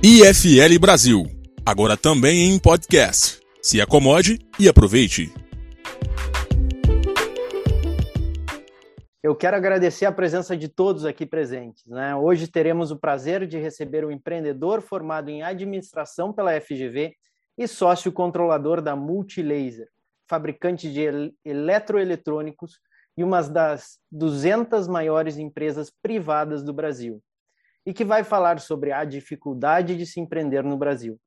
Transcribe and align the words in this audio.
IFL 0.00 0.78
Brasil, 0.80 1.26
agora 1.66 1.96
também 1.96 2.50
em 2.50 2.58
podcast. 2.60 3.40
Se 3.60 3.80
acomode 3.80 4.38
e 4.56 4.68
aproveite. 4.68 5.34
Eu 9.20 9.34
quero 9.34 9.56
agradecer 9.56 10.06
a 10.06 10.12
presença 10.12 10.56
de 10.56 10.68
todos 10.68 11.04
aqui 11.04 11.26
presentes. 11.26 11.84
Né? 11.84 12.14
Hoje 12.14 12.46
teremos 12.46 12.92
o 12.92 12.96
prazer 12.96 13.44
de 13.44 13.58
receber 13.58 14.04
um 14.04 14.12
empreendedor 14.12 14.82
formado 14.82 15.30
em 15.30 15.42
administração 15.42 16.32
pela 16.32 16.60
FGV 16.60 17.16
e 17.58 17.66
sócio 17.66 18.12
controlador 18.12 18.80
da 18.80 18.94
Multilaser, 18.94 19.88
fabricante 20.28 20.92
de 20.92 21.34
eletroeletrônicos 21.44 22.78
e 23.16 23.24
uma 23.24 23.42
das 23.42 23.98
200 24.12 24.86
maiores 24.86 25.38
empresas 25.38 25.92
privadas 26.00 26.62
do 26.62 26.72
Brasil 26.72 27.20
e 27.88 27.94
que 27.94 28.04
vai 28.04 28.22
falar 28.22 28.60
sobre 28.60 28.92
a 28.92 29.02
dificuldade 29.02 29.96
de 29.96 30.04
se 30.04 30.20
empreender 30.20 30.62
no 30.62 30.76
Brasil. 30.76 31.18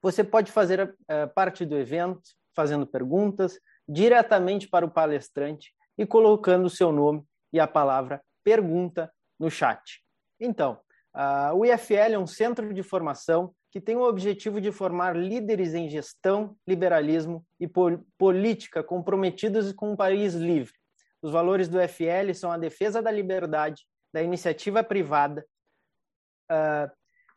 Você 0.00 0.24
pode 0.24 0.50
fazer 0.50 0.82
uh, 0.82 1.34
parte 1.34 1.66
do 1.66 1.76
evento 1.76 2.22
fazendo 2.56 2.86
perguntas 2.86 3.60
diretamente 3.86 4.66
para 4.66 4.86
o 4.86 4.90
palestrante 4.90 5.74
e 5.98 6.06
colocando 6.06 6.64
o 6.64 6.70
seu 6.70 6.90
nome 6.90 7.22
e 7.52 7.60
a 7.60 7.66
palavra 7.66 8.22
pergunta 8.42 9.12
no 9.38 9.50
chat. 9.50 10.02
Então, 10.40 10.80
o 11.54 11.66
IFL 11.66 12.14
é 12.14 12.18
um 12.18 12.26
centro 12.26 12.72
de 12.72 12.82
formação 12.82 13.52
que 13.70 13.80
tem 13.80 13.96
o 13.96 14.08
objetivo 14.08 14.60
de 14.60 14.72
formar 14.72 15.14
líderes 15.16 15.74
em 15.74 15.88
gestão, 15.88 16.56
liberalismo 16.66 17.44
e 17.60 17.68
pol 17.68 17.98
política 18.16 18.82
comprometidos 18.82 19.72
com 19.72 19.92
um 19.92 19.96
país 19.96 20.34
livre. 20.34 20.72
Os 21.20 21.30
valores 21.30 21.68
do 21.68 21.80
IFL 21.80 22.32
são 22.34 22.50
a 22.50 22.56
defesa 22.56 23.02
da 23.02 23.10
liberdade, 23.10 23.82
da 24.12 24.22
iniciativa 24.22 24.82
privada, 24.82 25.44
uh, 26.50 26.90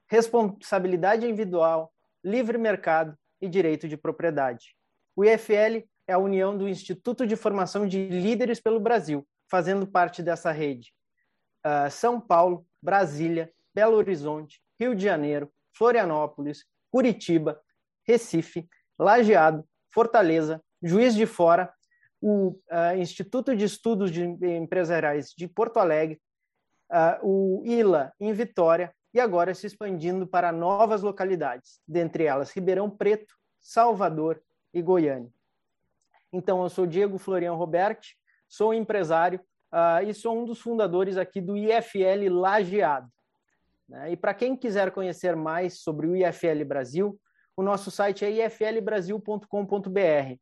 responsabilidade 0.08 1.26
individual, 1.26 1.92
livre 2.24 2.58
mercado 2.58 3.18
e 3.42 3.48
direito 3.48 3.88
de 3.88 3.98
propriedade. 3.98 4.76
O 5.16 5.24
IFL 5.24 5.88
é 6.08 6.14
a 6.14 6.18
união 6.18 6.58
do 6.58 6.68
Instituto 6.68 7.26
de 7.26 7.36
Formação 7.36 7.88
de 7.88 8.08
Líderes 8.08 8.60
pelo 8.60 8.80
Brasil, 8.80 9.28
fazendo 9.50 9.88
parte 9.88 10.22
dessa 10.22 10.52
rede. 10.52 10.94
Uh, 11.66 11.90
São 11.90 12.20
Paulo, 12.20 12.66
Brasília, 12.82 13.52
Belo 13.74 13.96
Horizonte, 13.96 14.62
Rio 14.80 14.96
de 14.96 15.04
Janeiro, 15.04 15.52
Florianópolis, 15.78 16.66
Curitiba, 16.92 17.62
Recife, 18.06 18.68
Lajeado, 19.00 19.66
Fortaleza, 19.94 20.62
Juiz 20.84 21.16
de 21.16 21.26
Fora, 21.26 21.72
o 22.20 22.50
uh, 22.50 22.98
Instituto 22.98 23.56
de 23.56 23.66
Estudos 23.66 24.12
de 24.12 24.24
Empresariais 24.24 25.34
de 25.36 25.48
Porto 25.48 25.78
Alegre, 25.78 26.22
uh, 26.92 27.26
o 27.26 27.64
ILA 27.66 28.14
em 28.20 28.34
Vitória 28.34 28.94
e 29.14 29.20
agora 29.20 29.54
se 29.54 29.68
expandindo 29.68 30.26
para 30.26 30.52
novas 30.52 31.02
localidades, 31.02 31.82
dentre 31.88 32.26
elas 32.26 32.52
Ribeirão 32.52 32.90
Preto, 32.90 33.36
Salvador 33.60 34.42
e 34.74 34.82
Goiânia. 34.82 35.30
Então, 36.32 36.64
eu 36.64 36.70
sou 36.70 36.88
Diego 36.88 37.18
Florian 37.18 37.54
Roberti, 37.54 38.18
sou 38.48 38.74
empresário 38.74 39.40
uh, 39.72 40.04
e 40.08 40.14
sou 40.14 40.38
um 40.38 40.46
dos 40.46 40.62
fundadores 40.62 41.18
aqui 41.18 41.42
do 41.42 41.58
IFL 41.58 42.30
Lajeado. 42.30 43.10
Né? 43.88 44.14
E 44.14 44.18
para 44.18 44.34
quem 44.34 44.56
quiser 44.56 44.92
conhecer 44.92 45.36
mais 45.36 45.80
sobre 45.80 46.08
o 46.08 46.16
IFL 46.16 46.64
Brasil, 46.66 47.20
o 47.56 47.62
nosso 47.62 47.92
site 47.92 48.24
é 48.24 48.46
iflbrasil.com.br. 48.46 50.34
Uh, 50.34 50.38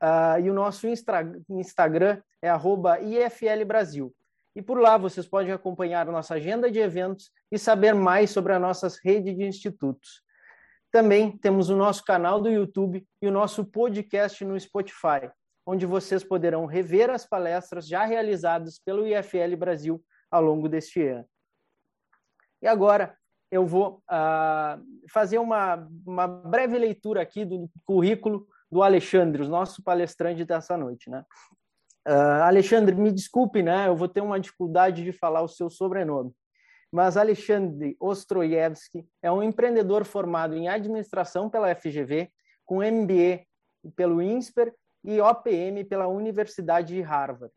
ah, 0.00 0.40
e 0.40 0.50
o 0.50 0.54
nosso 0.54 0.86
Instagram 0.88 2.22
é 2.40 2.48
@iflbrasil. 2.48 4.14
E 4.54 4.62
por 4.62 4.80
lá 4.80 4.96
vocês 4.96 5.26
podem 5.26 5.52
acompanhar 5.52 6.06
nossa 6.06 6.34
agenda 6.34 6.70
de 6.70 6.78
eventos 6.78 7.30
e 7.50 7.58
saber 7.58 7.94
mais 7.94 8.30
sobre 8.30 8.52
a 8.52 8.58
nossa 8.58 8.88
rede 9.04 9.32
de 9.34 9.44
institutos. 9.44 10.22
Também 10.90 11.36
temos 11.38 11.70
o 11.70 11.76
nosso 11.76 12.04
canal 12.04 12.40
do 12.40 12.50
YouTube 12.50 13.06
e 13.22 13.28
o 13.28 13.30
nosso 13.30 13.64
podcast 13.64 14.44
no 14.44 14.58
Spotify, 14.58 15.30
onde 15.64 15.86
vocês 15.86 16.24
poderão 16.24 16.66
rever 16.66 17.10
as 17.10 17.24
palestras 17.24 17.86
já 17.86 18.04
realizadas 18.04 18.78
pelo 18.78 19.06
IFL 19.06 19.56
Brasil 19.56 20.02
ao 20.30 20.42
longo 20.42 20.68
deste 20.68 21.06
ano. 21.06 21.24
E 22.60 22.66
agora 22.66 23.16
eu 23.50 23.66
vou 23.66 24.02
uh, 24.10 24.82
fazer 25.10 25.38
uma, 25.38 25.88
uma 26.06 26.26
breve 26.26 26.76
leitura 26.76 27.22
aqui 27.22 27.44
do 27.44 27.70
currículo 27.84 28.46
do 28.70 28.82
Alexandre, 28.82 29.42
o 29.42 29.48
nosso 29.48 29.82
palestrante 29.82 30.44
dessa 30.44 30.76
noite. 30.76 31.10
Né? 31.10 31.24
Uh, 32.08 32.42
Alexandre, 32.44 32.94
me 32.94 33.12
desculpe, 33.12 33.62
né? 33.62 33.88
Eu 33.88 33.96
vou 33.96 34.08
ter 34.08 34.20
uma 34.20 34.40
dificuldade 34.40 35.04
de 35.04 35.12
falar 35.12 35.42
o 35.42 35.48
seu 35.48 35.68
sobrenome. 35.68 36.32
Mas 36.90 37.16
Alexandre 37.16 37.96
Ostroyevsky 38.00 39.06
é 39.22 39.30
um 39.30 39.42
empreendedor 39.42 40.04
formado 40.04 40.56
em 40.56 40.68
administração 40.68 41.48
pela 41.48 41.72
FGV, 41.74 42.30
com 42.64 42.82
MBA 42.82 43.44
pelo 43.94 44.20
INSPER 44.20 44.74
e 45.04 45.20
OPM 45.20 45.84
pela 45.84 46.08
Universidade 46.08 46.94
de 46.94 47.00
Harvard. 47.00 47.54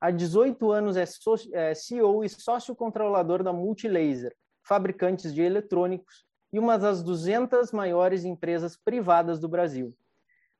Há 0.00 0.10
18 0.10 0.70
anos 0.70 0.96
é, 0.96 1.04
é 1.52 1.74
CEO 1.74 2.24
e 2.24 2.28
sócio 2.28 2.74
controlador 2.74 3.42
da 3.42 3.52
Multilaser, 3.52 4.34
fabricantes 4.66 5.34
de 5.34 5.42
eletrônicos 5.42 6.24
e 6.52 6.58
uma 6.58 6.78
das 6.78 7.02
200 7.02 7.70
maiores 7.70 8.24
empresas 8.24 8.76
privadas 8.76 9.38
do 9.38 9.48
Brasil. 9.48 9.94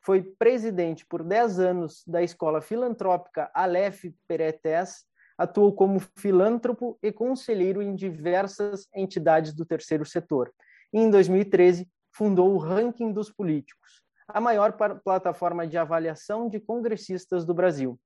Foi 0.02 0.22
presidente 0.22 1.04
por 1.04 1.22
10 1.22 1.60
anos 1.60 2.02
da 2.06 2.22
escola 2.22 2.60
filantrópica 2.60 3.50
Aleph 3.52 4.04
Peretes, 4.26 5.04
atuou 5.36 5.74
como 5.74 6.00
filântropo 6.16 6.98
e 7.02 7.12
conselheiro 7.12 7.82
em 7.82 7.94
diversas 7.94 8.88
entidades 8.94 9.54
do 9.54 9.64
terceiro 9.64 10.04
setor. 10.04 10.52
E, 10.92 10.98
em 10.98 11.10
2013, 11.10 11.88
fundou 12.12 12.54
o 12.54 12.58
Ranking 12.58 13.12
dos 13.12 13.30
Políticos, 13.30 14.02
a 14.26 14.40
maior 14.40 14.76
plataforma 15.04 15.66
de 15.66 15.76
avaliação 15.76 16.48
de 16.48 16.58
congressistas 16.60 17.44
do 17.44 17.54
Brasil. 17.54 17.98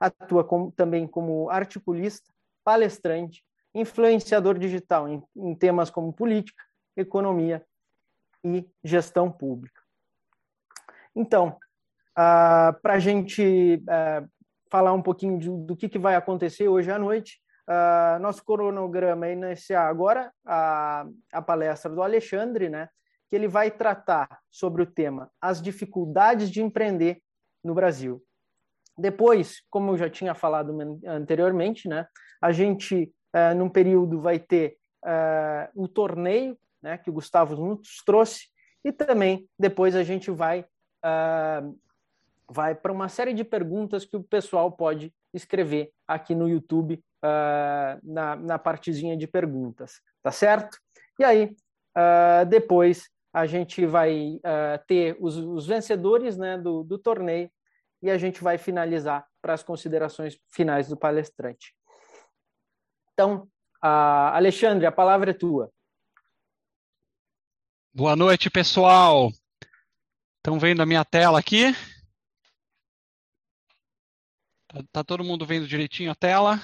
Atua 0.00 0.46
também 0.74 1.06
como 1.06 1.50
articulista, 1.50 2.32
palestrante, 2.64 3.44
influenciador 3.74 4.58
digital 4.58 5.08
em, 5.08 5.22
em 5.36 5.54
temas 5.54 5.90
como 5.90 6.12
política, 6.12 6.62
economia 6.96 7.64
e 8.44 8.68
gestão 8.84 9.30
pública. 9.30 9.81
Então, 11.14 11.48
uh, 11.48 11.56
ah, 12.16 12.76
para 12.82 12.94
a 12.94 12.98
gente 12.98 13.82
uh, 13.82 14.28
falar 14.70 14.92
um 14.92 15.02
pouquinho 15.02 15.38
de, 15.38 15.50
do 15.50 15.76
que, 15.76 15.88
que, 15.88 15.98
vai 15.98 16.14
acontecer 16.14 16.68
hoje 16.68 16.90
à 16.90 16.98
noite, 16.98 17.38
uh, 17.68 18.18
nosso 18.20 18.44
cronograma 18.44 19.26
é 19.26 19.32
iniciar 19.32 19.86
agora 19.86 20.32
a, 20.46 21.06
a 21.32 21.42
palestra 21.42 21.90
do 21.90 22.02
Alexandre, 22.02 22.70
né, 22.70 22.88
que 23.28 23.36
ele 23.36 23.48
vai 23.48 23.70
tratar 23.70 24.40
sobre 24.50 24.82
o 24.82 24.86
tema 24.86 25.30
as 25.40 25.60
dificuldades 25.60 26.50
de 26.50 26.62
empreender 26.62 27.22
no 27.62 27.74
Brasil. 27.74 28.22
Depois, 28.96 29.62
como 29.70 29.92
eu 29.92 29.98
já 29.98 30.08
tinha 30.08 30.34
falado 30.34 30.76
anteriormente, 31.06 31.88
né, 31.88 32.06
a 32.40 32.50
gente, 32.52 33.12
uh, 33.34 33.54
num 33.54 33.68
período, 33.68 34.20
vai 34.20 34.38
ter 34.38 34.76
uh, 35.04 35.82
o 35.82 35.86
torneio, 35.86 36.58
né, 36.82 36.98
que 36.98 37.10
o 37.10 37.12
Gustavo 37.12 37.56
nos 37.56 38.02
trouxe, 38.04 38.48
e 38.84 38.90
também 38.90 39.48
depois 39.58 39.94
a 39.94 40.02
gente 40.02 40.30
vai 40.30 40.64
uh, 41.04 41.78
vai 42.48 42.74
para 42.74 42.92
uma 42.92 43.08
série 43.08 43.32
de 43.32 43.44
perguntas 43.44 44.04
que 44.04 44.16
o 44.16 44.22
pessoal 44.22 44.70
pode 44.70 45.12
escrever 45.32 45.92
aqui 46.06 46.34
no 46.34 46.48
YouTube 46.48 47.02
uh, 47.24 48.00
na, 48.02 48.36
na 48.36 48.58
partezinha 48.58 49.16
de 49.16 49.26
perguntas, 49.26 50.00
tá 50.22 50.30
certo? 50.30 50.78
E 51.18 51.24
aí, 51.24 51.56
uh, 51.96 52.46
depois 52.48 53.08
a 53.32 53.46
gente 53.46 53.86
vai 53.86 54.38
ter 54.86 55.16
os, 55.18 55.38
os, 55.38 55.66
vencedores 55.66 56.36
né, 56.36 56.58
do, 56.58 56.84
do 56.84 56.98
torneio 56.98 57.50
e 58.02 58.10
a 58.10 58.18
gente 58.18 58.42
vai 58.42 58.58
finalizar 58.58 59.26
para 59.40 59.54
as 59.54 59.62
considerações 59.62 60.38
finais 60.50 60.86
do 60.86 60.98
palestrante. 60.98 61.74
Então, 63.14 63.48
Alexandre, 63.80 64.84
a 64.84 64.92
palavra 64.92 65.30
é 65.30 65.34
tua. 65.34 65.72
Boa 67.94 68.14
noite, 68.14 68.50
pessoal. 68.50 69.30
Estão 70.42 70.58
vendo 70.58 70.82
a 70.82 70.86
minha 70.86 71.04
tela 71.04 71.38
aqui? 71.38 71.72
Tá, 74.66 74.82
tá, 74.90 75.04
todo 75.04 75.22
mundo 75.22 75.46
vendo 75.46 75.68
direitinho 75.68 76.10
a 76.10 76.16
tela? 76.16 76.60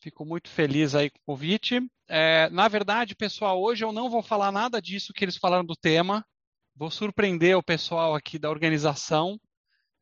Fico 0.00 0.24
muito 0.24 0.48
feliz 0.48 0.94
aí 0.94 1.10
com 1.10 1.18
o 1.18 1.34
convite. 1.34 1.80
É, 2.06 2.48
na 2.50 2.68
verdade, 2.68 3.16
pessoal, 3.16 3.60
hoje 3.60 3.84
eu 3.84 3.90
não 3.90 4.08
vou 4.08 4.22
falar 4.22 4.52
nada 4.52 4.80
disso 4.80 5.12
que 5.12 5.24
eles 5.24 5.36
falaram 5.36 5.64
do 5.64 5.74
tema. 5.74 6.24
Vou 6.76 6.92
surpreender 6.92 7.56
o 7.56 7.62
pessoal 7.62 8.14
aqui 8.14 8.38
da 8.38 8.50
organização. 8.50 9.36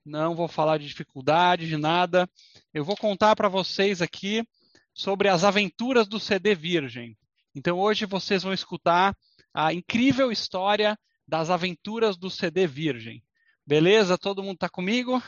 Não 0.04 0.34
vou 0.36 0.46
falar 0.46 0.76
de 0.76 0.86
dificuldade, 0.86 1.66
de 1.66 1.78
nada. 1.78 2.28
Eu 2.74 2.84
vou 2.84 2.98
contar 2.98 3.34
para 3.34 3.48
vocês 3.48 4.02
aqui 4.02 4.46
sobre 4.92 5.26
as 5.26 5.42
aventuras 5.42 6.06
do 6.06 6.20
CD 6.20 6.54
Virgem. 6.54 7.16
Então, 7.54 7.78
hoje 7.78 8.04
vocês 8.04 8.42
vão 8.42 8.52
escutar 8.52 9.16
a 9.54 9.72
incrível 9.72 10.30
história 10.30 10.98
das 11.26 11.50
aventuras 11.50 12.16
do 12.16 12.30
CD 12.30 12.66
Virgem. 12.66 13.22
Beleza? 13.66 14.16
Todo 14.16 14.42
mundo 14.42 14.54
está 14.54 14.68
comigo? 14.68 15.22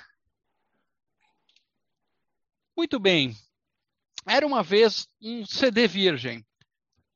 Muito 2.75 2.99
bem. 2.99 3.37
Era 4.27 4.47
uma 4.47 4.63
vez 4.63 5.07
um 5.21 5.45
CD 5.45 5.87
virgem. 5.87 6.43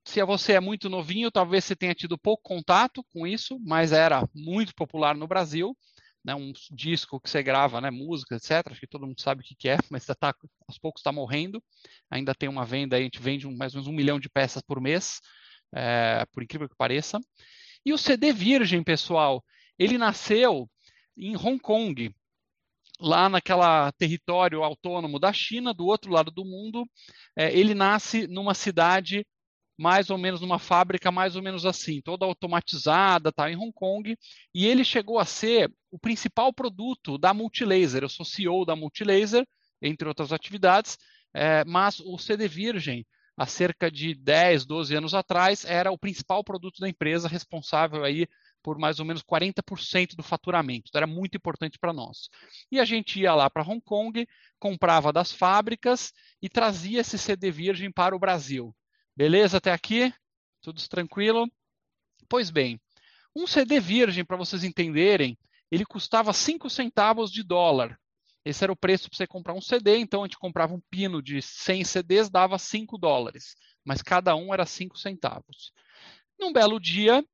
Se 0.05 0.23
você 0.25 0.53
é 0.53 0.61
muito 0.61 0.91
novinho, 0.91 1.31
talvez 1.31 1.65
você 1.65 1.75
tenha 1.75 1.95
tido 1.95 2.19
pouco 2.19 2.43
contato 2.43 3.03
com 3.05 3.27
isso, 3.27 3.59
mas 3.61 3.93
era 3.93 4.29
muito 4.35 4.75
popular 4.75 5.17
no 5.17 5.27
Brasil. 5.27 5.75
Né, 6.23 6.35
um 6.35 6.53
disco 6.71 7.21
que 7.21 7.29
você 7.29 7.43
grava, 7.43 7.81
né, 7.83 7.91
música, 7.91 8.37
etc. 8.37 8.63
Acho 8.71 8.81
que 8.81 8.87
todo 8.87 9.07
mundo 9.07 9.21
sabe 9.21 9.43
o 9.43 9.45
que, 9.45 9.69
é, 9.69 9.77
mas 9.91 10.05
tá, 10.07 10.35
aos 10.67 10.79
poucos 10.79 11.01
está 11.01 11.13
morrendo. 11.13 11.63
Ainda 12.11 12.35
tem 12.35 12.49
uma 12.49 12.65
venda, 12.65 12.97
a 12.97 13.01
gente 13.01 13.21
vende 13.21 13.47
mais 13.47 13.75
ou 13.75 13.81
menos 13.81 13.87
um 13.87 13.97
milhão 13.97 14.19
de 14.19 14.29
peças 14.29 14.63
por 14.63 14.81
mês, 14.81 15.21
é, 15.75 16.25
por 16.33 16.43
incrível 16.43 16.69
que 16.69 16.77
pareça. 16.77 17.19
E 17.85 17.93
o 17.93 17.99
CD 17.99 18.33
virgem, 18.33 18.83
pessoal, 18.83 19.45
ele 19.79 19.99
nasceu 19.99 20.69
em 21.17 21.37
Hong 21.37 21.59
Kong, 21.59 22.15
lá 23.01 23.29
naquela 23.29 23.93
território 23.93 24.63
autônomo 24.63 25.19
da 25.19 25.33
China, 25.33 25.75
do 25.75 25.87
outro 25.87 26.11
lado 26.13 26.31
do 26.31 26.45
mundo. 26.45 26.89
É, 27.37 27.53
ele 27.53 27.75
nasce 27.75 28.27
numa 28.27 28.55
cidade 28.55 29.27
mais 29.77 30.09
ou 30.09 30.17
menos 30.17 30.41
numa 30.41 30.59
fábrica 30.59 31.11
mais 31.11 31.35
ou 31.37 31.43
menos 31.43 31.67
assim, 31.67 32.01
toda 32.01 32.25
automatizada, 32.25 33.33
tá 33.33 33.51
em 33.51 33.57
Hong 33.57 33.73
Kong, 33.73 34.17
e 34.55 34.67
ele 34.67 34.85
chegou 34.85 35.19
a 35.19 35.25
ser 35.25 35.69
o 35.91 35.99
principal 35.99 36.53
produto 36.53 37.19
da 37.19 37.35
Multilaser. 37.35 38.03
Eu 38.03 38.09
sou 38.09 38.25
CEO 38.25 38.65
da 38.65 38.77
Multilaser, 38.77 39.45
entre 39.83 40.07
outras 40.07 40.33
atividades, 40.33 40.97
é, 41.35 41.65
mas 41.65 42.01
o 42.01 42.17
CD 42.19 42.47
Virgem, 42.47 43.05
há 43.37 43.47
cerca 43.47 43.91
de 43.91 44.15
10, 44.15 44.65
12 44.65 44.95
anos 44.95 45.15
atrás, 45.15 45.65
era 45.65 45.91
o 45.91 45.99
principal 45.99 46.43
produto 46.45 46.81
da 46.81 46.89
empresa, 46.89 47.29
responsável 47.29 48.05
aí 48.05 48.27
por 48.63 48.79
mais 48.79 48.99
ou 48.99 49.05
menos 49.05 49.23
40% 49.23 50.17
do 50.17 50.23
faturamento. 50.23 50.89
Então, 50.89 50.99
era 50.99 51.07
muito 51.07 51.37
importante 51.37 51.79
para 51.79 51.93
nós. 51.93 52.31
E 52.73 52.81
a 52.81 52.85
gente 52.85 53.21
ia 53.21 53.35
lá 53.35 53.51
para 53.51 53.63
Hong 53.63 53.81
Kong, 53.83 54.27
comprava 54.59 55.13
das 55.13 55.31
fábricas 55.31 56.13
e 56.41 56.49
trazia 56.49 57.03
esse 57.03 57.19
CD 57.19 57.51
virgem 57.51 57.93
para 57.93 58.17
o 58.17 58.19
Brasil. 58.19 58.75
Beleza 59.15 59.59
até 59.59 59.71
aqui? 59.71 60.13
Tudo 60.63 60.81
tranquilo? 60.89 61.47
Pois 62.27 62.51
bem, 62.51 62.81
um 63.37 63.47
CD 63.47 63.79
virgem, 63.81 64.25
para 64.25 64.37
vocês 64.37 64.65
entenderem, 64.65 65.37
ele 65.71 65.85
custava 65.85 66.33
5 66.33 66.71
centavos 66.71 67.31
de 67.31 67.43
dólar. 67.43 67.99
Esse 68.45 68.63
era 68.63 68.73
o 68.73 68.77
preço 68.77 69.09
para 69.09 69.17
você 69.17 69.27
comprar 69.27 69.55
um 69.55 69.61
CD, 69.61 69.97
então 69.99 70.23
a 70.23 70.27
gente 70.27 70.39
comprava 70.39 70.75
um 70.75 70.81
pino 70.91 71.23
de 71.23 71.41
100 71.41 71.85
CDs, 71.85 72.29
dava 72.29 72.59
5 72.59 72.99
dólares, 72.99 73.55
mas 73.85 74.03
cada 74.03 74.37
um 74.37 74.53
era 74.53 74.67
5 74.67 74.99
centavos. 74.99 75.73
Num 76.39 76.53
belo 76.53 76.79
dia, 76.79 77.25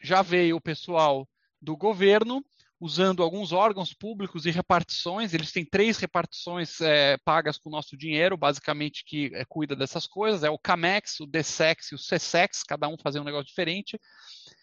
já 0.00 0.22
veio 0.22 0.56
o 0.56 0.60
pessoal 0.60 1.28
do 1.60 1.76
governo 1.76 2.44
usando 2.80 3.22
alguns 3.22 3.52
órgãos 3.52 3.92
públicos 3.92 4.46
e 4.46 4.50
repartições. 4.50 5.34
Eles 5.34 5.50
têm 5.50 5.64
três 5.64 5.98
repartições 5.98 6.80
é, 6.80 7.16
pagas 7.24 7.58
com 7.58 7.68
o 7.68 7.72
nosso 7.72 7.96
dinheiro, 7.96 8.36
basicamente, 8.36 9.04
que 9.04 9.30
é, 9.34 9.44
cuida 9.44 9.74
dessas 9.74 10.06
coisas. 10.06 10.44
É 10.44 10.50
o 10.50 10.58
CAMEX, 10.58 11.20
o 11.20 11.26
DSEX 11.26 11.90
e 11.90 11.94
o 11.94 11.98
CSEX, 11.98 12.62
cada 12.62 12.88
um 12.88 12.96
fazendo 12.96 13.22
um 13.22 13.26
negócio 13.26 13.46
diferente. 13.46 13.98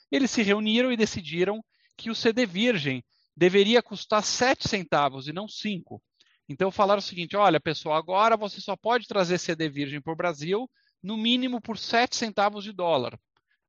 Eles 0.09 0.31
se 0.31 0.41
reuniram 0.41 0.91
e 0.91 0.97
decidiram 0.97 1.63
que 1.97 2.09
o 2.09 2.15
CD 2.15 2.45
virgem 2.45 3.03
deveria 3.35 3.81
custar 3.81 4.23
7 4.23 4.67
centavos 4.67 5.27
e 5.27 5.33
não 5.33 5.47
5. 5.47 6.01
Então 6.47 6.71
falaram 6.71 6.99
o 6.99 7.03
seguinte: 7.03 7.35
olha, 7.35 7.59
pessoal, 7.59 7.95
agora 7.95 8.37
você 8.37 8.61
só 8.61 8.75
pode 8.75 9.07
trazer 9.07 9.37
CD 9.37 9.69
virgem 9.69 10.01
para 10.01 10.13
o 10.13 10.15
Brasil, 10.15 10.69
no 11.01 11.17
mínimo 11.17 11.61
por 11.61 11.77
7 11.77 12.15
centavos 12.15 12.63
de 12.63 12.71
dólar. 12.71 13.19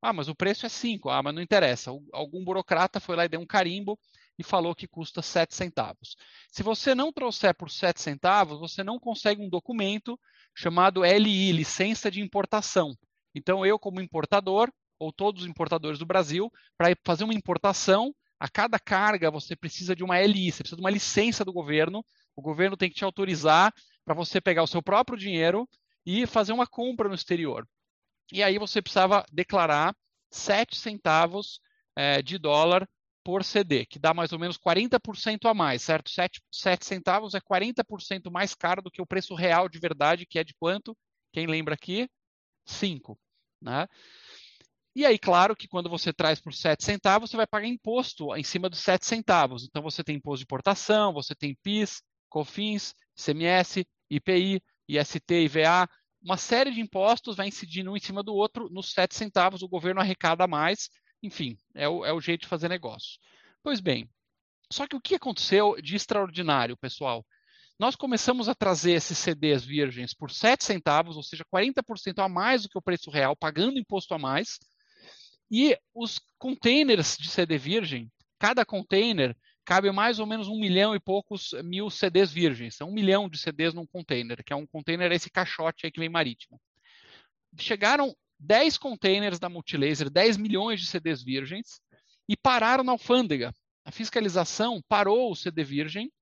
Ah, 0.00 0.12
mas 0.12 0.28
o 0.28 0.34
preço 0.34 0.66
é 0.66 0.68
5. 0.68 1.08
Ah, 1.08 1.22
mas 1.22 1.34
não 1.34 1.42
interessa. 1.42 1.90
Algum 2.12 2.44
burocrata 2.44 3.00
foi 3.00 3.16
lá 3.16 3.24
e 3.24 3.28
deu 3.28 3.40
um 3.40 3.46
carimbo 3.46 3.98
e 4.38 4.42
falou 4.42 4.74
que 4.74 4.86
custa 4.86 5.22
7 5.22 5.54
centavos. 5.54 6.16
Se 6.50 6.62
você 6.62 6.94
não 6.94 7.12
trouxer 7.12 7.54
por 7.54 7.70
7 7.70 8.00
centavos, 8.00 8.60
você 8.60 8.84
não 8.84 8.98
consegue 8.98 9.42
um 9.42 9.48
documento 9.48 10.18
chamado 10.54 11.04
LI, 11.04 11.52
licença 11.52 12.10
de 12.10 12.20
importação. 12.20 12.94
Então, 13.34 13.64
eu, 13.64 13.78
como 13.78 14.00
importador, 14.00 14.70
ou 14.98 15.12
todos 15.12 15.42
os 15.42 15.48
importadores 15.48 15.98
do 15.98 16.06
Brasil, 16.06 16.50
para 16.76 16.94
fazer 17.04 17.24
uma 17.24 17.34
importação, 17.34 18.14
a 18.38 18.48
cada 18.48 18.78
carga 18.78 19.30
você 19.30 19.56
precisa 19.56 19.94
de 19.94 20.04
uma 20.04 20.20
LI, 20.20 20.52
você 20.52 20.62
precisa 20.62 20.76
de 20.76 20.82
uma 20.82 20.90
licença 20.90 21.44
do 21.44 21.52
governo. 21.52 22.04
O 22.34 22.42
governo 22.42 22.76
tem 22.76 22.88
que 22.88 22.96
te 22.96 23.04
autorizar 23.04 23.72
para 24.04 24.14
você 24.14 24.40
pegar 24.40 24.62
o 24.62 24.66
seu 24.66 24.82
próprio 24.82 25.18
dinheiro 25.18 25.68
e 26.04 26.26
fazer 26.26 26.52
uma 26.52 26.66
compra 26.66 27.08
no 27.08 27.14
exterior. 27.14 27.66
E 28.32 28.42
aí 28.42 28.58
você 28.58 28.82
precisava 28.82 29.24
declarar 29.32 29.94
7 30.30 30.76
centavos 30.76 31.60
é, 31.96 32.20
de 32.22 32.38
dólar 32.38 32.86
por 33.24 33.42
CD, 33.42 33.84
que 33.84 33.98
dá 33.98 34.14
mais 34.14 34.32
ou 34.32 34.38
menos 34.38 34.56
40% 34.56 35.46
a 35.50 35.54
mais, 35.54 35.82
certo? 35.82 36.10
7, 36.10 36.40
7 36.52 36.86
centavos 36.86 37.34
é 37.34 37.40
40% 37.40 38.30
mais 38.30 38.54
caro 38.54 38.80
do 38.80 38.90
que 38.90 39.02
o 39.02 39.06
preço 39.06 39.34
real 39.34 39.68
de 39.68 39.80
verdade, 39.80 40.26
que 40.26 40.38
é 40.38 40.44
de 40.44 40.54
quanto? 40.54 40.96
Quem 41.32 41.46
lembra 41.46 41.74
aqui? 41.74 42.08
5. 42.64 43.18
Né? 43.60 43.88
E 44.96 45.04
aí, 45.04 45.18
claro 45.18 45.54
que 45.54 45.68
quando 45.68 45.90
você 45.90 46.10
traz 46.10 46.40
por 46.40 46.54
7 46.54 46.82
centavos, 46.82 47.28
você 47.28 47.36
vai 47.36 47.46
pagar 47.46 47.66
imposto 47.66 48.34
em 48.34 48.42
cima 48.42 48.66
dos 48.66 48.78
7 48.78 49.04
centavos. 49.04 49.62
Então, 49.62 49.82
você 49.82 50.02
tem 50.02 50.16
imposto 50.16 50.38
de 50.38 50.44
importação, 50.44 51.12
você 51.12 51.34
tem 51.34 51.54
PIS, 51.62 52.00
COFINS, 52.30 52.94
CMS, 53.14 53.84
IPI, 54.08 54.58
IST, 54.88 55.34
IVA, 55.34 55.86
uma 56.22 56.38
série 56.38 56.70
de 56.70 56.80
impostos 56.80 57.36
vai 57.36 57.46
incidindo 57.46 57.92
um 57.92 57.96
em 57.96 58.00
cima 58.00 58.22
do 58.22 58.34
outro, 58.34 58.70
nos 58.70 58.90
7 58.92 59.14
centavos 59.14 59.62
o 59.62 59.68
governo 59.68 60.00
arrecada 60.00 60.46
mais, 60.46 60.88
enfim, 61.22 61.58
é 61.74 61.86
o, 61.86 62.02
é 62.02 62.14
o 62.14 62.20
jeito 62.20 62.40
de 62.40 62.48
fazer 62.48 62.70
negócio. 62.70 63.20
Pois 63.62 63.80
bem, 63.80 64.08
só 64.72 64.86
que 64.86 64.96
o 64.96 65.00
que 65.00 65.14
aconteceu 65.14 65.76
de 65.82 65.94
extraordinário, 65.94 66.74
pessoal? 66.74 67.22
Nós 67.78 67.94
começamos 67.94 68.48
a 68.48 68.54
trazer 68.54 68.92
esses 68.92 69.18
CDs 69.18 69.62
virgens 69.62 70.14
por 70.14 70.30
7 70.30 70.64
centavos, 70.64 71.16
ou 71.16 71.22
seja, 71.22 71.44
40% 71.44 72.18
a 72.18 72.30
mais 72.30 72.62
do 72.62 72.70
que 72.70 72.78
o 72.78 72.82
preço 72.82 73.10
real, 73.10 73.36
pagando 73.36 73.78
imposto 73.78 74.14
a 74.14 74.18
mais. 74.18 74.58
E 75.50 75.78
os 75.94 76.20
containers 76.38 77.16
de 77.16 77.28
CD 77.28 77.56
virgem, 77.56 78.10
cada 78.38 78.64
container 78.64 79.36
cabe 79.64 79.90
mais 79.90 80.18
ou 80.18 80.26
menos 80.26 80.48
um 80.48 80.58
milhão 80.58 80.94
e 80.94 81.00
poucos 81.00 81.52
mil 81.64 81.90
CDs 81.90 82.30
virgens. 82.30 82.76
São 82.76 82.88
um 82.88 82.92
milhão 82.92 83.28
de 83.28 83.38
CDs 83.38 83.74
num 83.74 83.86
container, 83.86 84.42
que 84.44 84.52
é 84.52 84.56
um 84.56 84.66
container, 84.66 85.10
esse 85.10 85.30
caixote 85.30 85.86
aí 85.86 85.92
que 85.92 86.00
vem 86.00 86.08
marítimo. 86.08 86.60
Chegaram 87.58 88.14
10 88.38 88.78
containers 88.78 89.38
da 89.38 89.48
Multilaser, 89.48 90.10
10 90.10 90.36
milhões 90.36 90.80
de 90.80 90.86
CDs 90.86 91.22
virgens, 91.22 91.80
e 92.28 92.36
pararam 92.36 92.84
na 92.84 92.92
alfândega. 92.92 93.52
A 93.84 93.90
fiscalização 93.90 94.82
parou 94.88 95.32
o 95.32 95.36
CD 95.36 95.64
virgem 95.64 96.12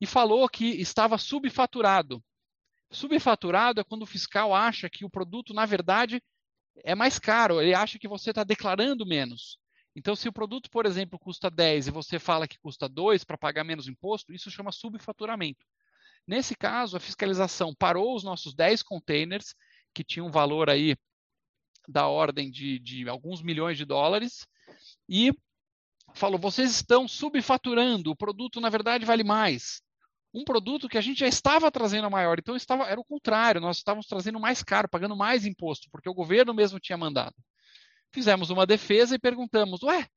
e 0.00 0.06
falou 0.06 0.48
que 0.48 0.66
estava 0.66 1.18
subfaturado. 1.18 2.22
Subfaturado 2.90 3.80
é 3.80 3.84
quando 3.84 4.02
o 4.02 4.06
fiscal 4.06 4.54
acha 4.54 4.88
que 4.88 5.04
o 5.04 5.10
produto, 5.10 5.52
na 5.52 5.66
verdade, 5.66 6.22
é 6.84 6.94
mais 6.94 7.18
caro, 7.18 7.60
ele 7.60 7.74
acha 7.74 7.98
que 7.98 8.08
você 8.08 8.30
está 8.30 8.44
declarando 8.44 9.06
menos. 9.06 9.58
Então, 9.94 10.14
se 10.14 10.28
o 10.28 10.32
produto, 10.32 10.70
por 10.70 10.84
exemplo, 10.84 11.18
custa 11.18 11.50
10 11.50 11.88
e 11.88 11.90
você 11.90 12.18
fala 12.18 12.46
que 12.46 12.58
custa 12.58 12.86
2 12.88 13.24
para 13.24 13.38
pagar 13.38 13.64
menos 13.64 13.88
imposto, 13.88 14.32
isso 14.32 14.50
chama 14.50 14.70
subfaturamento. 14.70 15.64
Nesse 16.26 16.54
caso, 16.54 16.96
a 16.96 17.00
fiscalização 17.00 17.74
parou 17.74 18.14
os 18.14 18.22
nossos 18.22 18.54
10 18.54 18.82
containers, 18.82 19.54
que 19.94 20.04
tinham 20.04 20.26
um 20.26 20.30
valor 20.30 20.68
aí 20.68 20.96
da 21.88 22.08
ordem 22.08 22.50
de, 22.50 22.78
de 22.78 23.08
alguns 23.08 23.40
milhões 23.40 23.78
de 23.78 23.84
dólares, 23.84 24.46
e 25.08 25.32
falou: 26.14 26.38
vocês 26.38 26.70
estão 26.70 27.08
subfaturando, 27.08 28.10
o 28.10 28.16
produto, 28.16 28.60
na 28.60 28.68
verdade, 28.68 29.06
vale 29.06 29.24
mais. 29.24 29.80
Um 30.36 30.44
produto 30.44 30.88
que 30.88 30.98
a 30.98 31.00
gente 31.00 31.20
já 31.20 31.26
estava 31.26 31.70
trazendo 31.70 32.06
a 32.06 32.10
maior, 32.10 32.38
então 32.38 32.54
estava, 32.54 32.84
era 32.84 33.00
o 33.00 33.04
contrário, 33.04 33.60
nós 33.60 33.78
estávamos 33.78 34.06
trazendo 34.06 34.38
mais 34.38 34.62
caro, 34.62 34.88
pagando 34.88 35.16
mais 35.16 35.46
imposto, 35.46 35.88
porque 35.90 36.08
o 36.08 36.14
governo 36.14 36.52
mesmo 36.52 36.78
tinha 36.78 36.98
mandado 36.98 37.34
fizemos 38.16 38.48
uma 38.48 38.66
defesa 38.66 39.14
e 39.14 39.18
perguntamos: 39.18 39.82
ué, 39.82 40.08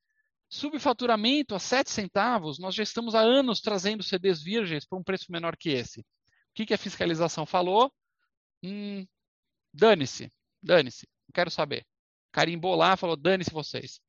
subfaturamento 0.50 1.54
a 1.54 1.60
7 1.60 1.90
centavos, 1.90 2.58
nós 2.58 2.74
já 2.74 2.82
estamos 2.82 3.14
há 3.14 3.20
anos 3.20 3.60
trazendo 3.60 4.02
CDs 4.02 4.42
virgens 4.42 4.86
por 4.86 4.98
um 4.98 5.04
preço 5.04 5.26
menor 5.30 5.58
que 5.58 5.70
esse. 5.70 6.00
O 6.00 6.06
que, 6.56 6.66
que 6.66 6.74
a 6.74 6.78
fiscalização 6.78 7.46
falou? 7.46 7.92
Hum, 8.64 9.06
dane-se, 9.74 10.32
dane-se, 10.64 11.08
não 11.28 11.34
quero 11.34 11.52
saber. 11.52 11.86
Carimbou 12.32 12.76
lá, 12.76 12.96
falou: 12.96 13.18
dane-se 13.18 13.52
vocês. 13.52 14.00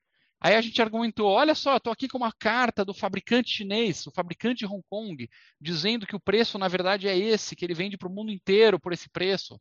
Aí 0.41 0.55
a 0.55 0.61
gente 0.61 0.81
argumentou: 0.81 1.29
olha 1.29 1.55
só, 1.55 1.77
estou 1.77 1.93
aqui 1.93 2.09
com 2.09 2.17
uma 2.17 2.33
carta 2.33 2.85
do 2.85 2.95
fabricante 2.95 3.51
chinês, 3.51 4.07
o 4.07 4.11
fabricante 4.11 4.61
de 4.61 4.67
Hong 4.67 4.83
Kong, 4.89 5.29
dizendo 5.61 6.07
que 6.07 6.17
o 6.17 6.21
preço 6.21 6.59
na 6.59 6.69
verdade 6.69 7.07
é 7.07 7.17
esse, 7.17 7.55
que 7.55 7.65
ele 7.65 7.75
vende 7.75 7.99
para 7.99 8.09
o 8.09 8.13
mundo 8.13 8.33
inteiro 8.33 8.81
por 8.81 8.93
esse 8.93 9.09
preço. 9.11 9.55
O 9.55 9.61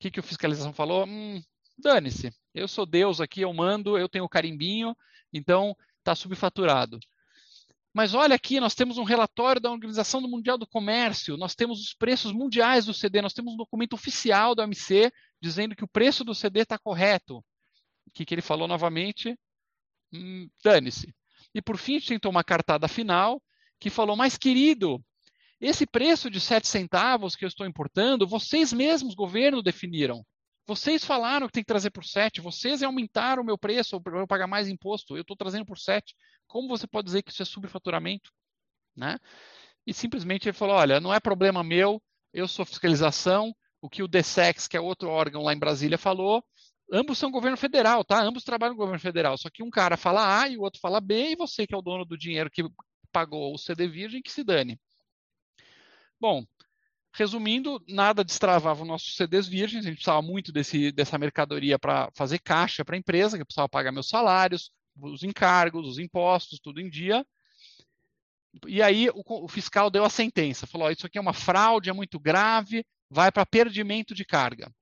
que, 0.00 0.10
que 0.10 0.20
a 0.20 0.22
fiscalização 0.22 0.72
falou? 0.72 1.06
Hum, 1.06 1.40
dane-se. 1.78 2.32
Eu 2.54 2.66
sou 2.66 2.84
Deus 2.86 3.20
aqui, 3.20 3.42
eu 3.42 3.52
mando, 3.52 3.96
eu 3.96 4.08
tenho 4.08 4.24
o 4.24 4.28
carimbinho, 4.28 4.96
então 5.32 5.76
está 5.98 6.14
subfaturado. 6.14 6.98
Mas 7.92 8.14
olha 8.14 8.36
aqui, 8.36 8.60
nós 8.60 8.74
temos 8.74 8.98
um 8.98 9.04
relatório 9.04 9.60
da 9.60 9.70
Organização 9.70 10.20
Mundial 10.20 10.56
do 10.56 10.66
Comércio, 10.66 11.36
nós 11.36 11.54
temos 11.54 11.80
os 11.80 11.92
preços 11.92 12.32
mundiais 12.32 12.86
do 12.86 12.94
CD, 12.94 13.20
nós 13.20 13.32
temos 13.32 13.52
um 13.52 13.56
documento 13.56 13.94
oficial 13.94 14.54
da 14.54 14.62
OMC 14.62 15.12
dizendo 15.40 15.74
que 15.74 15.84
o 15.84 15.88
preço 15.88 16.24
do 16.24 16.34
CD 16.34 16.60
está 16.60 16.78
correto. 16.78 17.38
O 18.06 18.10
que, 18.12 18.24
que 18.24 18.34
ele 18.34 18.42
falou 18.42 18.68
novamente? 18.68 19.36
Hum, 20.12 20.48
Dane-se. 20.62 21.14
E 21.54 21.60
por 21.62 21.76
fim, 21.76 22.00
tentou 22.00 22.30
uma 22.30 22.44
cartada 22.44 22.88
final 22.88 23.42
que 23.78 23.90
falou: 23.90 24.16
Mas 24.16 24.36
querido, 24.36 25.02
esse 25.60 25.86
preço 25.86 26.30
de 26.30 26.40
7 26.40 26.66
centavos 26.66 27.36
que 27.36 27.44
eu 27.44 27.48
estou 27.48 27.66
importando, 27.66 28.26
vocês 28.26 28.72
mesmos, 28.72 29.14
governo, 29.14 29.62
definiram. 29.62 30.24
Vocês 30.66 31.04
falaram 31.04 31.46
que 31.46 31.52
tem 31.52 31.62
que 31.62 31.68
trazer 31.68 31.90
por 31.90 32.04
7, 32.04 32.40
vocês 32.40 32.82
aumentaram 32.82 33.42
o 33.42 33.46
meu 33.46 33.58
preço 33.58 34.00
para 34.00 34.20
eu 34.20 34.26
pagar 34.26 34.46
mais 34.46 34.68
imposto, 34.68 35.16
eu 35.16 35.22
estou 35.22 35.36
trazendo 35.36 35.66
por 35.66 35.78
7. 35.78 36.14
Como 36.46 36.68
você 36.68 36.86
pode 36.86 37.06
dizer 37.06 37.22
que 37.22 37.32
isso 37.32 37.42
é 37.42 37.44
superfaturamento? 37.44 38.30
Né? 38.96 39.18
E 39.86 39.92
simplesmente 39.92 40.48
ele 40.48 40.56
falou: 40.56 40.76
olha, 40.76 41.00
não 41.00 41.12
é 41.12 41.20
problema 41.20 41.64
meu, 41.64 42.00
eu 42.32 42.46
sou 42.46 42.64
fiscalização, 42.64 43.54
o 43.80 43.88
que 43.88 44.02
o 44.02 44.08
DSEX, 44.08 44.68
que 44.68 44.76
é 44.76 44.80
outro 44.80 45.08
órgão 45.08 45.42
lá 45.42 45.52
em 45.52 45.58
Brasília, 45.58 45.98
falou, 45.98 46.44
ambos 46.92 47.18
são 47.18 47.30
governo 47.30 47.56
federal, 47.56 48.04
tá? 48.04 48.22
Ambos 48.22 48.44
trabalham 48.44 48.74
no 48.74 48.78
governo 48.78 49.00
federal, 49.00 49.36
só 49.38 49.48
que 49.50 49.62
um 49.62 49.70
cara 49.70 49.96
fala 49.96 50.40
A 50.42 50.48
e 50.48 50.56
o 50.56 50.62
outro 50.62 50.80
fala 50.80 51.00
B, 51.00 51.32
e 51.32 51.36
você 51.36 51.66
que 51.66 51.74
é 51.74 51.78
o 51.78 51.82
dono 51.82 52.04
do 52.04 52.18
dinheiro 52.18 52.50
que 52.50 52.62
pagou 53.12 53.54
o 53.54 53.58
CD 53.58 53.88
Virgem, 53.88 54.22
que 54.22 54.32
se 54.32 54.44
dane. 54.44 54.78
Bom, 56.20 56.44
resumindo, 57.14 57.82
nada 57.88 58.22
destravava 58.22 58.82
os 58.82 58.88
nossos 58.88 59.16
CDs 59.16 59.48
virgens, 59.48 59.84
a 59.84 59.88
gente 59.88 59.96
precisava 59.96 60.22
muito 60.22 60.52
desse, 60.52 60.92
dessa 60.92 61.18
mercadoria 61.18 61.78
para 61.78 62.10
fazer 62.14 62.38
caixa 62.38 62.84
para 62.84 62.94
a 62.94 62.98
empresa, 62.98 63.36
que 63.36 63.42
eu 63.42 63.46
precisava 63.46 63.68
pagar 63.68 63.92
meus 63.92 64.08
salários, 64.08 64.70
os 65.00 65.22
encargos, 65.22 65.86
os 65.86 65.98
impostos, 65.98 66.60
tudo 66.60 66.80
em 66.80 66.88
dia. 66.88 67.24
E 68.66 68.82
aí 68.82 69.08
o, 69.10 69.22
o 69.44 69.48
fiscal 69.48 69.90
deu 69.90 70.04
a 70.04 70.10
sentença, 70.10 70.66
falou: 70.66 70.90
isso 70.90 71.06
aqui 71.06 71.18
é 71.18 71.20
uma 71.20 71.32
fraude, 71.32 71.90
é 71.90 71.92
muito 71.92 72.18
grave, 72.18 72.84
vai 73.08 73.30
para 73.32 73.46
perdimento 73.46 74.14
de 74.14 74.24
carga. 74.24 74.72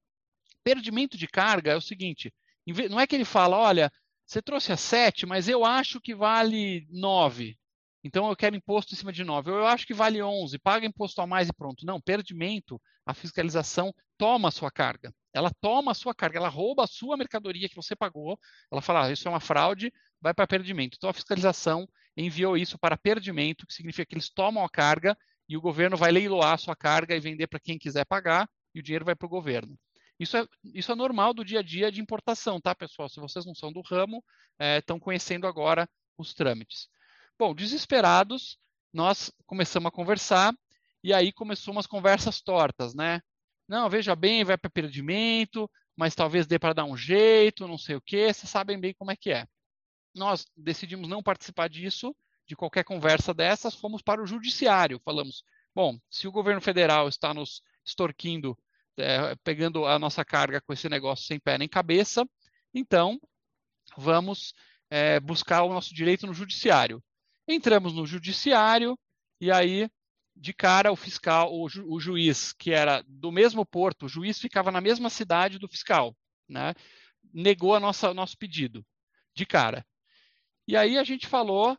Perdimento 0.64 1.16
de 1.16 1.26
carga 1.26 1.72
é 1.72 1.76
o 1.76 1.80
seguinte: 1.80 2.32
não 2.90 3.00
é 3.00 3.06
que 3.06 3.14
ele 3.14 3.24
fala, 3.24 3.56
olha, 3.56 3.90
você 4.26 4.42
trouxe 4.42 4.72
a 4.72 4.76
7, 4.76 5.24
mas 5.26 5.48
eu 5.48 5.64
acho 5.64 6.00
que 6.00 6.14
vale 6.14 6.86
9. 6.90 7.56
Então 8.04 8.28
eu 8.28 8.36
quero 8.36 8.56
imposto 8.56 8.94
em 8.94 8.96
cima 8.96 9.12
de 9.12 9.24
9. 9.24 9.50
Ou 9.50 9.58
eu 9.58 9.66
acho 9.66 9.86
que 9.86 9.94
vale 9.94 10.22
11, 10.22 10.58
paga 10.58 10.86
imposto 10.86 11.20
a 11.20 11.26
mais 11.26 11.48
e 11.48 11.52
pronto. 11.52 11.86
Não, 11.86 12.00
perdimento, 12.00 12.80
a 13.06 13.14
fiscalização 13.14 13.92
toma 14.16 14.48
a 14.48 14.52
sua 14.52 14.70
carga. 14.70 15.12
Ela 15.32 15.50
toma 15.60 15.92
a 15.92 15.94
sua 15.94 16.14
carga, 16.14 16.38
ela 16.38 16.48
rouba 16.48 16.84
a 16.84 16.86
sua 16.86 17.16
mercadoria 17.16 17.68
que 17.68 17.76
você 17.76 17.96
pagou. 17.96 18.38
Ela 18.70 18.82
fala, 18.82 19.06
ah, 19.06 19.12
isso 19.12 19.26
é 19.26 19.30
uma 19.30 19.40
fraude, 19.40 19.92
vai 20.20 20.34
para 20.34 20.46
perdimento. 20.46 20.96
Então 20.96 21.10
a 21.10 21.14
fiscalização 21.14 21.88
enviou 22.16 22.56
isso 22.56 22.78
para 22.78 22.96
perdimento, 22.96 23.66
que 23.66 23.72
significa 23.72 24.04
que 24.04 24.14
eles 24.14 24.28
tomam 24.28 24.64
a 24.64 24.68
carga 24.68 25.16
e 25.48 25.56
o 25.56 25.60
governo 25.60 25.96
vai 25.96 26.12
leiloar 26.12 26.54
a 26.54 26.58
sua 26.58 26.76
carga 26.76 27.14
e 27.14 27.20
vender 27.20 27.46
para 27.46 27.60
quem 27.60 27.78
quiser 27.78 28.04
pagar 28.04 28.48
e 28.74 28.80
o 28.80 28.82
dinheiro 28.82 29.04
vai 29.04 29.14
para 29.14 29.26
o 29.26 29.30
governo. 29.30 29.78
Isso 30.18 30.36
é, 30.36 30.46
isso 30.64 30.90
é 30.90 30.94
normal 30.94 31.32
do 31.32 31.44
dia 31.44 31.60
a 31.60 31.62
dia 31.62 31.92
de 31.92 32.00
importação, 32.00 32.60
tá, 32.60 32.74
pessoal? 32.74 33.08
Se 33.08 33.20
vocês 33.20 33.46
não 33.46 33.54
são 33.54 33.72
do 33.72 33.80
ramo, 33.80 34.22
estão 34.78 34.96
é, 34.96 35.00
conhecendo 35.00 35.46
agora 35.46 35.88
os 36.16 36.34
trâmites. 36.34 36.88
Bom, 37.38 37.54
desesperados, 37.54 38.58
nós 38.92 39.32
começamos 39.46 39.88
a 39.88 39.92
conversar 39.92 40.52
e 41.04 41.14
aí 41.14 41.32
começou 41.32 41.72
umas 41.72 41.86
conversas 41.86 42.40
tortas, 42.40 42.94
né? 42.94 43.20
Não, 43.68 43.88
veja 43.88 44.16
bem, 44.16 44.42
vai 44.44 44.58
para 44.58 44.68
perdimento, 44.68 45.70
mas 45.96 46.14
talvez 46.14 46.46
dê 46.46 46.58
para 46.58 46.72
dar 46.72 46.84
um 46.84 46.96
jeito, 46.96 47.68
não 47.68 47.78
sei 47.78 47.96
o 47.96 48.00
quê, 48.00 48.32
vocês 48.32 48.50
sabem 48.50 48.80
bem 48.80 48.94
como 48.94 49.10
é 49.10 49.16
que 49.16 49.30
é. 49.30 49.46
Nós 50.14 50.46
decidimos 50.56 51.08
não 51.08 51.22
participar 51.22 51.68
disso, 51.68 52.16
de 52.46 52.56
qualquer 52.56 52.82
conversa 52.82 53.34
dessas, 53.34 53.74
fomos 53.74 54.02
para 54.02 54.22
o 54.22 54.26
judiciário. 54.26 55.00
Falamos, 55.04 55.44
bom, 55.74 55.98
se 56.10 56.26
o 56.26 56.32
governo 56.32 56.60
federal 56.60 57.08
está 57.08 57.34
nos 57.34 57.62
extorquindo, 57.84 58.58
é, 58.98 59.34
pegando 59.44 59.86
a 59.86 59.98
nossa 59.98 60.24
carga 60.24 60.60
com 60.60 60.72
esse 60.72 60.88
negócio 60.88 61.26
sem 61.26 61.38
pé 61.38 61.56
nem 61.56 61.68
cabeça, 61.68 62.28
então 62.74 63.18
vamos 63.96 64.52
é, 64.90 65.20
buscar 65.20 65.62
o 65.62 65.72
nosso 65.72 65.94
direito 65.94 66.26
no 66.26 66.34
judiciário. 66.34 67.02
Entramos 67.46 67.94
no 67.94 68.06
judiciário 68.06 68.98
e 69.40 69.50
aí, 69.50 69.88
de 70.36 70.52
cara, 70.52 70.92
o 70.92 70.96
fiscal, 70.96 71.52
o, 71.52 71.68
ju, 71.68 71.84
o 71.88 71.98
juiz, 71.98 72.52
que 72.52 72.72
era 72.72 73.02
do 73.06 73.32
mesmo 73.32 73.64
porto, 73.64 74.06
o 74.06 74.08
juiz 74.08 74.38
ficava 74.38 74.70
na 74.70 74.80
mesma 74.80 75.08
cidade 75.08 75.58
do 75.58 75.68
fiscal, 75.68 76.16
né? 76.48 76.74
negou 77.32 77.74
a 77.74 77.80
nossa 77.80 78.12
nosso 78.14 78.36
pedido, 78.36 78.84
de 79.34 79.46
cara. 79.46 79.86
E 80.66 80.76
aí 80.76 80.98
a 80.98 81.04
gente 81.04 81.26
falou 81.26 81.78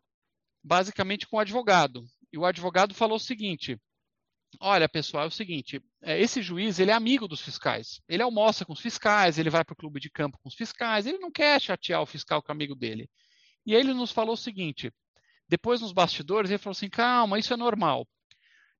basicamente 0.63 1.27
com 1.27 1.38
o 1.38 1.39
advogado. 1.39 2.03
E 2.31 2.38
o 2.38 2.45
advogado 2.45 2.93
falou 2.93 3.17
o 3.17 3.19
seguinte: 3.19 3.79
olha, 4.59 4.89
pessoal, 4.89 5.25
é 5.25 5.27
o 5.27 5.31
seguinte, 5.31 5.81
é, 6.01 6.19
esse 6.19 6.41
juiz 6.41 6.79
ele 6.79 6.91
é 6.91 6.93
amigo 6.93 7.27
dos 7.27 7.41
fiscais. 7.41 8.01
Ele 8.07 8.23
almoça 8.23 8.65
com 8.65 8.73
os 8.73 8.79
fiscais, 8.79 9.37
ele 9.37 9.49
vai 9.49 9.63
para 9.63 9.73
o 9.73 9.75
clube 9.75 9.99
de 9.99 10.09
campo 10.09 10.37
com 10.41 10.49
os 10.49 10.55
fiscais, 10.55 11.05
ele 11.05 11.17
não 11.17 11.31
quer 11.31 11.61
chatear 11.61 12.01
o 12.01 12.05
fiscal 12.05 12.41
que 12.41 12.51
é 12.51 12.53
amigo 12.53 12.75
dele. 12.75 13.09
E 13.65 13.73
ele 13.73 13.93
nos 13.93 14.11
falou 14.11 14.33
o 14.33 14.37
seguinte: 14.37 14.91
depois 15.47 15.81
nos 15.81 15.91
bastidores, 15.91 16.49
ele 16.51 16.57
falou 16.57 16.71
assim: 16.71 16.89
calma, 16.89 17.39
isso 17.39 17.53
é 17.53 17.57
normal. 17.57 18.07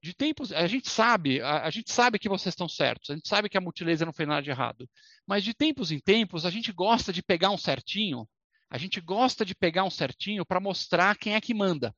De 0.02 0.14
tempos, 0.14 0.54
a 0.54 0.66
gente 0.66 0.90
sabe, 0.90 1.42
a, 1.42 1.64
a 1.66 1.70
gente 1.70 1.92
sabe 1.92 2.18
que 2.20 2.30
vocês 2.30 2.54
estão 2.54 2.70
certos, 2.70 3.10
a 3.10 3.16
gente 3.16 3.28
sabe 3.28 3.50
que 3.50 3.58
a 3.58 3.62
multilaser 3.62 4.06
não 4.06 4.14
fez 4.14 4.30
nada 4.30 4.42
de 4.42 4.50
errado. 4.50 4.90
Mas 5.28 5.44
de 5.44 5.54
tempos 5.54 5.92
em 5.92 6.00
tempos, 6.00 6.46
a 6.46 6.50
gente 6.50 6.72
gosta 6.72 7.12
de 7.12 7.22
pegar 7.22 7.50
um 7.50 7.58
certinho 7.58 8.28
a 8.70 8.78
gente 8.78 9.02
gosta 9.02 9.44
de 9.44 9.56
pegar 9.56 9.84
um 9.84 9.90
certinho 9.90 10.46
para 10.46 10.60
mostrar 10.60 11.18
quem 11.18 11.34
é 11.34 11.42
que 11.42 11.54
manda. 11.54 11.96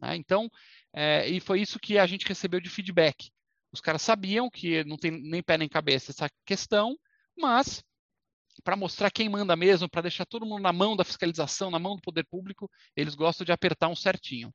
Né? 0.00 0.16
Então, 0.16 0.48
é, 0.92 1.28
e 1.28 1.40
foi 1.40 1.60
isso 1.60 1.78
que 1.78 1.98
a 1.98 2.06
gente 2.06 2.26
recebeu 2.26 2.60
de 2.60 2.70
feedback. 2.70 3.30
Os 3.72 3.80
caras 3.80 4.02
sabiam 4.02 4.50
que 4.50 4.84
não 4.84 4.96
tem 4.96 5.10
nem 5.10 5.42
pé 5.42 5.56
nem 5.56 5.68
cabeça 5.68 6.10
essa 6.10 6.28
questão, 6.44 6.96
mas 7.36 7.82
para 8.64 8.76
mostrar 8.76 9.10
quem 9.10 9.28
manda 9.28 9.56
mesmo, 9.56 9.88
para 9.88 10.02
deixar 10.02 10.26
todo 10.26 10.44
mundo 10.44 10.62
na 10.62 10.72
mão 10.72 10.96
da 10.96 11.04
fiscalização, 11.04 11.70
na 11.70 11.78
mão 11.78 11.96
do 11.96 12.02
poder 12.02 12.26
público, 12.26 12.68
eles 12.96 13.14
gostam 13.14 13.44
de 13.44 13.52
apertar 13.52 13.88
um 13.88 13.96
certinho. 13.96 14.52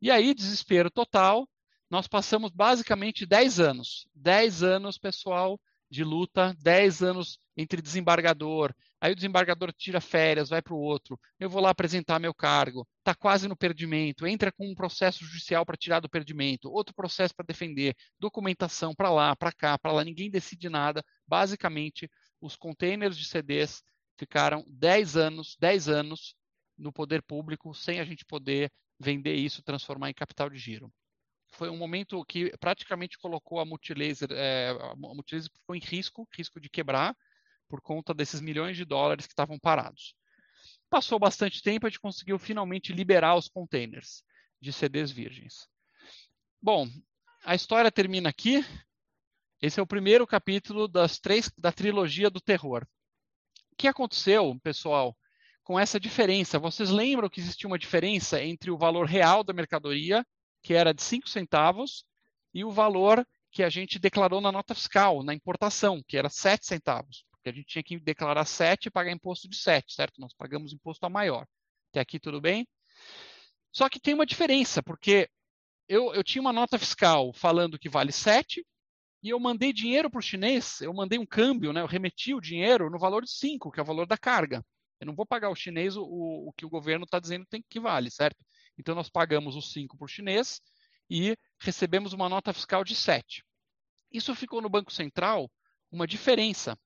E 0.00 0.10
aí, 0.10 0.34
desespero 0.34 0.90
total, 0.90 1.48
nós 1.90 2.08
passamos 2.08 2.50
basicamente 2.50 3.24
10 3.24 3.60
anos. 3.60 4.06
10 4.14 4.62
anos, 4.62 4.98
pessoal, 4.98 5.60
de 5.90 6.02
luta, 6.02 6.54
10 6.60 7.02
anos 7.02 7.38
entre 7.56 7.80
desembargador, 7.80 8.74
aí 9.00 9.12
o 9.12 9.14
desembargador 9.14 9.72
tira 9.72 10.00
férias, 10.00 10.50
vai 10.50 10.60
para 10.60 10.74
o 10.74 10.78
outro, 10.78 11.18
eu 11.40 11.48
vou 11.48 11.62
lá 11.62 11.70
apresentar 11.70 12.18
meu 12.18 12.34
cargo, 12.34 12.86
está 12.98 13.14
quase 13.14 13.48
no 13.48 13.56
perdimento, 13.56 14.26
entra 14.26 14.52
com 14.52 14.68
um 14.68 14.74
processo 14.74 15.24
judicial 15.24 15.64
para 15.64 15.76
tirar 15.76 16.00
do 16.00 16.08
perdimento, 16.08 16.70
outro 16.70 16.94
processo 16.94 17.34
para 17.34 17.46
defender, 17.46 17.94
documentação 18.18 18.94
para 18.94 19.10
lá, 19.10 19.34
para 19.34 19.52
cá, 19.52 19.78
para 19.78 19.92
lá, 19.92 20.04
ninguém 20.04 20.30
decide 20.30 20.68
nada. 20.68 21.02
Basicamente, 21.26 22.10
os 22.40 22.56
containers 22.56 23.16
de 23.16 23.24
CDs 23.24 23.82
ficaram 24.18 24.64
10 24.68 25.16
anos, 25.16 25.56
10 25.58 25.88
anos 25.88 26.34
no 26.76 26.92
poder 26.92 27.22
público 27.22 27.74
sem 27.74 28.00
a 28.00 28.04
gente 28.04 28.24
poder 28.24 28.70
vender 28.98 29.34
isso, 29.34 29.62
transformar 29.62 30.10
em 30.10 30.14
capital 30.14 30.50
de 30.50 30.58
giro. 30.58 30.92
Foi 31.52 31.70
um 31.70 31.76
momento 31.76 32.22
que 32.24 32.52
praticamente 32.58 33.18
colocou 33.18 33.60
a 33.60 33.64
Multilaser, 33.64 34.28
é, 34.32 34.70
a 34.70 34.94
Multilaser 34.96 35.50
ficou 35.52 35.74
em 35.74 35.80
risco, 35.80 36.28
risco 36.34 36.60
de 36.60 36.68
quebrar, 36.68 37.16
por 37.68 37.80
conta 37.80 38.14
desses 38.14 38.40
milhões 38.40 38.76
de 38.76 38.84
dólares 38.84 39.26
que 39.26 39.32
estavam 39.32 39.58
parados. 39.58 40.14
Passou 40.88 41.18
bastante 41.18 41.62
tempo, 41.62 41.86
a 41.86 41.90
gente 41.90 42.00
conseguiu 42.00 42.38
finalmente 42.38 42.92
liberar 42.92 43.36
os 43.36 43.48
containers 43.48 44.22
de 44.60 44.72
CDs 44.72 45.10
virgens. 45.10 45.68
Bom, 46.62 46.88
a 47.44 47.54
história 47.54 47.90
termina 47.90 48.28
aqui. 48.28 48.64
Esse 49.60 49.80
é 49.80 49.82
o 49.82 49.86
primeiro 49.86 50.26
capítulo 50.26 50.86
das 50.86 51.18
três 51.18 51.50
da 51.58 51.72
trilogia 51.72 52.30
do 52.30 52.40
terror. 52.40 52.86
O 53.72 53.76
que 53.76 53.88
aconteceu, 53.88 54.58
pessoal, 54.62 55.16
com 55.62 55.78
essa 55.78 55.98
diferença? 55.98 56.58
Vocês 56.58 56.90
lembram 56.90 57.28
que 57.28 57.40
existia 57.40 57.68
uma 57.68 57.78
diferença 57.78 58.42
entre 58.42 58.70
o 58.70 58.78
valor 58.78 59.06
real 59.06 59.42
da 59.42 59.52
mercadoria 59.52 60.24
que 60.66 60.74
era 60.74 60.92
de 60.92 61.00
5 61.00 61.28
centavos, 61.28 62.04
e 62.52 62.64
o 62.64 62.72
valor 62.72 63.24
que 63.52 63.62
a 63.62 63.68
gente 63.68 64.00
declarou 64.00 64.40
na 64.40 64.50
nota 64.50 64.74
fiscal, 64.74 65.22
na 65.22 65.32
importação, 65.32 66.02
que 66.08 66.16
era 66.16 66.28
7 66.28 66.66
centavos, 66.66 67.24
porque 67.46 67.50
a 67.50 67.52
gente 67.52 67.66
tinha 67.66 67.82
que 67.82 67.98
declarar 68.00 68.44
7 68.44 68.86
e 68.86 68.90
pagar 68.90 69.12
imposto 69.12 69.48
de 69.48 69.56
7, 69.56 69.94
certo? 69.94 70.20
Nós 70.20 70.34
pagamos 70.34 70.72
imposto 70.72 71.06
a 71.06 71.08
maior. 71.08 71.46
Até 71.90 72.00
aqui 72.00 72.18
tudo 72.18 72.40
bem? 72.40 72.66
Só 73.72 73.88
que 73.88 74.00
tem 74.00 74.14
uma 74.14 74.26
diferença, 74.26 74.82
porque 74.82 75.28
eu, 75.88 76.12
eu 76.12 76.24
tinha 76.24 76.42
uma 76.42 76.52
nota 76.52 76.78
fiscal 76.78 77.32
falando 77.32 77.78
que 77.78 77.88
vale 77.88 78.10
7, 78.10 78.66
e 79.22 79.28
eu 79.30 79.38
mandei 79.38 79.72
dinheiro 79.72 80.10
para 80.10 80.18
o 80.18 80.22
chinês, 80.22 80.80
eu 80.80 80.92
mandei 80.92 81.18
um 81.18 81.26
câmbio, 81.26 81.72
né? 81.72 81.80
eu 81.80 81.86
remeti 81.86 82.34
o 82.34 82.40
dinheiro 82.40 82.90
no 82.90 82.98
valor 82.98 83.22
de 83.22 83.30
5, 83.30 83.70
que 83.70 83.78
é 83.78 83.82
o 83.82 83.86
valor 83.86 84.06
da 84.06 84.18
carga. 84.18 84.64
Eu 85.00 85.06
não 85.06 85.14
vou 85.14 85.26
pagar 85.26 85.50
o 85.50 85.54
chinês 85.54 85.96
o, 85.96 86.02
o, 86.02 86.48
o 86.48 86.52
que 86.52 86.66
o 86.66 86.70
governo 86.70 87.04
está 87.04 87.20
dizendo 87.20 87.46
tem 87.46 87.64
que 87.68 87.78
vale, 87.78 88.10
certo? 88.10 88.44
Então, 88.78 88.94
nós 88.94 89.08
pagamos 89.08 89.54
os 89.54 89.72
5 89.72 89.96
para 89.96 90.04
o 90.04 90.08
chinês 90.08 90.60
e 91.08 91.36
recebemos 91.60 92.12
uma 92.12 92.28
nota 92.28 92.52
fiscal 92.52 92.82
de 92.82 92.94
7. 92.94 93.44
Isso 94.10 94.34
ficou 94.34 94.60
no 94.60 94.68
Banco 94.68 94.92
Central 94.92 95.50
uma 95.90 96.06
diferença. 96.06 96.76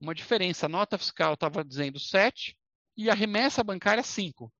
Uma 0.00 0.14
diferença. 0.14 0.66
A 0.66 0.68
nota 0.68 0.98
fiscal 0.98 1.34
estava 1.34 1.64
dizendo 1.64 1.98
7 1.98 2.56
e 2.96 3.10
a 3.10 3.14
remessa 3.14 3.64
bancária 3.64 4.02
5. 4.02 4.52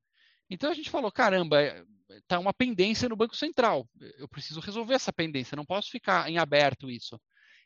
Então 0.48 0.70
a 0.70 0.74
gente 0.74 0.90
falou: 0.90 1.10
caramba, 1.10 1.58
está 2.10 2.38
uma 2.38 2.52
pendência 2.54 3.08
no 3.08 3.16
Banco 3.16 3.36
Central. 3.36 3.88
Eu 4.18 4.28
preciso 4.28 4.60
resolver 4.60 4.94
essa 4.94 5.12
pendência, 5.12 5.56
não 5.56 5.66
posso 5.66 5.90
ficar 5.90 6.28
em 6.30 6.38
aberto 6.38 6.90
isso. 6.90 7.20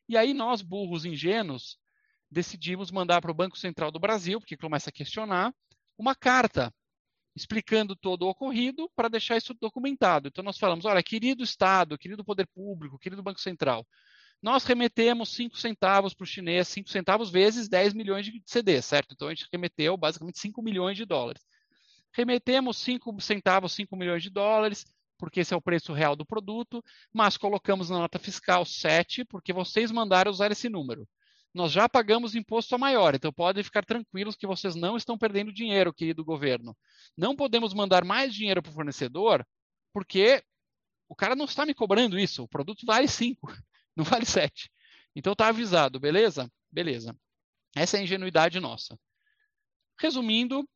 E 0.08 0.16
aí 0.16 0.34
nós, 0.34 0.62
burros 0.62 1.04
ingênuos, 1.04 1.78
decidimos 2.30 2.90
mandar 2.90 3.20
para 3.20 3.30
o 3.30 3.34
Banco 3.34 3.58
Central 3.58 3.90
do 3.90 4.00
Brasil, 4.00 4.40
porque 4.40 4.56
começa 4.56 4.90
a 4.90 4.92
questionar, 4.92 5.54
uma 5.98 6.14
carta 6.14 6.72
explicando 7.34 7.94
todo 7.94 8.22
o 8.22 8.28
ocorrido 8.28 8.90
para 8.96 9.08
deixar 9.08 9.36
isso 9.36 9.54
documentado. 9.54 10.28
Então 10.28 10.42
nós 10.42 10.58
falamos, 10.58 10.84
olha, 10.84 11.02
querido 11.02 11.44
Estado, 11.44 11.98
querido 11.98 12.24
Poder 12.24 12.46
Público, 12.48 12.98
querido 12.98 13.22
Banco 13.22 13.40
Central, 13.40 13.86
nós 14.42 14.64
remetemos 14.64 15.28
5 15.30 15.58
centavos 15.58 16.14
para 16.14 16.24
o 16.24 16.26
chinês, 16.26 16.68
5 16.68 16.88
centavos 16.88 17.30
vezes 17.30 17.68
10 17.68 17.92
milhões 17.94 18.24
de 18.24 18.42
CDs, 18.46 18.86
certo? 18.86 19.12
Então 19.12 19.28
a 19.28 19.34
gente 19.34 19.48
remeteu 19.52 19.96
basicamente 19.96 20.38
5 20.38 20.62
milhões 20.62 20.96
de 20.96 21.04
dólares. 21.04 21.42
Remetemos 22.12 22.78
5 22.78 23.20
centavos, 23.20 23.72
5 23.72 23.94
milhões 23.96 24.22
de 24.22 24.30
dólares, 24.30 24.84
porque 25.18 25.40
esse 25.40 25.52
é 25.52 25.56
o 25.56 25.60
preço 25.60 25.92
real 25.92 26.16
do 26.16 26.24
produto, 26.24 26.82
mas 27.12 27.36
colocamos 27.36 27.90
na 27.90 27.98
nota 27.98 28.18
fiscal 28.18 28.64
7, 28.64 29.24
porque 29.26 29.52
vocês 29.52 29.90
mandaram 29.90 30.30
usar 30.30 30.50
esse 30.50 30.68
número. 30.68 31.06
Nós 31.52 31.72
já 31.72 31.88
pagamos 31.88 32.34
imposto 32.34 32.74
a 32.74 32.78
maior, 32.78 33.14
então 33.14 33.32
podem 33.32 33.62
ficar 33.62 33.84
tranquilos 33.84 34.36
que 34.36 34.46
vocês 34.46 34.74
não 34.74 34.96
estão 34.96 35.18
perdendo 35.18 35.52
dinheiro, 35.52 35.92
querido 35.92 36.24
governo. 36.24 36.76
Não 37.16 37.36
podemos 37.36 37.74
mandar 37.74 38.04
mais 38.04 38.32
dinheiro 38.32 38.62
para 38.62 38.70
o 38.70 38.74
fornecedor, 38.74 39.44
porque 39.92 40.42
o 41.08 41.14
cara 41.14 41.34
não 41.34 41.44
está 41.44 41.66
me 41.66 41.74
cobrando 41.74 42.18
isso, 42.18 42.44
o 42.44 42.48
produto 42.48 42.86
vale 42.86 43.08
5, 43.08 43.52
não 43.96 44.04
vale 44.04 44.24
7. 44.24 44.70
Então 45.14 45.32
está 45.32 45.48
avisado, 45.48 45.98
beleza? 45.98 46.50
Beleza. 46.70 47.16
Essa 47.74 47.96
é 47.96 48.00
a 48.00 48.02
ingenuidade 48.02 48.58
nossa. 48.60 48.98
Resumindo, 49.98 50.68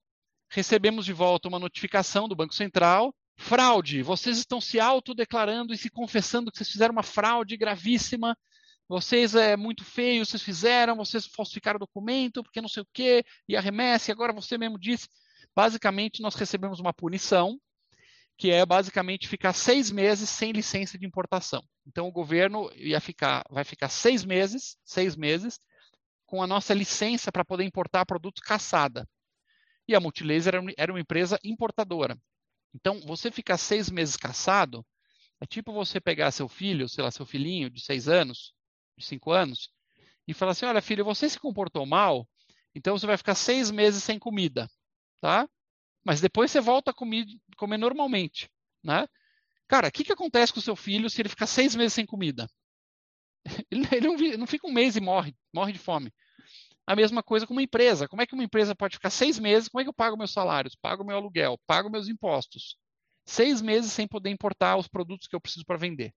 recebemos 0.51 1.05
de 1.05 1.13
volta 1.13 1.49
uma 1.49 1.59
notificação 1.59 2.29
do 2.29 2.37
Banco 2.37 2.55
Central. 2.55 3.15
Fraude, 3.37 4.03
vocês 4.03 4.39
estão 4.39 4.61
se 4.61 4.79
autodeclarando 4.79 5.73
e 5.73 5.79
se 5.79 5.91
confessando 5.91 6.51
que 6.51 6.59
vocês 6.59 6.71
fizeram 6.71 6.93
uma 6.93 7.03
fraude 7.03 7.57
gravíssima. 7.57 8.37
Vocês 8.89 9.35
é 9.35 9.57
muito 9.57 9.83
feio, 9.85 10.25
vocês 10.25 10.43
fizeram, 10.43 10.97
vocês 10.97 11.27
falsificaram 11.27 11.79
documento, 11.79 12.43
porque 12.43 12.61
não 12.61 12.69
sei 12.69 12.83
o 12.83 12.89
quê, 12.93 13.25
e 13.49 13.57
a 13.57 13.61
remessa, 13.61 14.11
e 14.11 14.13
agora 14.13 14.33
você 14.33 14.59
mesmo 14.59 14.79
disse. 14.79 15.09
Basicamente, 15.57 16.21
nós 16.21 16.35
recebemos 16.35 16.81
uma 16.81 16.93
punição 16.93 17.59
que 18.37 18.51
é 18.51 18.65
basicamente 18.67 19.29
ficar 19.29 19.53
seis 19.53 19.91
meses 19.91 20.29
sem 20.29 20.53
licença 20.53 20.99
de 20.99 21.07
importação. 21.07 21.63
Então 21.87 22.09
o 22.09 22.13
governo 22.13 22.71
ia 22.75 23.01
ficar, 23.01 23.45
vai 23.51 23.65
ficar 23.65 23.89
seis 23.89 24.25
meses, 24.25 24.77
seis 24.85 25.17
meses, 25.17 25.61
com 26.27 26.43
a 26.43 26.47
nossa 26.47 26.75
licença 26.75 27.31
para 27.31 27.45
poder 27.45 27.65
importar 27.65 28.05
produtos 28.05 28.43
caçada. 28.43 29.09
E 29.87 29.95
a 29.95 30.01
Multilaser 30.01 30.55
era 30.77 30.93
uma 30.93 31.01
empresa 31.01 31.39
importadora. 31.45 32.19
Então, 32.75 33.01
você 33.03 33.31
ficar 33.31 33.57
seis 33.57 33.89
meses 33.89 34.17
caçado 34.17 34.85
é 35.41 35.47
tipo 35.47 35.73
você 35.73 36.01
pegar 36.01 36.31
seu 36.31 36.49
filho, 36.49 36.89
sei 36.89 37.05
lá, 37.05 37.11
seu 37.11 37.25
filhinho 37.25 37.71
de 37.71 37.81
seis 37.81 38.09
anos, 38.09 38.53
de 38.99 39.05
cinco 39.05 39.31
anos, 39.31 39.71
e 40.27 40.35
falar 40.35 40.53
assim: 40.53 40.67
olha, 40.67 40.83
filho, 40.83 41.05
você 41.05 41.29
se 41.29 41.39
comportou 41.39 41.87
mal, 41.87 42.29
então 42.75 42.99
você 42.99 43.07
vai 43.07 43.17
ficar 43.17 43.35
seis 43.35 43.71
meses 43.71 44.03
sem 44.03 44.19
comida, 44.19 44.69
tá? 45.21 45.49
Mas 46.05 46.21
depois 46.21 46.51
você 46.51 46.61
volta 46.61 46.91
a 46.91 46.95
comer, 46.95 47.25
comer 47.57 47.79
normalmente, 47.79 48.51
né? 48.83 49.09
Cara, 49.67 49.89
o 49.89 49.93
que, 49.93 50.05
que 50.05 50.13
acontece 50.13 50.53
com 50.53 50.59
o 50.59 50.63
seu 50.63 50.77
filho 50.77 51.09
se 51.09 51.23
ele 51.23 51.29
ficar 51.29 51.47
seis 51.47 51.75
meses 51.75 51.95
sem 51.95 52.05
comida? 52.05 52.49
Ele, 53.71 53.87
ele 53.93 54.07
não, 54.07 54.39
não, 54.39 54.47
fica 54.47 54.67
um 54.67 54.73
mês 54.73 54.97
e 54.97 55.01
morre, 55.03 55.37
morre 55.53 55.73
de 55.73 55.79
fome. 55.79 56.11
A 56.87 56.97
mesma 56.97 57.23
coisa 57.23 57.47
com 57.47 57.53
uma 57.53 57.63
empresa. 57.63 58.09
Como 58.09 58.23
é 58.23 58.27
que 58.27 58.33
uma 58.33 58.43
empresa 58.43 58.75
pode 58.75 58.97
ficar 58.97 59.11
seis 59.11 59.39
meses? 59.39 59.69
Como 59.69 59.83
é 59.83 59.85
que 59.85 59.91
eu 59.91 59.95
pago 59.95 60.17
meus 60.17 60.33
salários? 60.33 60.75
Pago 60.75 61.05
meu 61.05 61.17
aluguel? 61.17 61.61
Pago 61.67 61.91
meus 61.91 62.09
impostos? 62.09 62.79
Seis 63.27 63.61
meses 63.61 63.93
sem 63.93 64.09
poder 64.09 64.31
importar 64.31 64.79
os 64.79 64.89
produtos 64.89 65.27
que 65.27 65.37
eu 65.37 65.41
preciso 65.41 65.65
para 65.67 65.77
vender. 65.77 66.15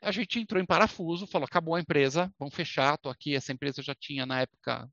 A 0.00 0.10
gente 0.10 0.38
entrou 0.38 0.62
em 0.62 0.66
parafuso, 0.66 1.26
falou: 1.26 1.44
acabou 1.44 1.74
a 1.74 1.80
empresa, 1.80 2.32
vamos 2.38 2.54
fechar. 2.54 2.94
Estou 2.94 3.12
aqui. 3.12 3.34
Essa 3.34 3.52
empresa 3.52 3.82
já 3.82 3.94
tinha, 3.94 4.24
na 4.24 4.40
época, 4.40 4.88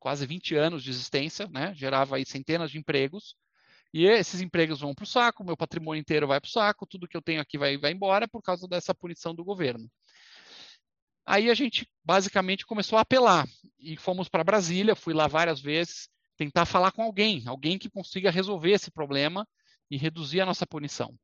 quase 0.00 0.26
20 0.26 0.56
anos 0.56 0.82
de 0.82 0.90
existência, 0.90 1.46
né? 1.48 1.72
gerava 1.74 2.16
aí 2.16 2.24
centenas 2.26 2.70
de 2.70 2.78
empregos. 2.78 3.36
E 3.92 4.06
esses 4.06 4.40
empregos 4.40 4.80
vão 4.80 4.94
para 4.94 5.04
o 5.04 5.06
saco, 5.06 5.44
meu 5.44 5.56
patrimônio 5.56 6.00
inteiro 6.00 6.26
vai 6.26 6.40
para 6.40 6.48
o 6.48 6.50
saco, 6.50 6.86
tudo 6.86 7.08
que 7.08 7.16
eu 7.16 7.22
tenho 7.22 7.40
aqui 7.40 7.58
vai, 7.58 7.76
vai 7.76 7.92
embora 7.92 8.26
por 8.26 8.40
causa 8.40 8.66
dessa 8.66 8.94
punição 8.94 9.34
do 9.34 9.44
governo. 9.44 9.90
Aí 11.26 11.50
a 11.50 11.54
gente 11.54 11.88
basicamente 12.04 12.64
começou 12.64 12.98
a 12.98 13.02
apelar 13.02 13.46
e 13.78 13.96
fomos 13.96 14.28
para 14.28 14.42
Brasília, 14.44 14.96
fui 14.96 15.12
lá 15.12 15.26
várias 15.26 15.60
vezes 15.60 16.08
tentar 16.36 16.64
falar 16.64 16.92
com 16.92 17.02
alguém, 17.02 17.42
alguém 17.46 17.78
que 17.78 17.90
consiga 17.90 18.30
resolver 18.30 18.70
esse 18.70 18.90
problema 18.90 19.46
e 19.90 19.96
reduzir 19.96 20.40
a 20.40 20.46
nossa 20.46 20.66
punição. 20.66 21.14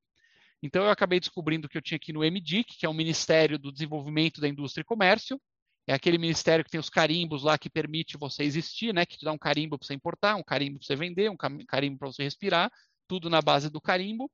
Então 0.62 0.84
eu 0.84 0.90
acabei 0.90 1.18
descobrindo 1.18 1.68
que 1.68 1.78
eu 1.78 1.82
tinha 1.82 1.96
aqui 1.96 2.12
no 2.12 2.20
MDIC, 2.20 2.76
que 2.78 2.84
é 2.84 2.88
o 2.88 2.94
Ministério 2.94 3.58
do 3.58 3.72
Desenvolvimento 3.72 4.40
da 4.40 4.48
Indústria 4.48 4.82
e 4.82 4.84
Comércio, 4.84 5.40
é 5.86 5.94
aquele 5.94 6.18
ministério 6.18 6.64
que 6.64 6.70
tem 6.70 6.80
os 6.80 6.90
carimbos 6.90 7.44
lá 7.44 7.56
que 7.56 7.70
permite 7.70 8.16
você 8.16 8.42
existir, 8.42 8.92
né? 8.92 9.06
Que 9.06 9.16
te 9.16 9.24
dá 9.24 9.30
um 9.32 9.38
carimbo 9.38 9.78
para 9.78 9.86
você 9.86 9.94
importar, 9.94 10.34
um 10.34 10.42
carimbo 10.42 10.78
para 10.78 10.86
você 10.86 10.96
vender, 10.96 11.30
um 11.30 11.36
carimbo 11.36 11.98
para 11.98 12.08
você 12.08 12.24
respirar, 12.24 12.72
tudo 13.06 13.30
na 13.30 13.40
base 13.40 13.70
do 13.70 13.80
carimbo. 13.80 14.30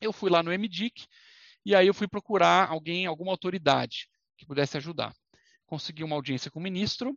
Eu 0.00 0.12
fui 0.12 0.30
lá 0.30 0.42
no 0.42 0.50
MDIC 0.50 1.06
e 1.66 1.74
aí 1.74 1.86
eu 1.86 1.92
fui 1.92 2.08
procurar 2.08 2.70
alguém, 2.70 3.04
alguma 3.04 3.30
autoridade 3.30 4.08
que 4.38 4.46
pudesse 4.46 4.78
ajudar. 4.78 5.14
Consegui 5.66 6.02
uma 6.02 6.16
audiência 6.16 6.50
com 6.50 6.58
o 6.58 6.62
ministro. 6.62 7.14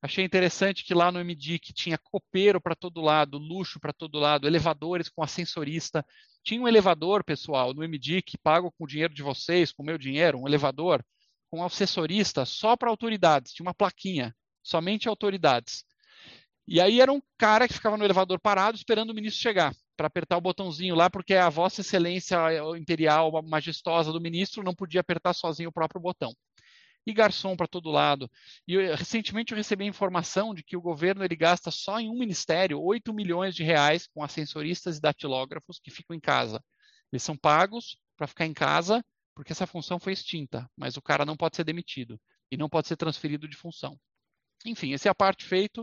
Achei 0.00 0.24
interessante 0.24 0.84
que 0.84 0.94
lá 0.94 1.10
no 1.10 1.18
MDIC 1.18 1.72
tinha 1.74 1.98
copeiro 1.98 2.60
para 2.60 2.76
todo 2.76 3.00
lado, 3.00 3.36
luxo 3.36 3.80
para 3.80 3.92
todo 3.92 4.20
lado, 4.20 4.46
elevadores 4.46 5.08
com 5.08 5.22
ascensorista. 5.22 6.06
Tinha 6.44 6.62
um 6.62 6.68
elevador, 6.68 7.24
pessoal, 7.24 7.74
no 7.74 7.82
MDIC, 7.82 8.38
pago 8.38 8.70
com 8.70 8.84
o 8.84 8.86
dinheiro 8.86 9.12
de 9.12 9.22
vocês, 9.22 9.72
com 9.72 9.82
o 9.82 9.86
meu 9.86 9.98
dinheiro, 9.98 10.38
um 10.38 10.46
elevador 10.46 11.04
um 11.52 11.64
assessorista 11.64 12.44
só 12.44 12.76
para 12.76 12.90
autoridades, 12.90 13.52
tinha 13.52 13.66
uma 13.66 13.74
plaquinha, 13.74 14.34
somente 14.62 15.08
autoridades. 15.08 15.84
E 16.66 16.80
aí 16.80 17.00
era 17.00 17.12
um 17.12 17.20
cara 17.36 17.66
que 17.66 17.74
ficava 17.74 17.96
no 17.96 18.04
elevador 18.04 18.38
parado 18.38 18.76
esperando 18.76 19.10
o 19.10 19.14
ministro 19.14 19.42
chegar 19.42 19.74
para 19.96 20.06
apertar 20.06 20.36
o 20.36 20.40
botãozinho 20.40 20.94
lá, 20.94 21.10
porque 21.10 21.34
a 21.34 21.48
Vossa 21.48 21.80
Excelência 21.80 22.38
Imperial 22.78 23.30
Majestosa 23.42 24.12
do 24.12 24.20
ministro 24.20 24.62
não 24.62 24.74
podia 24.74 25.00
apertar 25.00 25.34
sozinho 25.34 25.68
o 25.68 25.72
próprio 25.72 26.00
botão. 26.00 26.32
E 27.06 27.12
garçom 27.12 27.56
para 27.56 27.66
todo 27.66 27.90
lado. 27.90 28.30
E 28.68 28.74
eu, 28.74 28.94
recentemente 28.94 29.52
eu 29.52 29.56
recebi 29.56 29.84
a 29.84 29.88
informação 29.88 30.54
de 30.54 30.62
que 30.62 30.76
o 30.76 30.80
governo 30.80 31.24
ele 31.24 31.34
gasta 31.34 31.70
só 31.70 31.98
em 31.98 32.08
um 32.08 32.18
ministério 32.18 32.80
8 32.80 33.12
milhões 33.12 33.54
de 33.54 33.64
reais 33.64 34.06
com 34.06 34.22
ascensoristas 34.22 34.98
e 34.98 35.00
datilógrafos 35.00 35.78
que 35.78 35.90
ficam 35.90 36.14
em 36.14 36.20
casa. 36.20 36.62
Eles 37.12 37.22
são 37.22 37.36
pagos 37.36 37.98
para 38.16 38.26
ficar 38.26 38.46
em 38.46 38.54
casa 38.54 39.04
porque 39.40 39.52
essa 39.54 39.66
função 39.66 39.98
foi 39.98 40.12
extinta, 40.12 40.70
mas 40.76 40.98
o 40.98 41.00
cara 41.00 41.24
não 41.24 41.34
pode 41.34 41.56
ser 41.56 41.64
demitido 41.64 42.20
e 42.50 42.58
não 42.58 42.68
pode 42.68 42.86
ser 42.86 42.96
transferido 42.98 43.48
de 43.48 43.56
função. 43.56 43.98
Enfim, 44.66 44.92
essa 44.92 45.08
é 45.08 45.10
a 45.10 45.14
parte 45.14 45.46
feita. 45.46 45.82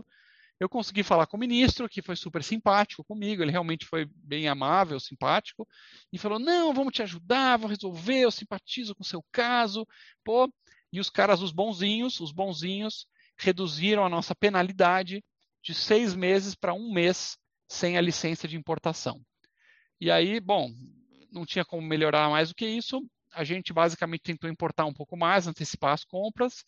Eu 0.60 0.68
consegui 0.68 1.02
falar 1.02 1.26
com 1.26 1.36
o 1.36 1.40
ministro, 1.40 1.88
que 1.88 2.00
foi 2.00 2.14
super 2.14 2.44
simpático 2.44 3.02
comigo, 3.02 3.42
ele 3.42 3.50
realmente 3.50 3.84
foi 3.84 4.08
bem 4.14 4.46
amável, 4.46 5.00
simpático, 5.00 5.66
e 6.12 6.18
falou: 6.18 6.38
Não, 6.38 6.72
vamos 6.72 6.92
te 6.92 7.02
ajudar, 7.02 7.56
vou 7.56 7.68
resolver, 7.68 8.20
eu 8.20 8.30
simpatizo 8.30 8.94
com 8.94 9.02
o 9.02 9.06
seu 9.06 9.24
caso. 9.32 9.84
Pô, 10.22 10.48
e 10.92 11.00
os 11.00 11.10
caras, 11.10 11.42
os 11.42 11.50
bonzinhos, 11.50 12.20
os 12.20 12.30
bonzinhos, 12.30 13.08
reduziram 13.36 14.04
a 14.04 14.08
nossa 14.08 14.36
penalidade 14.36 15.20
de 15.64 15.74
seis 15.74 16.14
meses 16.14 16.54
para 16.54 16.74
um 16.74 16.92
mês 16.92 17.36
sem 17.68 17.98
a 17.98 18.00
licença 18.00 18.46
de 18.46 18.56
importação. 18.56 19.20
E 20.00 20.12
aí, 20.12 20.38
bom, 20.38 20.72
não 21.32 21.44
tinha 21.44 21.64
como 21.64 21.82
melhorar 21.82 22.30
mais 22.30 22.50
do 22.50 22.54
que 22.54 22.64
isso 22.64 23.04
a 23.32 23.44
gente 23.44 23.72
basicamente 23.72 24.22
tentou 24.22 24.48
importar 24.50 24.84
um 24.86 24.92
pouco 24.92 25.16
mais, 25.16 25.46
antecipar 25.46 25.92
as 25.92 26.04
compras. 26.04 26.64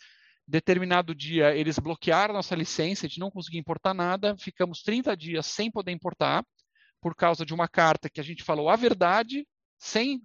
Determinado 0.47 1.15
dia, 1.15 1.55
eles 1.55 1.79
bloquearam 1.79 2.35
nossa 2.35 2.55
licença, 2.55 3.07
a 3.07 3.09
gente 3.09 3.21
não 3.21 3.31
conseguia 3.31 3.61
importar 3.61 3.95
nada, 3.95 4.37
ficamos 4.37 4.83
30 4.83 5.17
dias 5.17 5.47
sem 5.47 5.71
poder 5.71 5.93
importar, 5.93 6.45
por 7.01 7.15
causa 7.15 7.47
de 7.47 7.55
uma 7.55 7.69
carta 7.69 8.11
que 8.11 8.21
a 8.21 8.25
gente 8.25 8.43
falou 8.43 8.69
a 8.69 8.77
verdade, 8.77 9.47
sem 9.79 10.21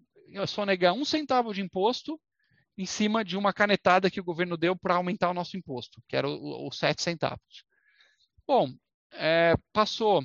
sonegar 0.48 0.93
um 0.93 1.06
centavo 1.06 1.54
de 1.54 1.62
imposto, 1.62 2.19
em 2.78 2.86
cima 2.86 3.24
de 3.24 3.38
uma 3.38 3.54
canetada 3.54 4.12
que 4.12 4.19
o 4.19 4.24
governo 4.24 4.58
deu 4.58 4.76
para 4.76 4.95
aumentar 4.95 5.30
o 5.30 5.34
nosso 5.34 5.56
imposto, 5.56 6.02
que 6.08 6.15
era 6.15 6.28
os 6.28 6.78
7 6.78 7.02
centavos. 7.02 7.63
Bom, 8.45 8.74
é, 9.13 9.56
passou 9.71 10.21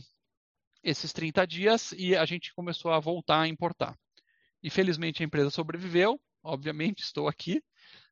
esses 0.82 1.12
30 1.12 1.46
dias 1.46 1.92
e 1.92 2.16
a 2.16 2.24
gente 2.24 2.52
começou 2.54 2.90
a 2.90 2.98
voltar 2.98 3.42
a 3.42 3.48
importar. 3.48 3.96
E 4.62 4.70
felizmente 4.70 5.22
a 5.22 5.26
empresa 5.26 5.50
sobreviveu, 5.50 6.20
obviamente 6.42 7.02
estou 7.02 7.28
aqui, 7.28 7.62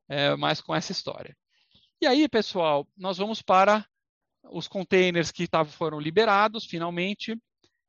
é, 0.09 0.35
mas 0.37 0.61
com 0.61 0.75
essa 0.75 0.93
história. 0.93 1.37
E 2.01 2.07
aí, 2.07 2.29
pessoal, 2.29 2.89
nós 2.97 3.19
vamos 3.19 3.43
para 3.43 3.87
os 4.51 4.69
containers 4.69 5.31
que 5.31 5.47
tavam, 5.47 5.73
foram 5.73 6.01
liberados 6.01 6.65
finalmente, 6.65 7.37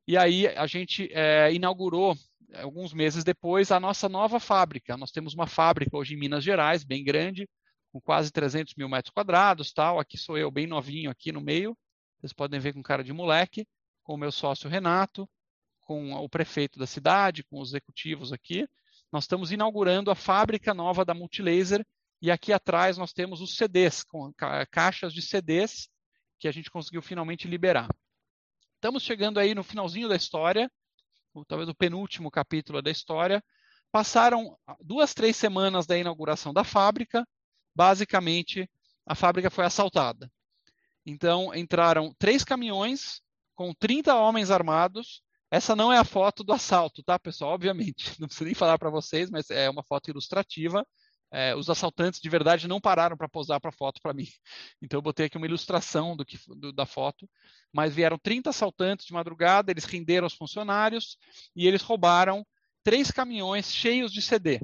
e 0.07 0.17
aí 0.17 0.47
a 0.47 0.65
gente 0.65 1.09
é, 1.13 1.53
inaugurou, 1.53 2.15
alguns 2.55 2.93
meses 2.93 3.23
depois, 3.23 3.71
a 3.71 3.79
nossa 3.79 4.09
nova 4.09 4.39
fábrica. 4.39 4.97
Nós 4.97 5.11
temos 5.11 5.33
uma 5.35 5.45
fábrica 5.45 5.95
hoje 5.95 6.15
em 6.15 6.17
Minas 6.17 6.43
Gerais, 6.43 6.83
bem 6.83 7.03
grande, 7.03 7.47
com 7.91 8.01
quase 8.01 8.31
300 8.31 8.73
mil 8.75 8.89
metros 8.89 9.13
quadrados, 9.13 9.71
tal. 9.71 9.99
Aqui 9.99 10.17
sou 10.17 10.37
eu, 10.37 10.49
bem 10.49 10.65
novinho 10.65 11.11
aqui 11.11 11.31
no 11.31 11.41
meio. 11.41 11.77
Vocês 12.19 12.33
podem 12.33 12.59
ver 12.59 12.73
com 12.73 12.81
cara 12.81 13.03
de 13.03 13.13
moleque, 13.13 13.67
com 14.03 14.15
o 14.15 14.17
meu 14.17 14.31
sócio 14.31 14.67
Renato 14.67 15.29
com 15.89 16.13
o 16.13 16.29
prefeito 16.29 16.77
da 16.77 16.85
cidade, 16.85 17.43
com 17.43 17.59
os 17.59 17.69
executivos 17.69 18.31
aqui. 18.31 18.69
Nós 19.11 19.23
estamos 19.23 19.51
inaugurando 19.51 20.11
a 20.11 20.15
fábrica 20.15 20.71
nova 20.71 21.03
da 21.03 21.15
Multilaser 21.15 21.83
e 22.21 22.29
aqui 22.29 22.53
atrás 22.53 22.95
nós 22.95 23.11
temos 23.11 23.41
os 23.41 23.55
CDs, 23.55 24.03
com 24.03 24.31
caixas 24.69 25.11
de 25.11 25.23
CDs 25.23 25.89
que 26.37 26.47
a 26.47 26.51
gente 26.51 26.69
conseguiu 26.69 27.01
finalmente 27.01 27.47
liberar. 27.47 27.89
Estamos 28.75 29.01
chegando 29.01 29.39
aí 29.39 29.55
no 29.55 29.63
finalzinho 29.63 30.07
da 30.07 30.15
história, 30.15 30.71
ou 31.33 31.43
talvez 31.43 31.67
o 31.67 31.73
penúltimo 31.73 32.29
capítulo 32.29 32.83
da 32.83 32.91
história. 32.91 33.43
Passaram 33.91 34.55
duas, 34.79 35.15
três 35.15 35.35
semanas 35.37 35.87
da 35.87 35.97
inauguração 35.97 36.53
da 36.53 36.63
fábrica. 36.63 37.27
basicamente 37.75 38.69
a 39.07 39.15
fábrica 39.15 39.49
foi 39.49 39.65
assaltada. 39.65 40.31
Então 41.03 41.51
entraram 41.55 42.13
três 42.19 42.43
caminhões 42.43 43.23
com 43.55 43.73
30 43.73 44.13
homens 44.13 44.51
armados. 44.51 45.23
Essa 45.51 45.75
não 45.75 45.91
é 45.91 45.97
a 45.97 46.03
foto 46.03 46.43
do 46.43 46.53
assalto, 46.53 47.01
tá, 47.03 47.17
pessoal? 47.17 47.53
Obviamente, 47.53 48.13
não 48.19 48.27
preciso 48.27 48.45
nem 48.45 48.53
falar 48.53 48.77
para 48.77 48.89
vocês, 48.89 49.29
mas 49.29 49.49
é 49.49 49.69
uma 49.69 49.83
foto 49.83 50.09
ilustrativa. 50.09 50.85
É, 51.31 51.55
os 51.55 51.69
assaltantes 51.69 52.19
de 52.19 52.27
verdade 52.27 52.67
não 52.67 52.81
pararam 52.81 53.15
para 53.15 53.29
posar 53.29 53.59
para 53.61 53.69
a 53.69 53.73
foto 53.73 53.99
para 54.01 54.13
mim. 54.13 54.25
Então 54.81 54.97
eu 54.97 55.01
botei 55.01 55.27
aqui 55.27 55.37
uma 55.37 55.45
ilustração 55.45 56.15
do 56.15 56.25
que, 56.25 56.39
do, 56.55 56.71
da 56.71 56.85
foto. 56.85 57.29
Mas 57.73 57.93
vieram 57.93 58.17
30 58.17 58.49
assaltantes 58.49 59.05
de 59.05 59.13
madrugada, 59.13 59.71
eles 59.71 59.85
renderam 59.85 60.25
os 60.27 60.33
funcionários 60.33 61.17
e 61.55 61.67
eles 61.67 61.81
roubaram 61.81 62.45
três 62.83 63.11
caminhões 63.11 63.71
cheios 63.71 64.11
de 64.11 64.21
CD. 64.21 64.59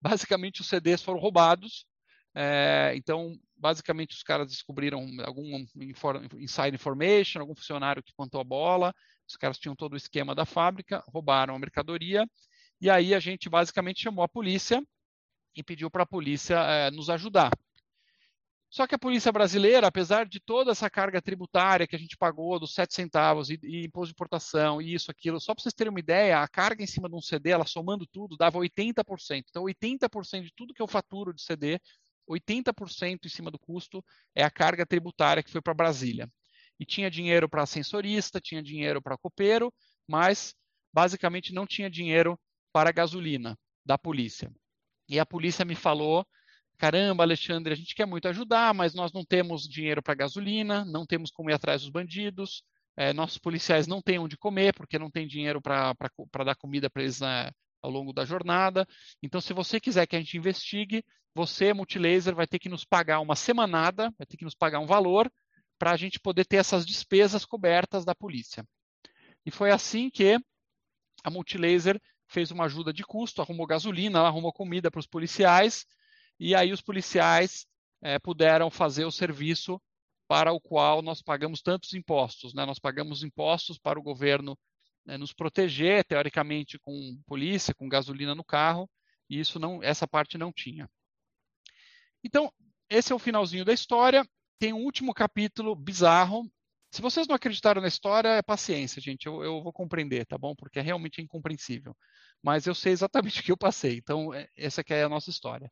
Basicamente 0.00 0.60
os 0.60 0.68
CDs 0.68 1.02
foram 1.02 1.18
roubados. 1.18 1.86
É, 2.34 2.92
então, 2.94 3.34
basicamente 3.56 4.14
os 4.14 4.22
caras 4.22 4.48
descobriram 4.48 5.06
algum 5.24 5.64
inside 6.38 6.74
information, 6.74 7.40
algum 7.40 7.56
funcionário 7.56 8.02
que 8.02 8.12
contou 8.14 8.40
a 8.40 8.44
bola. 8.44 8.94
Os 9.28 9.36
caras 9.36 9.58
tinham 9.58 9.74
todo 9.74 9.94
o 9.94 9.96
esquema 9.96 10.34
da 10.34 10.44
fábrica, 10.44 11.02
roubaram 11.08 11.54
a 11.54 11.58
mercadoria. 11.58 12.28
E 12.80 12.90
aí 12.90 13.14
a 13.14 13.20
gente 13.20 13.48
basicamente 13.48 14.02
chamou 14.02 14.24
a 14.24 14.28
polícia 14.28 14.82
e 15.54 15.62
pediu 15.62 15.90
para 15.90 16.02
a 16.02 16.06
polícia 16.06 16.56
é, 16.56 16.90
nos 16.90 17.10
ajudar. 17.10 17.50
Só 18.68 18.86
que 18.86 18.94
a 18.94 18.98
polícia 18.98 19.32
brasileira, 19.32 19.86
apesar 19.86 20.26
de 20.26 20.40
toda 20.40 20.72
essa 20.72 20.90
carga 20.90 21.22
tributária 21.22 21.86
que 21.86 21.96
a 21.96 21.98
gente 21.98 22.16
pagou 22.16 22.58
dos 22.58 22.74
7 22.74 22.94
centavos 22.94 23.48
e, 23.48 23.58
e 23.62 23.86
imposto 23.86 24.08
de 24.08 24.12
importação 24.12 24.82
e 24.82 24.92
isso, 24.92 25.10
aquilo, 25.10 25.40
só 25.40 25.54
para 25.54 25.62
vocês 25.62 25.72
terem 25.72 25.90
uma 25.90 26.00
ideia, 26.00 26.42
a 26.42 26.48
carga 26.48 26.82
em 26.82 26.86
cima 26.86 27.08
de 27.08 27.14
um 27.14 27.20
CD, 27.20 27.50
ela 27.50 27.64
somando 27.64 28.06
tudo, 28.06 28.36
dava 28.36 28.58
80%. 28.58 29.44
Então, 29.48 29.64
80% 29.64 30.42
de 30.42 30.52
tudo 30.54 30.74
que 30.74 30.82
eu 30.82 30.86
faturo 30.86 31.32
de 31.32 31.42
CD, 31.42 31.80
80% 32.28 33.24
em 33.24 33.28
cima 33.28 33.50
do 33.50 33.58
custo 33.58 34.04
é 34.34 34.42
a 34.42 34.50
carga 34.50 34.84
tributária 34.84 35.42
que 35.42 35.50
foi 35.50 35.62
para 35.62 35.72
Brasília. 35.72 36.28
E 36.78 36.84
tinha 36.84 37.10
dinheiro 37.10 37.48
para 37.48 37.62
ascensorista, 37.62 38.40
tinha 38.40 38.62
dinheiro 38.62 39.00
para 39.00 39.16
copeiro, 39.16 39.72
mas 40.06 40.54
basicamente 40.92 41.52
não 41.52 41.66
tinha 41.66 41.90
dinheiro 41.90 42.38
para 42.72 42.92
gasolina 42.92 43.58
da 43.84 43.96
polícia. 43.96 44.50
E 45.08 45.18
a 45.18 45.26
polícia 45.26 45.64
me 45.64 45.74
falou: 45.74 46.26
caramba, 46.76 47.24
Alexandre, 47.24 47.72
a 47.72 47.76
gente 47.76 47.94
quer 47.94 48.06
muito 48.06 48.28
ajudar, 48.28 48.74
mas 48.74 48.94
nós 48.94 49.12
não 49.12 49.24
temos 49.24 49.68
dinheiro 49.68 50.02
para 50.02 50.14
gasolina, 50.14 50.84
não 50.84 51.06
temos 51.06 51.30
como 51.30 51.50
ir 51.50 51.54
atrás 51.54 51.82
dos 51.82 51.90
bandidos, 51.90 52.62
é, 52.96 53.12
nossos 53.12 53.38
policiais 53.38 53.86
não 53.86 54.00
têm 54.00 54.18
onde 54.18 54.36
comer, 54.36 54.74
porque 54.74 54.98
não 54.98 55.10
tem 55.10 55.26
dinheiro 55.26 55.60
para 55.60 55.94
dar 56.44 56.54
comida 56.56 56.88
para 56.88 57.02
eles 57.02 57.20
né, 57.20 57.50
ao 57.82 57.90
longo 57.90 58.12
da 58.12 58.24
jornada. 58.24 58.86
Então, 59.22 59.40
se 59.40 59.52
você 59.52 59.78
quiser 59.78 60.06
que 60.06 60.16
a 60.16 60.18
gente 60.18 60.36
investigue, 60.36 61.04
você, 61.34 61.74
Multilaser, 61.74 62.34
vai 62.34 62.46
ter 62.46 62.58
que 62.58 62.68
nos 62.68 62.84
pagar 62.84 63.20
uma 63.20 63.36
semanada, 63.36 64.12
vai 64.18 64.26
ter 64.26 64.38
que 64.38 64.44
nos 64.44 64.54
pagar 64.54 64.80
um 64.80 64.86
valor 64.86 65.30
para 65.78 65.92
a 65.92 65.96
gente 65.96 66.18
poder 66.20 66.44
ter 66.44 66.56
essas 66.56 66.86
despesas 66.86 67.44
cobertas 67.44 68.04
da 68.04 68.14
polícia. 68.14 68.66
E 69.44 69.50
foi 69.50 69.70
assim 69.70 70.10
que 70.10 70.38
a 71.22 71.30
Multilaser 71.30 72.00
fez 72.28 72.50
uma 72.50 72.64
ajuda 72.64 72.92
de 72.92 73.04
custo, 73.04 73.40
arrumou 73.40 73.66
gasolina, 73.66 74.20
arrumou 74.20 74.52
comida 74.52 74.90
para 74.90 74.98
os 74.98 75.06
policiais, 75.06 75.86
e 76.38 76.54
aí 76.54 76.72
os 76.72 76.82
policiais 76.82 77.66
é, 78.02 78.18
puderam 78.18 78.70
fazer 78.70 79.04
o 79.04 79.12
serviço 79.12 79.80
para 80.28 80.52
o 80.52 80.60
qual 80.60 81.02
nós 81.02 81.22
pagamos 81.22 81.62
tantos 81.62 81.94
impostos. 81.94 82.52
Né? 82.52 82.66
Nós 82.66 82.78
pagamos 82.78 83.22
impostos 83.22 83.78
para 83.78 83.98
o 83.98 84.02
governo 84.02 84.58
né, 85.04 85.16
nos 85.16 85.32
proteger, 85.32 86.04
teoricamente, 86.04 86.78
com 86.78 87.20
polícia, 87.26 87.74
com 87.74 87.88
gasolina 87.88 88.34
no 88.34 88.44
carro, 88.44 88.90
e 89.30 89.38
isso 89.38 89.58
não, 89.58 89.82
essa 89.82 90.06
parte 90.06 90.36
não 90.36 90.52
tinha. 90.52 90.90
Então, 92.22 92.52
esse 92.90 93.12
é 93.12 93.14
o 93.14 93.20
finalzinho 93.20 93.64
da 93.64 93.72
história. 93.72 94.26
Tem 94.58 94.72
um 94.72 94.84
último 94.84 95.12
capítulo 95.12 95.74
bizarro, 95.74 96.50
se 96.90 97.02
vocês 97.02 97.26
não 97.26 97.36
acreditaram 97.36 97.82
na 97.82 97.88
história, 97.88 98.28
é 98.28 98.42
paciência, 98.42 99.02
gente. 99.02 99.26
Eu, 99.26 99.44
eu 99.44 99.62
vou 99.62 99.72
compreender, 99.72 100.24
tá 100.24 100.38
bom? 100.38 100.54
Porque 100.54 100.78
é 100.78 100.82
realmente 100.82 101.20
incompreensível. 101.20 101.94
Mas 102.42 102.66
eu 102.66 102.74
sei 102.74 102.92
exatamente 102.92 103.40
o 103.40 103.42
que 103.44 103.52
eu 103.52 103.56
passei. 103.56 103.96
Então, 103.98 104.32
é, 104.32 104.48
essa 104.56 104.82
é 104.88 105.02
a 105.02 105.08
nossa 105.08 105.28
história. 105.28 105.70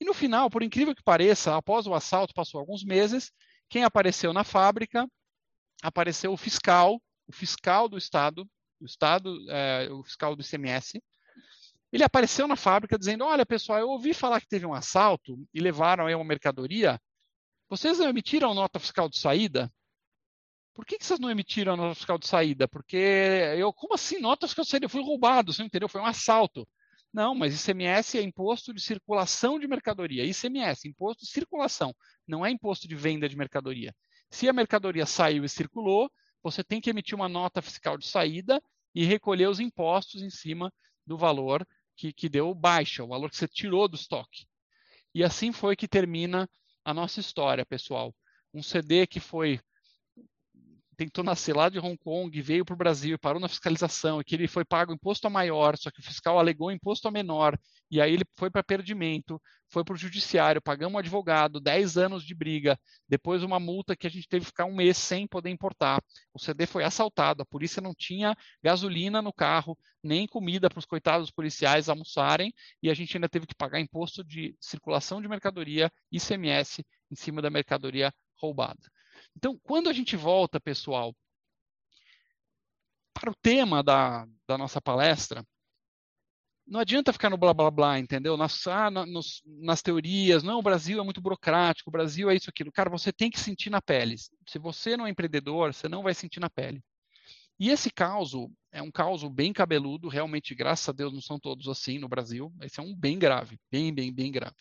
E 0.00 0.04
no 0.04 0.14
final, 0.14 0.50
por 0.50 0.62
incrível 0.62 0.94
que 0.94 1.02
pareça, 1.02 1.54
após 1.54 1.86
o 1.86 1.94
assalto, 1.94 2.34
passou 2.34 2.58
alguns 2.58 2.82
meses, 2.82 3.30
quem 3.68 3.84
apareceu 3.84 4.32
na 4.32 4.42
fábrica? 4.42 5.06
Apareceu 5.82 6.32
o 6.32 6.36
fiscal, 6.36 7.00
o 7.28 7.32
fiscal 7.32 7.88
do 7.88 7.96
Estado, 7.96 8.48
o 8.80 8.86
Estado, 8.86 9.38
é, 9.50 9.88
o 9.90 10.02
fiscal 10.02 10.34
do 10.34 10.42
ICMS. 10.42 11.00
Ele 11.92 12.02
apareceu 12.02 12.48
na 12.48 12.56
fábrica 12.56 12.98
dizendo: 12.98 13.24
Olha, 13.24 13.46
pessoal, 13.46 13.78
eu 13.78 13.88
ouvi 13.88 14.14
falar 14.14 14.40
que 14.40 14.48
teve 14.48 14.66
um 14.66 14.74
assalto 14.74 15.38
e 15.52 15.60
levaram 15.60 16.06
aí 16.06 16.14
uma 16.14 16.24
mercadoria. 16.24 17.00
Vocês 17.70 17.98
não 17.98 18.08
emitiram 18.08 18.52
nota 18.52 18.78
fiscal 18.78 19.08
de 19.08 19.18
saída? 19.18 19.72
por 20.80 20.86
que, 20.86 20.96
que 20.96 21.04
vocês 21.04 21.20
não 21.20 21.30
emitiram 21.30 21.74
a 21.74 21.76
nota 21.76 21.94
fiscal 21.94 22.16
de 22.16 22.26
saída? 22.26 22.66
Porque 22.66 22.96
eu, 22.96 23.70
como 23.70 23.92
assim, 23.92 24.18
nota 24.18 24.46
fiscal 24.46 24.64
de 24.64 24.70
saída? 24.70 24.86
Eu 24.86 24.90
fui 24.90 25.02
roubado, 25.02 25.52
você 25.52 25.62
entendeu? 25.62 25.90
Foi 25.90 26.00
um 26.00 26.06
assalto. 26.06 26.66
Não, 27.12 27.34
mas 27.34 27.54
ICMS 27.54 28.16
é 28.16 28.22
imposto 28.22 28.72
de 28.72 28.80
circulação 28.80 29.58
de 29.58 29.68
mercadoria. 29.68 30.24
ICMS, 30.24 30.88
imposto 30.88 31.26
de 31.26 31.30
circulação, 31.30 31.94
não 32.26 32.46
é 32.46 32.50
imposto 32.50 32.88
de 32.88 32.94
venda 32.94 33.28
de 33.28 33.36
mercadoria. 33.36 33.94
Se 34.30 34.48
a 34.48 34.54
mercadoria 34.54 35.04
saiu 35.04 35.44
e 35.44 35.50
circulou, 35.50 36.10
você 36.42 36.64
tem 36.64 36.80
que 36.80 36.88
emitir 36.88 37.14
uma 37.14 37.28
nota 37.28 37.60
fiscal 37.60 37.98
de 37.98 38.06
saída 38.06 38.62
e 38.94 39.04
recolher 39.04 39.50
os 39.50 39.60
impostos 39.60 40.22
em 40.22 40.30
cima 40.30 40.72
do 41.06 41.18
valor 41.18 41.66
que, 41.94 42.10
que 42.10 42.28
deu 42.28 42.54
baixa, 42.54 43.04
o 43.04 43.08
valor 43.08 43.28
que 43.28 43.36
você 43.36 43.46
tirou 43.46 43.86
do 43.86 43.96
estoque. 43.96 44.46
E 45.14 45.22
assim 45.22 45.52
foi 45.52 45.76
que 45.76 45.86
termina 45.86 46.48
a 46.90 46.94
nossa 46.94 47.20
história, 47.20 47.64
pessoal. 47.64 48.14
Um 48.52 48.62
CD 48.62 49.06
que 49.06 49.20
foi 49.20 49.60
tentou 51.00 51.24
nascer 51.24 51.56
lá 51.56 51.70
de 51.70 51.78
Hong 51.78 51.96
Kong, 51.96 52.42
veio 52.42 52.62
para 52.62 52.74
o 52.74 52.76
Brasil, 52.76 53.18
parou 53.18 53.40
na 53.40 53.48
fiscalização, 53.48 54.22
que 54.22 54.34
ele 54.34 54.46
foi 54.46 54.66
pago 54.66 54.92
imposto 54.92 55.26
a 55.26 55.30
maior, 55.30 55.78
só 55.78 55.90
que 55.90 55.98
o 55.98 56.02
fiscal 56.02 56.38
alegou 56.38 56.70
imposto 56.70 57.08
a 57.08 57.10
menor, 57.10 57.58
e 57.90 58.02
aí 58.02 58.12
ele 58.12 58.24
foi 58.36 58.50
para 58.50 58.62
perdimento, 58.62 59.40
foi 59.70 59.82
para 59.82 59.94
o 59.94 59.96
judiciário, 59.96 60.60
pagamos 60.60 60.96
um 60.96 60.98
advogado, 60.98 61.58
10 61.58 61.96
anos 61.96 62.22
de 62.22 62.34
briga, 62.34 62.78
depois 63.08 63.42
uma 63.42 63.58
multa 63.58 63.96
que 63.96 64.06
a 64.06 64.10
gente 64.10 64.28
teve 64.28 64.44
que 64.44 64.50
ficar 64.50 64.66
um 64.66 64.74
mês 64.74 64.98
sem 64.98 65.26
poder 65.26 65.48
importar. 65.48 66.02
O 66.34 66.38
CD 66.38 66.66
foi 66.66 66.84
assaltado, 66.84 67.40
a 67.40 67.46
polícia 67.46 67.80
não 67.80 67.94
tinha 67.94 68.36
gasolina 68.62 69.22
no 69.22 69.32
carro, 69.32 69.78
nem 70.04 70.26
comida 70.26 70.68
para 70.68 70.80
os 70.80 70.84
coitados 70.84 71.30
policiais 71.30 71.88
almoçarem, 71.88 72.52
e 72.82 72.90
a 72.90 72.94
gente 72.94 73.16
ainda 73.16 73.28
teve 73.28 73.46
que 73.46 73.54
pagar 73.54 73.80
imposto 73.80 74.22
de 74.22 74.54
circulação 74.60 75.22
de 75.22 75.28
mercadoria, 75.28 75.90
ICMS, 76.12 76.84
em 77.10 77.14
cima 77.16 77.40
da 77.40 77.48
mercadoria 77.48 78.12
roubada. 78.36 78.82
Então, 79.36 79.58
quando 79.62 79.88
a 79.88 79.92
gente 79.92 80.16
volta, 80.16 80.60
pessoal, 80.60 81.14
para 83.12 83.30
o 83.30 83.34
tema 83.34 83.82
da, 83.82 84.26
da 84.46 84.56
nossa 84.56 84.80
palestra, 84.80 85.44
não 86.66 86.80
adianta 86.80 87.12
ficar 87.12 87.28
no 87.30 87.36
blá 87.36 87.52
blá 87.52 87.70
blá, 87.70 87.98
entendeu? 87.98 88.36
Nas, 88.36 88.66
ah, 88.66 88.90
nos, 88.90 89.42
nas 89.44 89.82
teorias, 89.82 90.42
não, 90.44 90.60
o 90.60 90.62
Brasil 90.62 91.00
é 91.00 91.04
muito 91.04 91.20
burocrático, 91.20 91.90
o 91.90 91.92
Brasil 91.92 92.30
é 92.30 92.36
isso, 92.36 92.48
aquilo. 92.48 92.70
Cara, 92.70 92.88
você 92.88 93.12
tem 93.12 93.28
que 93.28 93.40
sentir 93.40 93.70
na 93.70 93.82
pele. 93.82 94.16
Se 94.48 94.58
você 94.58 94.96
não 94.96 95.06
é 95.06 95.10
empreendedor, 95.10 95.74
você 95.74 95.88
não 95.88 96.02
vai 96.02 96.14
sentir 96.14 96.38
na 96.38 96.48
pele. 96.48 96.80
E 97.58 97.68
esse 97.70 97.90
caos 97.90 98.32
é 98.72 98.80
um 98.80 98.90
caos 98.90 99.22
bem 99.24 99.52
cabeludo, 99.52 100.08
realmente, 100.08 100.54
graças 100.54 100.88
a 100.88 100.92
Deus, 100.92 101.12
não 101.12 101.20
são 101.20 101.38
todos 101.38 101.68
assim 101.68 101.98
no 101.98 102.08
Brasil. 102.08 102.50
Esse 102.62 102.80
é 102.80 102.82
um 102.82 102.94
bem 102.94 103.18
grave, 103.18 103.58
bem, 103.70 103.92
bem, 103.92 104.12
bem 104.12 104.30
grave. 104.30 104.56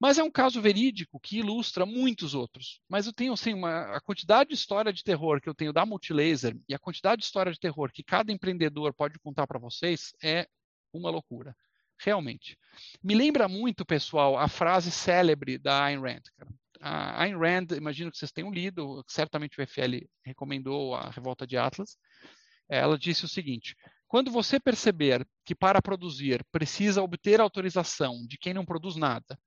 Mas 0.00 0.16
é 0.16 0.22
um 0.22 0.30
caso 0.30 0.62
verídico 0.62 1.20
que 1.20 1.38
ilustra 1.38 1.84
muitos 1.84 2.34
outros. 2.34 2.80
Mas 2.88 3.06
eu 3.06 3.12
tenho, 3.12 3.34
assim, 3.34 3.52
uma, 3.52 3.96
a 3.96 4.00
quantidade 4.00 4.48
de 4.48 4.54
história 4.54 4.90
de 4.90 5.04
terror 5.04 5.42
que 5.42 5.48
eu 5.48 5.54
tenho 5.54 5.74
da 5.74 5.84
Multilaser 5.84 6.56
e 6.66 6.74
a 6.74 6.78
quantidade 6.78 7.20
de 7.20 7.26
história 7.26 7.52
de 7.52 7.60
terror 7.60 7.92
que 7.92 8.02
cada 8.02 8.32
empreendedor 8.32 8.94
pode 8.94 9.18
contar 9.18 9.46
para 9.46 9.58
vocês 9.58 10.14
é 10.22 10.48
uma 10.90 11.10
loucura. 11.10 11.54
Realmente. 12.02 12.56
Me 13.02 13.14
lembra 13.14 13.46
muito, 13.46 13.84
pessoal, 13.84 14.38
a 14.38 14.48
frase 14.48 14.90
célebre 14.90 15.58
da 15.58 15.84
Ayn 15.84 16.00
Rand. 16.00 16.22
Cara. 16.34 16.50
A 16.80 17.22
Ayn 17.24 17.36
Rand, 17.36 17.76
imagino 17.76 18.10
que 18.10 18.16
vocês 18.16 18.32
tenham 18.32 18.50
lido, 18.50 19.04
certamente 19.06 19.60
o 19.60 19.66
FL 19.66 19.98
recomendou 20.24 20.94
a 20.94 21.10
Revolta 21.10 21.46
de 21.46 21.58
Atlas. 21.58 21.98
Ela 22.70 22.96
disse 22.96 23.26
o 23.26 23.28
seguinte: 23.28 23.76
quando 24.08 24.30
você 24.30 24.58
perceber 24.58 25.28
que 25.44 25.54
para 25.54 25.82
produzir 25.82 26.42
precisa 26.50 27.02
obter 27.02 27.38
autorização 27.38 28.26
de 28.26 28.38
quem 28.38 28.54
não 28.54 28.64
produz 28.64 28.96
nada, 28.96 29.38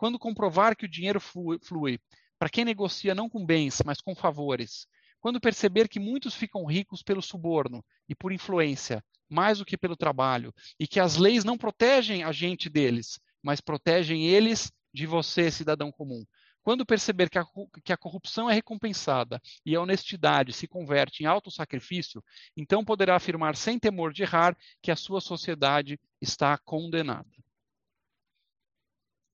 quando 0.00 0.18
comprovar 0.18 0.74
que 0.74 0.86
o 0.86 0.88
dinheiro 0.88 1.20
flui 1.20 2.00
para 2.38 2.48
quem 2.48 2.64
negocia 2.64 3.14
não 3.14 3.28
com 3.28 3.44
bens, 3.44 3.82
mas 3.84 4.00
com 4.00 4.14
favores, 4.14 4.86
quando 5.20 5.38
perceber 5.38 5.90
que 5.90 6.00
muitos 6.00 6.34
ficam 6.34 6.64
ricos 6.64 7.02
pelo 7.02 7.20
suborno 7.20 7.84
e 8.08 8.14
por 8.14 8.32
influência, 8.32 9.04
mais 9.28 9.58
do 9.58 9.64
que 9.66 9.76
pelo 9.76 9.94
trabalho, 9.94 10.54
e 10.78 10.86
que 10.88 10.98
as 10.98 11.18
leis 11.18 11.44
não 11.44 11.58
protegem 11.58 12.24
a 12.24 12.32
gente 12.32 12.70
deles, 12.70 13.20
mas 13.42 13.60
protegem 13.60 14.26
eles 14.26 14.72
de 14.90 15.04
você, 15.04 15.50
cidadão 15.50 15.92
comum. 15.92 16.24
Quando 16.62 16.86
perceber 16.86 17.28
que 17.28 17.38
a, 17.38 17.44
que 17.84 17.92
a 17.92 17.96
corrupção 17.98 18.48
é 18.48 18.54
recompensada 18.54 19.38
e 19.66 19.76
a 19.76 19.82
honestidade 19.82 20.54
se 20.54 20.66
converte 20.66 21.22
em 21.22 21.26
auto-sacrifício, 21.26 22.24
então 22.56 22.82
poderá 22.82 23.16
afirmar 23.16 23.54
sem 23.54 23.78
temor 23.78 24.14
de 24.14 24.22
errar 24.22 24.56
que 24.80 24.90
a 24.90 24.96
sua 24.96 25.20
sociedade 25.20 26.00
está 26.22 26.56
condenada. 26.56 27.28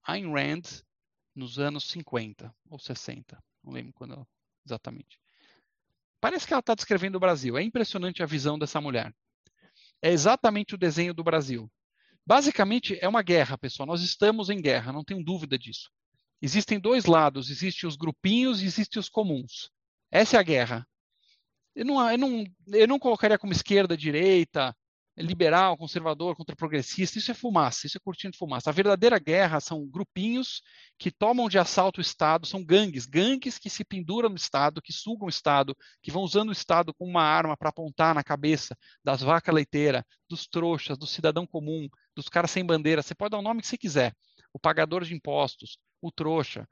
Ayn 0.07 0.31
Rand 0.31 0.63
nos 1.35 1.59
anos 1.59 1.83
50 1.89 2.53
ou 2.69 2.79
60, 2.79 3.37
não 3.63 3.73
lembro 3.73 3.93
quando 3.93 4.27
exatamente. 4.65 5.19
Parece 6.19 6.47
que 6.47 6.53
ela 6.53 6.61
está 6.61 6.73
descrevendo 6.73 7.15
o 7.15 7.19
Brasil. 7.19 7.57
É 7.57 7.61
impressionante 7.61 8.23
a 8.23 8.25
visão 8.25 8.57
dessa 8.57 8.81
mulher. 8.81 9.13
É 10.01 10.11
exatamente 10.11 10.75
o 10.75 10.77
desenho 10.77 11.13
do 11.13 11.23
Brasil. 11.23 11.71
Basicamente, 12.25 12.97
é 12.99 13.07
uma 13.07 13.21
guerra, 13.21 13.57
pessoal. 13.57 13.85
Nós 13.85 14.01
estamos 14.01 14.49
em 14.49 14.61
guerra, 14.61 14.91
não 14.91 15.03
tenho 15.03 15.23
dúvida 15.23 15.57
disso. 15.57 15.91
Existem 16.41 16.79
dois 16.79 17.05
lados: 17.05 17.49
existem 17.49 17.87
os 17.87 17.95
grupinhos 17.95 18.61
e 18.61 18.65
existem 18.65 18.99
os 18.99 19.09
comuns. 19.09 19.69
Essa 20.11 20.37
é 20.37 20.39
a 20.39 20.43
guerra. 20.43 20.87
Eu 21.75 21.85
não, 21.85 22.11
eu 22.11 22.17
não, 22.17 22.43
eu 22.67 22.87
não 22.87 22.99
colocaria 22.99 23.37
como 23.37 23.53
esquerda, 23.53 23.95
direita, 23.95 24.75
liberal, 25.17 25.77
conservador 25.77 26.35
contra 26.35 26.55
progressista, 26.55 27.17
isso 27.17 27.31
é 27.31 27.33
fumaça, 27.33 27.87
isso 27.87 27.97
é 27.97 27.99
cortina 27.99 28.31
de 28.31 28.37
fumaça. 28.37 28.69
A 28.69 28.73
verdadeira 28.73 29.17
guerra 29.17 29.59
são 29.59 29.87
grupinhos 29.87 30.61
que 30.97 31.11
tomam 31.11 31.49
de 31.49 31.57
assalto 31.57 31.99
o 31.99 32.01
Estado, 32.01 32.45
são 32.45 32.63
gangues, 32.63 33.05
gangues 33.05 33.57
que 33.57 33.69
se 33.69 33.83
penduram 33.83 34.29
no 34.29 34.35
Estado, 34.35 34.81
que 34.81 34.93
sugam 34.93 35.25
o 35.25 35.29
Estado, 35.29 35.75
que 36.01 36.11
vão 36.11 36.21
usando 36.21 36.49
o 36.49 36.53
Estado 36.53 36.93
como 36.93 37.09
uma 37.09 37.23
arma 37.23 37.57
para 37.57 37.69
apontar 37.69 38.13
na 38.13 38.23
cabeça 38.23 38.77
das 39.03 39.21
vacas 39.21 39.53
leiteiras, 39.53 40.03
dos 40.29 40.45
trouxas, 40.47 40.97
do 40.97 41.07
cidadão 41.07 41.47
comum, 41.47 41.87
dos 42.15 42.29
caras 42.29 42.51
sem 42.51 42.65
bandeira. 42.65 43.01
Você 43.01 43.15
pode 43.15 43.31
dar 43.31 43.39
o 43.39 43.43
nome 43.43 43.61
que 43.61 43.67
você 43.67 43.77
quiser. 43.77 44.13
O 44.53 44.59
pagador 44.59 45.03
de 45.03 45.13
impostos, 45.13 45.77
o 46.01 46.11
trouxa. 46.11 46.67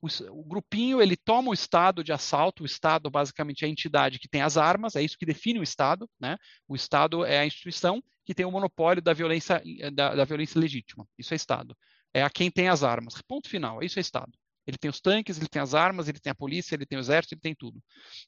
O, 0.00 0.08
o, 0.30 0.44
grupinho 0.44 1.00
ele 1.00 1.16
toma 1.16 1.50
o 1.50 1.54
Estado 1.54 2.04
de 2.04 2.12
assalto, 2.12 2.62
o 2.62 2.66
Estado 2.66 3.10
basicamente 3.10 3.64
é 3.64 3.68
a 3.68 3.70
entidade 3.70 4.18
que 4.18 4.28
tem 4.28 4.42
as 4.42 4.56
armas, 4.56 4.96
é 4.96 5.02
isso 5.02 5.18
que 5.18 5.26
define 5.26 5.58
o 5.58 5.62
Estado, 5.62 6.08
né? 6.20 6.36
O 6.68 6.74
Estado 6.74 7.24
é 7.24 7.38
a 7.38 7.46
instituição 7.46 8.02
que 8.24 8.34
tem 8.34 8.44
o 8.44 8.50
monopólio 8.50 9.02
da 9.02 9.12
violência, 9.12 9.62
da, 9.92 10.14
da 10.14 10.24
violência 10.24 10.60
legítima, 10.60 11.06
isso 11.18 11.32
é 11.32 11.36
Estado. 11.36 11.76
É 12.12 12.22
a 12.22 12.30
quem 12.30 12.50
tem 12.50 12.68
as 12.68 12.82
armas, 12.82 13.20
ponto 13.22 13.48
final, 13.48 13.82
isso 13.82 13.98
é 13.98 14.02
Estado. 14.02 14.32
Ele 14.66 14.76
tem 14.76 14.90
os 14.90 15.00
tanques, 15.00 15.38
ele 15.38 15.48
tem 15.48 15.62
as 15.62 15.74
armas, 15.74 16.08
ele 16.08 16.18
tem 16.18 16.30
a 16.30 16.34
polícia, 16.34 16.74
ele 16.74 16.84
tem 16.84 16.98
o 16.98 17.00
exército, 17.00 17.34
ele 17.34 17.40
tem 17.40 17.54
tudo. 17.54 17.80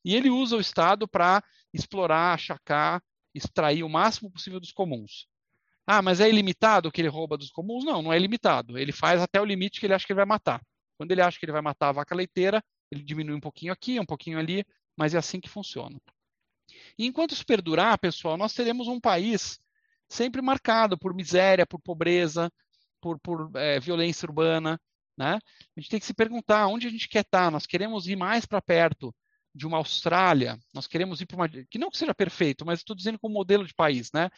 E 0.05 0.15
ele 0.15 0.31
usa 0.31 0.57
o 0.57 0.61
Estado 0.61 1.09
para 1.09 1.43
explorar, 1.75 2.35
achacar, 2.35 3.03
extrair 3.35 3.83
o 3.83 3.89
máximo 3.89 4.31
possível 4.31 4.61
dos 4.61 4.71
comuns. 4.71 5.27
Ah, 5.91 6.03
mas 6.03 6.21
é 6.21 6.29
ilimitado 6.29 6.91
o 6.91 6.93
que 6.93 7.01
ele 7.01 7.09
rouba 7.09 7.39
dos 7.39 7.51
comuns? 7.51 7.83
Não, 7.83 8.03
não 8.03 8.13
é 8.13 8.19
limitado. 8.19 8.77
Ele 8.77 8.93
faz 8.93 9.23
até 9.23 9.41
o 9.41 9.45
limite 9.45 9.81
que 9.81 9.87
ele 9.87 9.95
acha 9.95 10.07
que 10.07 10.13
ele 10.13 10.19
vai 10.19 10.27
matar. 10.27 10.61
Quando 10.99 11.13
ele 11.13 11.23
acha 11.23 11.39
que 11.39 11.47
ele 11.47 11.53
vai 11.53 11.63
matar 11.63 11.89
a 11.89 11.93
vaca 11.93 12.15
leiteira, 12.15 12.63
ele 12.91 13.03
diminui 13.03 13.35
um 13.35 13.41
pouquinho 13.41 13.73
aqui, 13.73 13.99
um 13.99 14.05
pouquinho 14.05 14.39
ali, 14.39 14.67
mas 14.95 15.15
é 15.15 15.19
assim 15.19 15.41
que 15.41 15.49
funciona. 15.49 15.99
E 16.99 17.07
enquanto 17.07 17.33
isso 17.33 17.47
perdurar, 17.47 17.99
pessoal, 17.99 18.37
nós 18.37 18.53
teremos 18.53 18.87
um 18.87 19.01
país 19.01 19.59
sempre 20.11 20.43
marcado 20.43 20.99
por 20.99 21.15
miséria, 21.15 21.67
por 21.67 21.81
pobreza, 21.81 22.53
por, 23.01 23.19
por 23.21 23.51
é, 23.55 23.81
violência 23.81 24.27
urbana. 24.27 24.79
Né? 25.17 25.39
A 25.75 25.81
gente 25.81 25.89
tem 25.89 25.99
que 25.99 26.05
se 26.05 26.13
perguntar 26.13 26.67
onde 26.67 26.87
a 26.87 26.91
gente 26.91 27.09
quer 27.09 27.23
estar. 27.23 27.51
Nós 27.51 27.65
queremos 27.65 28.07
ir 28.07 28.17
mais 28.17 28.45
para 28.45 28.61
perto 28.61 29.15
de 29.55 29.67
uma 29.67 29.79
Austrália, 29.79 30.59
nós 30.75 30.87
queremos 30.87 31.23
ir 31.23 31.27
para 31.27 31.37
uma. 31.37 31.49
que 31.49 31.79
não 31.79 31.91
que 31.91 31.97
seja 31.97 32.15
perfeito, 32.15 32.67
mas 32.67 32.81
estou 32.81 32.95
dizendo 32.95 33.19
como 33.19 33.33
modelo 33.33 33.67
de 33.67 33.73
país. 33.73 34.13
Né? 34.13 34.29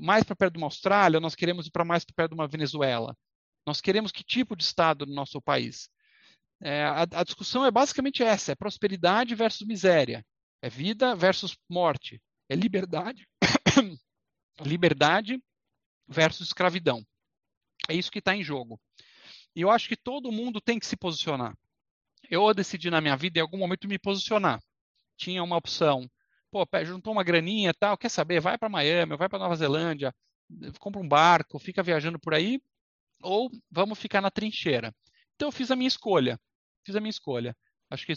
Mais 0.00 0.24
para 0.24 0.36
perto 0.36 0.54
de 0.54 0.58
uma 0.58 0.66
Austrália, 0.66 1.20
nós 1.20 1.34
queremos 1.34 1.66
ir 1.66 1.70
para 1.70 1.84
mais 1.84 2.04
para 2.04 2.14
perto 2.14 2.30
de 2.30 2.34
uma 2.34 2.48
Venezuela. 2.48 3.16
Nós 3.66 3.80
queremos 3.80 4.10
que 4.10 4.24
tipo 4.24 4.56
de 4.56 4.64
Estado 4.64 5.06
no 5.06 5.14
nosso 5.14 5.40
país? 5.40 5.88
É, 6.60 6.84
a, 6.84 7.02
a, 7.02 7.24
discussão 7.24 7.64
é 7.64 7.70
basicamente 7.70 8.22
essa: 8.22 8.52
é 8.52 8.54
prosperidade 8.54 9.34
versus 9.34 9.66
miséria, 9.66 10.24
é 10.60 10.68
vida 10.68 11.14
versus 11.14 11.56
morte, 11.68 12.20
é 12.48 12.54
liberdade, 12.54 13.26
liberdade 14.60 15.42
versus 16.08 16.48
escravidão. 16.48 17.04
É 17.88 17.94
isso 17.94 18.10
que 18.10 18.20
está 18.20 18.34
em 18.34 18.44
jogo. 18.44 18.80
E 19.54 19.60
eu 19.60 19.70
acho 19.70 19.88
que 19.88 19.96
todo 19.96 20.32
mundo 20.32 20.60
tem 20.60 20.78
que 20.78 20.86
se 20.86 20.96
posicionar. 20.96 21.56
Eu 22.30 22.54
decidi 22.54 22.90
na 22.90 23.00
minha 23.00 23.16
vida, 23.16 23.38
em 23.38 23.42
algum 23.42 23.58
momento, 23.58 23.88
me 23.88 23.98
posicionar. 23.98 24.62
Tinha 25.16 25.42
uma 25.42 25.56
opção 25.56 26.08
pô, 26.52 26.66
juntou 26.84 27.14
uma 27.14 27.24
graninha 27.24 27.72
tal, 27.72 27.96
quer 27.96 28.10
saber? 28.10 28.38
Vai 28.38 28.58
para 28.58 28.68
Miami, 28.68 29.16
vai 29.16 29.28
para 29.28 29.38
Nova 29.38 29.56
Zelândia, 29.56 30.14
compra 30.78 31.00
um 31.00 31.08
barco, 31.08 31.58
fica 31.58 31.82
viajando 31.82 32.18
por 32.20 32.34
aí, 32.34 32.60
ou 33.22 33.50
vamos 33.70 33.98
ficar 33.98 34.20
na 34.20 34.30
trincheira. 34.30 34.94
Então 35.34 35.48
eu 35.48 35.52
fiz 35.52 35.70
a 35.70 35.76
minha 35.76 35.88
escolha. 35.88 36.38
Fiz 36.84 36.94
a 36.94 37.00
minha 37.00 37.10
escolha. 37.10 37.56
Acho 37.90 38.04
que 38.06 38.14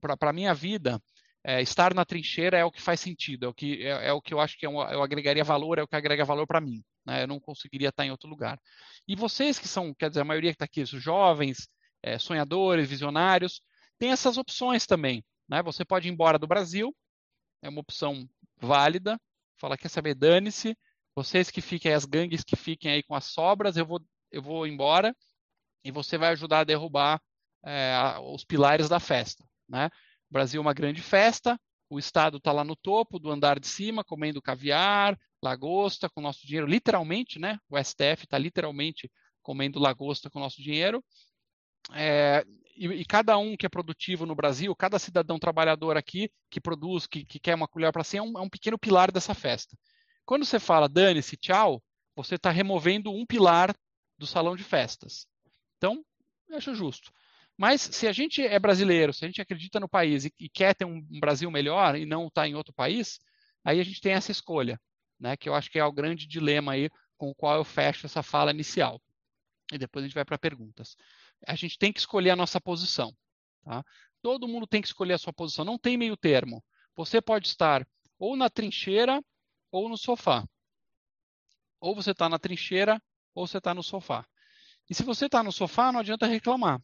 para 0.00 0.30
a 0.30 0.32
minha 0.32 0.54
vida, 0.54 1.02
é, 1.42 1.60
estar 1.60 1.92
na 1.92 2.04
trincheira 2.04 2.56
é 2.56 2.64
o 2.64 2.70
que 2.70 2.80
faz 2.80 3.00
sentido, 3.00 3.46
é 3.46 3.48
o 3.48 3.54
que, 3.54 3.82
é, 3.84 4.08
é 4.08 4.12
o 4.12 4.20
que 4.20 4.32
eu 4.32 4.40
acho 4.40 4.56
que 4.58 4.64
é 4.64 4.68
um, 4.68 4.80
eu 4.82 5.02
agregaria 5.02 5.42
valor, 5.42 5.78
é 5.78 5.82
o 5.82 5.88
que 5.88 5.96
agrega 5.96 6.24
valor 6.24 6.46
para 6.46 6.60
mim. 6.60 6.84
Né? 7.04 7.24
Eu 7.24 7.26
não 7.26 7.40
conseguiria 7.40 7.88
estar 7.88 8.06
em 8.06 8.10
outro 8.10 8.28
lugar. 8.28 8.60
E 9.08 9.16
vocês 9.16 9.58
que 9.58 9.66
são, 9.66 9.92
quer 9.94 10.08
dizer, 10.08 10.20
a 10.20 10.24
maioria 10.24 10.50
que 10.50 10.56
está 10.56 10.66
aqui, 10.66 10.82
os 10.82 10.90
jovens, 10.90 11.68
é, 12.02 12.18
sonhadores, 12.18 12.88
visionários, 12.88 13.60
tem 13.98 14.12
essas 14.12 14.36
opções 14.36 14.86
também. 14.86 15.24
Né? 15.48 15.62
Você 15.62 15.84
pode 15.84 16.08
ir 16.08 16.12
embora 16.12 16.38
do 16.38 16.46
Brasil, 16.46 16.94
é 17.66 17.68
uma 17.70 17.80
opção 17.80 18.28
válida. 18.58 19.20
Fala, 19.58 19.76
quer 19.76 19.88
saber, 19.88 20.14
dane-se. 20.14 20.76
Vocês 21.14 21.50
que 21.50 21.60
fiquem, 21.60 21.92
as 21.92 22.04
gangues 22.04 22.44
que 22.44 22.56
fiquem 22.56 22.92
aí 22.92 23.02
com 23.02 23.14
as 23.14 23.24
sobras, 23.24 23.76
eu 23.76 23.86
vou, 23.86 24.00
eu 24.30 24.42
vou 24.42 24.66
embora 24.66 25.14
e 25.82 25.90
você 25.90 26.18
vai 26.18 26.30
ajudar 26.30 26.60
a 26.60 26.64
derrubar 26.64 27.20
é, 27.64 27.94
os 28.22 28.44
pilares 28.44 28.88
da 28.88 29.00
festa. 29.00 29.44
Né? 29.68 29.86
O 30.30 30.32
Brasil 30.32 30.58
é 30.58 30.62
uma 30.62 30.74
grande 30.74 31.00
festa, 31.00 31.58
o 31.88 31.98
Estado 31.98 32.38
está 32.38 32.52
lá 32.52 32.64
no 32.64 32.76
topo 32.76 33.18
do 33.18 33.30
andar 33.30 33.58
de 33.58 33.66
cima, 33.66 34.04
comendo 34.04 34.42
caviar, 34.42 35.18
lagosta, 35.42 36.08
com 36.08 36.20
nosso 36.20 36.46
dinheiro, 36.46 36.66
literalmente, 36.66 37.38
né? 37.38 37.58
O 37.70 37.78
STF 37.78 38.24
está 38.24 38.36
literalmente 38.36 39.10
comendo 39.42 39.78
lagosta 39.78 40.28
com 40.28 40.40
nosso 40.40 40.60
dinheiro. 40.60 41.04
É, 41.94 42.44
e, 42.76 42.86
e, 42.86 43.04
cada 43.04 43.36
um 43.38 43.56
que 43.56 43.66
é 43.66 43.68
produtivo 43.68 44.26
no 44.26 44.34
Brasil, 44.34 44.74
cada 44.76 44.98
cidadão 44.98 45.38
trabalhador 45.38 45.96
aqui 45.96 46.30
que 46.50 46.60
produz, 46.60 47.06
que, 47.06 47.24
que 47.24 47.38
quer 47.38 47.54
uma 47.54 47.68
colher 47.68 47.92
para 47.92 48.04
si, 48.04 48.16
é 48.16 48.22
um, 48.22 48.38
é 48.38 48.40
um 48.40 48.48
pequeno 48.48 48.78
pilar 48.78 49.10
dessa 49.10 49.34
festa. 49.34 49.76
Quando 50.24 50.44
você 50.44 50.58
fala 50.58 50.88
dane-se, 50.88 51.36
tchau, 51.36 51.82
você 52.14 52.34
está 52.34 52.50
removendo 52.50 53.10
um 53.10 53.24
pilar 53.24 53.74
do 54.18 54.26
salão 54.26 54.56
de 54.56 54.64
festas. 54.64 55.26
Então, 55.76 56.04
eu 56.48 56.56
acho 56.56 56.74
justo. 56.74 57.12
Mas 57.56 57.80
se 57.80 58.06
a 58.06 58.12
gente 58.12 58.42
é 58.42 58.58
brasileiro, 58.58 59.12
se 59.12 59.24
a 59.24 59.28
gente 59.28 59.40
acredita 59.40 59.80
no 59.80 59.88
país 59.88 60.24
e, 60.26 60.32
e 60.38 60.48
quer 60.48 60.74
ter 60.74 60.84
um, 60.84 61.06
um 61.10 61.20
Brasil 61.20 61.50
melhor 61.50 61.96
e 61.96 62.04
não 62.04 62.26
estar 62.26 62.42
tá 62.42 62.48
em 62.48 62.54
outro 62.54 62.74
país, 62.74 63.18
aí 63.64 63.80
a 63.80 63.84
gente 63.84 64.00
tem 64.00 64.12
essa 64.12 64.30
escolha, 64.30 64.78
né? 65.18 65.36
Que 65.36 65.48
eu 65.48 65.54
acho 65.54 65.70
que 65.70 65.78
é 65.78 65.84
o 65.84 65.92
grande 65.92 66.26
dilema 66.26 66.72
aí 66.72 66.90
com 67.16 67.30
o 67.30 67.34
qual 67.34 67.56
eu 67.56 67.64
fecho 67.64 68.06
essa 68.06 68.22
fala 68.22 68.50
inicial. 68.50 69.00
E 69.72 69.78
depois 69.78 70.04
a 70.04 70.06
gente 70.06 70.14
vai 70.14 70.24
para 70.24 70.38
perguntas 70.38 70.96
a 71.46 71.54
gente 71.54 71.78
tem 71.78 71.92
que 71.92 72.00
escolher 72.00 72.30
a 72.30 72.36
nossa 72.36 72.60
posição. 72.60 73.14
Tá? 73.64 73.84
Todo 74.20 74.48
mundo 74.48 74.66
tem 74.66 74.82
que 74.82 74.88
escolher 74.88 75.14
a 75.14 75.18
sua 75.18 75.32
posição, 75.32 75.64
não 75.64 75.78
tem 75.78 75.96
meio 75.96 76.16
termo. 76.16 76.62
Você 76.96 77.20
pode 77.20 77.48
estar 77.48 77.86
ou 78.18 78.36
na 78.36 78.50
trincheira 78.50 79.22
ou 79.70 79.88
no 79.88 79.96
sofá. 79.96 80.44
Ou 81.80 81.94
você 81.94 82.10
está 82.10 82.28
na 82.28 82.38
trincheira 82.38 83.00
ou 83.34 83.46
você 83.46 83.58
está 83.58 83.74
no 83.74 83.82
sofá. 83.82 84.26
E 84.88 84.94
se 84.94 85.02
você 85.02 85.26
está 85.26 85.42
no 85.42 85.52
sofá, 85.52 85.92
não 85.92 86.00
adianta 86.00 86.26
reclamar. 86.26 86.80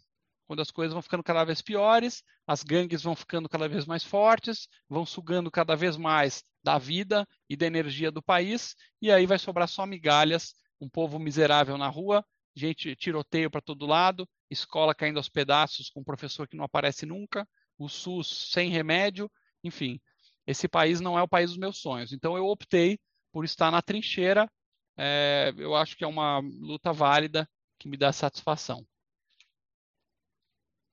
Quando 0.47 0.61
as 0.61 0.71
coisas 0.71 0.93
vão 0.93 1.03
ficando 1.03 1.23
cada 1.23 1.45
vez 1.45 1.63
piores, 1.63 2.23
as 2.47 2.63
gangues 2.63 3.03
vão 3.03 3.17
ficando 3.17 3.49
cada 3.49 3.69
vez 3.69 3.87
mais 3.87 4.05
fortes, 4.05 4.69
vão 4.89 5.07
sugando 5.07 5.51
cada 5.51 5.75
vez 5.75 5.97
mais 5.97 6.45
da 6.63 6.79
vida 6.79 7.27
e 7.49 7.57
da 7.57 7.67
energia 7.67 8.11
do 8.11 8.23
país, 8.23 8.75
e 9.01 9.11
aí 9.11 9.25
vai 9.25 9.39
sobrar 9.39 9.69
só 9.69 9.87
migalhas, 9.87 10.55
um 10.81 10.89
povo 10.89 11.19
miserável 11.19 11.79
na 11.79 11.89
rua, 11.89 12.25
gente 12.55 12.95
tiroteio 12.97 13.51
para 13.51 13.61
todo 13.61 13.87
lado, 13.87 14.29
escola 14.53 14.95
caindo 14.95 15.17
aos 15.17 15.29
pedaços 15.29 15.91
com 15.91 16.01
um 16.01 16.05
professor 16.05 16.47
que 16.47 16.57
não 16.57 16.65
aparece 16.65 17.07
nunca, 17.07 17.49
o 17.79 17.89
SUS 17.89 18.51
sem 18.53 18.71
remédio, 18.71 19.31
enfim. 19.65 20.01
Esse 20.47 20.69
país 20.69 21.01
não 21.01 21.19
é 21.19 21.23
o 21.23 21.29
país 21.29 21.51
dos 21.51 21.59
meus 21.59 21.79
sonhos. 21.79 22.13
Então 22.13 22.37
eu 22.37 22.47
optei 22.47 22.99
por 23.33 23.45
estar 23.45 23.71
na 23.71 23.83
trincheira. 23.83 24.51
É, 24.97 25.53
eu 25.57 25.75
acho 25.75 25.97
que 25.97 26.05
é 26.05 26.07
uma 26.07 26.39
luta 26.39 26.93
válida 26.93 27.49
que 27.79 27.89
me 27.89 27.97
dá 27.97 28.13
satisfação. 28.13 28.87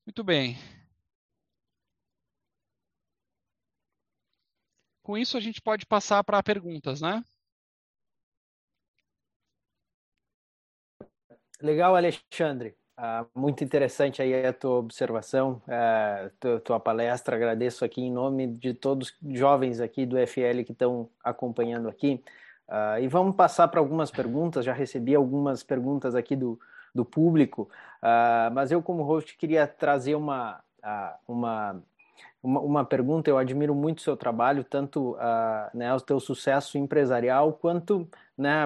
Muito 0.05 0.23
bem. 0.23 0.57
Com 5.03 5.17
isso 5.17 5.37
a 5.37 5.39
gente 5.39 5.61
pode 5.61 5.85
passar 5.85 6.23
para 6.23 6.41
perguntas, 6.43 7.01
né? 7.01 7.23
Legal, 11.61 11.95
Alexandre. 11.95 12.78
Ah, 13.01 13.25
muito 13.33 13.63
interessante 13.63 14.21
aí 14.21 14.45
a 14.45 14.51
tua 14.51 14.71
observação, 14.71 15.61
a 15.69 16.29
tua, 16.37 16.59
tua, 16.59 16.79
palestra. 16.81 17.37
Agradeço 17.37 17.85
aqui 17.85 18.01
em 18.01 18.11
nome 18.11 18.45
de 18.45 18.73
todos 18.73 19.15
os 19.23 19.39
jovens 19.39 19.79
aqui 19.79 20.05
do 20.05 20.17
FL 20.17 20.65
que 20.65 20.73
estão 20.73 21.07
acompanhando 21.23 21.87
aqui. 21.87 22.21
Ah, 22.67 22.99
e 22.99 23.07
vamos 23.07 23.37
passar 23.37 23.69
para 23.69 23.79
algumas 23.79 24.11
perguntas. 24.11 24.65
Já 24.65 24.73
recebi 24.73 25.15
algumas 25.15 25.63
perguntas 25.63 26.13
aqui 26.13 26.35
do, 26.35 26.59
do 26.93 27.05
público, 27.05 27.69
ah, 28.01 28.51
mas 28.53 28.69
eu, 28.69 28.83
como 28.83 29.03
host, 29.03 29.37
queria 29.37 29.65
trazer 29.65 30.15
uma, 30.15 30.59
uma, 31.25 31.81
uma, 32.43 32.59
uma, 32.59 32.85
pergunta. 32.85 33.29
Eu 33.29 33.37
admiro 33.37 33.73
muito 33.73 33.99
o 33.99 34.01
seu 34.01 34.17
trabalho, 34.17 34.61
tanto 34.61 35.15
né, 35.73 35.93
o 35.93 36.01
teu 36.01 36.19
sucesso 36.19 36.77
empresarial, 36.77 37.53
quanto 37.53 38.05
né, 38.37 38.65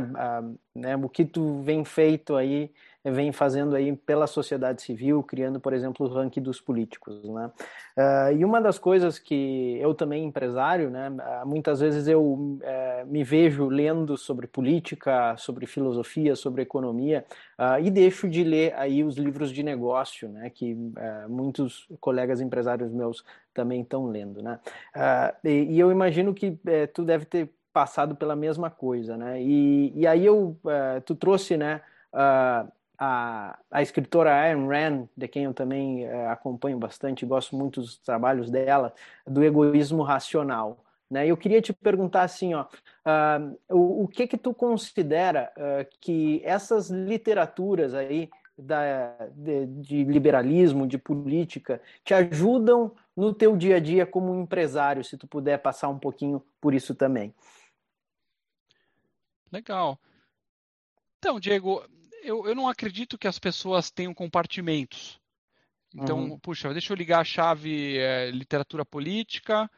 né, 0.73 0.95
o 0.95 1.07
que 1.07 1.23
tu 1.23 1.61
vem 1.61 1.85
feito 1.85 2.35
aí, 2.35 2.71
vem 3.03 3.31
fazendo 3.31 3.75
aí 3.75 3.95
pela 3.95 4.27
sociedade 4.27 4.81
civil, 4.81 5.21
criando, 5.23 5.59
por 5.59 5.73
exemplo, 5.73 6.05
o 6.05 6.09
ranking 6.09 6.41
dos 6.41 6.61
políticos, 6.61 7.23
né? 7.23 7.51
Uh, 7.95 8.35
e 8.37 8.43
uma 8.43 8.59
das 8.59 8.79
coisas 8.79 9.19
que 9.19 9.77
eu 9.79 9.93
também 9.93 10.25
empresário, 10.25 10.89
né, 10.89 11.11
muitas 11.45 11.79
vezes 11.79 12.07
eu 12.07 12.23
uh, 12.23 12.59
me 13.05 13.23
vejo 13.23 13.67
lendo 13.67 14.17
sobre 14.17 14.47
política, 14.47 15.37
sobre 15.37 15.67
filosofia, 15.67 16.35
sobre 16.35 16.63
economia 16.63 17.23
uh, 17.59 17.79
e 17.79 17.91
deixo 17.91 18.27
de 18.27 18.43
ler 18.43 18.73
aí 18.75 19.03
os 19.03 19.15
livros 19.15 19.51
de 19.51 19.61
negócio, 19.61 20.27
né, 20.29 20.49
que 20.49 20.75
eh, 20.97 21.27
muitos 21.27 21.87
colegas 21.99 22.41
empresários 22.41 22.91
meus 22.91 23.23
também 23.53 23.81
estão 23.81 24.07
lendo, 24.07 24.41
né? 24.41 24.59
E, 25.43 25.75
e, 25.75 25.79
eu 25.79 25.91
imagino 25.91 26.33
que 26.33 26.57
eh, 26.65 26.87
tu 26.87 27.03
deve 27.03 27.25
ter 27.25 27.49
passado 27.71 28.15
pela 28.15 28.35
mesma 28.35 28.69
coisa, 28.69 29.15
né? 29.17 29.41
E, 29.41 29.93
e 29.95 30.07
aí 30.07 30.25
eu, 30.25 30.57
tu 31.05 31.15
trouxe, 31.15 31.57
né, 31.57 31.81
uh, 32.13 32.71
a, 32.97 33.57
a 33.71 33.81
escritora 33.81 34.33
Ayn 34.33 34.67
Rand, 34.67 35.07
de 35.15 35.27
quem 35.27 35.45
eu 35.45 35.53
também 35.53 36.05
uh, 36.05 36.29
acompanho 36.29 36.77
bastante, 36.77 37.25
gosto 37.25 37.55
muito 37.55 37.81
dos 37.81 37.97
trabalhos 37.97 38.49
dela, 38.49 38.93
do 39.25 39.43
egoísmo 39.43 40.03
racional. 40.03 40.83
Né? 41.09 41.27
Eu 41.27 41.37
queria 41.37 41.61
te 41.61 41.73
perguntar 41.73 42.23
assim, 42.23 42.53
ó, 42.53 42.65
o, 43.69 44.03
o, 44.03 44.07
que 44.07 44.25
que 44.25 44.37
tu 44.37 44.53
considera 44.53 45.51
que 45.99 46.41
essas 46.43 46.89
literaturas 46.89 47.93
aí 47.93 48.29
da, 48.57 49.27
de, 49.35 49.65
de, 49.65 50.03
liberalismo, 50.03 50.87
de 50.87 50.97
política, 50.97 51.81
te 52.03 52.13
ajudam 52.13 52.95
no 53.15 53.33
teu 53.33 53.57
dia 53.57 53.77
a 53.77 53.79
dia 53.79 54.05
como 54.05 54.35
empresário, 54.35 55.03
se 55.03 55.17
tu 55.17 55.27
puder 55.27 55.57
passar 55.59 55.89
um 55.89 55.99
pouquinho 55.99 56.43
por 56.61 56.73
isso 56.73 56.93
também. 56.93 57.33
Legal. 59.51 59.99
Então, 61.19 61.39
Diego, 61.39 61.83
eu, 62.23 62.47
eu 62.47 62.55
não 62.55 62.67
acredito 62.67 63.17
que 63.17 63.27
as 63.27 63.39
pessoas 63.39 63.91
tenham 63.91 64.13
compartimentos. 64.13 65.19
Então, 65.93 66.19
uhum. 66.19 66.39
puxa, 66.39 66.71
deixa 66.71 66.91
eu 66.91 66.97
ligar 66.97 67.19
a 67.19 67.25
chave 67.25 67.97
é, 67.97 68.31
literatura 68.31 68.83
política 68.83 69.69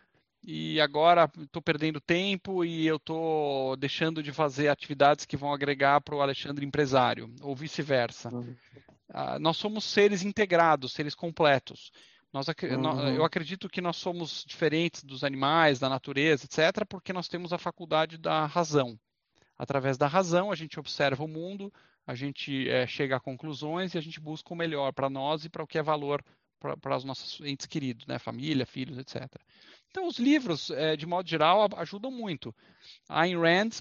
e 0.41 0.79
agora 0.79 1.29
estou 1.37 1.61
perdendo 1.61 1.99
tempo 1.99 2.63
e 2.63 2.87
eu 2.87 2.95
estou 2.95 3.75
deixando 3.75 4.23
de 4.23 4.31
fazer 4.31 4.69
atividades 4.69 5.25
que 5.25 5.35
vão 5.35 5.51
agregar 5.51 5.99
para 6.01 6.15
o 6.15 6.21
Alexandre 6.21 6.65
empresário, 6.65 7.33
ou 7.41 7.55
vice-versa. 7.55 8.33
Uhum. 8.33 8.55
Uh, 9.09 9.39
nós 9.39 9.57
somos 9.57 9.83
seres 9.83 10.23
integrados, 10.23 10.93
seres 10.93 11.15
completos. 11.15 11.91
Nós, 12.31 12.47
uhum. 12.47 13.09
Eu 13.09 13.23
acredito 13.23 13.67
que 13.67 13.81
nós 13.81 13.97
somos 13.97 14.45
diferentes 14.47 15.03
dos 15.03 15.23
animais, 15.23 15.79
da 15.79 15.89
natureza, 15.89 16.45
etc., 16.45 16.85
porque 16.87 17.11
nós 17.11 17.27
temos 17.27 17.51
a 17.51 17.57
faculdade 17.57 18.17
da 18.17 18.45
razão 18.45 18.97
através 19.57 19.97
da 19.97 20.07
razão, 20.07 20.51
a 20.51 20.55
gente 20.55 20.79
observa 20.79 21.23
o 21.23 21.27
mundo, 21.27 21.73
a 22.05 22.15
gente 22.15 22.69
é, 22.69 22.85
chega 22.85 23.15
a 23.15 23.19
conclusões 23.19 23.93
e 23.93 23.97
a 23.97 24.01
gente 24.01 24.19
busca 24.19 24.53
o 24.53 24.57
melhor 24.57 24.93
para 24.93 25.09
nós 25.09 25.45
e 25.45 25.49
para 25.49 25.63
o 25.63 25.67
que 25.67 25.77
é 25.77 25.83
valor 25.83 26.23
para 26.81 26.97
os 26.97 27.03
nossos 27.03 27.41
entes 27.41 27.65
queridos, 27.65 28.07
né? 28.07 28.17
família, 28.17 28.65
filhos, 28.65 28.97
etc. 28.97 29.27
Então, 29.91 30.07
os 30.07 30.17
livros, 30.17 30.71
é, 30.71 30.95
de 30.95 31.05
modo 31.05 31.29
geral, 31.29 31.67
ajudam 31.77 32.11
muito. 32.11 32.53
A 33.07 33.21
Ayn 33.21 33.37
Rand, 33.37 33.71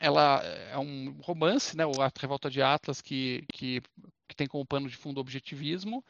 ela 0.00 0.42
é 0.42 0.78
um 0.78 1.18
romance, 1.22 1.76
né? 1.76 1.84
A 1.84 2.12
Revolta 2.20 2.50
de 2.50 2.62
Atlas, 2.62 3.00
que, 3.00 3.44
que, 3.52 3.80
que 4.28 4.36
tem 4.36 4.46
como 4.46 4.66
pano 4.66 4.88
de 4.88 4.96
fundo 4.96 5.18
o 5.18 5.20
objetivismo, 5.20 6.04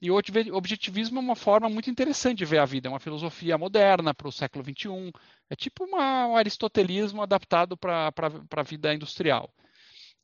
e 0.00 0.10
o 0.10 0.16
objetivismo 0.52 1.18
é 1.18 1.22
uma 1.22 1.36
forma 1.36 1.68
muito 1.68 1.90
interessante 1.90 2.38
de 2.38 2.44
ver 2.44 2.58
a 2.58 2.64
vida, 2.64 2.88
é 2.88 2.90
uma 2.90 3.00
filosofia 3.00 3.58
moderna 3.58 4.14
para 4.14 4.28
o 4.28 4.32
século 4.32 4.64
XXI. 4.64 5.12
É 5.50 5.56
tipo 5.56 5.84
uma, 5.84 6.26
um 6.28 6.36
aristotelismo 6.36 7.22
adaptado 7.22 7.76
para 7.76 8.12
a 8.56 8.62
vida 8.62 8.94
industrial. 8.94 9.52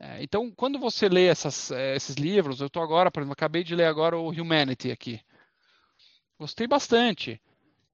É, 0.01 0.23
então, 0.23 0.51
quando 0.51 0.79
você 0.79 1.09
lê 1.09 1.27
essas, 1.27 1.71
é, 1.71 1.97
esses 1.97 2.17
livros, 2.17 2.61
eu 2.61 2.67
estou 2.67 2.83
agora, 2.83 3.11
por 3.11 3.21
exemplo, 3.21 3.33
acabei 3.33 3.63
de 3.63 3.75
ler 3.75 3.87
agora 3.87 4.19
o 4.19 4.31
Humanity 4.31 4.91
aqui. 4.91 5.21
Gostei 6.39 6.67
bastante. 6.67 7.41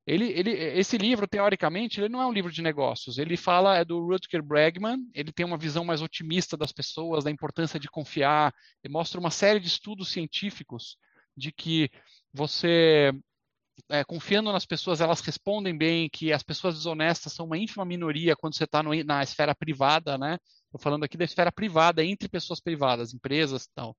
Ele, 0.07 0.33
ele, 0.33 0.51
esse 0.51 0.97
livro, 0.97 1.29
teoricamente, 1.29 2.01
ele 2.01 2.09
não 2.09 2.21
é 2.21 2.27
um 2.27 2.33
livro 2.33 2.51
de 2.51 2.63
negócios. 2.63 3.19
Ele 3.19 3.37
fala 3.37 3.77
é 3.77 3.85
do 3.85 4.05
Rutger 4.05 4.43
Bregman. 4.43 4.99
Ele 5.15 5.31
tem 5.31 5.45
uma 5.47 5.59
visão 5.59 5.85
mais 5.85 6.03
otimista 6.03 6.57
das 6.57 6.73
pessoas, 6.73 7.25
da 7.25 7.31
importância 7.31 7.79
de 7.79 7.89
confiar. 7.89 8.53
Ele 8.83 8.93
mostra 8.93 9.21
uma 9.21 9.31
série 9.31 9.61
de 9.61 9.69
estudos 9.69 10.11
científicos 10.11 10.97
de 11.37 11.53
que 11.53 11.91
você 12.33 13.13
é, 13.89 14.05
confiando 14.05 14.53
nas 14.53 14.67
pessoas, 14.67 15.01
elas 15.01 15.21
respondem 15.21 15.77
bem, 15.77 16.09
que 16.11 16.33
as 16.33 16.43
pessoas 16.43 16.75
desonestas 16.75 17.33
são 17.33 17.47
uma 17.47 17.59
ínfima 17.59 17.85
minoria 17.85 18.37
quando 18.37 18.55
você 18.57 18.65
está 18.65 18.83
na 18.83 19.23
esfera 19.23 19.55
privada, 19.55 20.19
né? 20.19 20.39
Estou 20.71 20.81
falando 20.81 21.03
aqui 21.03 21.17
da 21.17 21.25
esfera 21.25 21.51
privada, 21.51 22.05
entre 22.05 22.29
pessoas 22.29 22.61
privadas, 22.61 23.13
empresas 23.13 23.65
e 23.65 23.73
tal. 23.75 23.97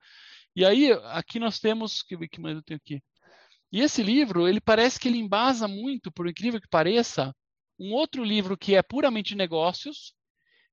E 0.56 0.64
aí, 0.64 0.94
aqui 1.12 1.38
nós 1.38 1.60
temos, 1.60 2.02
que, 2.02 2.18
que 2.30 2.40
mais 2.40 2.56
eu 2.56 2.64
tenho 2.64 2.80
aqui? 2.82 3.04
E 3.70 3.82
esse 3.82 4.02
livro, 4.02 4.48
ele 4.48 4.62
parece 4.62 4.98
que 4.98 5.10
ele 5.10 5.18
embasa 5.18 5.68
muito, 5.68 6.10
por 6.10 6.30
incrível 6.30 6.62
que 6.62 6.70
pareça, 6.70 7.36
um 7.78 7.92
outro 7.92 8.24
livro 8.24 8.58
que 8.58 8.74
é 8.74 8.82
puramente 8.82 9.36
negócios, 9.36 10.14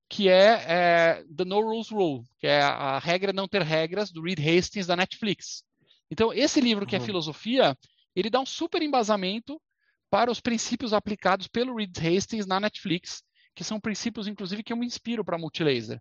que 0.08 0.28
é, 0.28 0.64
é 0.68 1.24
The 1.36 1.44
No 1.44 1.60
Rules 1.60 1.90
Rule, 1.90 2.24
que 2.38 2.46
é 2.46 2.62
a 2.62 3.00
regra 3.00 3.32
não 3.32 3.48
ter 3.48 3.62
regras, 3.62 4.12
do 4.12 4.22
Reed 4.22 4.38
Hastings, 4.38 4.86
da 4.86 4.94
Netflix. 4.94 5.64
Então, 6.08 6.32
esse 6.32 6.60
livro 6.60 6.86
que 6.86 6.94
é 6.94 6.98
uhum. 6.98 7.02
é 7.02 7.06
filosofia, 7.06 7.76
ele 8.14 8.30
dá 8.30 8.38
um 8.38 8.46
super 8.46 8.82
embasamento 8.82 9.60
para 10.08 10.30
os 10.30 10.40
princípios 10.40 10.92
aplicados 10.92 11.48
pelo 11.48 11.74
Reed 11.74 11.96
Hastings 11.98 12.46
na 12.46 12.60
Netflix, 12.60 13.22
que 13.58 13.64
são 13.64 13.80
princípios, 13.80 14.28
inclusive, 14.28 14.62
que 14.62 14.72
eu 14.72 14.76
me 14.76 14.86
inspiro 14.86 15.24
para 15.24 15.36
Multilaser. 15.36 16.00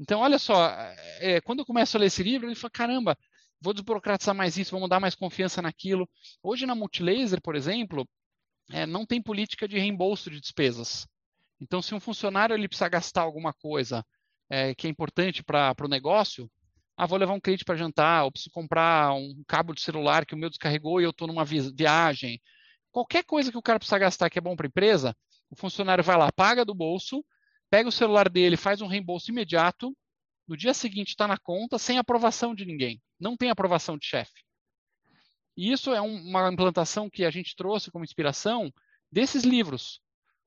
Então, 0.00 0.20
olha 0.20 0.38
só, 0.38 0.70
é, 1.20 1.42
quando 1.42 1.58
eu 1.58 1.66
começo 1.66 1.94
a 1.94 2.00
ler 2.00 2.06
esse 2.06 2.22
livro, 2.22 2.48
ele 2.48 2.54
fala, 2.54 2.70
caramba, 2.70 3.18
vou 3.60 3.74
desburocratizar 3.74 4.34
mais 4.34 4.56
isso, 4.56 4.70
vamos 4.70 4.88
dar 4.88 4.98
mais 4.98 5.14
confiança 5.14 5.60
naquilo. 5.60 6.08
Hoje, 6.42 6.64
na 6.64 6.74
Multilaser, 6.74 7.42
por 7.42 7.54
exemplo, 7.54 8.08
é, 8.70 8.86
não 8.86 9.04
tem 9.04 9.20
política 9.20 9.68
de 9.68 9.78
reembolso 9.78 10.30
de 10.30 10.40
despesas. 10.40 11.06
Então, 11.60 11.82
se 11.82 11.94
um 11.94 12.00
funcionário 12.00 12.54
ele 12.54 12.66
precisa 12.66 12.88
gastar 12.88 13.20
alguma 13.20 13.52
coisa 13.52 14.02
é, 14.48 14.74
que 14.74 14.86
é 14.86 14.90
importante 14.90 15.44
para 15.44 15.74
o 15.84 15.88
negócio, 15.88 16.50
ah, 16.96 17.04
vou 17.04 17.18
levar 17.18 17.34
um 17.34 17.40
cliente 17.40 17.62
para 17.62 17.76
jantar, 17.76 18.24
ou 18.24 18.32
preciso 18.32 18.50
comprar 18.54 19.12
um 19.12 19.44
cabo 19.46 19.74
de 19.74 19.82
celular 19.82 20.24
que 20.24 20.34
o 20.34 20.38
meu 20.38 20.48
descarregou 20.48 20.98
e 20.98 21.04
eu 21.04 21.10
estou 21.10 21.28
numa 21.28 21.44
viagem. 21.44 22.40
Qualquer 22.90 23.22
coisa 23.22 23.52
que 23.52 23.58
o 23.58 23.62
cara 23.62 23.78
precisa 23.78 23.98
gastar 23.98 24.30
que 24.30 24.38
é 24.38 24.40
bom 24.40 24.56
para 24.56 24.66
a 24.66 24.68
empresa, 24.68 25.14
o 25.50 25.56
funcionário 25.56 26.02
vai 26.02 26.16
lá, 26.16 26.30
paga 26.32 26.64
do 26.64 26.74
bolso, 26.74 27.24
pega 27.70 27.88
o 27.88 27.92
celular 27.92 28.28
dele, 28.28 28.56
faz 28.56 28.80
um 28.80 28.86
reembolso 28.86 29.30
imediato, 29.30 29.96
no 30.46 30.56
dia 30.56 30.72
seguinte 30.72 31.08
está 31.08 31.26
na 31.26 31.36
conta, 31.36 31.78
sem 31.78 31.98
aprovação 31.98 32.54
de 32.54 32.64
ninguém. 32.64 33.00
Não 33.18 33.36
tem 33.36 33.50
aprovação 33.50 33.98
de 33.98 34.06
chefe. 34.06 34.44
E 35.56 35.72
isso 35.72 35.92
é 35.92 36.00
um, 36.00 36.28
uma 36.28 36.52
implantação 36.52 37.10
que 37.10 37.24
a 37.24 37.30
gente 37.30 37.56
trouxe 37.56 37.90
como 37.90 38.04
inspiração 38.04 38.72
desses 39.10 39.42
livros. 39.42 40.00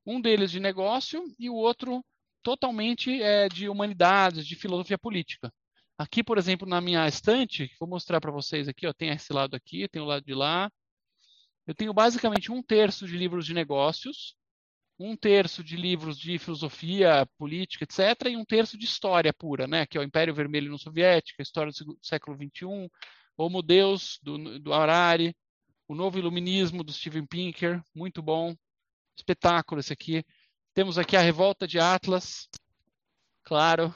Um 0.06 0.22
deles 0.22 0.52
de 0.52 0.60
negócio 0.60 1.24
e 1.38 1.50
o 1.50 1.56
outro 1.56 2.04
totalmente 2.42 3.22
é, 3.22 3.50
de 3.50 3.68
humanidades, 3.68 4.48
de 4.48 4.56
filosofia 4.56 4.98
política. 4.98 5.52
Aqui, 5.98 6.24
por 6.24 6.38
exemplo, 6.38 6.68
na 6.68 6.80
minha 6.80 7.06
estante, 7.08 7.70
vou 7.78 7.90
mostrar 7.90 8.22
para 8.22 8.32
vocês 8.32 8.70
aqui, 8.70 8.88
ó, 8.88 8.94
tem 8.94 9.10
esse 9.10 9.34
lado 9.34 9.56
aqui, 9.56 9.88
tem 9.90 10.02
o 10.02 10.06
lado 10.06 10.24
de 10.24 10.34
lá. 10.34 10.72
Eu 11.68 11.76
tenho 11.76 11.94
basicamente 11.94 12.52
um 12.52 12.64
terço 12.64 13.06
de 13.06 13.18
livros 13.18 13.46
de 13.46 13.54
negócios, 13.54 14.36
um 15.00 15.16
terço 15.16 15.64
de 15.64 15.78
livros 15.78 16.20
de 16.20 16.38
filosofia, 16.38 17.26
política, 17.38 17.86
etc., 17.86 18.28
e 18.30 18.36
um 18.38 18.44
terço 18.44 18.78
de 18.78 18.86
história 18.86 19.34
pura, 19.34 19.66
né? 19.66 19.86
Que 19.86 19.98
é 19.98 20.02
o 20.02 20.04
Império 20.04 20.34
Vermelho 20.34 20.66
União 20.66 20.78
Soviética, 20.78 21.42
a 21.42 21.44
história 21.44 21.72
do 21.72 21.98
século 22.02 22.36
XXI, 22.36 22.92
Homo 23.38 23.62
Deus, 23.62 24.20
do, 24.22 24.60
do 24.60 24.74
Harari, 24.74 25.34
o 25.88 25.96
Novo 25.96 26.20
Iluminismo, 26.20 26.84
do 26.84 26.92
Steven 26.92 27.26
Pinker, 27.26 27.82
muito 27.96 28.22
bom. 28.22 28.54
Espetáculo 29.16 29.80
esse 29.80 29.94
aqui. 29.94 30.24
Temos 30.74 30.98
aqui 30.98 31.16
a 31.16 31.22
Revolta 31.22 31.68
de 31.68 31.80
Atlas, 31.80 32.48
claro, 33.44 33.94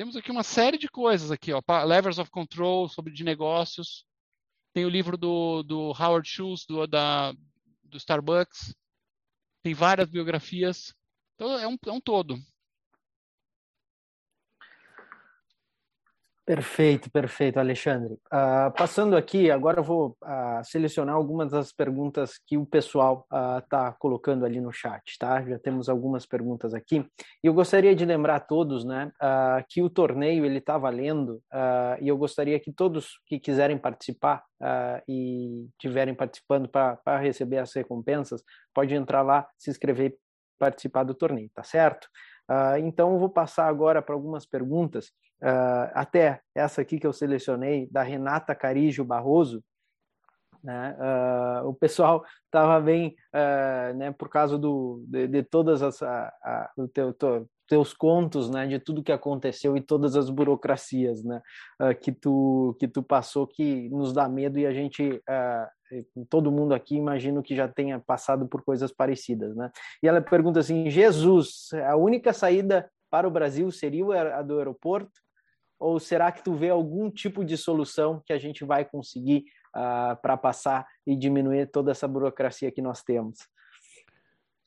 temos 0.00 0.16
aqui 0.16 0.30
uma 0.30 0.42
série 0.42 0.78
de 0.78 0.88
coisas 0.88 1.30
aqui, 1.30 1.52
ó, 1.52 1.60
Levers 1.84 2.18
of 2.18 2.30
Control 2.30 2.88
sobre 2.88 3.12
de 3.12 3.22
negócios. 3.22 4.06
Tem 4.72 4.86
o 4.86 4.88
livro 4.88 5.16
do, 5.16 5.62
do 5.62 5.88
Howard 5.90 6.26
Schultz 6.26 6.64
do, 6.64 6.86
da, 6.86 7.34
do 7.84 7.98
Starbucks. 7.98 8.74
Tem 9.62 9.74
várias 9.74 10.08
biografias. 10.08 10.94
Então 11.34 11.58
é 11.58 11.66
um, 11.66 11.76
é 11.86 11.92
um 11.92 12.00
todo. 12.00 12.38
Perfeito, 16.50 17.08
perfeito, 17.12 17.60
Alexandre. 17.60 18.14
Uh, 18.14 18.74
passando 18.76 19.16
aqui, 19.16 19.52
agora 19.52 19.78
eu 19.78 19.84
vou 19.84 20.16
uh, 20.20 20.64
selecionar 20.64 21.14
algumas 21.14 21.52
das 21.52 21.72
perguntas 21.72 22.40
que 22.44 22.58
o 22.58 22.66
pessoal 22.66 23.24
está 23.62 23.90
uh, 23.90 23.94
colocando 24.00 24.44
ali 24.44 24.60
no 24.60 24.72
chat, 24.72 25.16
tá? 25.16 25.40
Já 25.44 25.60
temos 25.60 25.88
algumas 25.88 26.26
perguntas 26.26 26.74
aqui. 26.74 27.08
E 27.40 27.46
eu 27.46 27.54
gostaria 27.54 27.94
de 27.94 28.04
lembrar 28.04 28.34
a 28.34 28.40
todos, 28.40 28.84
né, 28.84 29.12
que 29.68 29.80
o 29.80 29.88
torneio 29.88 30.44
ele 30.44 30.58
está 30.58 30.76
valendo 30.76 31.40
e 32.00 32.08
eu 32.08 32.18
gostaria 32.18 32.58
que 32.58 32.72
todos 32.72 33.20
que 33.26 33.38
quiserem 33.38 33.78
participar 33.78 34.42
e 35.06 35.68
estiverem 35.74 36.14
participando 36.16 36.68
para 36.68 37.18
receber 37.18 37.58
as 37.58 37.72
recompensas, 37.72 38.42
pode 38.74 38.92
entrar 38.92 39.22
lá, 39.22 39.48
se 39.56 39.70
inscrever 39.70 40.10
e 40.10 40.18
participar 40.58 41.04
do 41.04 41.14
torneio, 41.14 41.48
tá 41.54 41.62
certo? 41.62 42.08
Então, 42.82 43.12
eu 43.12 43.18
vou 43.20 43.30
passar 43.30 43.68
agora 43.68 44.02
para 44.02 44.14
algumas 44.14 44.44
perguntas, 44.44 45.12
uh, 45.42 45.90
até 45.94 46.40
essa 46.54 46.80
aqui 46.80 46.98
que 46.98 47.06
eu 47.06 47.12
selecionei, 47.12 47.88
da 47.90 48.02
Renata 48.02 48.54
Carijo 48.54 49.04
Barroso. 49.04 49.62
Né? 50.62 50.94
Uh, 50.98 51.68
o 51.68 51.74
pessoal 51.74 52.24
estava 52.44 52.78
bem, 52.80 53.16
né, 53.96 54.12
por 54.12 54.28
causa 54.28 54.58
do, 54.58 55.02
de, 55.06 55.26
de 55.26 55.42
todas 55.42 55.82
as 55.82 56.00
teu, 56.92 57.14
teu, 57.14 57.48
teus 57.66 57.94
contos, 57.94 58.50
né, 58.50 58.66
de 58.66 58.78
tudo 58.78 59.02
que 59.02 59.12
aconteceu 59.12 59.74
e 59.74 59.80
todas 59.80 60.16
as 60.16 60.28
burocracias, 60.28 61.24
né, 61.24 61.40
que 62.02 62.12
tu 62.12 62.76
que 62.78 62.86
tu 62.86 63.02
passou 63.02 63.46
que 63.46 63.88
nos 63.88 64.12
dá 64.12 64.28
medo 64.28 64.58
e 64.58 64.66
a 64.66 64.72
gente 64.72 65.22
todo 66.28 66.52
mundo 66.52 66.74
aqui 66.74 66.96
imagino 66.96 67.42
que 67.42 67.54
já 67.54 67.68
tenha 67.68 67.98
passado 67.98 68.46
por 68.46 68.62
coisas 68.62 68.92
parecidas, 68.92 69.56
né? 69.56 69.70
E 70.02 70.08
ela 70.08 70.20
pergunta 70.20 70.60
assim: 70.60 70.88
Jesus, 70.90 71.70
a 71.86 71.96
única 71.96 72.32
saída 72.32 72.90
para 73.10 73.26
o 73.26 73.30
Brasil 73.30 73.70
seria 73.70 74.36
a 74.36 74.42
do 74.42 74.58
aeroporto? 74.58 75.10
Ou 75.80 75.98
será 75.98 76.30
que 76.30 76.44
tu 76.44 76.54
vê 76.54 76.68
algum 76.68 77.10
tipo 77.10 77.42
de 77.42 77.56
solução 77.56 78.22
que 78.24 78.34
a 78.34 78.38
gente 78.38 78.64
vai 78.64 78.84
conseguir 78.84 79.46
uh, 79.74 80.14
para 80.20 80.36
passar 80.36 80.86
e 81.06 81.16
diminuir 81.16 81.66
toda 81.70 81.90
essa 81.90 82.06
burocracia 82.06 82.70
que 82.70 82.82
nós 82.82 83.02
temos? 83.02 83.48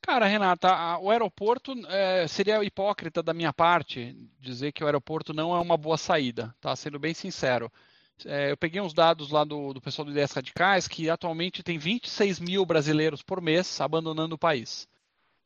Cara, 0.02 0.26
Renata, 0.26 0.98
o 1.00 1.10
aeroporto 1.10 1.72
é, 1.88 2.28
seria 2.28 2.62
hipócrita 2.62 3.24
da 3.24 3.34
minha 3.34 3.54
parte 3.54 4.18
dizer 4.38 4.74
que 4.74 4.84
o 4.84 4.88
aeroporto 4.88 5.34
não 5.34 5.56
é 5.56 5.60
uma 5.60 5.78
boa 5.78 5.98
saída, 5.98 6.54
tá? 6.60 6.76
Sendo 6.76 7.00
bem 7.00 7.14
sincero. 7.14 7.72
É, 8.26 8.52
eu 8.52 8.58
peguei 8.58 8.82
uns 8.82 8.94
dados 8.94 9.30
lá 9.30 9.46
do, 9.46 9.74
do 9.74 9.80
pessoal 9.80 10.06
do 10.06 10.12
Ideias 10.12 10.32
Radicais 10.32 10.88
que 10.88 11.10
atualmente 11.10 11.64
tem 11.64 11.78
26 11.78 12.40
mil 12.40 12.66
brasileiros 12.66 13.22
por 13.22 13.40
mês 13.40 13.80
abandonando 13.80 14.36
o 14.36 14.38
país. 14.38 14.90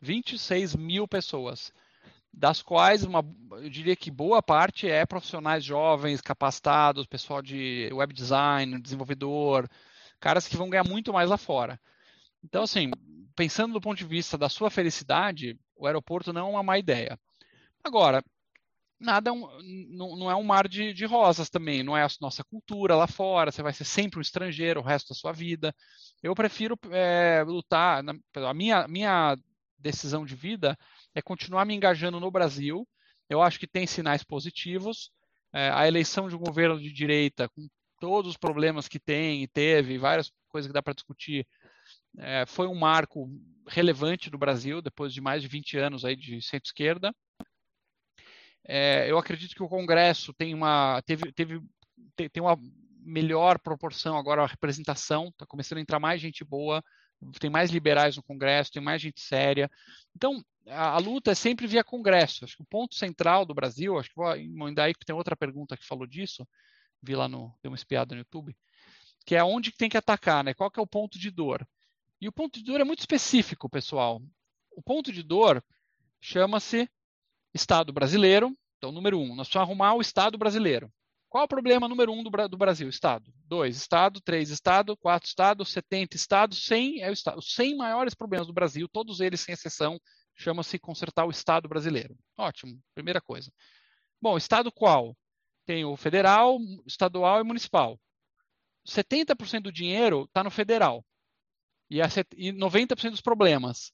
26 0.01 0.75
mil 0.75 1.07
pessoas, 1.07 1.71
das 2.33 2.61
quais 2.61 3.03
uma, 3.03 3.23
eu 3.51 3.69
diria 3.69 3.95
que 3.95 4.11
boa 4.11 4.41
parte 4.41 4.87
é 4.87 5.05
profissionais 5.05 5.63
jovens, 5.63 6.21
capacitados, 6.21 7.07
pessoal 7.07 7.41
de 7.41 7.89
web 7.91 8.13
design, 8.13 8.79
desenvolvedor, 8.79 9.67
caras 10.19 10.47
que 10.47 10.57
vão 10.57 10.69
ganhar 10.69 10.83
muito 10.83 11.11
mais 11.13 11.29
lá 11.29 11.37
fora. 11.37 11.79
Então, 12.43 12.63
assim, 12.63 12.91
pensando 13.35 13.73
do 13.73 13.81
ponto 13.81 13.97
de 13.97 14.05
vista 14.05 14.37
da 14.37 14.49
sua 14.49 14.69
felicidade, 14.69 15.59
o 15.75 15.87
aeroporto 15.87 16.31
não 16.31 16.47
é 16.47 16.49
uma 16.51 16.63
má 16.63 16.77
ideia. 16.77 17.19
Agora, 17.83 18.23
nada 18.99 19.31
é 19.31 19.33
não, 19.33 20.29
é 20.29 20.35
um 20.35 20.43
mar 20.43 20.67
de, 20.67 20.93
de, 20.93 21.05
rosas 21.05 21.49
também, 21.49 21.83
não 21.83 21.95
é 21.95 22.03
a 22.03 22.09
nossa 22.19 22.43
cultura 22.43 22.95
lá 22.95 23.07
fora, 23.07 23.51
você 23.51 23.61
vai 23.61 23.73
ser 23.73 23.85
sempre 23.85 24.19
um 24.19 24.21
estrangeiro 24.21 24.79
o 24.79 24.83
resto 24.83 25.09
da 25.09 25.15
sua 25.15 25.31
vida. 25.31 25.73
Eu 26.21 26.33
prefiro 26.35 26.77
é, 26.91 27.43
lutar, 27.45 28.03
na, 28.03 28.13
a 28.35 28.53
minha, 28.53 28.87
minha 28.87 29.37
decisão 29.77 30.25
de 30.25 30.35
vida 30.35 30.77
é 31.17 31.21
continuar 31.21 31.65
me 31.65 31.73
engajando 31.73 32.19
no 32.19 32.29
Brasil, 32.29 32.87
eu 33.27 33.41
acho 33.41 33.59
que 33.59 33.65
tem 33.65 33.87
sinais 33.87 34.23
positivos, 34.23 35.09
é, 35.51 35.71
a 35.71 35.87
eleição 35.87 36.29
de 36.29 36.35
um 36.35 36.39
governo 36.39 36.79
de 36.79 36.93
direita, 36.93 37.49
com 37.49 37.67
todos 37.99 38.31
os 38.31 38.37
problemas 38.37 38.87
que 38.87 38.99
tem 38.99 39.41
e 39.41 39.47
teve, 39.47 39.97
várias 39.97 40.31
coisas 40.47 40.69
que 40.69 40.73
dá 40.73 40.83
para 40.83 40.93
discutir, 40.93 41.47
é, 42.19 42.45
foi 42.45 42.67
um 42.67 42.75
marco 42.75 43.27
relevante 43.67 44.29
do 44.29 44.37
Brasil, 44.37 44.79
depois 44.79 45.11
de 45.11 45.19
mais 45.19 45.41
de 45.41 45.47
20 45.47 45.77
anos 45.79 46.05
aí 46.05 46.15
de 46.15 46.39
centro-esquerda, 46.39 47.11
é, 48.67 49.09
eu 49.09 49.17
acredito 49.17 49.55
que 49.55 49.63
o 49.63 49.69
Congresso 49.69 50.31
tem 50.35 50.53
uma, 50.53 51.01
teve, 51.01 51.31
teve, 51.31 51.61
tem 52.15 52.43
uma 52.43 52.59
melhor 53.01 53.57
proporção 53.57 54.17
agora 54.17 54.43
a 54.43 54.47
representação, 54.47 55.29
está 55.29 55.47
começando 55.47 55.79
a 55.79 55.81
entrar 55.81 55.99
mais 55.99 56.21
gente 56.21 56.43
boa, 56.43 56.83
tem 57.39 57.49
mais 57.49 57.71
liberais 57.71 58.17
no 58.17 58.23
Congresso, 58.23 58.71
tem 58.71 58.81
mais 58.81 59.01
gente 59.01 59.21
séria. 59.21 59.69
Então, 60.15 60.43
a, 60.69 60.89
a 60.91 60.97
luta 60.97 61.31
é 61.31 61.35
sempre 61.35 61.67
via 61.67 61.83
Congresso. 61.83 62.45
Acho 62.45 62.55
que 62.55 62.63
o 62.63 62.67
ponto 62.67 62.95
central 62.95 63.45
do 63.45 63.53
Brasil, 63.53 63.97
acho 63.97 64.09
que 64.09 64.15
vou 64.15 64.35
emendar 64.35 64.85
aí, 64.85 64.93
que 64.93 65.05
tem 65.05 65.15
outra 65.15 65.35
pergunta 65.35 65.77
que 65.77 65.85
falou 65.85 66.05
disso, 66.07 66.47
vi 67.01 67.15
lá 67.15 67.27
no, 67.27 67.53
deu 67.61 67.71
uma 67.71 67.75
espiada 67.75 68.15
no 68.15 68.21
YouTube, 68.21 68.55
que 69.25 69.35
é 69.35 69.43
onde 69.43 69.71
tem 69.71 69.89
que 69.89 69.97
atacar, 69.97 70.43
né? 70.43 70.53
Qual 70.53 70.71
que 70.71 70.79
é 70.79 70.83
o 70.83 70.87
ponto 70.87 71.19
de 71.19 71.29
dor? 71.29 71.67
E 72.19 72.27
o 72.27 72.31
ponto 72.31 72.57
de 72.57 72.65
dor 72.65 72.81
é 72.81 72.83
muito 72.83 72.99
específico, 72.99 73.69
pessoal. 73.69 74.21
O 74.71 74.81
ponto 74.81 75.11
de 75.11 75.21
dor 75.21 75.63
chama-se 76.19 76.89
Estado 77.53 77.93
brasileiro. 77.93 78.57
Então, 78.77 78.91
número 78.91 79.19
um, 79.19 79.35
nós 79.35 79.47
precisamos 79.47 79.69
arrumar 79.69 79.93
o 79.93 80.01
Estado 80.01 80.37
brasileiro. 80.37 80.91
Qual 81.29 81.43
o 81.43 81.47
problema 81.47 81.87
número 81.87 82.11
um 82.11 82.23
do, 82.23 82.29
do 82.47 82.57
Brasil? 82.57 82.87
Estado. 82.87 83.31
Dois, 83.45 83.75
Estado. 83.75 84.21
Três, 84.21 84.49
Estado. 84.49 84.95
Quatro, 84.97 85.27
Estado. 85.27 85.65
Setenta, 85.65 86.15
Estados. 86.15 86.63
Cem 86.63 87.01
é 87.01 87.09
o 87.09 87.13
Estado. 87.13 87.39
Os 87.39 87.53
cem 87.53 87.75
maiores 87.75 88.13
problemas 88.13 88.47
do 88.47 88.53
Brasil, 88.53 88.87
todos 88.87 89.19
eles 89.19 89.41
sem 89.41 89.53
exceção, 89.53 89.99
chama-se 90.37 90.79
consertar 90.79 91.25
o 91.25 91.31
Estado 91.31 91.67
brasileiro. 91.67 92.17
Ótimo, 92.37 92.79
primeira 92.93 93.19
coisa. 93.19 93.51
Bom, 94.21 94.37
Estado 94.37 94.71
qual? 94.71 95.17
Tem 95.65 95.83
o 95.83 95.97
federal, 95.97 96.57
estadual 96.85 97.41
e 97.41 97.43
municipal. 97.43 97.99
70% 98.87 99.63
do 99.63 99.71
dinheiro 99.71 100.23
está 100.23 100.43
no 100.43 100.51
federal. 100.51 101.03
E, 101.89 102.01
a, 102.01 102.07
e 102.37 102.53
90% 102.53 103.11
dos 103.11 103.21
problemas 103.21 103.91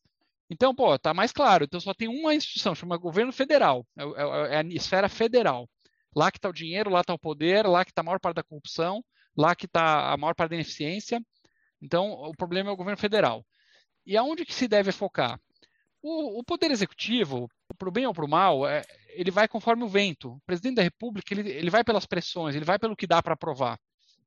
então, 0.54 0.76
pô, 0.76 0.98
tá 1.00 1.14
mais 1.14 1.32
claro. 1.32 1.64
Então 1.64 1.80
só 1.80 1.94
tem 1.94 2.08
uma 2.08 2.34
instituição, 2.36 2.76
chama 2.76 2.98
governo 2.98 3.34
federal, 3.34 3.86
é, 3.98 4.04
é, 4.04 4.56
é 4.56 4.58
a 4.58 4.64
esfera 4.66 5.10
federal. 5.10 5.68
Lá 6.16 6.32
que 6.32 6.38
está 6.38 6.50
o 6.50 6.54
dinheiro, 6.54 6.92
lá 6.92 7.02
está 7.02 7.14
o 7.14 7.20
poder, 7.20 7.66
lá 7.66 7.84
que 7.84 7.92
está 7.92 8.02
a 8.02 8.06
maior 8.06 8.20
parte 8.20 8.36
da 8.36 8.44
corrupção, 8.44 9.04
lá 9.36 9.56
que 9.56 9.66
está 9.66 10.12
a 10.12 10.18
maior 10.18 10.36
parte 10.36 10.52
da 10.52 10.56
ineficiência. 10.58 11.20
Então, 11.82 12.12
o 12.12 12.34
problema 12.34 12.70
é 12.70 12.74
o 12.74 12.78
governo 12.78 13.00
federal. 13.00 13.44
E 14.06 14.16
aonde 14.16 14.46
que 14.46 14.54
se 14.54 14.68
deve 14.68 14.92
focar? 14.92 15.40
O, 16.04 16.40
o 16.40 16.44
poder 16.44 16.70
executivo, 16.70 17.50
para 17.78 17.88
o 17.88 17.92
bem 17.92 18.06
ou 18.06 18.14
para 18.14 18.26
o 18.26 18.30
mal, 18.30 18.68
é, 18.68 18.84
ele 19.10 19.32
vai 19.32 19.48
conforme 19.48 19.84
o 19.84 19.88
vento. 19.88 20.34
O 20.34 20.42
presidente 20.46 20.76
da 20.76 20.84
República, 20.84 21.34
ele, 21.34 21.50
ele 21.50 21.70
vai 21.70 21.84
pelas 21.84 22.06
pressões, 22.06 22.56
ele 22.56 22.66
vai 22.66 22.78
pelo 22.78 22.96
que 22.96 23.08
dá 23.08 23.24
para 23.24 23.34
aprovar. 23.34 23.80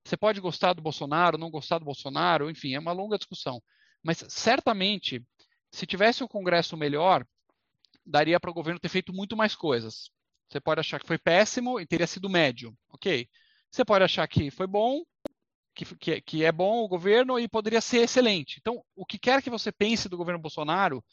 Você 0.03 0.16
pode 0.16 0.41
gostar 0.41 0.72
do 0.72 0.83
Bolsonaro, 0.83 1.37
não 1.37 1.51
gostar 1.51 1.79
do 1.79 1.85
Bolsonaro, 1.85 2.51
enfim, 2.51 2.74
é 2.74 2.79
uma 2.79 2.93
longa 2.93 3.18
discussão. 3.18 3.62
Mas 4.03 4.24
certamente 4.29 5.22
se 5.70 5.87
tivesse 5.87 6.24
um 6.24 6.29
Congresso 6.29 6.77
melhor, 6.77 7.27
daria 8.05 8.41
para 8.41 8.51
o 8.51 8.55
governo 8.55 8.81
ter 8.81 8.89
feito 8.89 9.12
muito 9.12 9.37
mais 9.37 9.55
coisas. 9.55 10.11
Você 10.49 10.61
pode 10.61 10.81
achar 10.81 10.99
que 10.99 11.07
foi 11.07 11.18
péssimo 11.18 11.79
e 11.79 11.87
teria 11.87 12.07
sido 12.07 12.31
médio, 12.31 12.74
ok? 12.91 13.29
Você 13.70 13.85
pode 13.85 14.05
achar 14.05 14.27
que 14.29 14.51
foi 14.51 14.66
bom, 14.66 15.03
que, 15.74 15.85
que, 15.97 16.20
que, 16.22 16.45
é 16.45 16.53
bom 16.53 16.85
o 16.85 16.89
governo 16.89 17.39
e 17.39 17.49
poderia 17.49 17.81
ser 17.81 17.99
excelente. 17.99 18.57
Então, 18.59 18.83
o 18.95 19.05
que 19.05 19.18
quer 19.18 19.43
que 19.43 19.51
você 19.51 19.70
pense 19.70 20.09
do 20.09 20.16
governo 20.16 20.41
Bolsonaro 20.41 21.05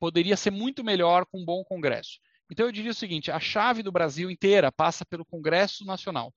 poderia 0.00 0.36
ser 0.36 0.50
muito 0.50 0.82
melhor 0.82 1.26
com 1.26 1.40
um 1.40 1.44
bom 1.44 1.62
Congresso. 1.62 2.18
Então, 2.50 2.66
eu 2.66 2.72
diria 2.72 2.90
o 2.90 2.94
seguinte: 2.94 3.30
a 3.30 3.38
chave 3.38 3.82
do 3.82 3.92
Brasil 3.92 4.30
inteira 4.30 4.72
passa 4.72 5.04
pelo 5.04 5.24
Congresso 5.24 5.84
Nacional. 5.84 6.34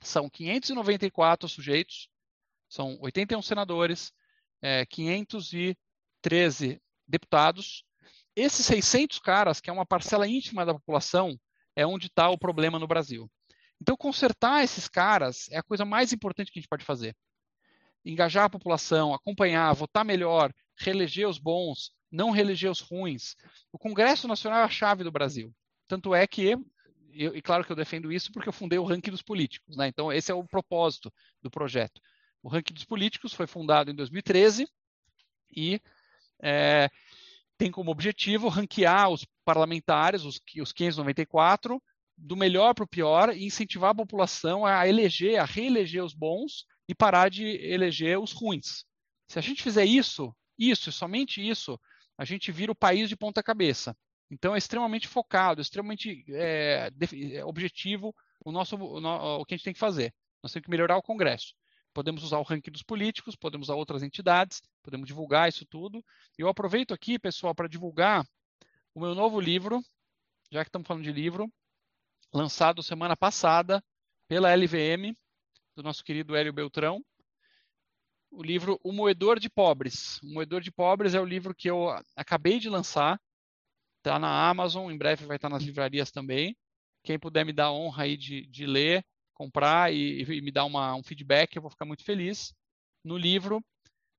São 0.00 0.30
594 0.30 1.48
sujeitos, 1.48 2.08
são 2.68 2.96
81 3.00 3.42
senadores, 3.42 4.12
é, 4.62 4.86
513 4.86 6.80
deputados. 7.06 7.84
Esses 8.36 8.66
600 8.66 9.18
caras, 9.18 9.60
que 9.60 9.70
é 9.70 9.72
uma 9.72 9.86
parcela 9.86 10.26
íntima 10.26 10.64
da 10.64 10.74
população, 10.74 11.38
é 11.76 11.86
onde 11.86 12.06
está 12.06 12.30
o 12.30 12.38
problema 12.38 12.78
no 12.78 12.86
Brasil. 12.86 13.30
Então, 13.80 13.96
consertar 13.96 14.62
esses 14.62 14.88
caras 14.88 15.48
é 15.50 15.58
a 15.58 15.62
coisa 15.62 15.84
mais 15.84 16.12
importante 16.12 16.50
que 16.50 16.58
a 16.58 16.60
gente 16.60 16.68
pode 16.68 16.84
fazer. 16.84 17.14
Engajar 18.04 18.44
a 18.44 18.50
população, 18.50 19.14
acompanhar, 19.14 19.72
votar 19.74 20.04
melhor, 20.04 20.52
reeleger 20.78 21.28
os 21.28 21.38
bons, 21.38 21.90
não 22.14 22.30
reeleger 22.30 22.70
os 22.70 22.80
ruins. 22.80 23.34
O 23.72 23.78
Congresso 23.78 24.28
Nacional 24.28 24.60
é 24.60 24.64
a 24.64 24.68
chave 24.68 25.02
do 25.02 25.10
Brasil. 25.10 25.52
Tanto 25.88 26.14
é 26.14 26.26
que, 26.26 26.56
eu, 27.12 27.36
e 27.36 27.42
claro 27.42 27.64
que 27.64 27.72
eu 27.72 27.76
defendo 27.76 28.12
isso 28.12 28.30
porque 28.32 28.48
eu 28.48 28.52
fundei 28.52 28.78
o 28.78 28.84
ranking 28.84 29.10
dos 29.10 29.22
políticos. 29.22 29.76
Né? 29.76 29.88
Então, 29.88 30.12
esse 30.12 30.30
é 30.30 30.34
o 30.34 30.46
propósito 30.46 31.12
do 31.42 31.50
projeto. 31.50 32.00
O 32.42 32.48
ranking 32.48 32.72
dos 32.72 32.84
políticos 32.84 33.32
foi 33.32 33.46
fundado 33.46 33.90
em 33.90 33.94
2013 33.94 34.68
e 35.56 35.80
é, 36.40 36.88
tem 37.58 37.70
como 37.70 37.90
objetivo 37.90 38.48
ranquear 38.48 39.10
os 39.10 39.26
parlamentares, 39.44 40.22
os, 40.24 40.40
os 40.60 40.72
594, 40.72 41.82
do 42.16 42.36
melhor 42.36 42.74
para 42.74 42.84
o 42.84 42.88
pior 42.88 43.36
e 43.36 43.44
incentivar 43.44 43.90
a 43.90 43.94
população 43.94 44.64
a 44.64 44.86
eleger, 44.86 45.40
a 45.40 45.44
reeleger 45.44 46.04
os 46.04 46.14
bons 46.14 46.64
e 46.88 46.94
parar 46.94 47.28
de 47.28 47.44
eleger 47.44 48.20
os 48.20 48.30
ruins. 48.30 48.84
Se 49.26 49.38
a 49.38 49.42
gente 49.42 49.62
fizer 49.62 49.84
isso, 49.84 50.34
isso, 50.56 50.92
somente 50.92 51.46
isso, 51.46 51.78
a 52.16 52.24
gente 52.24 52.52
vira 52.52 52.72
o 52.72 52.76
país 52.76 53.08
de 53.08 53.16
ponta 53.16 53.42
cabeça. 53.42 53.96
Então 54.30 54.54
é 54.54 54.58
extremamente 54.58 55.06
focado, 55.06 55.60
extremamente 55.60 56.24
é, 56.28 56.90
objetivo 57.44 58.14
o 58.44 58.50
nosso 58.50 58.76
o, 58.76 59.40
o 59.40 59.44
que 59.44 59.54
a 59.54 59.56
gente 59.56 59.64
tem 59.64 59.74
que 59.74 59.78
fazer. 59.78 60.14
Nós 60.42 60.52
temos 60.52 60.64
que 60.64 60.70
melhorar 60.70 60.96
o 60.96 61.02
Congresso 61.02 61.54
podemos 61.94 62.24
usar 62.24 62.38
o 62.38 62.42
ranking 62.42 62.72
dos 62.72 62.82
políticos, 62.82 63.36
podemos 63.36 63.68
usar 63.68 63.76
outras 63.76 64.02
entidades, 64.02 64.60
podemos 64.82 65.06
divulgar 65.06 65.48
isso 65.48 65.64
tudo. 65.64 66.04
Eu 66.36 66.48
aproveito 66.48 66.92
aqui, 66.92 67.18
pessoal, 67.18 67.54
para 67.54 67.68
divulgar 67.68 68.26
o 68.92 69.00
meu 69.00 69.14
novo 69.14 69.40
livro, 69.40 69.80
já 70.50 70.64
que 70.64 70.68
estamos 70.68 70.86
falando 70.86 71.04
de 71.04 71.12
livro, 71.12 71.50
lançado 72.32 72.82
semana 72.82 73.16
passada 73.16 73.82
pela 74.26 74.54
LVM, 74.54 75.16
do 75.76 75.82
nosso 75.82 76.04
querido 76.04 76.34
Hélio 76.34 76.52
Beltrão. 76.52 77.02
O 78.36 78.42
livro 78.42 78.80
O 78.82 78.90
Moedor 78.90 79.38
de 79.38 79.48
Pobres. 79.48 80.20
O 80.20 80.26
Moedor 80.26 80.60
de 80.60 80.72
Pobres 80.72 81.14
é 81.14 81.20
o 81.20 81.24
livro 81.24 81.54
que 81.54 81.70
eu 81.70 81.88
acabei 82.16 82.58
de 82.58 82.68
lançar. 82.68 83.20
Está 83.98 84.18
na 84.18 84.48
Amazon, 84.48 84.90
em 84.90 84.98
breve 84.98 85.24
vai 85.24 85.36
estar 85.36 85.48
nas 85.48 85.62
livrarias 85.62 86.10
também. 86.10 86.56
Quem 87.04 87.16
puder 87.16 87.44
me 87.44 87.52
dar 87.52 87.66
a 87.66 87.72
honra 87.72 88.02
aí 88.02 88.16
de, 88.16 88.44
de 88.46 88.66
ler, 88.66 89.04
comprar 89.34 89.94
e, 89.94 90.22
e 90.22 90.40
me 90.40 90.50
dar 90.50 90.64
uma, 90.64 90.96
um 90.96 91.02
feedback, 91.02 91.54
eu 91.54 91.62
vou 91.62 91.70
ficar 91.70 91.84
muito 91.84 92.02
feliz. 92.02 92.52
No 93.04 93.16
livro, 93.16 93.64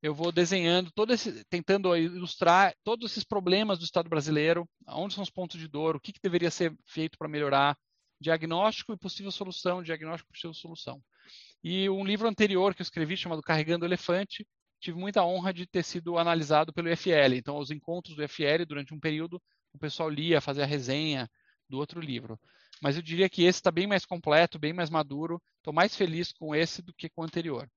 eu 0.02 0.16
vou 0.16 0.32
desenhando, 0.32 0.92
todo 0.92 1.12
esse, 1.12 1.44
tentando 1.50 1.96
ilustrar 1.98 2.74
todos 2.86 3.12
esses 3.12 3.26
problemas 3.26 3.80
do 3.80 3.84
Estado 3.84 4.08
brasileiro, 4.08 4.66
onde 4.88 5.14
são 5.14 5.24
os 5.24 5.30
pontos 5.30 5.60
de 5.60 5.68
dor, 5.68 5.98
o 5.98 6.00
que, 6.00 6.14
que 6.14 6.22
deveria 6.24 6.50
ser 6.50 6.74
feito 6.86 7.18
para 7.18 7.28
melhorar, 7.28 7.78
diagnóstico 8.22 8.94
e 8.94 8.98
possível 8.98 9.32
solução, 9.32 9.84
diagnóstico 9.84 10.30
e 10.30 10.34
possível 10.34 10.54
solução. 10.54 11.04
E 11.68 11.90
um 11.90 12.06
livro 12.06 12.28
anterior 12.28 12.76
que 12.76 12.84
eu 12.84 12.84
escrevi, 12.84 13.18
chamado 13.18 13.42
Carregando 13.42 13.86
o 13.86 13.88
Elefante, 13.88 14.48
tive 14.80 15.00
muita 15.00 15.26
honra 15.26 15.52
de 15.52 15.66
ter 15.66 15.82
sido 15.82 16.16
analisado 16.20 16.72
pelo 16.72 16.88
IFL. 16.88 17.34
Então, 17.34 17.58
os 17.58 17.72
encontros 17.72 18.16
do 18.16 18.24
IFL, 18.24 18.68
durante 18.68 18.94
um 18.94 19.00
período, 19.00 19.42
o 19.74 19.80
pessoal 19.80 20.08
lia, 20.08 20.40
fazia 20.40 20.64
a 20.64 20.68
resenha 20.68 21.28
do 21.68 21.80
outro 21.80 22.00
livro. 22.00 22.40
Mas 22.84 22.98
eu 22.98 23.02
diria 23.02 23.28
que 23.28 23.42
esse 23.42 23.58
está 23.58 23.72
bem 23.72 23.88
mais 23.88 24.06
completo, 24.06 24.60
bem 24.60 24.74
mais 24.74 24.92
maduro. 24.92 25.42
Estou 25.58 25.74
mais 25.74 25.96
feliz 25.96 26.32
com 26.32 26.54
esse 26.54 26.84
do 26.84 26.94
que 26.94 27.10
com 27.10 27.22
o 27.22 27.26
anterior. 27.26 27.68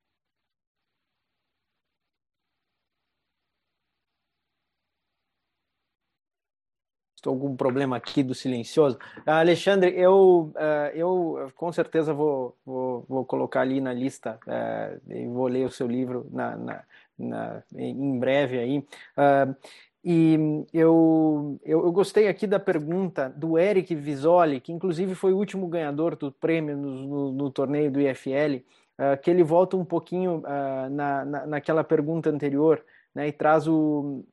Estou 7.19 7.33
algum 7.33 7.57
problema 7.57 7.97
aqui 7.97 8.23
do 8.23 8.33
silencioso. 8.33 8.97
Uh, 9.27 9.31
Alexandre, 9.31 9.93
eu, 9.97 10.53
uh, 10.55 10.95
eu 10.95 11.51
com 11.57 11.73
certeza 11.73 12.15
vou, 12.15 12.57
vou, 12.65 13.05
vou, 13.09 13.25
colocar 13.25 13.63
ali 13.63 13.81
na 13.81 13.93
lista 13.93 14.39
uh, 14.47 15.13
e 15.13 15.27
vou 15.27 15.49
ler 15.49 15.67
o 15.67 15.71
seu 15.71 15.89
livro 15.89 16.29
na, 16.31 16.57
na, 16.57 16.85
na 17.19 17.63
em 17.77 18.21
breve 18.21 18.61
aí. 18.61 18.87
e 20.05 20.65
eu, 20.73 21.59
eu, 21.65 21.87
eu, 21.87 21.91
gostei 21.91 22.29
aqui 22.29 22.47
da 22.47 22.61
pergunta 22.61 23.29
do 23.29 23.59
Eric 23.59 23.97
Visoli, 23.97 24.61
que 24.61 24.71
inclusive 24.71 25.17
foi 25.17 25.33
o 25.33 25.39
último 25.39 25.67
ganhador 25.67 26.15
do 26.15 26.31
prêmio 26.31 26.77
no, 26.77 27.03
no, 27.03 27.33
no 27.33 27.51
torneio 27.51 27.91
do 27.91 28.01
IFL, 28.01 28.63
que 29.23 29.29
ele 29.29 29.43
volta 29.43 29.77
um 29.77 29.85
pouquinho 29.85 30.41
na, 30.91 31.25
na, 31.25 31.47
naquela 31.47 31.83
pergunta 31.83 32.31
anterior 32.31 32.81
né, 33.13 33.27
e 33.27 33.33
traz 33.33 33.67
o, 33.67 34.25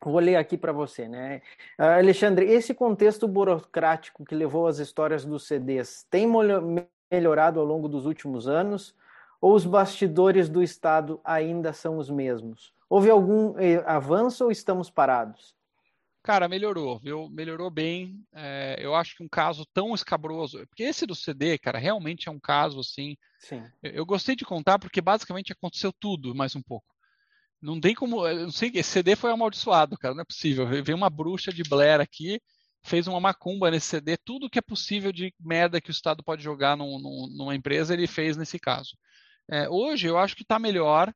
Vou 0.00 0.20
ler 0.20 0.36
aqui 0.36 0.56
para 0.56 0.72
você, 0.72 1.08
né? 1.08 1.42
Uh, 1.78 1.82
Alexandre, 1.82 2.46
esse 2.46 2.72
contexto 2.72 3.26
burocrático 3.26 4.24
que 4.24 4.34
levou 4.34 4.66
às 4.66 4.78
histórias 4.78 5.24
dos 5.24 5.46
CDs 5.46 6.06
tem 6.08 6.26
melhorado 7.10 7.58
ao 7.58 7.66
longo 7.66 7.88
dos 7.88 8.06
últimos 8.06 8.46
anos 8.46 8.94
ou 9.40 9.54
os 9.54 9.64
bastidores 9.64 10.48
do 10.48 10.62
Estado 10.62 11.20
ainda 11.24 11.72
são 11.72 11.98
os 11.98 12.08
mesmos? 12.08 12.72
Houve 12.88 13.10
algum 13.10 13.58
eh, 13.58 13.82
avanço 13.86 14.44
ou 14.44 14.50
estamos 14.50 14.88
parados? 14.88 15.54
Cara, 16.22 16.48
melhorou, 16.48 16.98
viu? 16.98 17.28
Melhorou 17.28 17.70
bem. 17.70 18.22
É, 18.34 18.76
eu 18.80 18.94
acho 18.94 19.16
que 19.16 19.22
um 19.22 19.28
caso 19.28 19.64
tão 19.72 19.94
escabroso, 19.94 20.58
porque 20.68 20.82
esse 20.82 21.06
do 21.06 21.14
CD, 21.14 21.58
cara, 21.58 21.78
realmente 21.78 22.28
é 22.28 22.32
um 22.32 22.40
caso 22.40 22.80
assim. 22.80 23.16
Sim. 23.38 23.64
Eu, 23.82 23.92
eu 23.92 24.06
gostei 24.06 24.36
de 24.36 24.44
contar 24.44 24.78
porque 24.78 25.00
basicamente 25.00 25.52
aconteceu 25.52 25.92
tudo, 25.92 26.34
mais 26.34 26.54
um 26.54 26.62
pouco. 26.62 26.86
Não 27.60 27.80
tem 27.80 27.94
como. 27.94 28.26
Não 28.28 28.50
sei, 28.50 28.70
esse 28.74 28.90
CD 28.90 29.16
foi 29.16 29.30
amaldiçoado, 29.30 29.98
cara. 29.98 30.14
Não 30.14 30.22
é 30.22 30.24
possível. 30.24 30.66
Veio 30.66 30.96
uma 30.96 31.10
bruxa 31.10 31.52
de 31.52 31.62
Blair 31.62 32.00
aqui, 32.00 32.40
fez 32.82 33.06
uma 33.06 33.20
macumba 33.20 33.70
nesse 33.70 33.86
CD. 33.86 34.16
Tudo 34.16 34.48
que 34.48 34.58
é 34.58 34.62
possível 34.62 35.12
de 35.12 35.34
merda 35.40 35.80
que 35.80 35.90
o 35.90 35.92
Estado 35.92 36.22
pode 36.22 36.42
jogar 36.42 36.76
num, 36.76 36.98
num, 36.98 37.28
numa 37.36 37.54
empresa, 37.54 37.94
ele 37.94 38.06
fez 38.06 38.36
nesse 38.36 38.58
caso. 38.58 38.96
É, 39.50 39.68
hoje, 39.68 40.06
eu 40.06 40.18
acho 40.18 40.36
que 40.36 40.42
está 40.42 40.58
melhor, 40.58 41.12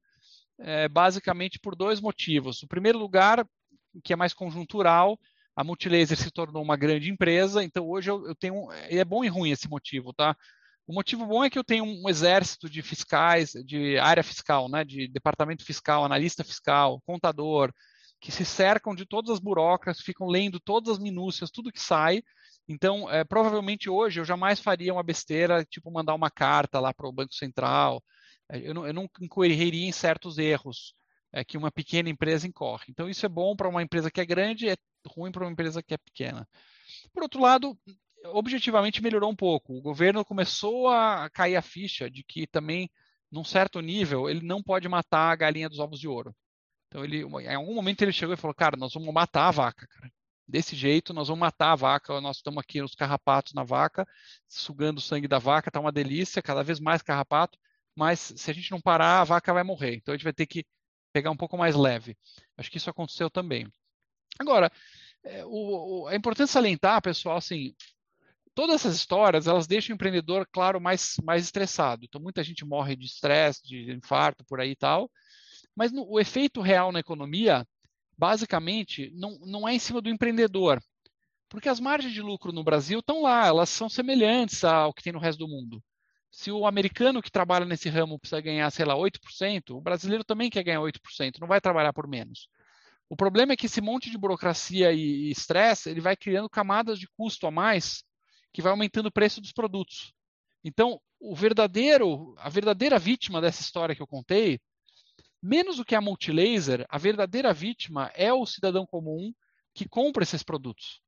é, 0.58 0.88
basicamente 0.88 1.58
por 1.60 1.76
dois 1.76 2.00
motivos. 2.00 2.62
O 2.62 2.68
primeiro 2.68 2.98
lugar, 2.98 3.46
que 4.02 4.12
é 4.12 4.16
mais 4.16 4.32
conjuntural, 4.32 5.18
a 5.54 5.62
Multilaser 5.62 6.16
se 6.16 6.30
tornou 6.30 6.62
uma 6.62 6.76
grande 6.76 7.10
empresa, 7.10 7.62
então 7.62 7.86
hoje 7.86 8.10
eu, 8.10 8.26
eu 8.26 8.34
tenho. 8.34 8.68
É 8.72 9.04
bom 9.04 9.22
e 9.22 9.28
ruim 9.28 9.50
esse 9.50 9.68
motivo, 9.68 10.12
tá? 10.12 10.36
O 10.86 10.92
motivo 10.92 11.26
bom 11.26 11.44
é 11.44 11.50
que 11.50 11.58
eu 11.58 11.64
tenho 11.64 11.84
um 11.84 12.08
exército 12.08 12.68
de 12.68 12.82
fiscais, 12.82 13.52
de 13.64 13.98
área 13.98 14.22
fiscal, 14.22 14.68
né, 14.68 14.84
de 14.84 15.06
departamento 15.08 15.64
fiscal, 15.64 16.04
analista 16.04 16.42
fiscal, 16.42 17.00
contador, 17.06 17.72
que 18.20 18.32
se 18.32 18.44
cercam 18.44 18.94
de 18.94 19.06
todas 19.06 19.30
as 19.30 19.38
burocracias, 19.40 20.04
ficam 20.04 20.26
lendo 20.26 20.60
todas 20.60 20.94
as 20.94 20.98
minúcias, 20.98 21.50
tudo 21.50 21.72
que 21.72 21.80
sai. 21.80 22.22
Então, 22.68 23.10
é, 23.10 23.24
provavelmente 23.24 23.90
hoje 23.90 24.20
eu 24.20 24.24
jamais 24.24 24.60
faria 24.60 24.92
uma 24.92 25.02
besteira, 25.02 25.64
tipo 25.64 25.90
mandar 25.90 26.14
uma 26.14 26.30
carta 26.30 26.78
lá 26.78 26.92
para 26.94 27.08
o 27.08 27.12
Banco 27.12 27.34
Central. 27.34 28.02
É, 28.50 28.58
eu 28.58 28.74
não, 28.74 28.86
eu 28.86 29.10
incorreria 29.20 29.86
em 29.88 29.92
certos 29.92 30.38
erros 30.38 30.94
é, 31.32 31.44
que 31.44 31.56
uma 31.56 31.72
pequena 31.72 32.08
empresa 32.08 32.46
incorre. 32.46 32.84
Então, 32.88 33.08
isso 33.08 33.24
é 33.24 33.28
bom 33.28 33.56
para 33.56 33.68
uma 33.68 33.82
empresa 33.82 34.10
que 34.10 34.20
é 34.20 34.26
grande, 34.26 34.68
é 34.68 34.76
ruim 35.06 35.32
para 35.32 35.44
uma 35.44 35.52
empresa 35.52 35.82
que 35.82 35.94
é 35.94 35.98
pequena. 35.98 36.46
Por 37.12 37.22
outro 37.22 37.40
lado, 37.40 37.76
objetivamente 38.26 39.02
melhorou 39.02 39.30
um 39.30 39.36
pouco. 39.36 39.76
O 39.76 39.80
governo 39.80 40.24
começou 40.24 40.88
a 40.88 41.28
cair 41.30 41.56
a 41.56 41.62
ficha 41.62 42.10
de 42.10 42.22
que 42.22 42.46
também, 42.46 42.90
num 43.30 43.44
certo 43.44 43.80
nível, 43.80 44.28
ele 44.28 44.44
não 44.44 44.62
pode 44.62 44.88
matar 44.88 45.30
a 45.30 45.36
galinha 45.36 45.68
dos 45.68 45.78
ovos 45.78 45.98
de 45.98 46.08
ouro. 46.08 46.34
Então, 46.88 47.04
ele, 47.04 47.22
em 47.22 47.54
algum 47.54 47.74
momento 47.74 48.02
ele 48.02 48.12
chegou 48.12 48.34
e 48.34 48.36
falou, 48.38 48.54
cara, 48.54 48.76
nós 48.76 48.92
vamos 48.92 49.12
matar 49.12 49.48
a 49.48 49.50
vaca, 49.50 49.86
cara. 49.86 50.12
Desse 50.46 50.76
jeito, 50.76 51.14
nós 51.14 51.28
vamos 51.28 51.40
matar 51.40 51.72
a 51.72 51.76
vaca. 51.76 52.20
Nós 52.20 52.36
estamos 52.36 52.60
aqui 52.60 52.82
nos 52.82 52.94
carrapatos 52.94 53.54
na 53.54 53.64
vaca, 53.64 54.06
sugando 54.48 54.98
o 54.98 55.00
sangue 55.00 55.26
da 55.26 55.38
vaca, 55.38 55.70
tá 55.70 55.80
uma 55.80 55.92
delícia, 55.92 56.42
cada 56.42 56.62
vez 56.62 56.78
mais 56.78 57.00
carrapato. 57.00 57.58
Mas 57.96 58.20
se 58.36 58.50
a 58.50 58.54
gente 58.54 58.70
não 58.70 58.80
parar, 58.80 59.20
a 59.20 59.24
vaca 59.24 59.52
vai 59.52 59.62
morrer. 59.62 59.94
Então 59.94 60.12
a 60.12 60.16
gente 60.16 60.24
vai 60.24 60.32
ter 60.32 60.46
que 60.46 60.66
pegar 61.12 61.30
um 61.30 61.36
pouco 61.36 61.56
mais 61.56 61.74
leve. 61.74 62.16
Acho 62.56 62.70
que 62.70 62.76
isso 62.76 62.90
aconteceu 62.90 63.30
também. 63.30 63.66
Agora, 64.38 64.70
é, 65.24 65.44
o, 65.44 66.04
o, 66.04 66.10
é 66.10 66.16
importante 66.16 66.50
salientar, 66.50 67.00
pessoal, 67.00 67.36
assim, 67.36 67.74
todas 68.54 68.76
essas 68.76 68.94
histórias, 68.94 69.46
elas 69.46 69.66
deixam 69.66 69.92
o 69.92 69.96
empreendedor, 69.96 70.46
claro, 70.50 70.80
mais, 70.80 71.16
mais 71.22 71.44
estressado. 71.44 72.04
Então, 72.04 72.20
muita 72.20 72.42
gente 72.42 72.64
morre 72.64 72.96
de 72.96 73.06
estresse, 73.06 73.62
de 73.62 73.92
infarto, 73.92 74.44
por 74.44 74.60
aí 74.60 74.72
e 74.72 74.76
tal. 74.76 75.10
Mas 75.74 75.92
no, 75.92 76.06
o 76.08 76.20
efeito 76.20 76.60
real 76.60 76.92
na 76.92 77.00
economia, 77.00 77.66
basicamente, 78.16 79.10
não, 79.14 79.38
não 79.40 79.68
é 79.68 79.74
em 79.74 79.78
cima 79.78 80.00
do 80.00 80.10
empreendedor. 80.10 80.82
Porque 81.48 81.68
as 81.68 81.80
margens 81.80 82.12
de 82.14 82.22
lucro 82.22 82.52
no 82.52 82.64
Brasil 82.64 83.00
estão 83.00 83.22
lá, 83.22 83.46
elas 83.46 83.68
são 83.68 83.88
semelhantes 83.88 84.64
ao 84.64 84.92
que 84.92 85.02
tem 85.02 85.12
no 85.12 85.18
resto 85.18 85.40
do 85.40 85.48
mundo. 85.48 85.82
Se 86.30 86.50
o 86.50 86.66
americano 86.66 87.20
que 87.20 87.30
trabalha 87.30 87.66
nesse 87.66 87.90
ramo 87.90 88.18
precisa 88.18 88.40
ganhar, 88.40 88.70
sei 88.70 88.86
lá, 88.86 88.94
8%, 88.94 89.70
o 89.76 89.80
brasileiro 89.80 90.24
também 90.24 90.48
quer 90.48 90.62
ganhar 90.62 90.80
8%, 90.80 91.38
não 91.38 91.46
vai 91.46 91.60
trabalhar 91.60 91.92
por 91.92 92.08
menos. 92.08 92.48
O 93.06 93.16
problema 93.16 93.52
é 93.52 93.56
que 93.56 93.66
esse 93.66 93.82
monte 93.82 94.10
de 94.10 94.16
burocracia 94.16 94.92
e 94.92 95.30
estresse, 95.30 95.90
ele 95.90 96.00
vai 96.00 96.16
criando 96.16 96.48
camadas 96.48 96.98
de 96.98 97.06
custo 97.14 97.46
a 97.46 97.50
mais 97.50 98.02
que 98.52 98.62
vai 98.62 98.70
aumentando 98.70 99.06
o 99.06 99.12
preço 99.12 99.40
dos 99.40 99.52
produtos. 99.52 100.12
Então, 100.64 101.00
o 101.18 101.34
verdadeiro, 101.34 102.34
a 102.38 102.48
verdadeira 102.48 102.98
vítima 102.98 103.40
dessa 103.40 103.62
história 103.62 103.94
que 103.94 104.02
eu 104.02 104.06
contei, 104.06 104.60
menos 105.42 105.76
do 105.76 105.84
que 105.84 105.94
a 105.94 106.00
multilaser, 106.00 106.86
a 106.88 106.98
verdadeira 106.98 107.52
vítima 107.52 108.10
é 108.14 108.32
o 108.32 108.46
cidadão 108.46 108.86
comum 108.86 109.32
que 109.74 109.88
compra 109.88 110.22
esses 110.22 110.42
produtos. 110.42 111.00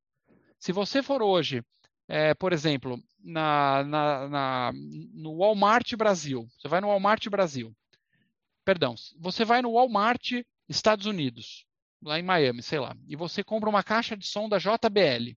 Se 0.58 0.72
você 0.72 1.02
for 1.02 1.22
hoje, 1.22 1.62
é, 2.08 2.34
por 2.34 2.52
exemplo, 2.52 2.98
na, 3.22 3.84
na, 3.84 4.28
na, 4.28 4.72
no 5.12 5.36
Walmart 5.36 5.94
Brasil, 5.94 6.48
você 6.58 6.68
vai 6.68 6.80
no 6.80 6.88
Walmart 6.88 7.28
Brasil, 7.28 7.74
perdão, 8.64 8.94
você 9.18 9.44
vai 9.44 9.62
no 9.62 9.72
Walmart 9.72 10.32
Estados 10.68 11.06
Unidos, 11.06 11.66
lá 12.02 12.18
em 12.18 12.22
Miami, 12.22 12.62
sei 12.62 12.78
lá, 12.78 12.96
e 13.06 13.14
você 13.14 13.44
compra 13.44 13.68
uma 13.68 13.82
caixa 13.82 14.16
de 14.16 14.26
som 14.26 14.48
da 14.48 14.58
JBL 14.58 15.36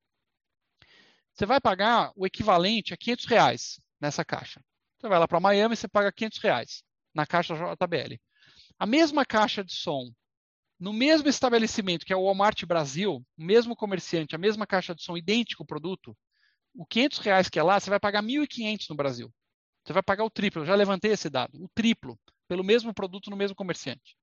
você 1.37 1.45
vai 1.45 1.61
pagar 1.61 2.11
o 2.15 2.25
equivalente 2.25 2.95
a 2.95 2.97
500 2.97 3.25
reais 3.25 3.79
nessa 4.01 4.25
caixa. 4.25 4.59
Você 4.97 5.07
vai 5.07 5.19
lá 5.19 5.27
para 5.27 5.39
Miami 5.39 5.73
e 5.73 5.77
você 5.77 5.87
paga 5.87 6.11
500 6.11 6.39
reais 6.39 6.83
na 7.13 7.27
caixa 7.27 7.53
JBL. 7.53 8.19
A 8.79 8.87
mesma 8.87 9.23
caixa 9.23 9.63
de 9.63 9.71
som, 9.71 10.11
no 10.79 10.91
mesmo 10.91 11.29
estabelecimento 11.29 12.05
que 12.05 12.13
é 12.13 12.15
o 12.15 12.23
Walmart 12.23 12.65
Brasil, 12.65 13.23
o 13.37 13.43
mesmo 13.43 13.75
comerciante, 13.75 14.33
a 14.33 14.39
mesma 14.39 14.65
caixa 14.65 14.95
de 14.95 15.03
som, 15.03 15.15
idêntico 15.15 15.63
produto, 15.63 16.17
o 16.73 16.85
500 16.87 17.19
reais 17.19 17.49
que 17.49 17.59
é 17.59 17.63
lá, 17.63 17.79
você 17.79 17.91
vai 17.91 17.99
pagar 17.99 18.23
1.500 18.23 18.89
no 18.89 18.95
Brasil. 18.95 19.31
Você 19.85 19.93
vai 19.93 20.01
pagar 20.01 20.23
o 20.23 20.31
triplo, 20.31 20.63
eu 20.63 20.65
já 20.65 20.73
levantei 20.73 21.11
esse 21.11 21.29
dado, 21.29 21.63
o 21.63 21.69
triplo, 21.69 22.19
pelo 22.47 22.63
mesmo 22.63 22.93
produto 22.95 23.29
no 23.29 23.37
mesmo 23.37 23.55
comerciante. 23.55 24.17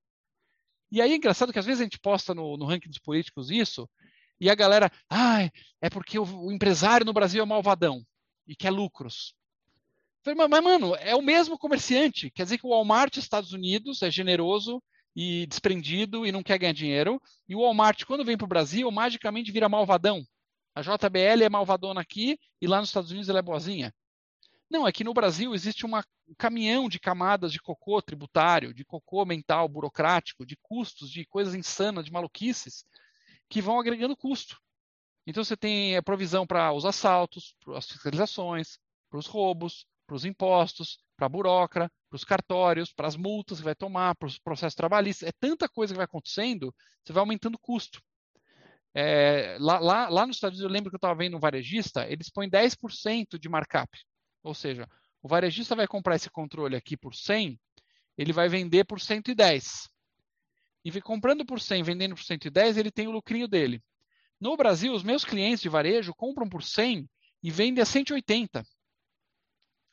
E 0.91 1.01
aí 1.01 1.13
é 1.13 1.17
engraçado 1.17 1.53
que 1.53 1.59
às 1.61 1.67
vezes 1.67 1.81
a 1.81 1.85
gente 1.85 1.99
posta 1.99 2.35
no, 2.35 2.57
no 2.57 2.67
ranking 2.67 2.89
dos 2.89 2.99
políticos 2.99 3.51
isso, 3.51 3.89
e 4.45 4.51
a 4.51 4.55
galera, 4.55 4.93
ah, 5.09 5.51
é 5.81 5.89
porque 5.89 6.19
o, 6.19 6.25
o 6.25 6.53
empresário 6.53 7.07
no 7.07 7.15
Brasil 7.15 7.43
é 7.43 7.47
malvadão 7.47 8.05
e 8.47 8.55
quer 8.55 8.71
lucros. 8.71 9.35
Falei, 10.23 10.37
mas, 10.37 10.51
mas, 10.51 10.63
mano, 10.63 10.95
é 10.97 11.17
o 11.17 11.23
mesmo 11.23 11.59
comerciante. 11.59 12.31
Quer 12.31 12.43
dizer 12.43 12.59
que 12.59 12.67
o 12.67 12.69
Walmart 12.69 13.17
Estados 13.17 13.55
Unidos 13.55 14.03
é 14.03 14.11
generoso 14.11 14.83
e 15.17 15.47
desprendido 15.47 16.27
e 16.27 16.33
não 16.33 16.43
quer 16.43 16.59
ganhar 16.59 16.75
dinheiro. 16.75 17.19
E 17.49 17.57
o 17.57 17.61
Walmart, 17.61 18.05
quando 18.05 18.23
vem 18.23 18.37
para 18.37 18.45
o 18.45 18.49
Brasil, 18.49 18.91
magicamente 18.91 19.51
vira 19.51 19.67
malvadão. 19.67 20.23
A 20.75 20.83
JBL 20.83 21.43
é 21.43 21.49
malvadona 21.49 22.03
aqui 22.03 22.39
e 22.61 22.67
lá 22.67 22.81
nos 22.81 22.91
Estados 22.91 23.11
Unidos 23.11 23.31
ela 23.31 23.39
é 23.39 23.43
boazinha. 23.43 23.95
Não, 24.71 24.87
é 24.87 24.93
que 24.93 25.05
no 25.05 25.15
Brasil 25.15 25.55
existe 25.55 25.87
uma, 25.87 26.05
um 26.29 26.35
caminhão 26.37 26.87
de 26.87 27.01
camadas 27.01 27.51
de 27.51 27.63
cocô 27.63 28.03
tributário, 28.03 28.75
de 28.75 28.85
cocô 28.85 29.25
mental, 29.25 29.67
burocrático, 29.71 30.45
de 30.45 30.59
custos, 30.61 31.11
de 31.11 31.25
coisas 31.25 31.55
insanas, 31.55 32.05
de 32.05 32.13
maluquices, 32.13 32.85
que 33.49 33.61
vão 33.61 33.79
agregando 33.79 34.17
custo. 34.17 34.59
Então 35.27 35.43
você 35.43 35.57
tem 35.57 35.97
a 35.97 36.03
provisão 36.03 36.47
para 36.47 36.73
os 36.73 36.85
assaltos, 36.85 37.55
para 37.65 37.79
as 37.79 37.87
fiscalizações, 37.87 38.79
para 39.09 39.19
os 39.19 39.27
roubos, 39.27 39.87
para 40.07 40.17
os 40.17 40.25
impostos, 40.25 40.99
para 41.17 41.27
a 41.27 41.29
burocra, 41.29 41.91
para 42.11 42.17
os 42.17 42.25
cartórios, 42.25 42.93
para 42.93 43.07
as 43.07 43.17
multas 43.17 43.59
que 43.59 43.65
vai 43.65 43.75
tomar, 43.75 44.15
para 44.17 44.27
os 44.27 44.39
processos 44.39 44.75
trabalhistas. 44.75 45.29
É 45.29 45.33
tanta 45.41 45.69
coisa 45.69 45.95
que 45.95 45.97
vai 45.97 46.05
acontecendo, 46.05 46.75
você 47.03 47.13
vai 47.13 47.21
aumentando 47.21 47.55
o 47.55 47.61
custo. 47.61 48.03
É, 48.95 49.57
lá, 49.59 49.79
lá, 49.81 50.09
lá, 50.09 50.27
nos 50.27 50.37
Estados 50.37 50.59
Unidos, 50.59 50.71
eu 50.71 50.73
lembro 50.73 50.91
que 50.91 50.95
eu 50.95 50.99
estava 50.99 51.15
vendo 51.15 51.37
um 51.37 51.41
varejista, 51.41 52.07
eles 52.09 52.29
põem 52.31 52.49
10% 52.49 53.39
de 53.39 53.49
markup. 53.49 53.91
Ou 54.43 54.55
seja, 54.55 54.89
o 55.23 55.29
varejista 55.29 55.75
vai 55.75 55.87
comprar 55.87 56.17
esse 56.17 56.31
controle 56.31 56.77
aqui 56.77 56.97
por 56.97 57.15
100, 57.15 57.59
ele 58.17 58.33
vai 58.33 58.49
vender 58.49 58.85
por 58.85 59.01
110. 59.01 59.89
E 60.85 61.01
comprando 61.01 61.47
por 61.47 61.61
100, 61.61 61.83
vendendo 61.83 62.15
por 62.15 62.23
110, 62.23 62.77
ele 62.77 62.91
tem 62.91 63.09
o 63.09 63.11
lucrinho 63.11 63.49
dele. 63.49 63.83
No 64.39 64.57
Brasil, 64.57 64.93
os 64.93 65.03
meus 65.03 65.25
clientes 65.25 65.61
de 65.61 65.69
varejo 65.69 66.13
compram 66.15 66.49
por 66.49 66.63
100 66.63 67.09
e 67.43 67.51
vendem 67.51 67.83
a 67.83 67.87
180. 67.87 68.65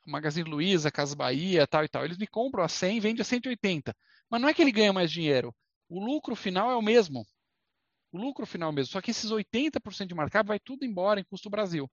Magazine 0.06 0.50
Luiza, 0.50 0.92
Casa 0.92 1.16
Bahia, 1.16 1.66
tal 1.66 1.86
e 1.86 1.88
tal. 1.88 2.04
Eles 2.04 2.18
me 2.18 2.28
compram 2.28 2.64
a 2.64 2.68
100 2.68 2.98
e 2.98 3.00
vendem 3.00 3.22
a 3.22 3.26
180. 3.26 3.96
Mas 4.30 4.42
não 4.42 4.50
é 4.50 4.54
que 4.54 4.62
ele 4.62 4.72
ganha 4.72 4.92
mais 4.92 5.12
dinheiro. 5.12 5.56
O 5.88 6.04
lucro 6.04 6.36
final 6.36 6.72
é 6.72 6.76
o 6.76 6.82
mesmo. 6.82 7.26
O 8.12 8.18
lucro 8.18 8.46
final 8.46 8.70
é 8.70 8.72
o 8.72 8.76
mesmo. 8.76 8.92
Só 8.92 9.02
que 9.02 9.12
esses 9.12 9.32
80% 9.32 10.08
de 10.08 10.16
markup 10.16 10.48
vai 10.48 10.60
tudo 10.60 10.84
embora 10.84 11.20
em 11.20 11.24
custo 11.24 11.50
Brasil. 11.50 11.90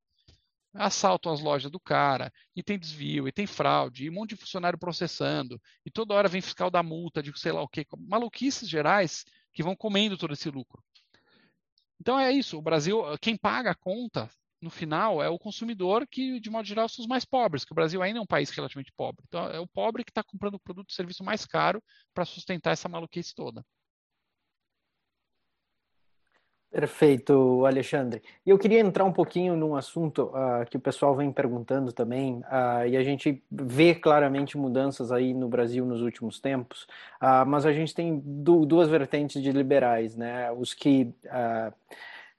Assaltam 0.75 1.33
as 1.33 1.41
lojas 1.41 1.71
do 1.71 1.81
cara, 1.81 2.33
e 2.55 2.62
tem 2.62 2.79
desvio, 2.79 3.27
e 3.27 3.33
tem 3.33 3.47
fraude, 3.47 4.05
e 4.05 4.11
um 4.11 4.12
monte 4.12 4.31
de 4.31 4.37
funcionário 4.37 4.79
processando, 4.79 5.61
e 5.85 5.91
toda 5.91 6.14
hora 6.14 6.29
vem 6.29 6.41
fiscal 6.41 6.71
da 6.71 6.83
multa 6.83 7.23
de 7.23 7.33
sei 7.39 7.53
lá 7.53 7.62
o 7.62 7.69
quê. 7.69 7.87
Maluquices 7.97 8.69
gerais 8.69 9.25
que 9.53 9.62
vão 9.62 9.75
comendo 9.75 10.16
todo 10.16 10.35
esse 10.35 10.51
lucro. 10.51 10.83
Então 12.01 12.19
é 12.19 12.31
isso. 12.31 12.59
O 12.59 12.62
Brasil, 12.62 13.03
quem 13.21 13.37
paga 13.37 13.71
a 13.71 13.75
conta 13.75 14.31
no 14.61 14.71
final 14.71 15.23
é 15.23 15.29
o 15.29 15.39
consumidor 15.39 16.07
que, 16.07 16.41
de 16.41 16.51
modo 16.51 16.66
geral, 16.66 16.89
são 16.89 17.03
os 17.03 17.09
mais 17.09 17.25
pobres, 17.25 17.64
que 17.64 17.73
o 17.73 17.75
Brasil 17.75 18.03
ainda 18.03 18.19
é 18.19 18.23
um 18.23 18.27
país 18.27 18.51
relativamente 18.51 18.93
pobre. 18.97 19.25
Então, 19.29 19.49
é 19.49 19.61
o 19.61 19.66
pobre 19.66 20.05
que 20.05 20.11
está 20.11 20.23
comprando 20.23 20.55
o 20.55 20.61
produto 20.61 20.91
e 20.91 20.95
serviço 20.95 21.25
mais 21.25 21.47
caro 21.47 21.83
para 22.12 22.25
sustentar 22.25 22.73
essa 22.73 22.89
maluquice 22.89 23.35
toda. 23.35 23.64
Perfeito, 26.71 27.64
Alexandre. 27.64 28.23
E 28.45 28.51
eu 28.51 28.59
queria 28.59 28.81
entrar 28.81 29.03
um 29.05 29.12
pouquinho 29.12 29.57
num 29.57 29.75
assunto 29.75 30.25
uh, 30.25 30.69
que 30.69 30.77
o 30.77 30.81
pessoal 30.81 31.16
vem 31.16 31.33
perguntando 31.33 31.93
também, 31.93 32.41
uh, 32.41 32.87
e 32.87 32.95
a 32.95 33.03
gente 33.03 33.43
vê 33.51 33.95
claramente 33.95 34.59
mudanças 34.59 35.11
aí 35.11 35.33
no 35.33 35.49
Brasil 35.49 35.87
nos 35.87 36.03
últimos 36.03 36.39
tempos, 36.39 36.83
uh, 37.23 37.47
mas 37.47 37.64
a 37.64 37.73
gente 37.73 37.95
tem 37.95 38.23
du 38.23 38.66
duas 38.66 38.87
vertentes 38.87 39.43
de 39.43 39.51
liberais, 39.51 40.14
né? 40.14 40.53
Os 40.53 40.75
que 40.75 41.11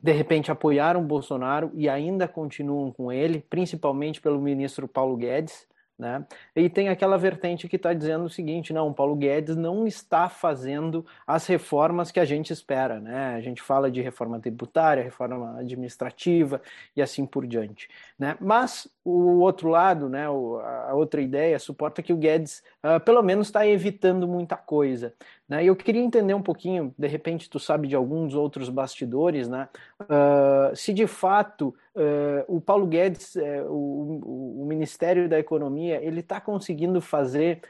de 0.01 0.11
repente 0.11 0.51
apoiaram 0.51 1.03
Bolsonaro 1.03 1.71
e 1.73 1.89
ainda 1.89 2.27
continuam 2.27 2.91
com 2.91 3.11
ele, 3.11 3.43
principalmente 3.49 4.21
pelo 4.21 4.39
ministro 4.39 4.87
Paulo 4.87 5.17
Guedes, 5.17 5.67
né? 5.99 6.25
E 6.55 6.69
tem 6.69 6.87
aquela 6.87 7.17
vertente 7.17 7.67
que 7.67 7.75
está 7.75 7.93
dizendo 7.93 8.23
o 8.23 8.29
seguinte: 8.29 8.71
não, 8.71 8.93
Paulo 8.93 9.17
Guedes 9.17 9.57
não 9.57 9.85
está 9.85 10.29
fazendo 10.29 11.05
as 11.27 11.45
reformas 11.45 12.09
que 12.09 12.21
a 12.21 12.25
gente 12.25 12.53
espera. 12.53 13.01
Né? 13.01 13.35
A 13.35 13.41
gente 13.41 13.61
fala 13.61 13.91
de 13.91 14.01
reforma 14.01 14.39
tributária, 14.39 15.03
reforma 15.03 15.59
administrativa 15.59 16.61
e 16.95 17.01
assim 17.01 17.25
por 17.25 17.45
diante. 17.45 17.89
Né? 18.17 18.37
Mas 18.39 18.87
o 19.03 19.39
outro 19.39 19.67
lado, 19.69 20.07
né, 20.07 20.25
a 20.25 20.93
outra 20.93 21.19
ideia, 21.19 21.59
suporta 21.59 22.01
que 22.01 22.13
o 22.13 22.17
Guedes 22.17 22.63
uh, 22.83 22.99
pelo 23.03 23.21
menos 23.21 23.47
está 23.47 23.67
evitando 23.67 24.27
muita 24.27 24.55
coisa. 24.55 25.13
Né? 25.49 25.65
Eu 25.65 25.75
queria 25.75 26.01
entender 26.01 26.35
um 26.35 26.43
pouquinho, 26.43 26.93
de 26.95 27.07
repente 27.07 27.49
tu 27.49 27.59
sabe 27.59 27.87
de 27.87 27.95
alguns 27.95 28.35
outros 28.35 28.69
bastidores, 28.69 29.49
né? 29.49 29.67
Uh, 30.01 30.75
se 30.75 30.93
de 30.93 31.07
fato 31.07 31.73
uh, 31.95 32.45
o 32.47 32.61
Paulo 32.61 32.85
Guedes, 32.85 33.33
uh, 33.35 33.65
o, 33.67 34.61
o, 34.61 34.65
Ministério 34.67 35.27
da 35.27 35.39
Economia, 35.39 35.99
ele 36.03 36.19
está 36.19 36.39
conseguindo 36.39 37.01
fazer 37.01 37.61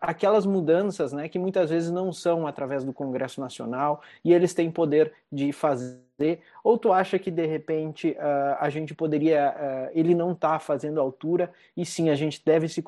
aquelas 0.00 0.44
mudanças 0.44 1.12
né, 1.12 1.28
que 1.28 1.38
muitas 1.38 1.70
vezes 1.70 1.88
não 1.88 2.12
são 2.12 2.44
através 2.44 2.82
do 2.82 2.92
Congresso 2.92 3.40
Nacional 3.40 4.02
e 4.24 4.32
eles 4.32 4.52
têm 4.52 4.68
poder 4.68 5.12
de 5.30 5.52
fazer, 5.52 6.40
ou 6.64 6.76
tu 6.76 6.92
acha 6.92 7.20
que 7.20 7.30
de 7.30 7.46
repente 7.46 8.16
a 8.58 8.68
gente 8.68 8.92
poderia, 8.92 9.92
ele 9.94 10.12
não 10.12 10.32
está 10.32 10.58
fazendo 10.58 11.00
altura 11.00 11.52
e 11.76 11.86
sim 11.86 12.10
a 12.10 12.16
gente 12.16 12.42
deve 12.44 12.68
se 12.68 12.82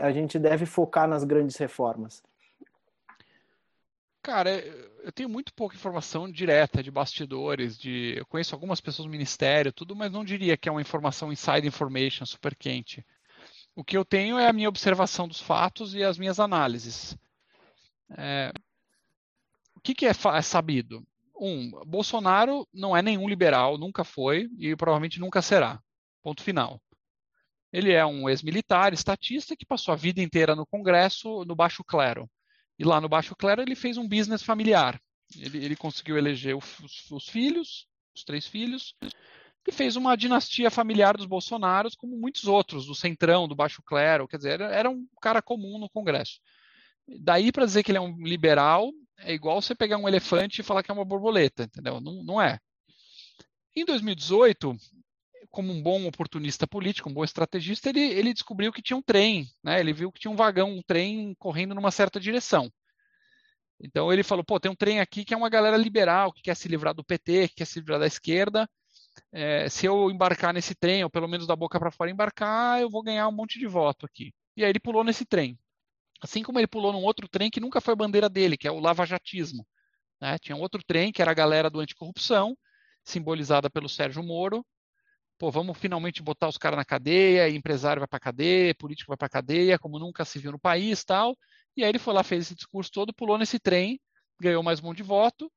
a 0.00 0.10
gente 0.10 0.36
deve 0.36 0.66
focar 0.66 1.06
nas 1.06 1.22
grandes 1.22 1.56
reformas? 1.58 2.20
Cara, 4.24 4.58
eu 5.02 5.12
tenho 5.12 5.28
muito 5.28 5.52
pouca 5.52 5.76
informação 5.76 6.32
direta 6.32 6.82
de 6.82 6.90
bastidores, 6.90 7.76
de 7.76 8.14
eu 8.16 8.24
conheço 8.24 8.54
algumas 8.54 8.80
pessoas 8.80 9.04
do 9.04 9.12
ministério, 9.12 9.70
tudo, 9.70 9.94
mas 9.94 10.10
não 10.10 10.24
diria 10.24 10.56
que 10.56 10.66
é 10.66 10.72
uma 10.72 10.80
informação 10.80 11.30
inside 11.30 11.68
information 11.68 12.24
super 12.24 12.56
quente. 12.56 13.04
O 13.76 13.84
que 13.84 13.94
eu 13.94 14.02
tenho 14.02 14.38
é 14.38 14.48
a 14.48 14.52
minha 14.52 14.70
observação 14.70 15.28
dos 15.28 15.42
fatos 15.42 15.94
e 15.94 16.02
as 16.02 16.16
minhas 16.16 16.40
análises. 16.40 17.14
É... 18.16 18.50
O 19.76 19.80
que, 19.82 19.94
que 19.94 20.06
é, 20.06 20.12
é 20.12 20.42
sabido? 20.42 21.06
Um, 21.38 21.70
Bolsonaro 21.84 22.66
não 22.72 22.96
é 22.96 23.02
nenhum 23.02 23.28
liberal, 23.28 23.76
nunca 23.76 24.04
foi 24.04 24.48
e 24.56 24.74
provavelmente 24.74 25.20
nunca 25.20 25.42
será. 25.42 25.78
Ponto 26.22 26.42
final. 26.42 26.80
Ele 27.70 27.92
é 27.92 28.06
um 28.06 28.26
ex-militar, 28.26 28.94
estatista, 28.94 29.54
que 29.54 29.66
passou 29.66 29.92
a 29.92 29.98
vida 29.98 30.22
inteira 30.22 30.56
no 30.56 30.64
Congresso, 30.64 31.44
no 31.44 31.54
baixo 31.54 31.84
clero. 31.84 32.26
E 32.78 32.84
lá 32.84 33.00
no 33.00 33.08
Baixo 33.08 33.36
Clero 33.36 33.62
ele 33.62 33.74
fez 33.74 33.96
um 33.96 34.08
business 34.08 34.42
familiar. 34.42 35.00
Ele, 35.38 35.64
ele 35.64 35.76
conseguiu 35.76 36.16
eleger 36.16 36.56
os, 36.56 37.10
os, 37.10 37.28
filhos, 37.28 37.86
os 38.14 38.24
três 38.24 38.46
filhos, 38.46 38.94
e 39.66 39.72
fez 39.72 39.96
uma 39.96 40.16
dinastia 40.16 40.70
familiar 40.70 41.16
dos 41.16 41.26
Bolsonaros, 41.26 41.94
como 41.94 42.16
muitos 42.16 42.44
outros, 42.44 42.86
do 42.86 42.94
Centrão, 42.94 43.48
do 43.48 43.54
Baixo 43.54 43.82
Clero. 43.82 44.28
Quer 44.28 44.36
dizer, 44.36 44.60
era, 44.60 44.74
era 44.74 44.90
um 44.90 45.06
cara 45.20 45.40
comum 45.40 45.78
no 45.78 45.88
Congresso. 45.88 46.40
Daí 47.20 47.50
para 47.50 47.66
dizer 47.66 47.82
que 47.82 47.90
ele 47.90 47.98
é 47.98 48.00
um 48.00 48.16
liberal, 48.18 48.90
é 49.18 49.32
igual 49.32 49.60
você 49.60 49.74
pegar 49.74 49.96
um 49.96 50.08
elefante 50.08 50.60
e 50.60 50.64
falar 50.64 50.82
que 50.82 50.90
é 50.90 50.94
uma 50.94 51.04
borboleta, 51.04 51.64
entendeu? 51.64 52.00
Não, 52.00 52.22
não 52.22 52.40
é. 52.40 52.58
Em 53.76 53.84
2018, 53.84 54.76
como 55.54 55.72
um 55.72 55.80
bom 55.80 56.04
oportunista 56.06 56.66
político, 56.66 57.08
um 57.08 57.14
bom 57.14 57.22
estrategista, 57.22 57.88
ele, 57.88 58.00
ele 58.00 58.34
descobriu 58.34 58.72
que 58.72 58.82
tinha 58.82 58.96
um 58.96 59.02
trem, 59.02 59.46
né? 59.62 59.78
Ele 59.78 59.92
viu 59.92 60.10
que 60.10 60.18
tinha 60.18 60.30
um 60.30 60.34
vagão, 60.34 60.72
um 60.72 60.82
trem 60.82 61.32
correndo 61.38 61.76
numa 61.76 61.92
certa 61.92 62.18
direção. 62.18 62.68
Então 63.80 64.12
ele 64.12 64.24
falou, 64.24 64.44
pô, 64.44 64.58
tem 64.58 64.70
um 64.70 64.74
trem 64.74 64.98
aqui 64.98 65.24
que 65.24 65.32
é 65.32 65.36
uma 65.36 65.48
galera 65.48 65.76
liberal, 65.76 66.32
que 66.32 66.42
quer 66.42 66.56
se 66.56 66.66
livrar 66.66 66.92
do 66.92 67.04
PT, 67.04 67.48
que 67.48 67.54
quer 67.56 67.66
se 67.66 67.78
livrar 67.78 68.00
da 68.00 68.06
esquerda. 68.06 68.68
É, 69.32 69.68
se 69.68 69.86
eu 69.86 70.10
embarcar 70.10 70.52
nesse 70.52 70.74
trem, 70.74 71.04
ou 71.04 71.10
pelo 71.10 71.28
menos 71.28 71.46
da 71.46 71.54
boca 71.54 71.78
para 71.78 71.92
fora 71.92 72.10
embarcar, 72.10 72.80
eu 72.80 72.90
vou 72.90 73.02
ganhar 73.02 73.28
um 73.28 73.32
monte 73.32 73.56
de 73.56 73.66
voto 73.66 74.04
aqui. 74.04 74.34
E 74.56 74.64
aí 74.64 74.70
ele 74.70 74.80
pulou 74.80 75.04
nesse 75.04 75.24
trem. 75.24 75.56
Assim 76.20 76.42
como 76.42 76.58
ele 76.58 76.66
pulou 76.66 76.92
num 76.92 77.04
outro 77.04 77.28
trem 77.28 77.48
que 77.48 77.60
nunca 77.60 77.80
foi 77.80 77.94
bandeira 77.94 78.28
dele, 78.28 78.56
que 78.56 78.66
é 78.66 78.72
o 78.72 78.80
lavajatismo. 78.80 79.64
Né? 80.20 80.36
Tinha 80.38 80.56
um 80.56 80.60
outro 80.60 80.82
trem 80.84 81.12
que 81.12 81.22
era 81.22 81.30
a 81.30 81.34
galera 81.34 81.70
do 81.70 81.78
anticorrupção, 81.78 82.56
simbolizada 83.04 83.70
pelo 83.70 83.88
Sérgio 83.88 84.22
Moro, 84.22 84.66
pô, 85.38 85.50
vamos 85.50 85.76
finalmente 85.78 86.22
botar 86.22 86.48
os 86.48 86.58
caras 86.58 86.76
na 86.76 86.84
cadeia, 86.84 87.48
empresário 87.48 88.00
vai 88.00 88.08
para 88.08 88.20
cadeia, 88.20 88.74
político 88.74 89.08
vai 89.08 89.16
para 89.16 89.28
cadeia, 89.28 89.78
como 89.78 89.98
nunca 89.98 90.24
se 90.24 90.38
viu 90.38 90.52
no 90.52 90.58
país, 90.58 91.04
tal. 91.04 91.36
E 91.76 91.82
aí 91.82 91.88
ele 91.88 91.98
foi 91.98 92.14
lá, 92.14 92.22
fez 92.22 92.46
esse 92.46 92.54
discurso 92.54 92.90
todo, 92.92 93.12
pulou 93.12 93.36
nesse 93.38 93.58
trem, 93.58 94.00
ganhou 94.40 94.62
mais 94.62 94.80
um 94.80 94.84
monte 94.84 94.98
de 94.98 95.02
voto 95.02 95.50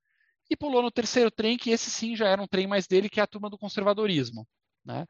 e 0.50 0.56
pulou 0.56 0.82
no 0.82 0.92
terceiro 0.92 1.30
trem, 1.30 1.58
que 1.58 1.70
esse 1.70 1.90
sim 1.90 2.16
já 2.16 2.28
era 2.28 2.42
um 2.42 2.48
trem 2.48 2.68
mais 2.68 2.88
dele, 2.88 3.10
que 3.10 3.20
é 3.20 3.24
a 3.24 3.28
turma 3.28 3.50
do 3.50 3.58
conservadorismo, 3.58 4.48
né? 4.84 5.06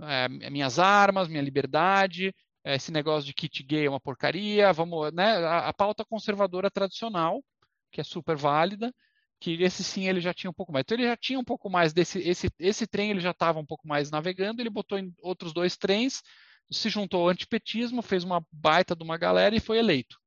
É, 0.00 0.28
minhas 0.50 0.78
armas, 0.78 1.28
minha 1.28 1.42
liberdade, 1.42 2.34
é, 2.64 2.76
esse 2.76 2.92
negócio 2.92 3.26
de 3.26 3.34
kit 3.34 3.62
gay 3.62 3.86
é 3.86 3.90
uma 3.90 4.00
porcaria, 4.00 4.72
vamos, 4.72 5.12
né? 5.12 5.36
A, 5.38 5.68
a 5.68 5.72
pauta 5.72 6.04
conservadora 6.04 6.70
tradicional, 6.70 7.42
que 7.90 8.00
é 8.00 8.04
super 8.04 8.36
válida, 8.36 8.92
que 9.40 9.62
esse 9.62 9.84
sim 9.84 10.08
ele 10.08 10.20
já 10.20 10.32
tinha 10.32 10.50
um 10.50 10.54
pouco 10.54 10.72
mais. 10.72 10.82
Então 10.82 10.96
ele 10.96 11.06
já 11.06 11.16
tinha 11.16 11.38
um 11.38 11.44
pouco 11.44 11.68
mais 11.70 11.92
desse 11.92 12.18
esse 12.20 12.48
esse 12.58 12.86
trem 12.86 13.10
ele 13.10 13.20
já 13.20 13.30
estava 13.32 13.58
um 13.58 13.66
pouco 13.66 13.86
mais 13.86 14.10
navegando, 14.10 14.60
ele 14.62 14.70
botou 14.70 14.98
em 14.98 15.14
outros 15.22 15.52
dois 15.52 15.76
trens, 15.76 16.22
se 16.70 16.88
juntou 16.88 17.22
ao 17.22 17.28
antipetismo, 17.28 18.02
fez 18.02 18.24
uma 18.24 18.44
baita 18.50 18.94
de 18.96 19.04
uma 19.04 19.16
galera 19.18 19.54
e 19.54 19.60
foi 19.60 19.78
eleito. 19.78 20.18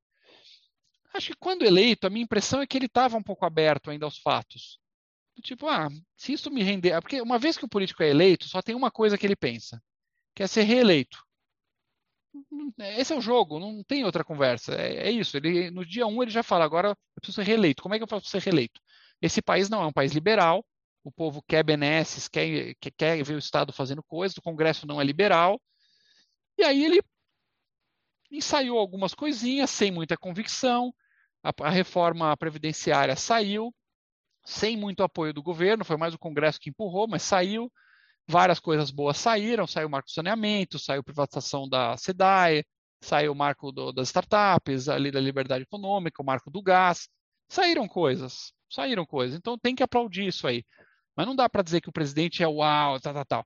Acho 1.13 1.31
que 1.31 1.37
quando 1.39 1.63
eleito, 1.65 2.05
a 2.05 2.09
minha 2.09 2.23
impressão 2.23 2.61
é 2.61 2.67
que 2.67 2.77
ele 2.77 2.85
estava 2.85 3.17
um 3.17 3.23
pouco 3.23 3.45
aberto 3.45 3.89
ainda 3.89 4.05
aos 4.05 4.19
fatos. 4.19 4.79
Tipo, 5.41 5.67
ah, 5.67 5.87
se 6.15 6.33
isso 6.33 6.51
me 6.51 6.63
render. 6.63 6.99
Porque 7.01 7.21
uma 7.21 7.39
vez 7.39 7.57
que 7.57 7.65
o 7.65 7.69
político 7.69 8.03
é 8.03 8.09
eleito, 8.09 8.47
só 8.47 8.61
tem 8.61 8.75
uma 8.75 8.91
coisa 8.91 9.17
que 9.17 9.25
ele 9.25 9.35
pensa, 9.35 9.81
que 10.35 10.43
é 10.43 10.47
ser 10.47 10.63
reeleito. 10.63 11.17
Esse 12.77 13.13
é 13.13 13.15
o 13.15 13.21
jogo, 13.21 13.59
não 13.59 13.83
tem 13.83 14.03
outra 14.05 14.23
conversa. 14.23 14.73
É, 14.75 15.07
é 15.07 15.11
isso. 15.11 15.35
Ele, 15.37 15.71
no 15.71 15.85
dia 15.85 16.05
um 16.05 16.21
ele 16.21 16.31
já 16.31 16.43
fala, 16.43 16.65
agora 16.65 16.89
eu 16.89 16.95
preciso 17.15 17.35
ser 17.37 17.47
reeleito. 17.47 17.81
Como 17.81 17.95
é 17.95 17.97
que 17.97 18.03
eu 18.03 18.07
faço 18.07 18.23
para 18.23 18.39
ser 18.39 18.45
reeleito? 18.45 18.79
Esse 19.21 19.41
país 19.41 19.69
não 19.69 19.81
é 19.81 19.85
um 19.85 19.93
país 19.93 20.13
liberal, 20.13 20.65
o 21.03 21.11
povo 21.11 21.41
quer 21.41 21.63
benesses, 21.63 22.27
quer, 22.27 22.75
quer, 22.97 23.23
ver 23.23 23.35
o 23.35 23.39
Estado 23.39 23.73
fazendo 23.73 24.03
coisas, 24.03 24.37
o 24.37 24.41
Congresso 24.41 24.87
não 24.87 24.99
é 24.99 25.03
liberal. 25.03 25.61
E 26.57 26.63
aí 26.63 26.83
ele 26.83 27.01
ensaiou 28.31 28.77
algumas 28.77 29.13
coisinhas 29.13 29.69
sem 29.69 29.91
muita 29.91 30.17
convicção, 30.17 30.93
a, 31.43 31.51
a 31.61 31.69
reforma 31.69 32.35
previdenciária 32.37 33.15
saiu, 33.15 33.73
sem 34.45 34.77
muito 34.77 35.03
apoio 35.03 35.33
do 35.33 35.43
governo, 35.43 35.85
foi 35.85 35.97
mais 35.97 36.13
o 36.13 36.19
Congresso 36.19 36.59
que 36.59 36.69
empurrou, 36.69 37.07
mas 37.07 37.23
saiu. 37.23 37.71
Várias 38.27 38.59
coisas 38.59 38.91
boas 38.91 39.17
saíram, 39.17 39.65
saiu 39.65 39.87
o 39.87 39.91
marco 39.91 40.07
do 40.07 40.13
saneamento, 40.13 40.77
saiu 40.77 41.01
a 41.01 41.03
privatização 41.03 41.67
da 41.67 41.97
SEDAE, 41.97 42.63
saiu 43.01 43.31
o 43.31 43.35
marco 43.35 43.71
do, 43.71 43.91
das 43.91 44.09
startups, 44.09 44.87
a 44.87 44.95
lei 44.97 45.11
da 45.11 45.19
liberdade 45.19 45.63
econômica, 45.63 46.21
o 46.21 46.25
marco 46.25 46.51
do 46.51 46.61
gás, 46.61 47.09
saíram 47.47 47.87
coisas, 47.87 48.53
saíram 48.69 49.05
coisas. 49.05 49.37
Então 49.37 49.57
tem 49.57 49.75
que 49.75 49.83
aplaudir 49.83 50.27
isso 50.27 50.47
aí. 50.47 50.63
Mas 51.15 51.25
não 51.27 51.35
dá 51.35 51.49
para 51.49 51.63
dizer 51.63 51.81
que 51.81 51.89
o 51.89 51.93
presidente 51.93 52.43
é 52.43 52.47
uau, 52.47 52.99
tal, 52.99 53.13
tal, 53.13 53.25
tal. 53.25 53.45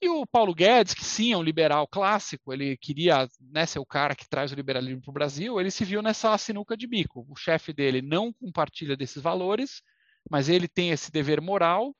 E 0.00 0.08
o 0.08 0.26
Paulo 0.26 0.54
Guedes, 0.54 0.92
que 0.92 1.04
sim 1.04 1.32
é 1.32 1.36
um 1.36 1.42
liberal 1.42 1.88
clássico, 1.88 2.52
ele 2.52 2.76
queria 2.76 3.26
né, 3.40 3.64
ser 3.64 3.78
o 3.78 3.86
cara 3.86 4.14
que 4.14 4.28
traz 4.28 4.52
o 4.52 4.54
liberalismo 4.54 5.00
para 5.00 5.10
o 5.10 5.14
Brasil, 5.14 5.58
ele 5.58 5.70
se 5.70 5.84
viu 5.84 6.02
nessa 6.02 6.36
sinuca 6.36 6.76
de 6.76 6.86
bico. 6.86 7.26
O 7.28 7.34
chefe 7.34 7.72
dele 7.72 8.02
não 8.02 8.32
compartilha 8.32 8.96
desses 8.96 9.22
valores, 9.22 9.82
mas 10.30 10.48
ele 10.50 10.68
tem 10.68 10.90
esse 10.90 11.10
dever 11.10 11.40
moral, 11.40 11.96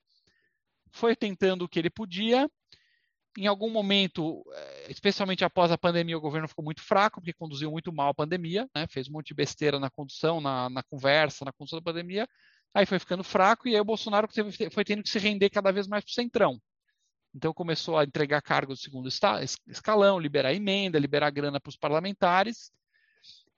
foi 0.90 1.16
tentando 1.16 1.64
o 1.64 1.68
que 1.68 1.78
ele 1.78 1.90
podia. 1.90 2.50
Em 3.38 3.46
algum 3.46 3.70
momento, 3.70 4.42
eh, 4.54 4.86
especialmente 4.88 5.44
após 5.44 5.70
a 5.70 5.76
pandemia, 5.76 6.16
o 6.16 6.20
governo 6.20 6.48
ficou 6.48 6.64
muito 6.64 6.82
fraco, 6.82 7.20
porque 7.20 7.34
conduziu 7.34 7.70
muito 7.70 7.92
mal 7.92 8.08
a 8.08 8.14
pandemia, 8.14 8.68
né, 8.74 8.86
fez 8.88 9.08
um 9.08 9.12
monte 9.12 9.28
de 9.28 9.34
besteira 9.34 9.78
na 9.78 9.90
condução, 9.90 10.40
na, 10.40 10.70
na 10.70 10.82
conversa, 10.82 11.44
na 11.44 11.52
condução 11.52 11.78
da 11.78 11.84
pandemia. 11.84 12.26
Aí 12.74 12.86
foi 12.86 12.98
ficando 12.98 13.22
fraco 13.22 13.68
e 13.68 13.74
aí 13.74 13.80
o 13.80 13.84
Bolsonaro 13.84 14.28
foi 14.70 14.84
tendo 14.84 15.02
que 15.02 15.10
se 15.10 15.18
render 15.18 15.50
cada 15.50 15.70
vez 15.70 15.86
mais 15.86 16.04
para 16.04 16.10
o 16.10 16.14
centrão. 16.14 16.60
Então 17.34 17.52
começou 17.52 17.98
a 17.98 18.04
entregar 18.04 18.40
cargos 18.40 18.78
do 18.78 18.82
segundo 18.82 19.08
escalão, 19.66 20.18
liberar 20.18 20.54
emenda, 20.54 20.98
liberar 20.98 21.30
grana 21.30 21.60
para 21.60 21.68
os 21.68 21.76
parlamentares. 21.76 22.70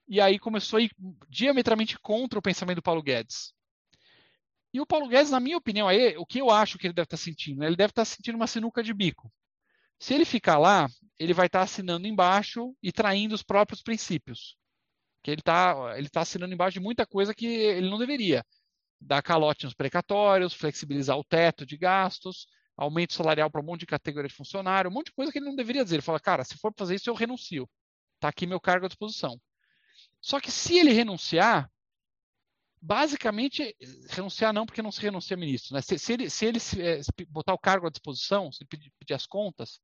E 0.08 0.20
aí 0.20 0.38
começou 0.38 0.78
a 0.78 0.82
ir 0.82 0.90
diametralmente 1.28 1.98
contra 2.00 2.38
o 2.38 2.42
pensamento 2.42 2.76
do 2.76 2.82
Paulo 2.82 3.02
Guedes. 3.02 3.52
E 4.72 4.80
o 4.80 4.86
Paulo 4.86 5.08
Guedes, 5.08 5.30
na 5.30 5.40
minha 5.40 5.56
opinião, 5.56 5.86
aí, 5.86 6.16
o 6.16 6.26
que 6.26 6.40
eu 6.40 6.50
acho 6.50 6.78
que 6.78 6.86
ele 6.86 6.94
deve 6.94 7.06
estar 7.06 7.16
sentindo? 7.16 7.62
Ele 7.64 7.76
deve 7.76 7.90
estar 7.90 8.04
sentindo 8.04 8.36
uma 8.36 8.46
sinuca 8.46 8.82
de 8.82 8.92
bico. 8.92 9.32
Se 9.98 10.14
ele 10.14 10.24
ficar 10.24 10.58
lá, 10.58 10.88
ele 11.18 11.34
vai 11.34 11.46
estar 11.46 11.62
assinando 11.62 12.06
embaixo 12.06 12.74
e 12.82 12.92
traindo 12.92 13.34
os 13.34 13.42
próprios 13.42 13.82
princípios. 13.82 14.56
Que 15.22 15.32
ele 15.32 15.40
está 15.40 15.94
ele 15.96 16.08
tá 16.08 16.20
assinando 16.20 16.54
embaixo 16.54 16.74
de 16.74 16.84
muita 16.84 17.04
coisa 17.04 17.34
que 17.34 17.46
ele 17.46 17.90
não 17.90 17.98
deveria. 17.98 18.44
Dar 19.00 19.22
calote 19.22 19.64
nos 19.64 19.74
precatórios, 19.74 20.54
flexibilizar 20.54 21.16
o 21.18 21.24
teto 21.24 21.66
de 21.66 21.76
gastos, 21.76 22.46
aumento 22.76 23.14
salarial 23.14 23.50
para 23.50 23.60
um 23.60 23.64
monte 23.64 23.80
de 23.80 23.86
categoria 23.86 24.28
de 24.28 24.34
funcionário, 24.34 24.90
um 24.90 24.94
monte 24.94 25.06
de 25.06 25.12
coisa 25.12 25.32
que 25.32 25.38
ele 25.38 25.46
não 25.46 25.56
deveria 25.56 25.82
dizer. 25.82 25.96
Ele 25.96 26.02
fala, 26.02 26.20
cara, 26.20 26.44
se 26.44 26.56
for 26.56 26.72
fazer 26.76 26.94
isso, 26.94 27.10
eu 27.10 27.14
renuncio. 27.14 27.68
Está 28.14 28.28
aqui 28.28 28.46
meu 28.46 28.60
cargo 28.60 28.86
à 28.86 28.88
disposição. 28.88 29.40
Só 30.20 30.40
que 30.40 30.50
se 30.50 30.78
ele 30.78 30.92
renunciar, 30.92 31.70
basicamente, 32.80 33.76
renunciar 34.10 34.52
não, 34.52 34.66
porque 34.66 34.82
não 34.82 34.92
se 34.92 35.00
renuncia 35.00 35.36
ministro. 35.36 35.74
Né? 35.74 35.82
Se, 35.82 35.98
se, 35.98 36.12
ele, 36.12 36.30
se 36.30 36.46
ele 36.46 36.58
é, 36.78 37.00
botar 37.28 37.54
o 37.54 37.58
cargo 37.58 37.86
à 37.86 37.90
disposição, 37.90 38.52
se 38.52 38.64
pedir, 38.64 38.92
pedir 38.98 39.14
as 39.14 39.26
contas, 39.26 39.80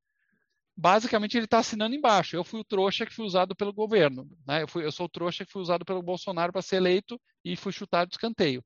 basicamente 0.75 1.37
ele 1.37 1.45
está 1.45 1.59
assinando 1.59 1.95
embaixo. 1.95 2.35
Eu 2.35 2.43
fui 2.43 2.59
o 2.59 2.63
trouxa 2.63 3.05
que 3.05 3.13
fui 3.13 3.25
usado 3.25 3.55
pelo 3.55 3.73
governo. 3.73 4.29
Né? 4.45 4.63
Eu, 4.63 4.67
fui, 4.67 4.85
eu 4.85 4.91
sou 4.91 5.05
o 5.05 5.09
trouxa 5.09 5.45
que 5.45 5.51
fui 5.51 5.61
usado 5.61 5.85
pelo 5.85 6.03
Bolsonaro 6.03 6.51
para 6.51 6.61
ser 6.61 6.77
eleito 6.77 7.19
e 7.43 7.55
fui 7.55 7.71
chutado 7.71 8.09
de 8.09 8.15
escanteio. 8.15 8.63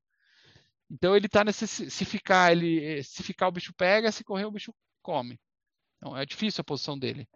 Então 0.90 1.16
ele 1.16 1.28
está 1.28 1.44
nesse 1.44 1.68
se 1.68 2.06
ficar 2.06 2.52
ele 2.52 3.04
se 3.04 3.22
ficar 3.22 3.48
o 3.48 3.52
bicho 3.52 3.72
pega, 3.76 4.12
se 4.12 4.24
correr 4.24 4.46
o 4.46 4.52
bicho 4.52 4.74
come. 5.04 5.40
Então 5.98 6.18
é 6.18 6.26
difícil 6.26 6.62
a 6.62 6.64
posição 6.64 6.98
dele. 6.98 7.28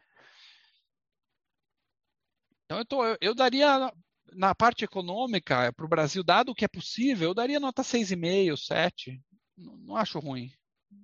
Então 2.66 2.80
eu, 2.80 2.86
tô, 2.86 3.06
eu, 3.06 3.18
eu 3.22 3.36
daria 3.36 3.92
na 4.32 4.56
parte 4.56 4.84
econômica 4.84 5.72
para 5.74 5.86
o 5.86 5.90
Brasil, 5.90 6.24
dado 6.24 6.50
o 6.50 6.56
que 6.56 6.66
é 6.66 6.68
possível, 6.68 7.30
eu 7.30 7.34
daria 7.34 7.60
nota 7.60 7.84
6,5, 7.84 8.58
7. 8.58 9.22
Não, 9.56 9.78
não 9.78 9.98
acho 9.98 10.18
ruim. 10.18 10.52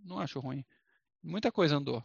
Não 0.04 0.20
acho 0.20 0.40
ruim. 0.40 0.66
Muita 1.22 1.52
coisa 1.52 1.78
andou. 1.78 2.04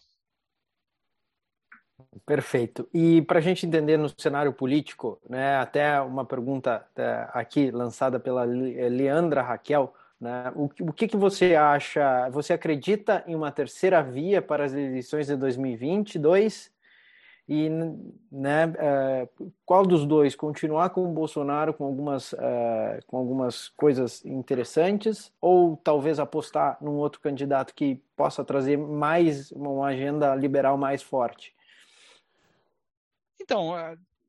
Perfeito. 2.26 2.88
E 2.92 3.22
para 3.22 3.38
a 3.38 3.42
gente 3.42 3.66
entender 3.66 3.97
no 3.97 4.09
cenário 4.09 4.53
político, 4.53 5.20
né, 5.28 5.57
até 5.57 6.01
uma 6.01 6.24
pergunta 6.24 6.84
é, 6.97 7.28
aqui 7.32 7.70
lançada 7.70 8.18
pela 8.18 8.45
Leandra 8.45 9.42
Raquel, 9.42 9.92
né? 10.20 10.53
O, 10.55 10.70
o 10.88 10.92
que, 10.92 11.07
que 11.09 11.16
você 11.16 11.55
acha? 11.55 12.28
Você 12.30 12.53
acredita 12.53 13.22
em 13.26 13.34
uma 13.34 13.51
terceira 13.53 14.03
via 14.03 14.40
para 14.40 14.64
as 14.64 14.72
eleições 14.72 15.26
de 15.26 15.36
2022? 15.36 16.72
E 17.47 17.68
né, 18.32 18.66
uh, 18.68 19.53
qual 19.66 19.84
dos 19.84 20.07
dois? 20.07 20.34
Continuar 20.34 20.90
com 20.90 21.05
o 21.05 21.12
Bolsonaro 21.12 21.74
com 21.74 21.84
algumas, 21.84 22.34
com 23.07 23.18
algumas 23.18 23.68
coisas 23.70 24.24
interessantes 24.24 25.30
ou 25.42 25.76
talvez 25.76 26.18
apostar 26.18 26.78
num 26.80 26.95
outro 26.95 27.20
candidato 27.20 27.74
que 27.74 28.01
possa 28.16 28.42
trazer 28.42 28.78
mais 28.78 29.53
uma 29.53 29.88
agenda 29.88 30.34
liberal 30.34 30.78
mais 30.78 31.03
forte? 31.03 31.55
Então, 33.45 33.72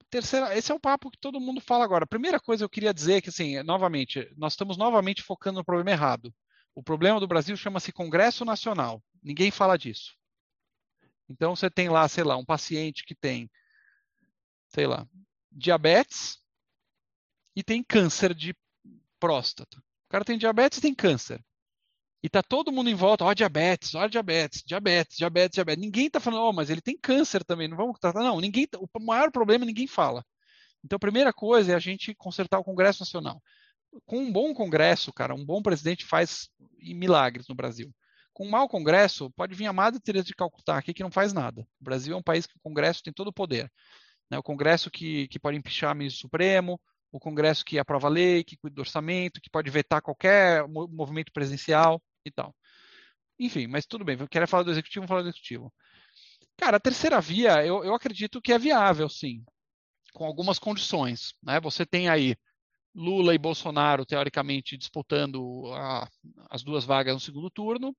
terceira, 0.09 0.55
esse 0.57 0.71
é 0.71 0.75
o 0.75 0.79
papo 0.79 1.09
que 1.09 1.17
todo 1.17 1.39
mundo 1.39 1.61
fala 1.61 1.85
agora. 1.85 2.05
primeira 2.05 2.39
coisa 2.39 2.63
eu 2.63 2.69
queria 2.69 2.93
dizer 2.93 3.21
que, 3.21 3.29
assim, 3.29 3.63
novamente, 3.63 4.29
nós 4.37 4.53
estamos 4.53 4.77
novamente 4.77 5.23
focando 5.23 5.59
no 5.59 5.65
problema 5.65 5.91
errado. 5.91 6.33
O 6.75 6.83
problema 6.83 7.19
do 7.19 7.27
Brasil 7.27 7.55
chama-se 7.55 7.93
Congresso 7.93 8.43
Nacional. 8.43 9.01
Ninguém 9.23 9.49
fala 9.51 9.77
disso. 9.77 10.13
Então 11.29 11.55
você 11.55 11.69
tem 11.69 11.89
lá, 11.89 12.07
sei 12.09 12.23
lá, 12.23 12.35
um 12.35 12.45
paciente 12.45 13.05
que 13.05 13.15
tem, 13.15 13.49
sei 14.67 14.85
lá, 14.85 15.07
diabetes 15.49 16.37
e 17.55 17.63
tem 17.63 17.81
câncer 17.81 18.35
de 18.35 18.53
próstata. 19.17 19.77
O 19.77 20.09
cara 20.09 20.25
tem 20.25 20.37
diabetes 20.37 20.77
e 20.77 20.81
tem 20.81 20.93
câncer. 20.93 21.43
E 22.25 22.29
tá 22.29 22.41
todo 22.41 22.71
mundo 22.71 22.89
em 22.89 22.95
volta, 22.95 23.23
ó, 23.23 23.33
diabetes, 23.35 23.93
ó, 23.93 24.07
diabetes, 24.07 24.63
diabetes, 24.65 25.15
diabetes, 25.15 25.53
diabetes. 25.53 25.79
Ninguém 25.79 26.09
tá 26.09 26.19
falando, 26.19 26.41
ó, 26.41 26.49
oh, 26.49 26.53
mas 26.53 26.71
ele 26.71 26.81
tem 26.81 26.97
câncer 26.97 27.43
também, 27.43 27.67
não 27.67 27.77
vamos 27.77 27.99
tratar. 27.99 28.23
Não, 28.23 28.41
ninguém, 28.41 28.67
o 28.79 28.99
maior 28.99 29.29
problema 29.31 29.63
ninguém 29.63 29.85
fala. 29.85 30.25
Então, 30.83 30.97
a 30.97 30.99
primeira 30.99 31.31
coisa 31.31 31.73
é 31.73 31.75
a 31.75 31.79
gente 31.79 32.15
consertar 32.15 32.57
o 32.57 32.63
Congresso 32.63 33.03
Nacional. 33.03 33.39
Com 34.07 34.21
um 34.23 34.31
bom 34.31 34.55
Congresso, 34.55 35.13
cara, 35.13 35.35
um 35.35 35.45
bom 35.45 35.61
presidente 35.61 36.03
faz 36.03 36.49
milagres 36.79 37.47
no 37.47 37.53
Brasil. 37.53 37.93
Com 38.33 38.47
um 38.47 38.49
mau 38.49 38.67
Congresso, 38.67 39.29
pode 39.35 39.53
vir 39.53 39.67
a 39.67 39.73
Madre 39.73 39.99
Teresa 39.99 40.25
de 40.25 40.33
Calcutá 40.33 40.79
aqui 40.79 40.95
que 40.95 41.03
não 41.03 41.11
faz 41.11 41.31
nada. 41.31 41.61
O 41.79 41.83
Brasil 41.83 42.15
é 42.15 42.17
um 42.17 42.23
país 42.23 42.47
que 42.47 42.57
o 42.57 42.59
Congresso 42.63 43.03
tem 43.03 43.13
todo 43.13 43.27
o 43.27 43.33
poder. 43.33 43.71
Né? 44.31 44.39
O 44.39 44.43
Congresso 44.43 44.89
que, 44.89 45.27
que 45.27 45.37
pode 45.37 45.59
empichar 45.59 45.93
ministro 45.93 46.21
Supremo, 46.21 46.81
o 47.11 47.19
Congresso 47.19 47.63
que 47.63 47.77
aprova 47.77 48.07
a 48.07 48.09
lei, 48.09 48.43
que 48.43 48.57
cuida 48.57 48.73
do 48.73 48.81
orçamento, 48.81 49.39
que 49.39 49.49
pode 49.51 49.69
vetar 49.69 50.01
qualquer 50.01 50.67
movimento 50.67 51.31
presidencial 51.31 52.01
e 52.25 52.31
tal. 52.31 52.55
Enfim, 53.39 53.67
mas 53.67 53.85
tudo 53.85 54.05
bem, 54.05 54.17
quero 54.27 54.47
falar 54.47 54.63
do 54.63 54.71
executivo, 54.71 55.01
vamos 55.01 55.09
falar 55.09 55.21
do 55.21 55.29
executivo. 55.29 55.73
Cara, 56.57 56.77
a 56.77 56.79
terceira 56.79 57.19
via, 57.19 57.65
eu, 57.65 57.83
eu 57.83 57.93
acredito 57.93 58.41
que 58.41 58.53
é 58.53 58.59
viável, 58.59 59.09
sim, 59.09 59.43
com 60.13 60.25
algumas 60.25 60.57
condições. 60.57 61.33
Né? 61.43 61.59
Você 61.59 61.85
tem 61.85 62.07
aí 62.07 62.35
Lula 62.93 63.35
e 63.35 63.37
Bolsonaro, 63.37 64.05
teoricamente, 64.05 64.77
disputando 64.77 65.65
a, 65.73 66.09
as 66.49 66.63
duas 66.63 66.85
vagas 66.85 67.13
no 67.13 67.19
segundo 67.19 67.49
turno. 67.49 67.95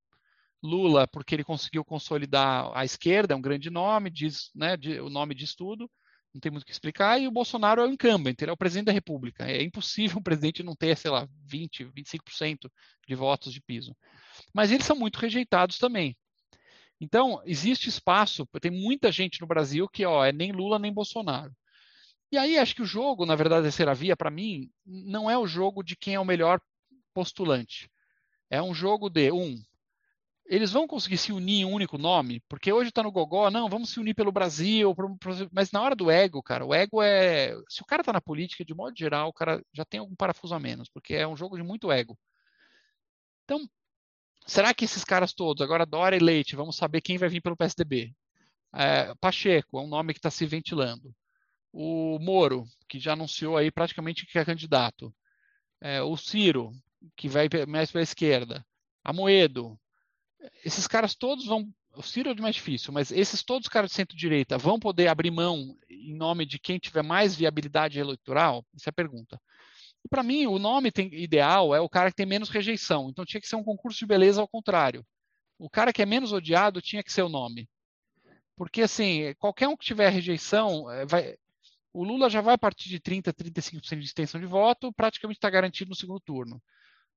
Lula, 0.62 1.06
porque 1.06 1.34
ele 1.34 1.44
conseguiu 1.44 1.84
consolidar 1.84 2.70
a 2.74 2.84
esquerda, 2.84 3.34
é 3.34 3.36
um 3.36 3.42
grande 3.42 3.68
nome, 3.68 4.10
diz, 4.10 4.50
né, 4.54 4.74
o 5.02 5.10
nome 5.10 5.34
de 5.34 5.44
estudo, 5.44 5.88
não 6.36 6.40
tem 6.40 6.52
muito 6.52 6.62
o 6.62 6.66
que 6.66 6.72
explicar, 6.72 7.20
e 7.20 7.26
o 7.26 7.32
Bolsonaro 7.32 7.82
é 7.82 7.84
o 7.86 7.90
incumbent, 7.90 8.40
ele 8.40 8.50
é 8.50 8.54
o 8.54 8.56
presidente 8.56 8.86
da 8.86 8.92
República. 8.92 9.44
É 9.44 9.62
impossível 9.62 10.18
um 10.18 10.22
presidente 10.22 10.62
não 10.62 10.76
ter, 10.76 10.96
sei 10.96 11.10
lá, 11.10 11.28
20, 11.44 11.84
25% 11.86 12.70
de 13.06 13.14
votos 13.14 13.52
de 13.52 13.60
piso 13.60 13.94
mas 14.52 14.70
eles 14.70 14.86
são 14.86 14.96
muito 14.96 15.18
rejeitados 15.18 15.78
também. 15.78 16.16
Então, 17.00 17.42
existe 17.44 17.88
espaço, 17.88 18.46
tem 18.60 18.70
muita 18.70 19.12
gente 19.12 19.40
no 19.40 19.46
Brasil 19.46 19.88
que 19.88 20.04
ó, 20.04 20.24
é 20.24 20.32
nem 20.32 20.52
Lula 20.52 20.78
nem 20.78 20.92
Bolsonaro. 20.92 21.54
E 22.32 22.38
aí 22.38 22.58
acho 22.58 22.74
que 22.74 22.82
o 22.82 22.86
jogo, 22.86 23.24
na 23.26 23.36
verdade, 23.36 23.64
terceira 23.64 23.94
via, 23.94 24.16
para 24.16 24.30
mim, 24.30 24.70
não 24.84 25.30
é 25.30 25.38
o 25.38 25.46
jogo 25.46 25.82
de 25.82 25.94
quem 25.94 26.14
é 26.14 26.20
o 26.20 26.24
melhor 26.24 26.60
postulante. 27.14 27.90
É 28.50 28.62
um 28.62 28.74
jogo 28.74 29.08
de, 29.08 29.30
um, 29.30 29.62
eles 30.48 30.72
vão 30.72 30.86
conseguir 30.86 31.18
se 31.18 31.32
unir 31.32 31.60
em 31.60 31.64
um 31.64 31.72
único 31.72 31.98
nome? 31.98 32.40
Porque 32.48 32.72
hoje 32.72 32.90
está 32.90 33.02
no 33.02 33.12
Gogó, 33.12 33.50
não, 33.50 33.68
vamos 33.68 33.90
se 33.90 34.00
unir 34.00 34.14
pelo 34.14 34.32
Brasil, 34.32 34.94
mas 35.52 35.70
na 35.72 35.82
hora 35.82 35.94
do 35.94 36.10
ego, 36.10 36.42
cara, 36.42 36.64
o 36.64 36.74
ego 36.74 37.02
é. 37.02 37.54
Se 37.68 37.82
o 37.82 37.84
cara 37.84 38.02
está 38.02 38.12
na 38.12 38.20
política, 38.20 38.64
de 38.64 38.74
modo 38.74 38.96
geral, 38.96 39.28
o 39.28 39.32
cara 39.32 39.62
já 39.72 39.84
tem 39.84 40.00
algum 40.00 40.14
parafuso 40.14 40.54
a 40.54 40.60
menos, 40.60 40.88
porque 40.88 41.14
é 41.14 41.26
um 41.26 41.36
jogo 41.36 41.56
de 41.56 41.62
muito 41.62 41.90
ego. 41.90 42.18
Então, 43.44 43.68
será 44.46 44.74
que 44.74 44.84
esses 44.84 45.04
caras 45.04 45.32
todos, 45.32 45.62
agora 45.62 45.86
Dória 45.86 46.16
e 46.16 46.20
Leite, 46.20 46.56
vamos 46.56 46.76
saber 46.76 47.00
quem 47.00 47.18
vai 47.18 47.28
vir 47.28 47.40
pelo 47.40 47.56
PSDB? 47.56 48.14
É, 48.74 49.14
Pacheco 49.20 49.78
é 49.78 49.82
um 49.82 49.88
nome 49.88 50.12
que 50.12 50.18
está 50.18 50.30
se 50.30 50.44
ventilando. 50.46 51.14
O 51.72 52.18
Moro, 52.18 52.66
que 52.88 52.98
já 52.98 53.12
anunciou 53.12 53.56
aí 53.56 53.70
praticamente 53.70 54.26
que 54.26 54.38
é 54.38 54.44
candidato. 54.44 55.14
É, 55.80 56.02
o 56.02 56.16
Ciro, 56.16 56.72
que 57.16 57.28
vai 57.28 57.48
mais 57.68 57.90
para 57.90 58.00
a 58.00 58.04
esquerda. 58.04 58.66
A 59.04 59.12
Moedo. 59.12 59.78
Esses 60.64 60.86
caras 60.86 61.14
todos 61.14 61.46
vão. 61.46 61.68
O 61.94 62.02
Ciro 62.02 62.30
é 62.30 62.34
mais 62.34 62.56
difícil, 62.56 62.92
mas 62.92 63.10
esses 63.10 63.42
todos 63.42 63.68
caras 63.68 63.90
de 63.90 63.96
centro-direita 63.96 64.58
vão 64.58 64.78
poder 64.78 65.08
abrir 65.08 65.30
mão 65.30 65.74
em 65.88 66.14
nome 66.14 66.44
de 66.44 66.58
quem 66.58 66.78
tiver 66.78 67.02
mais 67.02 67.34
viabilidade 67.34 67.98
eleitoral? 67.98 68.64
Essa 68.74 68.90
é 68.90 68.90
a 68.90 68.94
pergunta. 68.94 69.40
Para 70.10 70.22
mim, 70.22 70.46
o 70.46 70.58
nome 70.58 70.92
tem, 70.92 71.12
ideal 71.14 71.74
é 71.74 71.80
o 71.80 71.88
cara 71.88 72.10
que 72.10 72.16
tem 72.16 72.26
menos 72.26 72.50
rejeição. 72.50 73.08
Então 73.08 73.24
tinha 73.24 73.40
que 73.40 73.48
ser 73.48 73.56
um 73.56 73.64
concurso 73.64 73.98
de 73.98 74.06
beleza 74.06 74.40
ao 74.40 74.48
contrário. 74.48 75.04
O 75.58 75.70
cara 75.70 75.92
que 75.92 76.02
é 76.02 76.06
menos 76.06 76.32
odiado 76.32 76.82
tinha 76.82 77.02
que 77.02 77.12
ser 77.12 77.22
o 77.22 77.28
nome. 77.30 77.68
Porque, 78.56 78.82
assim, 78.82 79.34
qualquer 79.38 79.68
um 79.68 79.76
que 79.76 79.84
tiver 79.84 80.08
rejeição, 80.08 80.90
é, 80.90 81.04
vai, 81.04 81.36
o 81.92 82.04
Lula 82.04 82.28
já 82.30 82.40
vai 82.40 82.56
partir 82.56 82.88
de 82.88 83.00
30%, 83.00 83.32
35% 83.32 83.98
de 83.98 84.04
extensão 84.04 84.40
de 84.40 84.46
voto, 84.46 84.92
praticamente 84.92 85.38
está 85.38 85.50
garantido 85.50 85.90
no 85.90 85.96
segundo 85.96 86.20
turno, 86.20 86.62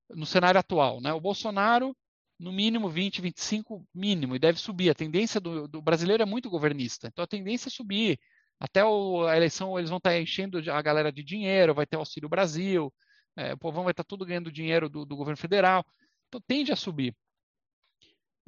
no 0.10 0.26
cenário 0.26 0.60
atual. 0.60 1.02
Né? 1.02 1.14
O 1.14 1.22
Bolsonaro, 1.22 1.96
no 2.40 2.52
mínimo 2.52 2.90
20%, 2.90 3.22
25% 3.22 3.86
mínimo, 3.94 4.36
e 4.36 4.40
deve 4.40 4.60
subir. 4.60 4.90
A 4.90 4.96
tendência 4.96 5.40
do, 5.40 5.68
do 5.68 5.82
brasileiro 5.82 6.24
é 6.24 6.26
muito 6.26 6.50
governista, 6.50 7.08
então 7.08 7.24
a 7.24 7.28
tendência 7.28 7.68
é 7.70 7.72
subir. 7.72 8.20
Até 8.60 8.84
o, 8.84 9.26
a 9.28 9.36
eleição 9.38 9.78
eles 9.78 9.90
vão 9.90 9.98
estar 9.98 10.12
tá 10.12 10.20
enchendo 10.20 10.60
a 10.72 10.82
galera 10.82 11.12
de 11.12 11.24
dinheiro, 11.24 11.76
vai 11.76 11.86
ter 11.86 11.98
o 11.98 12.00
Auxílio 12.00 12.30
Brasil, 12.30 12.94
é, 13.36 13.54
o 13.54 13.58
povão 13.58 13.84
vai 13.84 13.92
estar 13.92 14.04
tá 14.04 14.08
tudo 14.08 14.26
ganhando 14.26 14.52
dinheiro 14.52 14.90
do, 14.90 15.06
do 15.06 15.16
governo 15.16 15.38
federal, 15.38 15.86
então 16.28 16.42
tende 16.48 16.72
a 16.72 16.76
subir. 16.76 17.16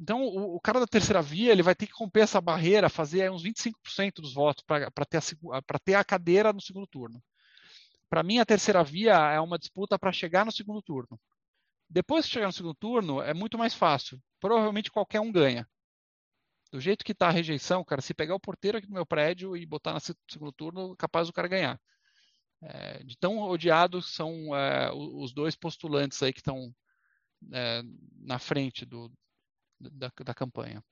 Então, 0.00 0.22
o, 0.22 0.56
o, 0.56 0.60
cara 0.60 0.80
da 0.80 0.86
terceira 0.86 1.22
via 1.22 1.52
ele 1.52 1.62
vai 1.62 1.74
ter 1.74 1.86
que 1.86 1.92
romper 1.94 2.20
essa 2.22 2.40
barreira, 2.40 2.88
fazer 2.88 3.30
uns 3.30 3.44
25% 3.44 4.16
dos 4.16 4.34
votos 4.34 4.64
para 4.64 4.90
ter, 5.06 5.20
ter, 5.84 5.94
a 5.94 6.04
cadeira 6.04 6.52
no 6.52 6.60
segundo 6.60 6.86
turno. 6.88 7.22
Para 8.10 8.22
mim, 8.22 8.38
a 8.38 8.44
terceira 8.44 8.82
via 8.82 9.14
é 9.14 9.40
uma 9.40 9.58
disputa 9.58 9.98
para 9.98 10.12
chegar 10.12 10.44
no 10.44 10.52
segundo 10.52 10.82
turno. 10.82 11.18
Depois 11.92 12.24
de 12.24 12.30
chegar 12.30 12.46
no 12.46 12.52
segundo 12.52 12.74
turno, 12.74 13.20
é 13.20 13.34
muito 13.34 13.58
mais 13.58 13.74
fácil. 13.74 14.18
Provavelmente 14.40 14.90
qualquer 14.90 15.20
um 15.20 15.30
ganha. 15.30 15.68
Do 16.72 16.80
jeito 16.80 17.04
que 17.04 17.12
está 17.12 17.28
a 17.28 17.30
rejeição, 17.30 17.84
cara, 17.84 18.00
se 18.00 18.14
pegar 18.14 18.34
o 18.34 18.40
porteiro 18.40 18.78
aqui 18.78 18.86
do 18.86 18.94
meu 18.94 19.04
prédio 19.04 19.54
e 19.54 19.66
botar 19.66 19.92
no 19.92 20.00
segundo 20.00 20.52
turno, 20.52 20.96
capaz 20.96 21.26
do 21.26 21.34
cara 21.34 21.48
ganhar. 21.48 21.78
É, 22.62 23.04
de 23.04 23.14
tão 23.18 23.38
odiados 23.40 24.14
são 24.14 24.56
é, 24.56 24.90
os 24.90 25.34
dois 25.34 25.54
postulantes 25.54 26.22
aí 26.22 26.32
que 26.32 26.40
estão 26.40 26.74
é, 27.52 27.82
na 28.20 28.38
frente 28.38 28.86
do, 28.86 29.12
da, 29.78 30.10
da 30.24 30.32
campanha. 30.32 30.82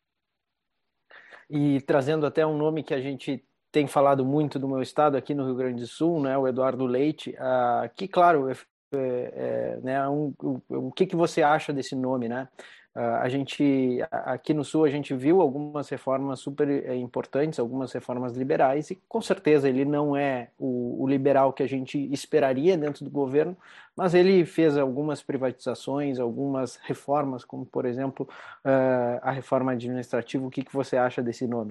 E 1.48 1.80
trazendo 1.80 2.26
até 2.26 2.44
um 2.44 2.58
nome 2.58 2.84
que 2.84 2.92
a 2.92 3.00
gente 3.00 3.42
tem 3.72 3.86
falado 3.86 4.22
muito 4.22 4.58
do 4.58 4.68
meu 4.68 4.82
estado 4.82 5.16
aqui 5.16 5.32
no 5.32 5.46
Rio 5.46 5.54
Grande 5.54 5.80
do 5.80 5.86
Sul, 5.86 6.20
né, 6.20 6.36
o 6.36 6.46
Eduardo 6.46 6.84
Leite, 6.84 7.30
uh, 7.30 7.88
que 7.96 8.06
claro, 8.06 8.50
é, 8.92 9.76
é, 9.76 9.80
né, 9.82 10.08
um, 10.08 10.32
o, 10.38 10.60
o 10.68 10.92
que, 10.92 11.06
que 11.06 11.16
você 11.16 11.42
acha 11.42 11.72
desse 11.72 11.94
nome, 11.94 12.28
né? 12.28 12.48
Uh, 12.92 13.22
a 13.22 13.28
gente 13.28 14.00
aqui 14.10 14.52
no 14.52 14.64
Sul 14.64 14.84
a 14.84 14.90
gente 14.90 15.14
viu 15.14 15.40
algumas 15.40 15.88
reformas 15.88 16.40
super 16.40 16.68
eh, 16.68 16.96
importantes, 16.96 17.60
algumas 17.60 17.92
reformas 17.92 18.36
liberais 18.36 18.90
e 18.90 18.96
com 19.08 19.22
certeza 19.22 19.68
ele 19.68 19.84
não 19.84 20.16
é 20.16 20.50
o, 20.58 21.00
o, 21.00 21.06
liberal 21.06 21.52
que 21.52 21.62
a 21.62 21.68
gente 21.68 21.96
esperaria 22.12 22.76
dentro 22.76 23.04
do 23.04 23.10
governo, 23.10 23.56
mas 23.94 24.12
ele 24.12 24.44
fez 24.44 24.76
algumas 24.76 25.22
privatizações, 25.22 26.18
algumas 26.18 26.80
reformas, 26.82 27.44
como 27.44 27.64
por 27.64 27.86
exemplo 27.86 28.28
uh, 28.64 29.20
a 29.22 29.30
reforma 29.30 29.70
administrativa. 29.70 30.44
O 30.44 30.50
que, 30.50 30.64
que 30.64 30.72
você 30.72 30.96
acha 30.96 31.22
desse 31.22 31.46
nome? 31.46 31.70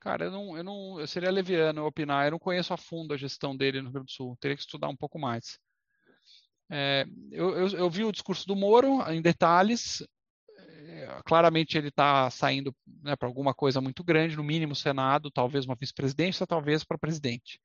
Cara, 0.00 0.24
eu 0.24 0.32
não, 0.32 0.56
eu 0.56 0.64
não, 0.64 0.98
eu 0.98 1.06
seria 1.06 1.30
leviano 1.30 1.86
opinar. 1.86 2.26
Eu 2.26 2.32
não 2.32 2.38
conheço 2.40 2.74
a 2.74 2.76
fundo 2.76 3.14
a 3.14 3.16
gestão 3.16 3.56
dele 3.56 3.78
no 3.78 3.84
Rio 3.84 3.92
Grande 3.92 4.06
do 4.06 4.10
Sul. 4.10 4.36
Teria 4.40 4.56
que 4.56 4.62
estudar 4.62 4.88
um 4.88 4.96
pouco 4.96 5.16
mais. 5.16 5.60
É, 6.74 7.04
eu, 7.30 7.50
eu, 7.50 7.68
eu, 7.68 7.90
vi 7.90 8.02
o 8.02 8.10
discurso 8.10 8.46
do 8.46 8.56
Moro 8.56 9.02
em 9.12 9.20
detalhes. 9.20 10.02
É, 10.58 11.20
claramente 11.22 11.76
ele 11.76 11.88
está 11.88 12.30
saindo 12.30 12.74
né, 13.02 13.14
para 13.14 13.28
alguma 13.28 13.52
coisa 13.52 13.78
muito 13.78 14.02
grande, 14.02 14.36
no 14.36 14.42
mínimo 14.42 14.74
Senado, 14.74 15.30
talvez 15.30 15.66
uma 15.66 15.76
vice-presidência, 15.78 16.46
talvez 16.46 16.82
para 16.82 16.96
presidente. 16.96 17.60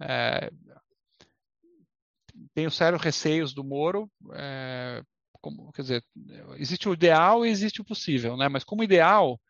É, 0.00 0.48
tenho 2.54 2.70
sérios 2.70 3.02
receios 3.02 3.52
do 3.52 3.64
Moro. 3.64 4.08
É, 4.34 5.02
como, 5.40 5.72
quer 5.72 5.82
dizer, 5.82 6.04
existe 6.56 6.88
o 6.88 6.94
ideal 6.94 7.44
e 7.44 7.48
existe 7.48 7.80
o 7.80 7.84
possível, 7.84 8.36
né? 8.36 8.48
Mas 8.48 8.62
como 8.62 8.84
ideal, 8.84 9.40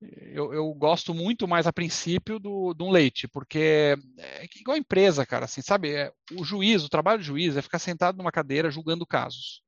eu, 0.00 0.52
eu, 0.52 0.72
gosto 0.74 1.12
muito 1.12 1.48
mais 1.48 1.66
a 1.66 1.72
princípio 1.72 2.38
do, 2.38 2.72
do 2.72 2.88
leite, 2.88 3.26
porque 3.26 3.96
é 4.16 4.44
igual 4.56 4.76
a 4.76 4.78
empresa, 4.78 5.26
cara, 5.26 5.44
assim, 5.44 5.60
sabe? 5.60 5.92
É, 5.92 6.12
o 6.38 6.44
juiz, 6.44 6.84
o 6.84 6.88
trabalho 6.88 7.18
do 7.18 7.24
juiz 7.24 7.56
é 7.56 7.62
ficar 7.62 7.80
sentado 7.80 8.16
numa 8.16 8.30
cadeira 8.30 8.70
julgando 8.70 9.06
casos. 9.06 9.62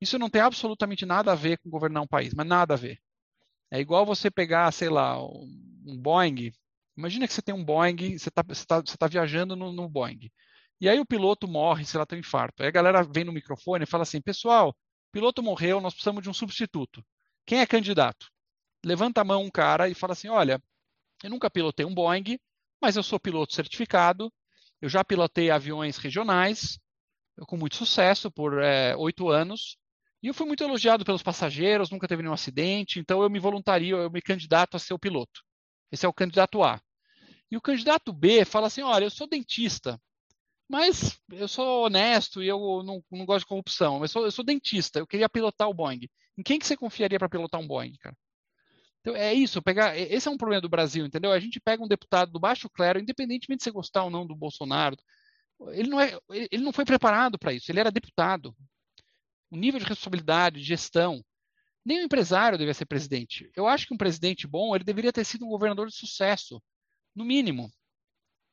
Isso 0.00 0.18
não 0.18 0.28
tem 0.28 0.42
absolutamente 0.42 1.06
nada 1.06 1.32
a 1.32 1.34
ver 1.34 1.58
com 1.58 1.70
governar 1.70 2.02
um 2.02 2.06
país, 2.06 2.34
mas 2.34 2.46
nada 2.46 2.74
a 2.74 2.76
ver. 2.76 2.98
É 3.70 3.80
igual 3.80 4.04
você 4.04 4.30
pegar, 4.30 4.70
sei 4.72 4.88
lá, 4.90 5.18
um 5.24 5.98
Boeing. 5.98 6.52
Imagina 6.96 7.26
que 7.26 7.32
você 7.32 7.42
tem 7.42 7.54
um 7.54 7.64
Boeing, 7.64 8.18
você 8.18 8.28
está 8.28 8.42
tá, 8.42 8.80
você 8.80 8.96
tá 8.96 9.06
viajando 9.06 9.56
no, 9.56 9.72
no 9.72 9.88
Boeing. 9.88 10.30
E 10.80 10.88
aí 10.88 11.00
o 11.00 11.06
piloto 11.06 11.48
morre, 11.48 11.84
sei 11.84 11.98
lá, 11.98 12.06
tem 12.06 12.18
um 12.18 12.20
infarto. 12.20 12.62
Aí 12.62 12.68
a 12.68 12.72
galera 12.72 13.02
vem 13.02 13.24
no 13.24 13.32
microfone 13.32 13.84
e 13.84 13.86
fala 13.86 14.02
assim: 14.02 14.20
pessoal, 14.20 14.76
piloto 15.10 15.42
morreu, 15.42 15.80
nós 15.80 15.94
precisamos 15.94 16.22
de 16.22 16.28
um 16.28 16.34
substituto. 16.34 17.04
Quem 17.46 17.60
é 17.60 17.66
candidato? 17.66 18.33
Levanta 18.84 19.20
a 19.20 19.24
mão 19.24 19.42
um 19.42 19.50
cara 19.50 19.88
e 19.88 19.94
fala 19.94 20.12
assim: 20.12 20.28
olha, 20.28 20.62
eu 21.22 21.30
nunca 21.30 21.50
pilotei 21.50 21.84
um 21.86 21.94
Boeing, 21.94 22.38
mas 22.80 22.96
eu 22.96 23.02
sou 23.02 23.18
piloto 23.18 23.54
certificado, 23.54 24.32
eu 24.80 24.88
já 24.88 25.02
pilotei 25.04 25.50
aviões 25.50 25.96
regionais, 25.96 26.78
com 27.46 27.56
muito 27.56 27.76
sucesso 27.76 28.30
por 28.30 28.62
é, 28.62 28.94
oito 28.96 29.32
é, 29.32 29.40
anos, 29.40 29.76
e 30.22 30.28
eu 30.28 30.34
fui 30.34 30.46
muito 30.46 30.62
elogiado 30.62 31.04
pelos 31.04 31.22
passageiros, 31.22 31.90
nunca 31.90 32.08
teve 32.08 32.22
nenhum 32.22 32.34
acidente, 32.34 32.98
então 32.98 33.22
eu 33.22 33.30
me 33.30 33.38
voluntario, 33.38 33.96
eu 33.96 34.10
me 34.10 34.22
candidato 34.22 34.76
a 34.76 34.78
ser 34.78 34.94
o 34.94 34.98
piloto. 34.98 35.42
Esse 35.90 36.06
é 36.06 36.08
o 36.08 36.14
candidato 36.14 36.62
A. 36.62 36.80
E 37.50 37.56
o 37.56 37.60
candidato 37.60 38.12
B 38.12 38.44
fala 38.44 38.66
assim: 38.66 38.82
olha, 38.82 39.04
eu 39.04 39.10
sou 39.10 39.26
dentista, 39.26 40.00
mas 40.68 41.18
eu 41.30 41.46
sou 41.48 41.86
honesto 41.86 42.42
e 42.42 42.48
eu 42.48 42.82
não, 42.82 43.02
não 43.10 43.26
gosto 43.26 43.40
de 43.40 43.48
corrupção, 43.48 44.00
mas 44.00 44.10
eu 44.10 44.12
sou, 44.12 44.24
eu 44.24 44.32
sou 44.32 44.44
dentista, 44.44 44.98
eu 44.98 45.06
queria 45.06 45.28
pilotar 45.28 45.68
o 45.68 45.74
Boeing. 45.74 46.08
Em 46.36 46.42
quem 46.42 46.58
que 46.58 46.66
você 46.66 46.76
confiaria 46.76 47.18
para 47.18 47.28
pilotar 47.28 47.60
um 47.60 47.66
Boeing, 47.66 47.96
cara? 48.00 48.16
Então, 49.04 49.14
é 49.14 49.34
isso, 49.34 49.60
pegar. 49.60 49.98
Esse 49.98 50.28
é 50.28 50.30
um 50.30 50.36
problema 50.38 50.62
do 50.62 50.68
Brasil, 50.68 51.04
entendeu? 51.04 51.30
A 51.30 51.38
gente 51.38 51.60
pega 51.60 51.84
um 51.84 51.88
deputado 51.88 52.32
do 52.32 52.40
baixo 52.40 52.70
clero, 52.70 52.98
independentemente 52.98 53.58
de 53.58 53.64
você 53.64 53.70
gostar 53.70 54.04
ou 54.04 54.10
não 54.10 54.26
do 54.26 54.34
Bolsonaro, 54.34 54.96
ele 55.72 55.90
não, 55.90 56.00
é, 56.00 56.18
ele 56.30 56.64
não 56.64 56.72
foi 56.72 56.86
preparado 56.86 57.38
para 57.38 57.52
isso, 57.52 57.70
ele 57.70 57.80
era 57.80 57.90
deputado. 57.90 58.56
O 59.50 59.56
nível 59.56 59.78
de 59.78 59.86
responsabilidade, 59.86 60.58
de 60.58 60.66
gestão. 60.66 61.22
Nem 61.84 62.00
o 62.00 62.04
empresário 62.04 62.56
devia 62.56 62.72
ser 62.72 62.86
presidente. 62.86 63.50
Eu 63.54 63.66
acho 63.66 63.86
que 63.86 63.92
um 63.92 63.98
presidente 63.98 64.46
bom, 64.46 64.74
ele 64.74 64.84
deveria 64.84 65.12
ter 65.12 65.24
sido 65.24 65.44
um 65.44 65.50
governador 65.50 65.88
de 65.88 65.94
sucesso, 65.94 66.62
no 67.14 67.26
mínimo. 67.26 67.70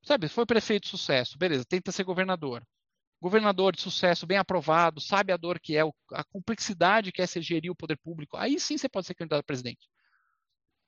Sabe, 0.04 0.28
foi 0.28 0.46
prefeito 0.46 0.84
de 0.84 0.90
sucesso, 0.90 1.38
beleza, 1.38 1.64
tenta 1.64 1.94
ser 1.94 2.04
governador. 2.04 2.62
Governador 3.22 3.74
de 3.74 3.82
sucesso, 3.82 4.28
bem 4.28 4.38
aprovado, 4.38 5.00
sabe 5.00 5.32
a 5.32 5.38
dor 5.38 5.60
que 5.62 5.78
é, 5.78 5.82
a 6.12 6.24
complexidade 6.26 7.12
que 7.12 7.22
é 7.22 7.28
ser 7.28 7.42
gerir 7.42 7.72
o 7.72 7.76
poder 7.76 7.98
público. 7.98 8.36
Aí 8.36 8.60
sim 8.60 8.78
você 8.78 8.90
pode 8.90 9.08
ser 9.08 9.14
candidato 9.14 9.42
a 9.42 9.44
presidente. 9.44 9.88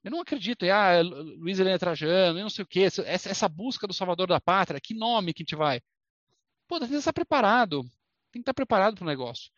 Eu 0.04 0.12
não 0.12 0.22
acredito, 0.22 0.66
é 0.66 0.72
ah, 0.72 1.01
Luiz 1.01 1.60
Helena 1.60 1.80
Trajano, 1.80 2.39
não 2.39 2.49
sei 2.49 2.64
o 2.64 2.68
quê, 2.68 2.82
essa, 2.82 3.04
essa 3.04 3.47
busca 3.47 3.88
do 3.88 3.93
salvador 3.93 4.28
da 4.28 4.41
pátria, 4.41 4.80
que 4.82 4.93
nome 4.93 5.34
que 5.34 5.43
a 5.43 5.45
gente 5.45 5.56
vai? 5.56 5.82
Pô, 6.68 6.80
tem 6.80 6.89
que 6.89 6.95
estar 6.95 7.14
preparado, 7.14 7.82
tem 8.32 8.34
que 8.34 8.39
estar 8.39 8.54
preparado 8.54 8.95
para 8.95 9.04
o 9.04 9.08
negócio. 9.08 9.49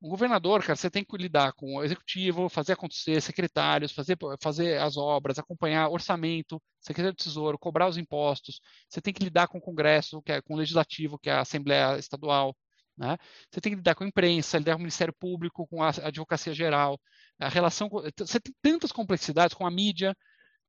Um 0.00 0.08
governador, 0.08 0.62
cara, 0.62 0.76
você 0.76 0.88
tem 0.88 1.04
que 1.04 1.16
lidar 1.16 1.52
com 1.54 1.76
o 1.76 1.84
executivo, 1.84 2.48
fazer 2.48 2.74
acontecer, 2.74 3.20
secretários, 3.20 3.90
fazer, 3.90 4.16
fazer 4.40 4.80
as 4.80 4.96
obras, 4.96 5.38
acompanhar 5.40 5.88
orçamento, 5.88 6.62
secretário 6.80 7.16
do 7.16 7.22
Tesouro, 7.22 7.58
cobrar 7.58 7.88
os 7.88 7.96
impostos. 7.96 8.60
Você 8.88 9.00
tem 9.00 9.12
que 9.12 9.24
lidar 9.24 9.48
com 9.48 9.58
o 9.58 9.60
Congresso, 9.60 10.22
que 10.22 10.30
é, 10.30 10.40
com 10.40 10.54
o 10.54 10.56
Legislativo, 10.56 11.18
que 11.18 11.28
é 11.28 11.32
a 11.32 11.40
Assembleia 11.40 11.98
Estadual. 11.98 12.56
Né? 12.96 13.16
Você 13.50 13.60
tem 13.60 13.72
que 13.72 13.76
lidar 13.76 13.96
com 13.96 14.04
a 14.04 14.06
imprensa, 14.06 14.58
lidar 14.58 14.74
com 14.74 14.78
o 14.78 14.82
Ministério 14.82 15.14
Público, 15.18 15.66
com 15.66 15.82
a 15.82 15.88
Advocacia 15.88 16.54
Geral, 16.54 17.00
a 17.38 17.48
relação. 17.48 17.88
Você 18.18 18.40
tem 18.40 18.54
tantas 18.62 18.92
complexidades 18.92 19.54
com 19.54 19.66
a 19.66 19.70
mídia. 19.70 20.16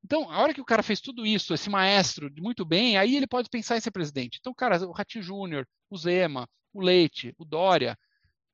Então, 0.04 0.30
a 0.30 0.40
hora 0.40 0.54
que 0.54 0.60
o 0.60 0.64
cara 0.64 0.82
fez 0.82 1.00
tudo 1.00 1.26
isso, 1.26 1.52
esse 1.52 1.68
maestro, 1.68 2.30
muito 2.38 2.64
bem, 2.64 2.96
aí 2.96 3.16
ele 3.16 3.26
pode 3.26 3.50
pensar 3.50 3.76
em 3.76 3.80
ser 3.80 3.90
presidente. 3.90 4.38
Então, 4.40 4.54
cara, 4.54 4.82
o 4.86 4.92
Ratinho 4.92 5.22
Júnior, 5.22 5.68
o 5.90 5.96
Zema, 5.98 6.48
o 6.72 6.80
Leite, 6.80 7.34
o 7.38 7.44
Dória, 7.44 7.98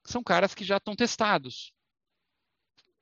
são 0.05 0.23
caras 0.23 0.55
que 0.55 0.65
já 0.65 0.79
estão 0.79 0.97
testados. 0.97 1.73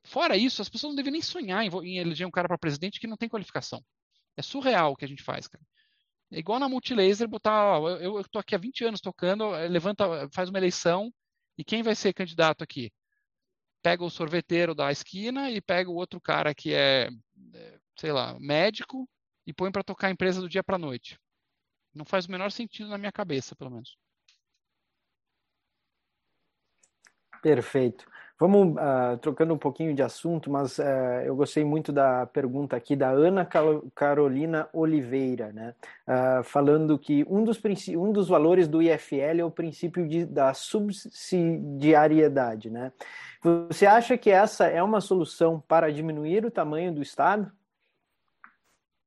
Fora 0.04 0.36
isso, 0.36 0.60
as 0.60 0.68
pessoas 0.68 0.90
não 0.90 0.96
devem 0.96 1.12
nem 1.12 1.22
sonhar 1.22 1.64
em, 1.64 1.70
em 1.86 1.98
eleger 1.98 2.26
um 2.26 2.30
cara 2.30 2.46
para 2.46 2.58
presidente 2.58 3.00
que 3.00 3.06
não 3.06 3.16
tem 3.16 3.28
qualificação. 3.28 3.82
É 4.36 4.42
surreal 4.42 4.92
o 4.92 4.96
que 4.96 5.04
a 5.04 5.08
gente 5.08 5.22
faz, 5.22 5.48
cara. 5.48 5.64
É 6.30 6.38
igual 6.38 6.58
na 6.58 6.68
multilaser 6.68 7.28
botar, 7.28 7.78
ó, 7.80 7.88
eu, 7.96 8.20
estou 8.20 8.40
aqui 8.40 8.54
há 8.54 8.58
20 8.58 8.84
anos 8.84 9.00
tocando, 9.00 9.54
eh, 9.54 9.68
levanta, 9.68 10.28
faz 10.32 10.48
uma 10.48 10.58
eleição 10.58 11.12
e 11.56 11.64
quem 11.64 11.82
vai 11.82 11.94
ser 11.94 12.12
candidato 12.12 12.62
aqui? 12.62 12.92
Pega 13.84 14.02
o 14.02 14.08
sorveteiro 14.08 14.74
da 14.74 14.90
esquina 14.90 15.50
e 15.50 15.60
pega 15.60 15.90
o 15.90 15.94
outro 15.94 16.18
cara 16.18 16.54
que 16.54 16.72
é, 16.72 17.10
é 17.52 17.78
sei 17.98 18.12
lá, 18.12 18.34
médico 18.40 19.06
e 19.46 19.52
põe 19.52 19.70
para 19.70 19.84
tocar 19.84 20.06
a 20.06 20.10
empresa 20.10 20.40
do 20.40 20.48
dia 20.48 20.64
para 20.64 20.78
noite. 20.78 21.20
Não 21.94 22.06
faz 22.06 22.24
o 22.24 22.30
menor 22.30 22.50
sentido 22.50 22.88
na 22.88 22.96
minha 22.96 23.12
cabeça, 23.12 23.54
pelo 23.54 23.70
menos. 23.70 23.98
Perfeito. 27.42 28.10
Vamos 28.38 28.74
uh, 28.74 29.16
trocando 29.20 29.52
um 29.54 29.58
pouquinho 29.58 29.94
de 29.94 30.02
assunto, 30.02 30.50
mas 30.50 30.78
uh, 30.78 30.82
eu 31.24 31.36
gostei 31.36 31.64
muito 31.64 31.92
da 31.92 32.26
pergunta 32.26 32.76
aqui 32.76 32.96
da 32.96 33.10
Ana 33.10 33.48
Carolina 33.94 34.68
Oliveira, 34.72 35.52
né? 35.52 35.72
Uh, 36.06 36.42
falando 36.42 36.98
que 36.98 37.24
um 37.28 37.44
dos, 37.44 37.62
um 37.90 38.10
dos 38.12 38.26
valores 38.28 38.66
do 38.66 38.82
IFL 38.82 39.38
é 39.38 39.44
o 39.44 39.52
princípio 39.52 40.08
de, 40.08 40.26
da 40.26 40.52
subsidiariedade, 40.52 42.70
né? 42.70 42.92
Você 43.68 43.86
acha 43.86 44.18
que 44.18 44.30
essa 44.30 44.66
é 44.66 44.82
uma 44.82 45.00
solução 45.00 45.62
para 45.68 45.92
diminuir 45.92 46.44
o 46.44 46.50
tamanho 46.50 46.92
do 46.92 47.02
Estado? 47.02 47.44
O 47.44 47.52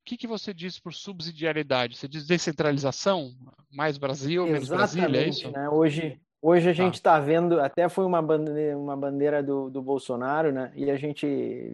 que, 0.05 0.15
que 0.15 0.27
você 0.27 0.53
diz 0.53 0.79
por 0.79 0.93
subsidiariedade? 0.93 1.97
Você 1.97 2.07
diz 2.07 2.25
descentralização? 2.25 3.33
Mais 3.69 3.97
Brasil, 3.97 4.45
menos 4.45 4.69
Brasília, 4.69 5.21
é 5.21 5.27
isso? 5.27 5.51
Né? 5.51 5.67
Hoje, 5.67 6.17
Hoje 6.39 6.69
a 6.69 6.73
gente 6.73 6.95
está 6.95 7.15
ah. 7.15 7.19
vendo, 7.19 7.59
até 7.59 7.89
foi 7.89 8.05
uma 8.05 8.21
bandeira, 8.21 8.77
uma 8.77 8.95
bandeira 8.95 9.41
do, 9.41 9.71
do 9.71 9.81
Bolsonaro, 9.81 10.51
né? 10.51 10.71
E 10.75 10.91
a 10.91 10.95
gente 10.95 11.25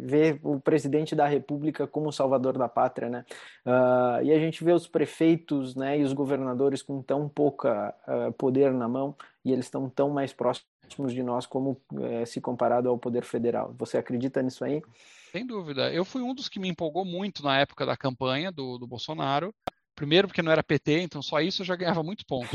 vê 0.02 0.40
o 0.42 0.58
presidente 0.58 1.14
da 1.14 1.28
República 1.28 1.86
como 1.86 2.14
salvador 2.14 2.58
da 2.58 2.70
pátria, 2.70 3.10
né? 3.10 3.26
Uh, 3.66 4.24
e 4.24 4.32
a 4.32 4.40
gente 4.40 4.64
vê 4.64 4.72
os 4.72 4.88
prefeitos, 4.88 5.76
né? 5.76 6.00
E 6.00 6.04
os 6.04 6.14
governadores 6.14 6.82
com 6.82 7.02
tão 7.02 7.28
pouca 7.28 7.94
uh, 8.08 8.32
poder 8.34 8.72
na 8.72 8.88
mão 8.88 9.16
e 9.44 9.52
eles 9.52 9.66
estão 9.66 9.90
tão 9.90 10.10
mais 10.10 10.32
próximos 10.32 11.14
de 11.14 11.22
nós 11.22 11.46
como 11.46 11.82
uh, 11.92 12.26
se 12.26 12.40
comparado 12.40 12.88
ao 12.88 12.98
poder 12.98 13.26
federal. 13.26 13.76
Você 13.78 13.98
acredita 13.98 14.42
nisso 14.42 14.64
aí? 14.64 14.82
Sem 15.34 15.46
dúvida. 15.46 15.92
Eu 15.92 16.06
fui 16.06 16.22
um 16.22 16.34
dos 16.34 16.48
que 16.48 16.60
me 16.60 16.70
empolgou 16.70 17.04
muito 17.04 17.44
na 17.44 17.60
época 17.60 17.86
da 17.86 17.98
campanha 17.98 18.50
do, 18.50 18.78
do 18.78 18.88
Bolsonaro. 18.88 19.54
Primeiro 19.96 20.28
porque 20.28 20.42
não 20.42 20.52
era 20.52 20.64
PT, 20.64 21.02
então 21.02 21.22
só 21.22 21.40
isso 21.40 21.62
eu 21.62 21.66
já 21.66 21.76
ganhava 21.76 22.02
muito 22.02 22.26
pontos. 22.26 22.50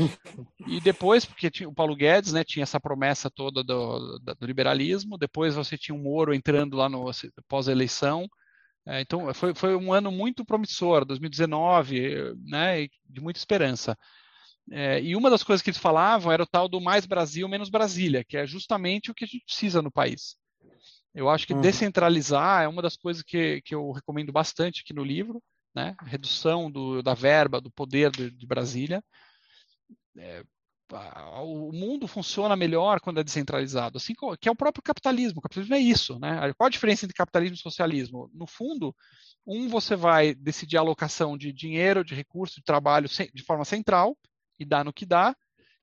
E 0.67 0.81
depois 0.81 1.23
porque 1.25 1.49
tinha, 1.49 1.69
o 1.69 1.73
Paulo 1.73 1.95
Guedes 1.95 2.33
né, 2.33 2.43
tinha 2.43 2.63
essa 2.63 2.79
promessa 2.79 3.29
toda 3.29 3.63
do, 3.63 4.19
do, 4.19 4.45
liberalismo. 4.45 5.17
Depois 5.17 5.55
você 5.55 5.77
tinha 5.77 5.95
o 5.95 5.99
Moro 5.99 6.33
entrando 6.33 6.75
lá 6.75 6.89
no 6.89 7.09
pós-eleição. 7.47 8.27
É, 8.85 9.01
então 9.01 9.33
foi, 9.33 9.53
foi 9.55 9.75
um 9.75 9.93
ano 9.93 10.11
muito 10.11 10.45
promissor, 10.45 11.05
2019, 11.05 12.35
né, 12.45 12.87
de 13.09 13.21
muita 13.21 13.39
esperança. 13.39 13.97
É, 14.71 15.01
e 15.01 15.15
uma 15.15 15.29
das 15.29 15.43
coisas 15.43 15.61
que 15.61 15.69
eles 15.69 15.79
falavam 15.79 16.31
era 16.31 16.43
o 16.43 16.47
tal 16.47 16.67
do 16.67 16.81
mais 16.81 17.05
Brasil, 17.05 17.47
menos 17.47 17.69
Brasília, 17.69 18.23
que 18.23 18.37
é 18.37 18.45
justamente 18.45 19.09
o 19.09 19.15
que 19.15 19.23
a 19.23 19.27
gente 19.27 19.45
precisa 19.45 19.81
no 19.81 19.91
país. 19.91 20.35
Eu 21.15 21.29
acho 21.29 21.47
que 21.47 21.53
uhum. 21.53 21.61
descentralizar 21.61 22.63
é 22.63 22.67
uma 22.67 22.81
das 22.81 22.95
coisas 22.95 23.23
que, 23.23 23.61
que 23.63 23.73
eu 23.73 23.91
recomendo 23.91 24.31
bastante 24.31 24.81
aqui 24.81 24.93
no 24.93 25.03
livro 25.03 25.41
né? 25.73 25.95
redução 26.03 26.69
do, 26.69 27.01
da 27.01 27.13
verba, 27.13 27.61
do 27.61 27.71
poder 27.71 28.11
de, 28.11 28.31
de 28.31 28.47
Brasília. 28.47 29.03
É, 30.17 30.43
o 31.43 31.71
mundo 31.71 32.07
funciona 32.07 32.55
melhor 32.55 32.99
quando 32.99 33.19
é 33.19 33.23
descentralizado, 33.23 33.97
assim 33.97 34.13
que 34.39 34.49
é 34.49 34.51
o 34.51 34.55
próprio 34.55 34.81
capitalismo. 34.81 35.39
O 35.39 35.41
capitalismo 35.41 35.75
é 35.75 35.79
isso, 35.79 36.17
né? 36.17 36.51
Qual 36.57 36.65
a 36.65 36.71
diferença 36.71 37.05
entre 37.05 37.15
capitalismo 37.15 37.55
e 37.55 37.59
socialismo? 37.59 38.29
No 38.33 38.47
fundo, 38.47 38.95
um 39.45 39.69
você 39.69 39.95
vai 39.95 40.33
decidir 40.33 40.77
a 40.77 40.81
alocação 40.81 41.37
de 41.37 41.53
dinheiro, 41.53 42.03
de 42.03 42.15
recurso, 42.15 42.55
de 42.55 42.63
trabalho 42.63 43.07
de 43.07 43.43
forma 43.43 43.63
central 43.65 44.17
e 44.59 44.65
dá 44.65 44.83
no 44.83 44.91
que 44.91 45.05
dá, 45.05 45.35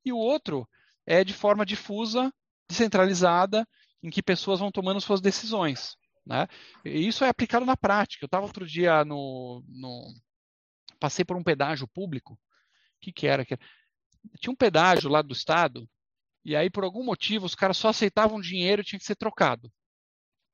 e 0.05 0.12
o 0.12 0.18
outro 0.18 0.68
é 1.07 1.22
de 1.22 1.32
forma 1.32 1.64
difusa, 1.64 2.32
descentralizada, 2.68 3.66
em 4.03 4.11
que 4.11 4.22
pessoas 4.22 4.61
vão 4.61 4.70
tomando 4.70 5.01
suas 5.01 5.20
decisões. 5.20 5.97
Né? 6.27 6.49
E 6.85 7.07
isso 7.07 7.24
é 7.24 7.29
aplicado 7.29 7.64
na 7.64 7.77
prática. 7.77 8.24
Eu 8.24 8.27
estava 8.27 8.47
outro 8.47 8.66
dia 8.66 9.05
no, 9.05 9.62
no, 9.68 10.12
Passei 10.99 11.24
por 11.24 11.37
um 11.37 11.43
pedágio 11.43 11.87
público. 11.87 12.35
O 12.35 12.39
que, 13.01 13.12
que 13.12 13.27
era? 13.27 13.45
Tinha 13.45 14.53
um 14.53 14.57
pedágio 14.57 15.11
lá 15.11 15.22
do 15.22 15.33
Estado, 15.33 15.89
e 16.45 16.55
aí, 16.55 16.70
por 16.70 16.85
algum 16.85 17.05
motivo, 17.05 17.45
os 17.45 17.55
caras 17.55 17.77
só 17.77 17.89
aceitavam 17.89 18.41
dinheiro 18.41 18.81
e 18.81 18.85
tinha 18.85 18.99
que 18.99 19.05
ser 19.05 19.16
trocado. 19.16 19.70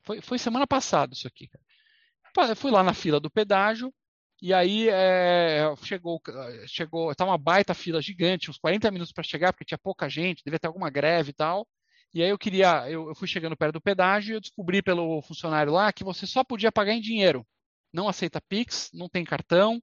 Foi, 0.02 0.20
foi 0.20 0.38
semana 0.38 0.66
passada 0.66 1.14
isso 1.14 1.28
aqui. 1.28 1.48
Cara. 1.48 2.56
Fui 2.56 2.70
lá 2.70 2.82
na 2.82 2.94
fila 2.94 3.20
do 3.20 3.30
pedágio, 3.30 3.92
e 4.40 4.54
aí 4.54 4.88
é, 4.88 5.72
chegou, 5.84 6.20
chegou, 6.66 7.14
tá 7.14 7.24
uma 7.24 7.38
baita 7.38 7.74
fila 7.74 8.00
gigante, 8.00 8.50
uns 8.50 8.58
40 8.58 8.90
minutos 8.90 9.12
para 9.12 9.22
chegar, 9.22 9.52
porque 9.52 9.66
tinha 9.66 9.78
pouca 9.78 10.08
gente, 10.08 10.42
devia 10.42 10.58
ter 10.58 10.66
alguma 10.66 10.90
greve 10.90 11.30
e 11.30 11.34
tal. 11.34 11.68
E 12.14 12.22
aí 12.22 12.28
eu 12.28 12.38
queria, 12.38 12.90
eu, 12.90 13.08
eu 13.08 13.14
fui 13.14 13.26
chegando 13.26 13.56
perto 13.56 13.74
do 13.74 13.80
pedágio 13.80 14.32
e 14.32 14.36
eu 14.36 14.40
descobri 14.40 14.82
pelo 14.82 15.22
funcionário 15.22 15.72
lá 15.72 15.92
que 15.92 16.04
você 16.04 16.26
só 16.26 16.44
podia 16.44 16.70
pagar 16.70 16.92
em 16.92 17.00
dinheiro. 17.00 17.46
Não 17.92 18.08
aceita 18.08 18.40
Pix, 18.40 18.90
não 18.92 19.08
tem 19.08 19.24
cartão, 19.24 19.82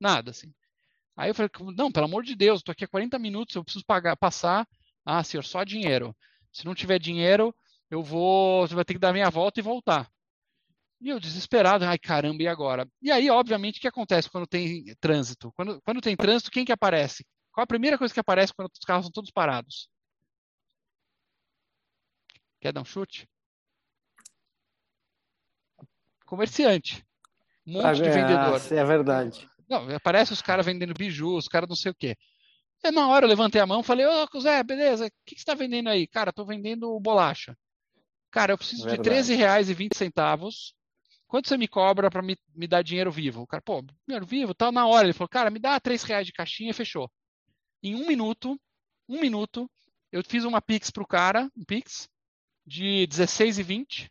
nada 0.00 0.30
assim. 0.30 0.52
Aí 1.16 1.30
eu 1.30 1.34
falei, 1.34 1.50
não, 1.76 1.90
pelo 1.90 2.06
amor 2.06 2.22
de 2.22 2.34
Deus, 2.36 2.60
estou 2.60 2.72
aqui 2.72 2.84
há 2.84 2.88
40 2.88 3.18
minutos, 3.18 3.54
eu 3.54 3.64
preciso 3.64 3.84
pagar, 3.84 4.16
passar. 4.16 4.66
Ah, 5.04 5.22
senhor, 5.24 5.42
só 5.44 5.64
dinheiro. 5.64 6.16
Se 6.52 6.64
não 6.64 6.74
tiver 6.74 6.98
dinheiro, 6.98 7.54
eu 7.90 8.02
vou, 8.02 8.66
você 8.66 8.74
vai 8.74 8.84
ter 8.84 8.94
que 8.94 9.00
dar 9.00 9.12
minha 9.12 9.30
volta 9.30 9.60
e 9.60 9.62
voltar. 9.62 10.08
E 11.00 11.10
eu 11.10 11.20
desesperado, 11.20 11.84
ai 11.84 11.98
caramba, 11.98 12.42
e 12.42 12.48
agora? 12.48 12.88
E 13.00 13.10
aí, 13.10 13.30
obviamente, 13.30 13.78
o 13.78 13.80
que 13.80 13.88
acontece 13.88 14.30
quando 14.30 14.46
tem 14.46 14.84
trânsito? 15.00 15.52
Quando, 15.52 15.80
quando 15.82 16.00
tem 16.00 16.16
trânsito, 16.16 16.50
quem 16.50 16.64
que 16.64 16.72
aparece? 16.72 17.24
Qual 17.52 17.62
a 17.64 17.66
primeira 17.66 17.98
coisa 17.98 18.12
que 18.12 18.20
aparece 18.20 18.52
quando 18.54 18.70
os 18.72 18.84
carros 18.86 19.06
estão 19.06 19.12
todos 19.12 19.30
parados? 19.30 19.88
Quer 22.60 22.72
dar 22.72 22.80
um 22.80 22.84
chute? 22.84 23.28
Comerciante. 26.26 27.04
Um 27.66 27.74
monte 27.74 28.02
de 28.02 28.10
vendedor. 28.10 28.60
É 28.70 28.84
verdade. 28.84 29.48
Não, 29.68 29.88
aparece 29.94 30.32
os 30.32 30.42
caras 30.42 30.64
vendendo 30.64 30.94
biju, 30.94 31.36
os 31.36 31.48
caras 31.48 31.68
não 31.68 31.76
sei 31.76 31.92
o 31.92 31.94
quê. 31.94 32.16
E 32.82 32.90
na 32.90 33.08
hora 33.08 33.24
eu 33.24 33.28
levantei 33.28 33.60
a 33.60 33.66
mão 33.66 33.80
e 33.80 33.84
falei, 33.84 34.06
ô 34.06 34.26
oh, 34.32 34.40
Zé, 34.40 34.62
beleza, 34.62 35.06
o 35.06 35.10
que, 35.26 35.34
que 35.34 35.40
você 35.40 35.42
está 35.42 35.54
vendendo 35.54 35.88
aí? 35.88 36.06
Cara, 36.06 36.30
estou 36.30 36.46
vendendo 36.46 36.98
bolacha. 37.00 37.56
Cara, 38.30 38.52
eu 38.52 38.58
preciso 38.58 38.84
verdade. 38.84 39.26
de 39.26 39.34
R$13,20. 39.34 40.72
Quanto 41.26 41.48
você 41.48 41.58
me 41.58 41.68
cobra 41.68 42.10
para 42.10 42.22
me, 42.22 42.38
me 42.54 42.66
dar 42.66 42.82
dinheiro 42.82 43.10
vivo? 43.10 43.42
O 43.42 43.46
cara, 43.46 43.62
pô, 43.62 43.84
dinheiro 44.06 44.26
vivo, 44.26 44.54
tá 44.54 44.72
na 44.72 44.86
hora. 44.86 45.06
Ele 45.06 45.12
falou, 45.12 45.28
cara, 45.28 45.50
me 45.50 45.58
dá 45.58 45.78
3,00 45.78 46.04
reais 46.04 46.26
de 46.26 46.32
caixinha 46.32 46.70
e 46.70 46.74
fechou. 46.74 47.10
Em 47.82 47.94
um 47.94 48.06
minuto, 48.06 48.58
um 49.08 49.20
minuto, 49.20 49.70
eu 50.10 50.22
fiz 50.24 50.44
uma 50.44 50.62
Pix 50.62 50.90
pro 50.90 51.06
cara, 51.06 51.50
um 51.56 51.64
Pix, 51.64 52.08
de 52.68 53.08
16,20. 53.08 54.08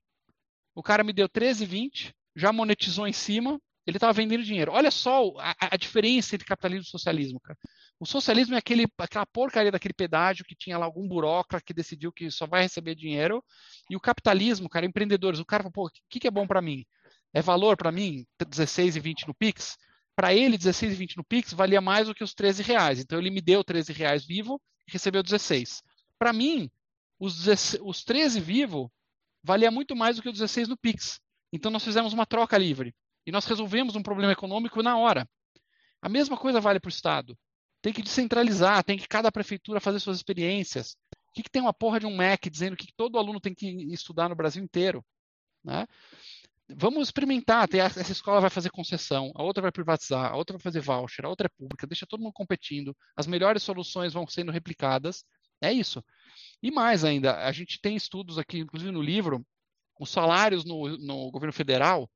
O 0.76 0.84
cara 0.84 1.04
me 1.04 1.14
deu 1.14 1.30
13,20, 1.30 2.12
já 2.36 2.52
monetizou 2.52 3.08
em 3.08 3.14
cima, 3.14 3.60
ele 3.86 3.98
estava 3.98 4.12
vendendo 4.12 4.44
dinheiro. 4.44 4.74
Olha 4.74 4.92
só 4.92 5.32
a, 5.38 5.56
a, 5.72 5.78
diferença 5.78 6.36
entre 6.36 6.46
capitalismo 6.46 6.84
e 6.84 6.90
socialismo, 6.90 7.40
cara. 7.40 7.58
O 8.00 8.06
socialismo 8.06 8.56
é 8.56 8.58
aquele, 8.58 8.86
aquela 8.98 9.26
porcaria 9.26 9.72
daquele 9.72 9.94
pedágio 9.94 10.46
que 10.46 10.56
tinha 10.56 10.78
lá 10.78 10.86
algum 10.86 11.08
burocrata 11.08 11.64
que 11.66 11.74
decidiu 11.74 12.12
que 12.12 12.30
só 12.30 12.46
vai 12.46 12.64
receber 12.64 12.96
dinheiro. 12.96 13.44
E 13.90 13.96
o 13.96 14.00
capitalismo, 14.00 14.68
cara, 14.68 14.86
empreendedores, 14.86 15.40
o 15.40 15.46
cara 15.46 15.64
fala, 15.64 15.72
pô, 15.72 15.86
o 15.86 15.92
que, 16.10 16.20
que 16.20 16.28
é 16.28 16.32
bom 16.32 16.46
para 16.46 16.62
mim? 16.62 16.86
É 17.34 17.42
valor 17.42 17.78
para 17.78 17.92
mim 17.92 18.26
16,20 18.40 19.28
no 19.28 19.34
Pix? 19.34 19.78
Para 20.16 20.34
ele, 20.34 20.58
16,20 20.58 21.16
no 21.16 21.24
Pix 21.24 21.54
valia 21.54 21.80
mais 21.80 22.08
do 22.08 22.14
que 22.14 22.24
os 22.24 22.34
13 22.34 22.64
reais. 22.64 23.00
Então 23.00 23.18
ele 23.20 23.30
me 23.30 23.42
deu 23.42 23.64
13 23.64 23.94
reais 23.94 24.26
vivo 24.26 24.62
e 24.88 24.92
recebeu 24.92 25.24
16. 25.24 25.82
Para 26.20 26.34
mim, 26.34 26.70
os, 27.20 27.38
16, 27.38 27.82
os 27.84 28.04
13 28.04 28.40
vivo 28.40 28.92
valia 29.44 29.72
muito 29.72 29.96
mais 29.96 30.16
do 30.16 30.22
que 30.22 30.30
os 30.30 30.36
16 30.36 30.68
no 30.68 30.78
Pix. 30.78 31.20
Então 31.52 31.72
nós 31.72 31.84
fizemos 31.84 32.14
uma 32.14 32.26
troca 32.26 32.58
livre 32.58 32.94
e 33.26 33.32
nós 33.32 33.46
resolvemos 33.46 33.96
um 33.96 34.04
problema 34.04 34.34
econômico 34.34 34.82
na 34.82 34.98
hora. 34.98 35.28
A 36.02 36.10
mesma 36.10 36.38
coisa 36.38 36.62
vale 36.62 36.80
para 36.80 36.90
o 36.90 36.92
Estado. 36.92 37.38
Tem 37.82 37.94
que 37.94 38.02
descentralizar, 38.02 38.84
tem 38.84 38.98
que 38.98 39.08
cada 39.08 39.32
prefeitura 39.32 39.80
fazer 39.80 40.00
suas 40.00 40.18
experiências. 40.18 40.96
O 41.30 41.34
que, 41.34 41.44
que 41.44 41.50
tem 41.50 41.62
uma 41.62 41.74
porra 41.74 42.00
de 42.00 42.06
um 42.06 42.16
MEC 42.16 42.50
dizendo 42.50 42.76
que 42.76 42.92
todo 42.96 43.18
aluno 43.18 43.40
tem 43.40 43.54
que 43.54 43.68
estudar 43.94 44.28
no 44.30 44.36
Brasil 44.36 44.64
inteiro? 44.64 45.06
Né? 45.64 45.86
Vamos 46.70 47.08
experimentar. 47.08 47.68
Essa 47.74 48.12
escola 48.12 48.42
vai 48.42 48.50
fazer 48.50 48.70
concessão, 48.70 49.32
a 49.36 49.44
outra 49.44 49.62
vai 49.62 49.72
privatizar, 49.72 50.32
a 50.32 50.36
outra 50.36 50.58
vai 50.58 50.62
fazer 50.62 50.82
voucher, 50.82 51.26
a 51.26 51.30
outra 51.30 51.48
é 51.48 51.50
pública, 51.58 51.88
deixa 51.88 52.06
todo 52.06 52.22
mundo 52.22 52.34
competindo. 52.34 52.96
As 53.16 53.28
melhores 53.28 53.64
soluções 53.64 54.14
vão 54.14 54.28
sendo 54.28 54.52
replicadas. 54.52 55.24
É 55.62 55.72
isso. 55.72 56.04
E 56.62 56.72
mais 56.72 57.04
ainda, 57.04 57.46
a 57.46 57.52
gente 57.52 57.80
tem 57.80 57.96
estudos 57.96 58.38
aqui, 58.38 58.60
inclusive 58.60 58.92
no 58.92 59.02
livro, 59.02 59.46
os 60.00 60.10
salários 60.10 60.64
no, 60.66 60.98
no 60.98 61.32
governo 61.32 61.54
federal 61.54 62.10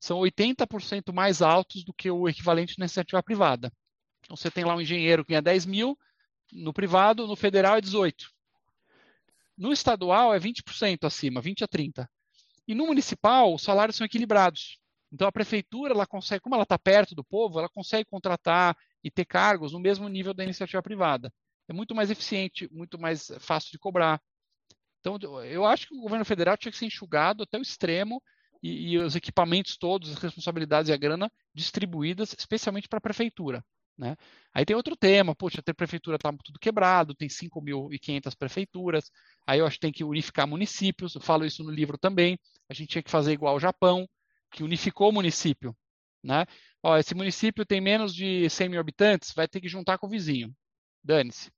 são 0.00 0.20
80% 0.20 1.12
mais 1.12 1.42
altos 1.42 1.84
do 1.84 1.92
que 1.92 2.10
o 2.10 2.28
equivalente 2.28 2.78
na 2.78 2.84
iniciativa 2.84 3.22
privada. 3.22 3.72
Então, 4.20 4.36
você 4.36 4.50
tem 4.50 4.64
lá 4.64 4.74
um 4.74 4.80
engenheiro 4.80 5.24
que 5.24 5.30
ganha 5.30 5.42
10 5.42 5.66
mil, 5.66 5.98
no 6.52 6.72
privado, 6.72 7.26
no 7.26 7.36
federal 7.36 7.76
é 7.76 7.80
18. 7.80 8.30
No 9.56 9.72
estadual 9.72 10.32
é 10.32 10.38
20% 10.38 11.04
acima, 11.04 11.40
20 11.40 11.64
a 11.64 11.68
30. 11.68 12.08
E 12.66 12.74
no 12.74 12.86
municipal, 12.86 13.54
os 13.54 13.62
salários 13.62 13.96
são 13.96 14.04
equilibrados. 14.04 14.78
Então, 15.12 15.26
a 15.26 15.32
prefeitura, 15.32 15.92
ela 15.94 16.06
consegue, 16.06 16.40
como 16.40 16.54
ela 16.54 16.62
está 16.62 16.78
perto 16.78 17.14
do 17.14 17.24
povo, 17.24 17.58
ela 17.58 17.68
consegue 17.68 18.04
contratar 18.04 18.76
e 19.02 19.10
ter 19.10 19.24
cargos 19.24 19.72
no 19.72 19.80
mesmo 19.80 20.08
nível 20.08 20.34
da 20.34 20.44
iniciativa 20.44 20.82
privada 20.82 21.32
é 21.68 21.72
muito 21.72 21.94
mais 21.94 22.10
eficiente, 22.10 22.68
muito 22.72 22.98
mais 22.98 23.30
fácil 23.38 23.70
de 23.70 23.78
cobrar. 23.78 24.20
Então, 25.00 25.18
eu 25.44 25.64
acho 25.64 25.86
que 25.86 25.94
o 25.94 26.00
governo 26.00 26.24
federal 26.24 26.56
tinha 26.56 26.72
que 26.72 26.78
ser 26.78 26.86
enxugado 26.86 27.42
até 27.42 27.58
o 27.58 27.62
extremo 27.62 28.22
e, 28.62 28.92
e 28.92 28.98
os 28.98 29.14
equipamentos 29.14 29.76
todos, 29.76 30.10
as 30.10 30.18
responsabilidades 30.18 30.88
e 30.88 30.92
a 30.92 30.96
grana 30.96 31.30
distribuídas, 31.54 32.34
especialmente 32.36 32.88
para 32.88 32.98
a 32.98 33.02
prefeitura. 33.02 33.64
Né? 33.96 34.16
Aí 34.54 34.64
tem 34.64 34.76
outro 34.76 34.96
tema, 34.96 35.34
poxa, 35.34 35.60
a 35.66 35.74
prefeitura 35.74 36.16
está 36.16 36.32
tudo 36.44 36.58
quebrado, 36.60 37.14
tem 37.14 37.28
5.500 37.28 38.34
prefeituras, 38.36 39.10
aí 39.44 39.58
eu 39.58 39.66
acho 39.66 39.76
que 39.76 39.80
tem 39.80 39.92
que 39.92 40.04
unificar 40.04 40.46
municípios, 40.46 41.16
eu 41.16 41.20
falo 41.20 41.44
isso 41.44 41.64
no 41.64 41.70
livro 41.70 41.98
também, 41.98 42.38
a 42.68 42.74
gente 42.74 42.90
tinha 42.90 43.02
que 43.02 43.10
fazer 43.10 43.32
igual 43.32 43.56
o 43.56 43.60
Japão, 43.60 44.08
que 44.52 44.62
unificou 44.62 45.08
o 45.08 45.12
município. 45.12 45.76
Né? 46.22 46.46
Ó, 46.82 46.96
esse 46.96 47.14
município 47.14 47.66
tem 47.66 47.80
menos 47.80 48.14
de 48.14 48.48
100 48.48 48.68
mil 48.68 48.80
habitantes, 48.80 49.32
vai 49.34 49.48
ter 49.48 49.60
que 49.60 49.68
juntar 49.68 49.98
com 49.98 50.06
o 50.06 50.10
vizinho. 50.10 50.54
Dane-se. 51.02 51.50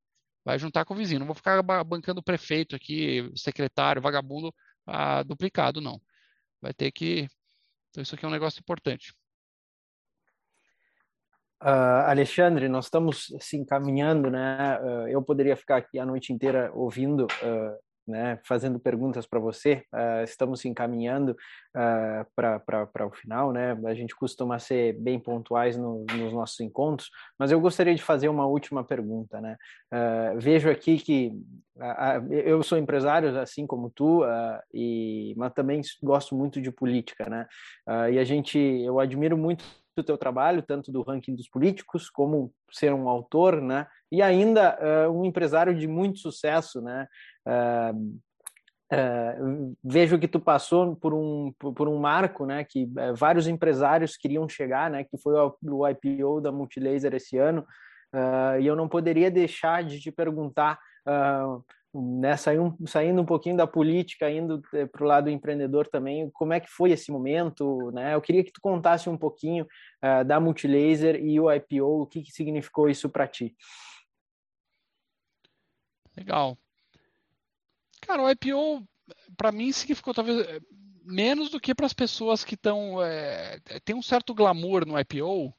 Vai 0.50 0.58
juntar 0.58 0.84
com 0.84 0.94
o 0.94 0.96
vizinho. 0.96 1.20
Não 1.20 1.28
vou 1.28 1.34
ficar 1.36 1.62
bancando 1.84 2.20
prefeito 2.20 2.74
aqui, 2.74 3.30
secretário, 3.36 4.02
vagabundo, 4.02 4.52
ah, 4.84 5.22
duplicado, 5.22 5.80
não. 5.80 6.00
Vai 6.60 6.74
ter 6.74 6.90
que. 6.90 7.28
Então, 7.88 8.02
isso 8.02 8.16
aqui 8.16 8.24
é 8.24 8.28
um 8.28 8.32
negócio 8.32 8.58
importante. 8.58 9.14
Uh, 11.62 12.02
Alexandre, 12.08 12.68
nós 12.68 12.86
estamos 12.86 13.32
se 13.38 13.56
encaminhando, 13.56 14.28
né? 14.28 14.76
Uh, 14.80 15.06
eu 15.06 15.22
poderia 15.22 15.56
ficar 15.56 15.76
aqui 15.76 16.00
a 16.00 16.04
noite 16.04 16.32
inteira 16.32 16.72
ouvindo, 16.74 17.26
uh, 17.26 17.78
né? 18.10 18.38
Fazendo 18.44 18.78
perguntas 18.78 19.26
para 19.26 19.38
você. 19.38 19.84
estamos 20.24 20.60
se 20.60 20.68
encaminhando 20.68 21.36
para 22.34 23.06
o 23.06 23.10
final, 23.12 23.52
né? 23.52 23.78
A 23.86 23.94
gente 23.94 24.14
costuma 24.14 24.58
ser 24.58 24.94
bem 25.00 25.18
pontuais 25.18 25.76
no, 25.76 26.04
nos 26.04 26.32
nossos 26.32 26.60
encontros, 26.60 27.10
mas 27.38 27.50
eu 27.50 27.60
gostaria 27.60 27.94
de 27.94 28.02
fazer 28.02 28.28
uma 28.28 28.46
última 28.46 28.84
pergunta, 28.84 29.40
né? 29.40 29.56
vejo 30.38 30.68
aqui 30.68 30.98
que 30.98 31.32
eu 32.30 32.62
sou 32.62 32.76
empresário, 32.76 33.38
assim 33.38 33.66
como 33.66 33.90
tu, 33.90 34.22
e 34.74 35.34
mas 35.36 35.52
também 35.52 35.80
gosto 36.02 36.34
muito 36.34 36.60
de 36.60 36.70
política, 36.70 37.28
né? 37.28 37.46
e 38.12 38.18
a 38.18 38.24
gente, 38.24 38.58
eu 38.58 39.00
admiro 39.00 39.38
muito 39.38 39.64
do 39.96 40.04
teu 40.04 40.18
trabalho, 40.18 40.62
tanto 40.62 40.90
do 40.90 41.02
ranking 41.02 41.34
dos 41.34 41.48
políticos, 41.48 42.08
como 42.08 42.52
ser 42.70 42.92
um 42.92 43.08
autor, 43.08 43.60
né? 43.60 43.86
E 44.10 44.20
ainda 44.20 44.76
uh, 44.80 45.10
um 45.10 45.24
empresário 45.24 45.74
de 45.74 45.86
muito 45.86 46.18
sucesso, 46.18 46.80
né? 46.80 47.06
Uh, 47.46 48.20
uh, 48.92 49.76
vejo 49.84 50.18
que 50.18 50.26
tu 50.26 50.40
passou 50.40 50.96
por 50.96 51.14
um 51.14 51.52
por 51.58 51.88
um 51.88 51.98
marco, 51.98 52.44
né? 52.44 52.64
Que 52.64 52.88
vários 53.16 53.46
empresários 53.46 54.16
queriam 54.16 54.48
chegar, 54.48 54.90
né? 54.90 55.04
Que 55.04 55.16
foi 55.16 55.34
o, 55.34 55.54
o 55.62 55.88
IPO 55.88 56.40
da 56.40 56.50
Multilaser 56.50 57.14
esse 57.14 57.38
ano. 57.38 57.64
e 58.60 58.66
eu 58.66 58.74
não 58.74 58.88
poderia 58.88 59.30
deixar 59.30 59.84
de 59.84 60.00
te 60.00 60.10
perguntar 60.10 60.78
né, 61.92 62.36
saindo, 62.36 62.76
saindo 62.86 63.20
um 63.20 63.24
pouquinho 63.24 63.56
da 63.56 63.66
política, 63.66 64.30
indo 64.30 64.60
para 64.92 65.04
o 65.04 65.06
lado 65.06 65.30
empreendedor 65.30 65.88
também, 65.88 66.30
como 66.32 66.52
é 66.52 66.60
que 66.60 66.68
foi 66.68 66.92
esse 66.92 67.10
momento, 67.10 67.90
né? 67.92 68.14
Eu 68.14 68.20
queria 68.20 68.44
que 68.44 68.52
tu 68.52 68.60
contasse 68.60 69.08
um 69.08 69.16
pouquinho 69.16 69.66
da 70.26 70.40
Multilaser 70.40 71.16
e 71.16 71.38
o 71.40 71.52
IPO, 71.52 72.02
o 72.02 72.06
que, 72.06 72.22
que 72.22 72.32
significou 72.32 72.88
isso 72.88 73.08
para 73.08 73.26
ti. 73.28 73.54
Legal. 76.16 76.58
Cara, 78.00 78.22
o 78.22 78.30
IPO, 78.30 78.86
para 79.36 79.52
mim, 79.52 79.72
significou 79.72 80.14
talvez 80.14 80.46
eh, 80.46 80.60
menos 81.04 81.50
do 81.50 81.60
que 81.60 81.74
para 81.74 81.86
as 81.86 81.92
pessoas 81.92 82.44
que 82.44 82.54
estão... 82.54 83.02
É, 83.02 83.60
tem 83.84 83.94
um 83.94 84.02
certo 84.02 84.34
glamour 84.34 84.86
no 84.86 84.98
IPO, 84.98 85.54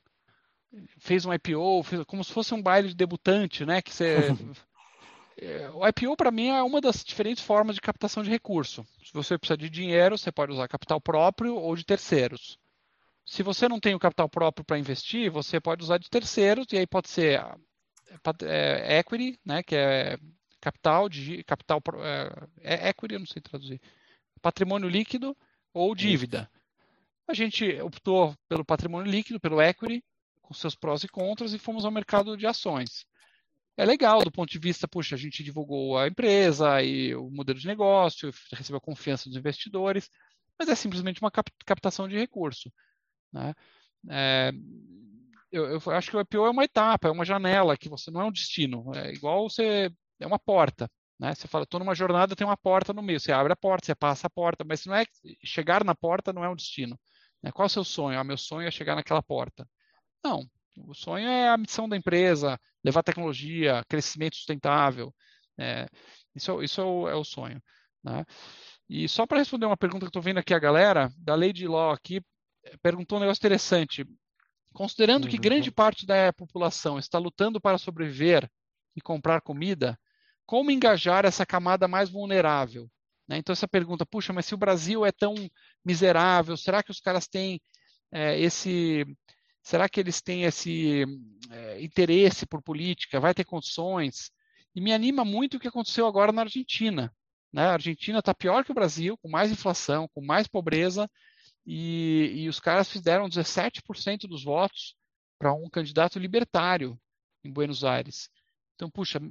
fez 1.00 1.26
um 1.26 1.34
IPO, 1.34 1.84
fez, 1.84 2.04
como 2.06 2.24
se 2.24 2.34
fosse 2.34 2.54
um 2.54 2.62
baile 2.62 2.90
de 2.90 2.96
debutante, 2.96 3.66
né? 3.66 3.82
Que 3.82 3.94
você... 3.94 4.18
É, 5.38 5.72
o 5.74 5.88
IPO, 5.88 6.16
para 6.16 6.30
mim, 6.30 6.50
é 6.50 6.62
uma 6.62 6.80
das 6.80 7.04
diferentes 7.04 7.44
formas 7.44 7.74
de 7.74 7.82
captação 7.82 8.22
de 8.22 8.30
recurso. 8.30 8.86
Se 9.04 9.12
você 9.12 9.40
precisa 9.40 9.58
de 9.58 9.72
dinheiro, 9.72 10.16
você 10.16 10.32
pode 10.32 10.52
usar 10.52 10.68
capital 10.68 11.02
próprio 11.02 11.56
ou 11.56 11.76
de 11.76 11.84
terceiros. 11.84 12.60
Se 13.26 13.42
você 13.42 13.68
não 13.68 13.80
tem 13.80 13.96
o 13.96 14.00
capital 14.00 14.30
próprio 14.30 14.64
para 14.64 14.78
investir, 14.78 15.32
você 15.32 15.60
pode 15.60 15.84
usar 15.84 15.98
de 15.98 16.10
terceiros, 16.10 16.68
e 16.72 16.78
aí 16.78 16.86
pode 16.86 17.10
ser 17.10 17.44
é, 18.44 19.00
equity, 19.00 19.40
né, 19.44 19.64
que 19.64 19.76
é 19.76 20.18
capital, 20.62 21.10
de, 21.10 21.44
capital 21.44 21.82
é, 22.62 22.86
é 22.86 22.90
equity, 22.90 23.16
eu 23.16 23.20
não 23.20 23.28
sei 23.28 23.42
traduzir, 23.42 23.82
patrimônio 24.42 24.88
líquido 24.88 25.36
ou 25.74 25.94
dívida. 25.94 26.50
A 27.28 27.34
gente 27.34 27.80
optou 27.82 28.36
pelo 28.48 28.64
patrimônio 28.64 29.12
líquido, 29.12 29.40
pelo 29.40 29.62
equity, 29.62 30.04
com 30.42 30.54
seus 30.54 30.76
prós 30.76 31.04
e 31.04 31.08
contras, 31.08 31.54
e 31.54 31.60
fomos 31.60 31.86
ao 31.86 31.92
mercado 31.92 32.38
de 32.38 32.46
ações 32.46 33.06
é 33.78 33.86
legal 33.86 34.24
do 34.24 34.32
ponto 34.32 34.52
de 34.52 34.60
vista, 34.60 34.88
puxa, 34.88 35.16
a 35.16 35.18
gente 35.18 35.44
divulgou 35.44 35.98
a 35.98 36.08
empresa 36.08 36.82
e 36.84 37.16
o 37.16 37.30
modelo 37.30 37.60
de 37.60 37.68
negócio, 37.68 38.32
recebeu 38.54 38.78
a 38.78 38.82
confiança 38.82 39.30
dos 39.30 39.38
investidores, 39.38 40.10
mas 40.58 40.70
é 40.70 40.76
simplesmente 40.76 41.22
uma 41.22 41.32
captação 41.66 42.08
de 42.08 42.18
recurso. 42.18 42.72
Né? 43.32 43.54
É, 44.10 44.52
eu, 45.52 45.66
eu, 45.66 45.92
acho 45.92 46.12
que 46.12 46.18
o 46.18 46.22
IPO 46.22 46.46
é 46.46 46.50
uma 46.50 46.64
etapa, 46.64 47.08
é 47.08 47.12
uma 47.12 47.26
janela, 47.26 47.78
que 47.78 47.90
você 47.90 48.12
não 48.12 48.22
é 48.22 48.26
um 48.26 48.32
destino. 48.32 48.94
É 48.96 49.14
igual 49.14 49.50
você. 49.50 49.92
É 50.22 50.28
uma 50.28 50.40
porta. 50.40 50.90
Né? 51.20 51.36
Você 51.36 51.48
fala, 51.48 51.64
estou 51.64 51.80
numa 51.80 51.96
jornada, 51.96 52.36
tem 52.36 52.46
uma 52.46 52.58
porta 52.58 52.94
no 52.94 53.02
meio. 53.02 53.20
Você 53.20 53.32
abre 53.32 53.54
a 53.54 53.56
porta, 53.56 53.86
você 53.86 53.96
passa 53.96 54.28
a 54.28 54.30
porta, 54.30 54.64
mas 54.64 54.86
não 54.86 54.96
é 54.96 55.06
chegar 55.44 55.84
na 55.84 55.94
porta 55.94 56.34
não 56.34 56.44
é 56.44 56.50
um 56.50 56.56
destino. 56.56 57.00
Né? 57.44 57.52
Qual 57.52 57.66
é 57.66 57.68
o 57.68 57.70
seu 57.70 57.84
sonho? 57.84 58.20
Ah, 58.20 58.24
meu 58.24 58.38
sonho 58.38 58.68
é 58.68 58.72
chegar 58.72 58.96
naquela 58.96 59.22
porta. 59.22 59.68
Não, 60.24 60.46
o 60.78 60.94
sonho 60.94 61.28
é 61.28 61.50
a 61.50 61.58
missão 61.58 61.88
da 61.88 61.98
empresa, 61.98 62.60
levar 62.84 63.04
tecnologia, 63.04 63.84
crescimento 63.88 64.36
sustentável. 64.36 65.14
É, 65.58 65.88
isso, 66.36 66.62
isso 66.64 66.82
é, 66.82 66.84
o, 66.84 67.08
é 67.10 67.16
o 67.16 67.24
sonho. 67.24 67.62
Né? 68.04 68.26
E 68.90 69.08
só 69.08 69.26
para 69.26 69.40
responder 69.40 69.66
uma 69.66 69.78
pergunta 69.78 70.06
que 70.06 70.10
estou 70.10 70.22
vendo 70.22 70.40
aqui 70.40 70.54
a 70.54 70.60
galera, 70.60 71.12
da 71.18 71.36
Lady 71.36 71.68
Law 71.68 71.92
aqui, 71.92 72.22
perguntou 72.82 73.18
um 73.18 73.22
negócio 73.22 73.40
interessante. 73.40 74.06
Considerando 74.74 75.28
que 75.28 75.38
grande 75.38 75.70
uhum. 75.70 75.76
parte 75.76 76.06
da 76.06 76.32
população 76.32 76.98
está 76.98 77.20
lutando 77.20 77.60
para 77.60 77.78
sobreviver 77.78 78.50
e 78.96 79.02
comprar 79.02 79.42
comida, 79.42 80.00
como 80.52 80.70
engajar 80.70 81.24
essa 81.24 81.46
camada 81.46 81.88
mais 81.88 82.10
vulnerável? 82.10 82.92
Né? 83.26 83.38
Então, 83.38 83.54
essa 83.54 83.70
pergunta, 83.70 84.06
puxa, 84.06 84.34
mas 84.34 84.46
se 84.46 84.54
o 84.54 84.58
Brasil 84.58 85.06
é 85.06 85.10
tão 85.10 85.34
miserável, 85.84 86.58
será 86.58 86.84
que 86.84 86.92
os 86.92 87.00
caras 87.00 87.26
têm 87.26 87.62
é, 88.12 88.38
esse 88.38 89.06
Será 89.64 89.88
que 89.88 89.98
eles 89.98 90.22
têm 90.22 90.44
esse 90.44 91.06
é, 91.50 91.82
interesse 91.82 92.46
por 92.46 92.62
política? 92.62 93.18
Vai 93.18 93.34
ter 93.34 93.46
condições? 93.46 94.30
E 94.76 94.82
me 94.82 94.92
anima 94.92 95.24
muito 95.24 95.56
o 95.56 95.60
que 95.60 95.70
aconteceu 95.70 96.06
agora 96.06 96.34
na 96.34 96.42
Argentina. 96.42 97.16
Né? 97.54 97.64
A 97.64 97.74
Argentina 97.74 98.20
está 98.20 98.34
pior 98.34 98.66
que 98.66 98.72
o 98.72 98.76
Brasil, 98.76 99.18
com 99.20 99.30
mais 99.30 99.52
inflação, 99.52 100.10
com 100.14 100.20
mais 100.20 100.48
pobreza, 100.48 101.10
e, 101.66 102.34
e 102.36 102.50
os 102.50 102.60
caras 102.60 102.92
fizeram 102.92 103.30
17% 103.30 104.28
dos 104.28 104.44
votos 104.44 104.98
para 105.40 105.54
um 105.54 105.70
candidato 105.70 106.20
libertário 106.20 107.00
em 107.42 107.54
Buenos 107.54 107.86
Aires. 107.86 108.30
Então, 108.76 108.90
puxa, 108.90 109.22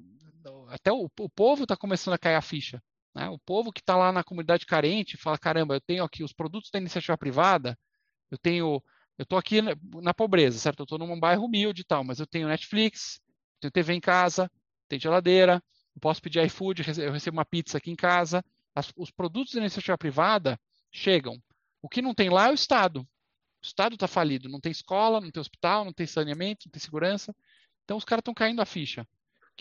até 0.71 0.93
o, 0.93 1.11
o 1.19 1.29
povo 1.29 1.65
está 1.65 1.77
começando 1.77 2.15
a 2.15 2.19
cair 2.19 2.37
a 2.37 2.43
ficha. 2.43 2.83
Né? 3.15 3.29
O 3.29 3.39
povo 3.39 3.73
que 3.73 3.81
está 3.81 3.97
lá 3.97 4.13
na 4.13 4.25
comunidade 4.25 4.67
carente 4.67 5.17
fala: 5.17 5.39
caramba, 5.39 5.75
eu 5.75 5.81
tenho 5.81 6.05
aqui 6.05 6.23
os 6.23 6.33
produtos 6.33 6.71
da 6.71 6.79
iniciativa 6.79 7.17
privada, 7.19 7.79
eu 8.31 8.39
tenho 8.39 8.83
eu 9.21 9.25
estou 9.25 9.39
aqui 9.39 9.61
na, 9.61 10.15
pobreza, 10.15 10.59
certo? 10.59 10.81
Eu 10.81 10.85
estou 10.85 10.99
num 10.99 11.21
bairro 11.21 11.45
humilde 11.45 11.83
e 11.83 11.85
tal, 11.85 12.03
mas 12.03 12.21
eu 12.21 12.27
tenho 12.27 12.49
Netflix, 12.49 13.21
tenho 13.61 13.71
TV 13.71 13.93
em 13.93 14.01
casa, 14.01 14.51
tenho 14.89 15.03
geladeira, 15.03 15.63
eu 15.95 16.01
posso 16.01 16.23
pedir 16.23 16.43
iFood, 16.47 16.83
eu 16.99 17.13
recebo 17.13 17.37
uma 17.37 17.45
pizza 17.45 17.77
aqui 17.77 17.91
em 17.91 17.97
casa. 17.97 18.43
As, 18.75 18.91
os 18.97 19.11
produtos 19.11 19.53
da 19.53 19.61
iniciativa 19.61 19.99
privada 19.99 20.59
chegam. 20.91 21.39
O 21.83 21.89
que 21.89 22.01
não 22.01 22.15
tem 22.15 22.31
lá 22.31 22.49
é 22.49 22.51
o 22.51 22.55
Estado. 22.55 23.01
O 23.01 23.07
Estado 23.63 23.93
está 23.93 24.09
falido. 24.09 24.49
Não 24.49 24.59
tem 24.59 24.73
escola, 24.73 25.21
não 25.21 25.31
tem 25.31 25.41
hospital, 25.41 25.85
não 25.85 25.93
tem 25.93 26.07
saneamento, 26.07 26.67
não 26.67 26.73
tem 26.73 26.81
segurança. 26.81 27.37
Então 27.85 27.99
os 27.99 28.05
caras 28.07 28.23
estão 28.23 28.33
caindo 28.33 28.63
a 28.63 28.67
ficha. 28.67 29.07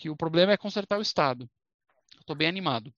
Que 0.00 0.08
o 0.08 0.16
problema 0.16 0.52
é 0.52 0.56
consertar 0.56 0.98
o 0.98 1.02
Estado. 1.02 1.46
Estou 2.18 2.34
bem 2.34 2.48
animado. 2.48 2.90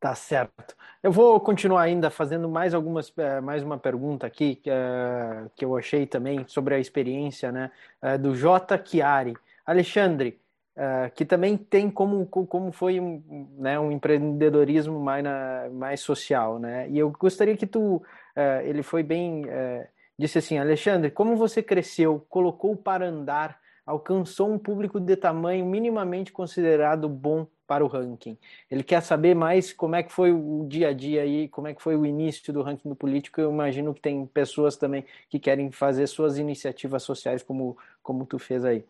Tá 0.00 0.16
certo. 0.16 0.74
Eu 1.00 1.12
vou 1.12 1.38
continuar 1.38 1.82
ainda 1.82 2.10
fazendo 2.10 2.48
mais 2.48 2.74
algumas, 2.74 3.12
eh, 3.16 3.40
mais 3.40 3.62
uma 3.62 3.78
pergunta 3.78 4.26
aqui 4.26 4.56
que, 4.56 4.68
uh, 4.68 5.48
que 5.54 5.64
eu 5.64 5.76
achei 5.76 6.08
também 6.08 6.44
sobre 6.48 6.74
a 6.74 6.80
experiência, 6.80 7.52
né, 7.52 7.70
uh, 8.02 8.18
do 8.18 8.34
J. 8.34 8.84
Chiari. 8.84 9.36
Alexandre, 9.64 10.40
que 11.14 11.24
também 11.24 11.56
tem 11.56 11.90
como, 11.90 12.24
como 12.24 12.72
foi 12.72 12.98
um, 12.98 13.48
né, 13.58 13.78
um 13.78 13.92
empreendedorismo 13.92 14.98
mais, 14.98 15.22
na, 15.22 15.68
mais 15.70 16.00
social, 16.00 16.58
né? 16.58 16.88
E 16.88 16.98
eu 16.98 17.10
gostaria 17.10 17.56
que 17.56 17.66
tu, 17.66 18.00
ele 18.64 18.82
foi 18.82 19.02
bem, 19.02 19.44
disse 20.18 20.38
assim, 20.38 20.56
Alexandre, 20.56 21.10
como 21.10 21.36
você 21.36 21.62
cresceu, 21.62 22.24
colocou 22.30 22.76
para 22.76 23.08
andar, 23.08 23.60
alcançou 23.88 24.52
um 24.52 24.58
público 24.58 25.00
de 25.00 25.16
tamanho 25.16 25.64
minimamente 25.64 26.30
considerado 26.30 27.08
bom 27.08 27.46
para 27.66 27.82
o 27.82 27.88
ranking. 27.88 28.36
Ele 28.70 28.82
quer 28.82 29.00
saber 29.00 29.34
mais 29.34 29.72
como 29.72 29.96
é 29.96 30.02
que 30.02 30.12
foi 30.12 30.30
o 30.30 30.66
dia 30.68 30.88
a 30.88 30.92
dia 30.92 31.22
aí, 31.22 31.48
como 31.48 31.68
é 31.68 31.74
que 31.74 31.82
foi 31.82 31.96
o 31.96 32.04
início 32.04 32.52
do 32.52 32.60
ranking 32.60 32.86
do 32.86 32.94
político. 32.94 33.40
Eu 33.40 33.50
imagino 33.50 33.94
que 33.94 34.00
tem 34.02 34.26
pessoas 34.26 34.76
também 34.76 35.06
que 35.30 35.38
querem 35.38 35.70
fazer 35.70 36.06
suas 36.06 36.36
iniciativas 36.36 37.02
sociais 37.02 37.42
como, 37.42 37.78
como 38.02 38.26
tu 38.26 38.38
fez 38.38 38.62
aí. 38.62 38.84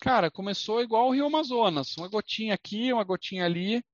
Cara, 0.00 0.32
começou 0.32 0.82
igual 0.82 1.06
o 1.06 1.12
Rio 1.12 1.26
Amazonas, 1.26 1.96
uma 1.96 2.08
gotinha 2.08 2.54
aqui, 2.54 2.92
uma 2.92 3.04
gotinha 3.04 3.44
ali, 3.44 3.84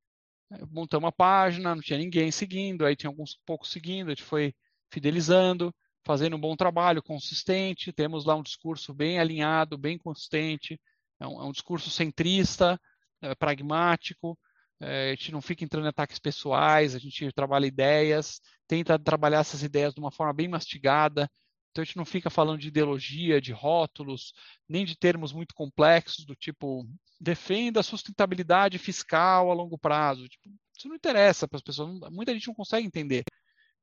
montamos 0.70 1.04
uma 1.04 1.12
página, 1.12 1.74
não 1.74 1.82
tinha 1.82 1.98
ninguém 1.98 2.30
seguindo, 2.30 2.86
aí 2.86 2.96
tinha 2.96 3.10
alguns 3.10 3.38
poucos 3.44 3.70
seguindo, 3.70 4.06
a 4.06 4.10
gente 4.10 4.22
foi 4.22 4.54
fidelizando, 4.90 5.72
fazendo 6.04 6.36
um 6.36 6.40
bom 6.40 6.56
trabalho, 6.56 7.02
consistente, 7.02 7.92
temos 7.92 8.24
lá 8.24 8.34
um 8.34 8.42
discurso 8.42 8.92
bem 8.92 9.18
alinhado, 9.18 9.78
bem 9.78 9.98
consistente, 9.98 10.80
é 11.20 11.26
um, 11.26 11.40
é 11.40 11.44
um 11.44 11.52
discurso 11.52 11.90
centrista, 11.90 12.80
é, 13.20 13.34
pragmático, 13.34 14.38
é, 14.80 15.10
a 15.10 15.14
gente 15.14 15.30
não 15.30 15.40
fica 15.40 15.64
entrando 15.64 15.84
em 15.84 15.88
ataques 15.88 16.18
pessoais, 16.18 16.94
a 16.94 16.98
gente 16.98 17.30
trabalha 17.32 17.66
ideias, 17.66 18.40
tenta 18.66 18.98
trabalhar 18.98 19.40
essas 19.40 19.62
ideias 19.62 19.94
de 19.94 20.00
uma 20.00 20.10
forma 20.10 20.32
bem 20.32 20.48
mastigada, 20.48 21.30
então 21.70 21.82
a 21.82 21.84
gente 21.84 21.96
não 21.96 22.04
fica 22.04 22.28
falando 22.28 22.60
de 22.60 22.68
ideologia, 22.68 23.40
de 23.40 23.52
rótulos, 23.52 24.32
nem 24.68 24.84
de 24.84 24.96
termos 24.96 25.32
muito 25.32 25.54
complexos 25.54 26.24
do 26.26 26.34
tipo 26.34 26.86
defenda 27.18 27.80
a 27.80 27.84
sustentabilidade 27.84 28.78
fiscal 28.78 29.50
a 29.50 29.54
longo 29.54 29.78
prazo. 29.78 30.28
Tipo, 30.28 30.50
isso 30.76 30.88
não 30.88 30.96
interessa 30.96 31.46
para 31.46 31.56
as 31.56 31.62
pessoas, 31.62 31.98
muita 32.10 32.32
gente 32.34 32.48
não 32.48 32.54
consegue 32.54 32.86
entender. 32.86 33.22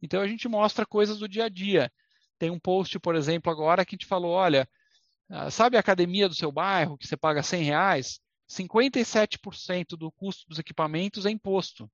Então 0.02 0.22
a 0.22 0.28
gente 0.28 0.48
mostra 0.48 0.86
coisas 0.86 1.18
do 1.20 1.28
dia 1.28 1.46
a 1.46 1.50
dia. 1.50 1.92
Tem 2.40 2.50
um 2.50 2.60
post, 2.60 2.98
por 3.00 3.16
exemplo, 3.16 3.52
agora 3.52 3.86
que 3.86 3.92
gente 3.92 4.06
falou, 4.06 4.32
olha, 4.32 4.68
ah, 5.30 5.52
sabe 5.52 5.78
a 5.78 5.80
academia 5.80 6.28
do 6.28 6.34
seu 6.34 6.52
bairro 6.52 6.98
que 6.98 7.06
você 7.06 7.18
paga 7.18 7.44
100 7.44 7.64
reais? 7.64 8.20
57% 8.50 9.90
do 9.90 10.12
custo 10.12 10.48
dos 10.48 10.58
equipamentos 10.58 11.26
é 11.26 11.30
imposto. 11.30 11.90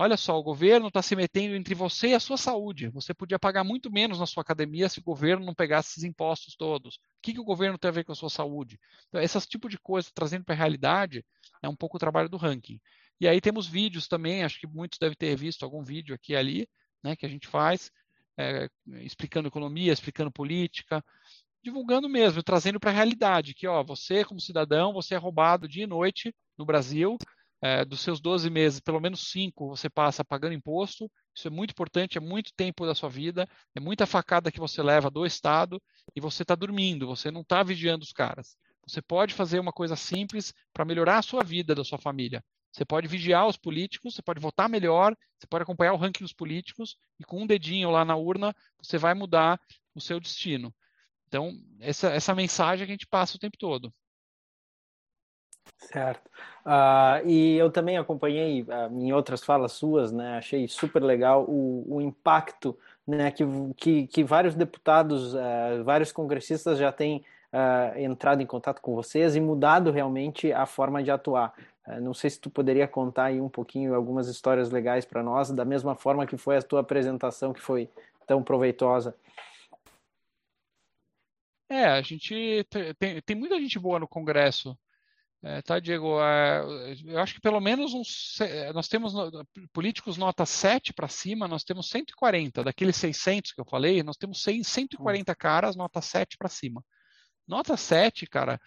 Olha 0.00 0.16
só, 0.16 0.38
o 0.38 0.42
governo 0.44 0.86
está 0.86 1.02
se 1.02 1.16
metendo 1.16 1.56
entre 1.56 1.74
você 1.74 2.10
e 2.10 2.14
a 2.14 2.20
sua 2.20 2.36
saúde. 2.36 2.88
Você 2.90 3.12
podia 3.12 3.36
pagar 3.36 3.64
muito 3.64 3.90
menos 3.90 4.20
na 4.20 4.26
sua 4.26 4.42
academia 4.42 4.88
se 4.88 5.00
o 5.00 5.02
governo 5.02 5.44
não 5.44 5.52
pegasse 5.52 5.90
esses 5.90 6.04
impostos 6.04 6.54
todos. 6.54 6.94
O 6.94 7.00
que, 7.20 7.32
que 7.32 7.40
o 7.40 7.44
governo 7.44 7.76
tem 7.76 7.88
a 7.88 7.92
ver 7.92 8.04
com 8.04 8.12
a 8.12 8.14
sua 8.14 8.30
saúde? 8.30 8.78
Então, 9.08 9.20
esse 9.20 9.40
tipo 9.48 9.68
de 9.68 9.76
coisa, 9.76 10.08
trazendo 10.14 10.44
para 10.44 10.54
a 10.54 10.58
realidade, 10.58 11.24
é 11.60 11.68
um 11.68 11.74
pouco 11.74 11.96
o 11.96 12.00
trabalho 12.00 12.28
do 12.28 12.36
ranking. 12.36 12.80
E 13.20 13.26
aí 13.26 13.40
temos 13.40 13.66
vídeos 13.66 14.06
também, 14.06 14.44
acho 14.44 14.60
que 14.60 14.68
muitos 14.68 15.00
devem 15.00 15.16
ter 15.16 15.36
visto 15.36 15.64
algum 15.64 15.82
vídeo 15.82 16.14
aqui 16.14 16.32
e 16.32 16.36
ali, 16.36 16.68
né, 17.02 17.16
que 17.16 17.26
a 17.26 17.28
gente 17.28 17.48
faz, 17.48 17.90
é, 18.38 18.68
explicando 19.02 19.48
economia, 19.48 19.92
explicando 19.92 20.30
política, 20.30 21.04
divulgando 21.62 22.08
mesmo, 22.08 22.42
trazendo 22.42 22.78
para 22.78 22.90
a 22.90 22.94
realidade, 22.94 23.54
que 23.54 23.66
ó, 23.66 23.82
você 23.82 24.24
como 24.24 24.40
cidadão, 24.40 24.92
você 24.92 25.14
é 25.14 25.18
roubado 25.18 25.68
dia 25.68 25.84
e 25.84 25.86
noite 25.86 26.32
no 26.56 26.64
Brasil, 26.64 27.18
é, 27.60 27.84
dos 27.84 28.00
seus 28.00 28.20
12 28.20 28.48
meses, 28.48 28.80
pelo 28.80 29.00
menos 29.00 29.30
5 29.30 29.68
você 29.68 29.90
passa 29.90 30.24
pagando 30.24 30.54
imposto. 30.54 31.10
Isso 31.34 31.48
é 31.48 31.50
muito 31.50 31.72
importante, 31.72 32.16
é 32.16 32.20
muito 32.20 32.52
tempo 32.56 32.86
da 32.86 32.94
sua 32.94 33.08
vida, 33.08 33.48
é 33.74 33.80
muita 33.80 34.06
facada 34.06 34.50
que 34.50 34.60
você 34.60 34.82
leva 34.82 35.10
do 35.10 35.26
Estado 35.26 35.82
e 36.14 36.20
você 36.20 36.42
está 36.42 36.54
dormindo, 36.54 37.06
você 37.06 37.30
não 37.30 37.40
está 37.40 37.62
vigiando 37.62 38.04
os 38.04 38.12
caras. 38.12 38.56
Você 38.86 39.02
pode 39.02 39.34
fazer 39.34 39.58
uma 39.58 39.72
coisa 39.72 39.96
simples 39.96 40.54
para 40.72 40.84
melhorar 40.84 41.18
a 41.18 41.22
sua 41.22 41.42
vida, 41.42 41.74
da 41.74 41.84
sua 41.84 41.98
família. 41.98 42.42
Você 42.72 42.84
pode 42.84 43.08
vigiar 43.08 43.46
os 43.46 43.56
políticos, 43.56 44.14
você 44.14 44.22
pode 44.22 44.40
votar 44.40 44.68
melhor, 44.68 45.16
você 45.38 45.46
pode 45.46 45.62
acompanhar 45.62 45.92
o 45.92 45.96
ranking 45.96 46.24
dos 46.24 46.32
políticos 46.32 46.96
e 47.18 47.24
com 47.24 47.42
um 47.42 47.46
dedinho 47.46 47.90
lá 47.90 48.04
na 48.04 48.16
urna 48.16 48.54
você 48.80 48.98
vai 48.98 49.14
mudar 49.14 49.60
o 49.94 50.00
seu 50.00 50.20
destino. 50.20 50.74
Então, 51.26 51.52
essa, 51.80 52.08
essa 52.08 52.34
mensagem 52.34 52.86
que 52.86 52.92
a 52.92 52.94
gente 52.94 53.06
passa 53.06 53.36
o 53.36 53.40
tempo 53.40 53.56
todo. 53.58 53.92
Certo. 55.76 56.26
Uh, 56.66 57.26
e 57.26 57.56
eu 57.56 57.70
também 57.70 57.96
acompanhei 57.96 58.62
uh, 58.62 58.92
em 58.92 59.12
outras 59.12 59.44
falas 59.44 59.72
suas, 59.72 60.10
né? 60.10 60.38
Achei 60.38 60.66
super 60.66 61.02
legal 61.02 61.44
o, 61.44 61.96
o 61.96 62.00
impacto 62.00 62.76
né, 63.06 63.30
que, 63.30 63.44
que, 63.76 64.06
que 64.06 64.24
vários 64.24 64.54
deputados, 64.54 65.34
uh, 65.34 65.84
vários 65.84 66.12
congressistas 66.12 66.78
já 66.78 66.92
têm 66.92 67.24
entrado 67.96 68.42
em 68.42 68.46
contato 68.46 68.82
com 68.82 68.94
vocês 68.94 69.34
e 69.34 69.40
mudado 69.40 69.90
realmente 69.90 70.52
a 70.52 70.66
forma 70.66 71.02
de 71.02 71.10
atuar. 71.10 71.54
Não 72.00 72.12
sei 72.12 72.30
se 72.30 72.40
tu 72.40 72.50
poderia 72.50 72.86
contar 72.86 73.24
aí 73.24 73.40
um 73.40 73.48
pouquinho 73.48 73.94
algumas 73.94 74.28
histórias 74.28 74.70
legais 74.70 75.04
para 75.04 75.22
nós, 75.22 75.50
da 75.50 75.64
mesma 75.64 75.94
forma 75.94 76.26
que 76.26 76.36
foi 76.36 76.56
a 76.56 76.62
tua 76.62 76.80
apresentação, 76.80 77.52
que 77.52 77.60
foi 77.60 77.88
tão 78.26 78.42
proveitosa. 78.42 79.16
É, 81.70 81.84
a 81.84 82.02
gente 82.02 82.66
tem, 82.98 83.20
tem 83.20 83.36
muita 83.36 83.58
gente 83.60 83.78
boa 83.78 83.98
no 83.98 84.08
Congresso. 84.08 84.78
É, 85.42 85.62
tá, 85.62 85.78
Diego? 85.78 86.20
É, 86.20 86.94
eu 87.04 87.20
acho 87.20 87.34
que 87.34 87.40
pelo 87.40 87.60
menos 87.60 87.94
uns, 87.94 88.38
nós 88.74 88.88
temos 88.88 89.12
políticos 89.72 90.16
nota 90.16 90.44
7 90.44 90.92
para 90.92 91.06
cima, 91.06 91.46
nós 91.46 91.62
temos 91.62 91.88
140. 91.90 92.64
Daqueles 92.64 92.96
600 92.96 93.52
que 93.52 93.60
eu 93.60 93.64
falei, 93.64 94.02
nós 94.02 94.16
temos 94.16 94.42
140 94.42 95.34
caras 95.36 95.76
nota 95.76 96.00
7 96.00 96.36
para 96.36 96.48
cima. 96.48 96.84
Nota 97.46 97.76
7, 97.76 98.26
cara, 98.26 98.60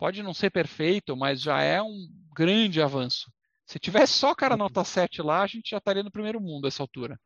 pode 0.00 0.22
não 0.22 0.32
ser 0.32 0.48
perfeito, 0.48 1.14
mas 1.14 1.42
já 1.42 1.60
é 1.60 1.82
um 1.82 2.08
grande 2.34 2.80
avanço. 2.80 3.30
Se 3.66 3.78
tivesse 3.78 4.14
só 4.14 4.34
cara 4.34 4.54
uhum. 4.54 4.60
nota 4.60 4.82
7 4.82 5.20
lá, 5.20 5.42
a 5.42 5.46
gente 5.46 5.68
já 5.70 5.76
estaria 5.76 6.02
no 6.02 6.10
primeiro 6.10 6.40
mundo 6.40 6.64
a 6.64 6.68
essa 6.68 6.82
altura. 6.82 7.20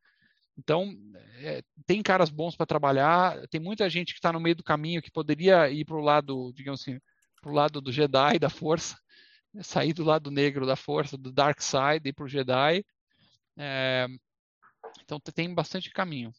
Então, 0.59 0.93
é, 1.37 1.63
tem 1.87 2.03
caras 2.03 2.31
bons 2.31 2.57
para 2.57 2.67
trabalhar, 2.67 3.41
tem 3.49 3.61
muita 3.61 3.89
gente 3.89 4.13
que 4.13 4.19
está 4.19 4.33
no 4.33 4.41
meio 4.41 4.57
do 4.57 4.65
caminho 4.65 5.01
que 5.01 5.11
poderia 5.11 5.71
ir 5.71 5.85
para 5.85 5.97
o 5.97 6.01
lado, 6.01 6.53
digamos 6.53 6.81
assim, 6.81 6.99
para 7.41 7.51
o 7.51 7.55
lado 7.55 7.81
do 7.81 7.93
Jedi, 7.93 8.41
da 8.41 8.51
Força, 8.51 8.99
sair 9.63 9.93
do 9.93 10.03
lado 10.03 10.33
negro 10.33 10.67
da 10.67 10.75
Força, 10.75 11.17
do 11.17 11.31
Dark 11.31 11.61
Side, 11.61 12.09
e 12.09 12.13
para 12.13 12.25
o 12.25 12.29
Jedi. 12.29 12.85
É, 13.57 14.09
então 15.05 15.21
tem 15.21 15.55
bastante 15.55 15.93
caminho. 15.93 16.33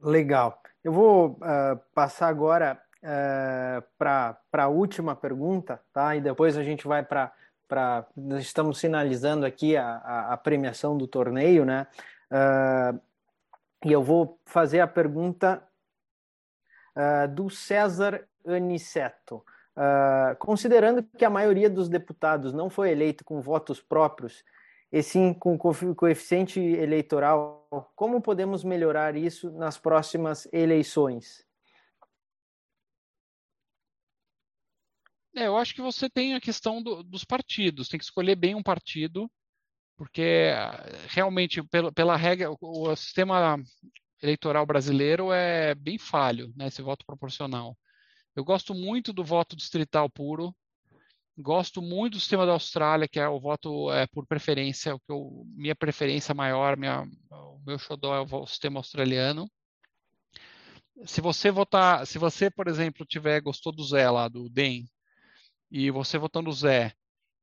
Legal. 0.00 0.58
Eu 0.82 0.92
vou 0.92 1.32
uh, 1.32 1.78
passar 1.94 2.28
agora 2.28 2.81
uh, 3.02 3.82
para 3.98 4.38
a 4.52 4.68
última 4.68 5.14
pergunta, 5.14 5.80
tá? 5.92 6.16
E 6.16 6.20
depois 6.20 6.56
a 6.56 6.62
gente 6.62 6.86
vai 6.86 7.02
para 7.02 7.32
para 7.68 8.06
estamos 8.38 8.78
finalizando 8.78 9.46
aqui 9.46 9.78
a, 9.78 9.96
a, 9.96 10.32
a, 10.34 10.36
premiação 10.36 10.94
do 10.94 11.06
torneio, 11.06 11.64
né? 11.64 11.86
Uh, 12.30 13.00
e 13.82 13.90
eu 13.90 14.02
vou 14.02 14.38
fazer 14.44 14.80
a 14.80 14.86
pergunta 14.86 15.62
uh, 16.94 17.26
do 17.28 17.48
César 17.48 18.28
Aniceto. 18.46 19.42
Uh, 19.74 20.36
considerando 20.38 21.02
que 21.02 21.24
a 21.24 21.30
maioria 21.30 21.70
dos 21.70 21.88
deputados 21.88 22.52
não 22.52 22.68
foi 22.68 22.90
eleito 22.90 23.24
com 23.24 23.40
votos 23.40 23.80
próprios, 23.80 24.44
e 24.92 25.02
sim 25.02 25.32
com 25.32 25.56
coeficiente 25.56 26.60
eleitoral, 26.60 27.66
como 27.96 28.20
podemos 28.20 28.62
melhorar 28.62 29.16
isso 29.16 29.50
nas 29.50 29.78
próximas 29.78 30.46
eleições? 30.52 31.46
É, 35.34 35.46
eu 35.46 35.56
acho 35.56 35.74
que 35.74 35.80
você 35.80 36.10
tem 36.10 36.34
a 36.34 36.40
questão 36.40 36.82
do, 36.82 37.02
dos 37.02 37.24
partidos, 37.24 37.88
tem 37.88 37.98
que 37.98 38.04
escolher 38.04 38.36
bem 38.36 38.54
um 38.54 38.62
partido, 38.62 39.30
porque 39.96 40.50
realmente, 41.08 41.62
pela, 41.62 41.90
pela 41.92 42.16
regra, 42.16 42.50
o, 42.50 42.56
o 42.60 42.96
sistema 42.96 43.58
eleitoral 44.22 44.66
brasileiro 44.66 45.32
é 45.32 45.74
bem 45.74 45.98
falho, 45.98 46.52
né, 46.56 46.66
esse 46.68 46.82
voto 46.82 47.04
proporcional. 47.04 47.76
Eu 48.34 48.44
gosto 48.44 48.74
muito 48.74 49.12
do 49.12 49.24
voto 49.24 49.56
distrital 49.56 50.08
puro. 50.08 50.54
Gosto 51.36 51.80
muito 51.80 52.14
do 52.14 52.20
sistema 52.20 52.44
da 52.44 52.52
Austrália, 52.52 53.08
que 53.08 53.18
é 53.18 53.26
o 53.26 53.40
voto 53.40 53.90
é, 53.90 54.06
por 54.06 54.26
preferência, 54.26 54.94
o 54.94 55.00
que 55.00 55.10
eu, 55.10 55.44
minha 55.54 55.74
preferência 55.74 56.34
maior, 56.34 56.76
minha, 56.76 57.04
o 57.30 57.58
meu 57.66 57.78
xodó 57.78 58.14
é 58.14 58.20
o 58.20 58.46
sistema 58.46 58.78
australiano. 58.78 59.50
Se 61.06 61.20
você 61.22 61.50
votar, 61.50 62.06
se 62.06 62.18
você, 62.18 62.50
por 62.50 62.68
exemplo, 62.68 63.06
tiver 63.06 63.40
gostou 63.40 63.72
do 63.72 63.82
Zé 63.82 64.10
lá, 64.10 64.28
do 64.28 64.48
DEM, 64.50 64.86
e 65.72 65.90
você 65.90 66.18
votando 66.18 66.50
o 66.50 66.52
Zé, 66.52 66.92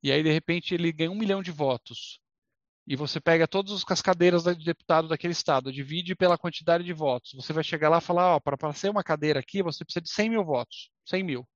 e 0.04 0.12
aí 0.12 0.22
de 0.22 0.32
repente 0.32 0.76
ele 0.76 0.92
ganha 0.92 1.10
um 1.10 1.16
milhão 1.16 1.42
de 1.42 1.52
votos, 1.52 2.20
e 2.86 2.96
você 2.96 3.20
pega 3.20 3.48
todas 3.48 3.74
as 3.74 3.84
cascadeiras 3.84 4.44
de 4.44 4.64
deputado 4.64 5.08
daquele 5.08 5.34
estado, 5.34 5.74
divide 5.74 6.16
pela 6.16 6.38
quantidade 6.38 6.84
de 6.84 6.94
votos. 6.94 7.34
Você 7.34 7.54
vai 7.54 7.64
chegar 7.64 7.90
lá 7.90 8.00
e 8.00 8.02
falar, 8.02 8.36
ó, 8.36 8.40
para 8.40 8.74
ser 8.74 8.90
uma 8.90 9.04
cadeira 9.04 9.40
aqui, 9.40 9.62
você 9.62 9.84
precisa 9.84 10.02
de 10.02 10.10
100 10.10 10.30
mil 10.30 10.44
votos. 10.44 10.90
100 11.06 11.24
mil. 11.24 11.48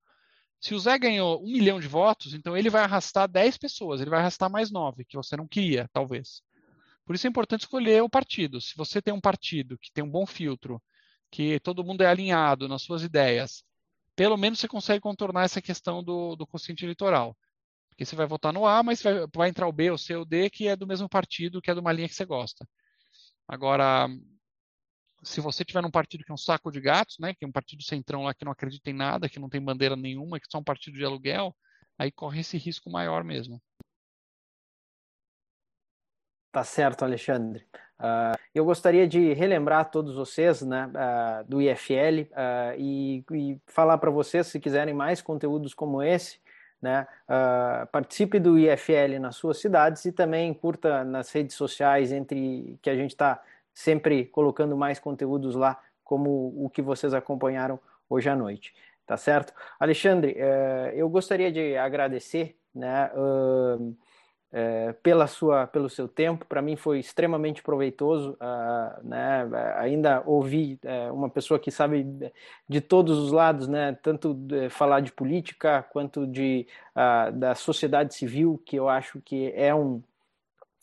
Se 0.59 0.75
o 0.75 0.79
Zé 0.79 0.97
ganhou 0.97 1.41
um 1.41 1.51
milhão 1.51 1.79
de 1.79 1.87
votos, 1.87 2.35
então 2.35 2.55
ele 2.55 2.69
vai 2.69 2.83
arrastar 2.83 3.27
10 3.27 3.57
pessoas, 3.57 3.99
ele 3.99 4.11
vai 4.11 4.19
arrastar 4.19 4.49
mais 4.49 4.69
9, 4.71 5.05
que 5.05 5.17
você 5.17 5.35
não 5.35 5.47
queria, 5.47 5.89
talvez. 5.91 6.43
Por 7.03 7.15
isso 7.15 7.25
é 7.25 7.29
importante 7.29 7.61
escolher 7.61 8.03
o 8.03 8.09
partido. 8.09 8.61
Se 8.61 8.75
você 8.77 9.01
tem 9.01 9.13
um 9.13 9.19
partido 9.19 9.77
que 9.79 9.91
tem 9.91 10.03
um 10.03 10.09
bom 10.09 10.27
filtro, 10.27 10.81
que 11.31 11.59
todo 11.61 11.83
mundo 11.83 12.01
é 12.01 12.07
alinhado 12.07 12.67
nas 12.67 12.83
suas 12.83 13.01
ideias, 13.01 13.63
pelo 14.15 14.37
menos 14.37 14.59
você 14.59 14.67
consegue 14.67 15.01
contornar 15.01 15.43
essa 15.43 15.61
questão 15.61 16.03
do, 16.03 16.35
do 16.35 16.47
eleitoral. 16.81 17.37
Porque 17.89 18.05
você 18.05 18.15
vai 18.15 18.25
votar 18.25 18.51
no 18.51 18.65
A, 18.65 18.81
mas 18.81 19.01
vai, 19.01 19.13
vai 19.33 19.49
entrar 19.49 19.67
o 19.67 19.71
B, 19.71 19.91
o 19.91 19.97
C, 19.97 20.15
o 20.15 20.25
D, 20.25 20.49
que 20.49 20.67
é 20.67 20.75
do 20.75 20.87
mesmo 20.87 21.07
partido, 21.07 21.61
que 21.61 21.69
é 21.69 21.73
de 21.73 21.79
uma 21.79 21.91
linha 21.91 22.07
que 22.07 22.15
você 22.15 22.25
gosta. 22.25 22.67
Agora, 23.47 24.07
se 25.23 25.39
você 25.39 25.63
tiver 25.63 25.81
num 25.81 25.91
partido 25.91 26.23
que 26.23 26.31
é 26.31 26.33
um 26.33 26.37
saco 26.37 26.71
de 26.71 26.81
gatos, 26.81 27.17
né, 27.19 27.33
que 27.33 27.45
é 27.45 27.47
um 27.47 27.51
partido 27.51 27.83
centrão 27.83 28.23
lá 28.23 28.33
que 28.33 28.45
não 28.45 28.51
acredita 28.51 28.89
em 28.89 28.93
nada, 28.93 29.29
que 29.29 29.39
não 29.39 29.49
tem 29.49 29.61
bandeira 29.61 29.95
nenhuma, 29.95 30.39
que 30.39 30.47
é 30.47 30.51
só 30.51 30.57
um 30.59 30.63
partido 30.63 30.97
de 30.97 31.05
aluguel, 31.05 31.55
aí 31.97 32.11
corre 32.11 32.41
esse 32.41 32.57
risco 32.57 32.89
maior 32.89 33.23
mesmo. 33.23 33.61
Tá 36.51 36.63
certo, 36.63 37.03
Alexandre. 37.03 37.67
Uh, 38.03 38.37
eu 38.53 38.65
gostaria 38.65 39.07
de 39.07 39.31
relembrar 39.31 39.79
a 39.79 39.85
todos 39.85 40.15
vocês 40.15 40.61
né, 40.61 40.89
uh, 40.89 41.49
do 41.49 41.61
IFL 41.61 42.27
uh, 42.31 42.75
e, 42.77 43.23
e, 43.31 43.57
falar 43.65 43.97
para 43.97 44.11
vocês, 44.11 44.47
se 44.47 44.59
quiserem 44.59 44.93
mais 44.93 45.21
conteúdos 45.21 45.73
como 45.73 46.03
esse, 46.03 46.37
né? 46.81 47.07
Participe 47.93 48.41
do 48.41 48.59
IFL 48.59 49.17
nas 49.21 49.37
suas 49.37 49.57
cidades 49.57 50.03
e 50.03 50.11
também 50.11 50.53
curta 50.53 51.05
nas 51.05 51.31
redes 51.31 51.55
sociais 51.55 52.11
entre 52.11 52.77
que 52.81 52.89
a 52.89 52.95
gente 52.95 53.11
está 53.11 53.41
sempre 53.73 54.25
colocando 54.25 54.75
mais 54.75 54.99
conteúdos 54.99 55.55
lá, 55.55 55.79
como 56.03 56.53
o 56.57 56.69
que 56.69 56.81
vocês 56.81 57.13
acompanharam 57.13 57.79
hoje 58.09 58.27
à 58.27 58.35
noite. 58.35 58.73
Tá 59.05 59.15
certo? 59.15 59.53
Alexandre, 59.79 60.35
eh, 60.37 60.93
eu 60.95 61.07
gostaria 61.07 61.49
de 61.49 61.77
agradecer 61.77 62.57
né, 62.75 63.09
é, 64.55 64.93
pela 65.01 65.25
sua, 65.25 65.65
pelo 65.65 65.89
seu 65.89 66.07
tempo. 66.07 66.45
Para 66.45 66.61
mim 66.61 66.75
foi 66.75 66.99
extremamente 66.99 67.63
proveitoso. 67.63 68.37
Uh, 68.39 69.07
né? 69.07 69.49
Ainda 69.77 70.21
ouvi 70.27 70.79
uh, 70.85 71.11
uma 71.11 71.27
pessoa 71.27 71.59
que 71.59 71.71
sabe 71.71 72.05
de 72.69 72.79
todos 72.79 73.17
os 73.17 73.31
lados, 73.31 73.67
né? 73.67 73.97
tanto 74.03 74.35
de 74.35 74.69
falar 74.69 74.99
de 74.99 75.11
política 75.11 75.81
quanto 75.81 76.27
de, 76.27 76.67
uh, 76.95 77.31
da 77.31 77.55
sociedade 77.55 78.13
civil, 78.13 78.61
que 78.63 78.75
eu 78.75 78.87
acho 78.87 79.19
que 79.21 79.51
é 79.55 79.73
um, 79.73 80.03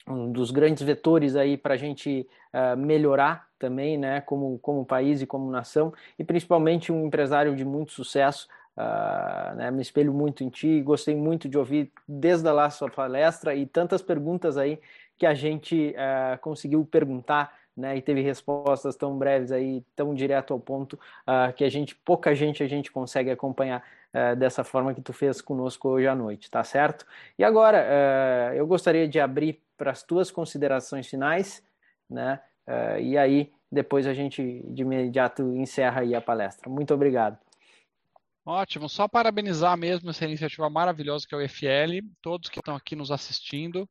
um 0.04 0.32
dos 0.32 0.50
grandes 0.50 0.82
vetores 0.82 1.36
aí 1.36 1.56
para 1.56 1.74
a 1.74 1.78
gente 1.78 2.28
melhorar 2.76 3.46
também, 3.60 3.96
né? 3.96 4.20
como, 4.22 4.58
como 4.58 4.84
país 4.84 5.22
e 5.22 5.26
como 5.26 5.48
nação, 5.48 5.94
e 6.18 6.24
principalmente 6.24 6.90
um 6.90 7.06
empresário 7.06 7.54
de 7.54 7.64
muito 7.64 7.92
sucesso. 7.92 8.48
Uh, 8.76 9.54
né, 9.56 9.70
me 9.70 9.82
espelho 9.82 10.12
muito 10.12 10.42
em 10.42 10.48
ti, 10.48 10.80
gostei 10.80 11.14
muito 11.14 11.48
de 11.48 11.58
ouvir 11.58 11.92
desde 12.08 12.48
a 12.48 12.70
sua 12.70 12.88
palestra 12.88 13.54
e 13.54 13.66
tantas 13.66 14.00
perguntas 14.00 14.56
aí 14.56 14.80
que 15.18 15.26
a 15.26 15.34
gente 15.34 15.94
uh, 15.96 16.38
conseguiu 16.40 16.84
perguntar 16.84 17.52
né, 17.76 17.96
e 17.96 18.00
teve 18.00 18.22
respostas 18.22 18.96
tão 18.96 19.18
breves 19.18 19.52
aí, 19.52 19.84
tão 19.94 20.14
direto 20.14 20.54
ao 20.54 20.60
ponto 20.60 20.94
uh, 20.94 21.52
que 21.54 21.64
a 21.64 21.68
gente, 21.68 21.94
pouca 21.94 22.34
gente 22.34 22.62
a 22.62 22.68
gente 22.68 22.90
consegue 22.90 23.30
acompanhar 23.30 23.82
dessa 24.36 24.64
forma 24.64 24.92
que 24.92 25.00
tu 25.00 25.12
fez 25.12 25.40
conosco 25.40 25.88
hoje 25.88 26.08
à 26.08 26.16
noite, 26.16 26.50
tá 26.50 26.64
certo? 26.64 27.06
E 27.38 27.44
agora 27.44 28.52
eu 28.56 28.66
gostaria 28.66 29.06
de 29.06 29.20
abrir 29.20 29.62
para 29.78 29.92
as 29.92 30.02
tuas 30.02 30.32
considerações 30.32 31.06
finais, 31.06 31.62
né? 32.10 32.40
e 33.00 33.16
aí 33.16 33.52
depois 33.70 34.08
a 34.08 34.12
gente 34.12 34.64
de 34.66 34.82
imediato 34.82 35.54
encerra 35.54 36.00
aí 36.00 36.12
a 36.12 36.20
palestra. 36.20 36.68
Muito 36.68 36.92
obrigado. 36.92 37.38
Ótimo, 38.44 38.88
só 38.88 39.06
parabenizar 39.06 39.76
mesmo 39.76 40.10
essa 40.10 40.24
iniciativa 40.24 40.68
maravilhosa 40.70 41.26
que 41.26 41.34
é 41.34 41.38
o 41.38 41.48
FL, 41.48 42.00
todos 42.22 42.48
que 42.48 42.58
estão 42.58 42.74
aqui 42.74 42.96
nos 42.96 43.10
assistindo. 43.10 43.88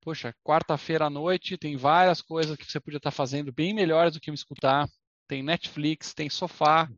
Poxa, 0.00 0.34
quarta-feira 0.42 1.06
à 1.06 1.10
noite 1.10 1.56
tem 1.56 1.76
várias 1.76 2.22
coisas 2.22 2.56
que 2.56 2.64
você 2.64 2.80
podia 2.80 2.98
estar 2.98 3.10
fazendo 3.10 3.52
bem 3.52 3.74
melhores 3.74 4.14
do 4.14 4.20
que 4.20 4.30
me 4.30 4.36
escutar. 4.36 4.88
Tem 5.28 5.42
Netflix, 5.42 6.14
tem 6.14 6.28
sofá, 6.30 6.88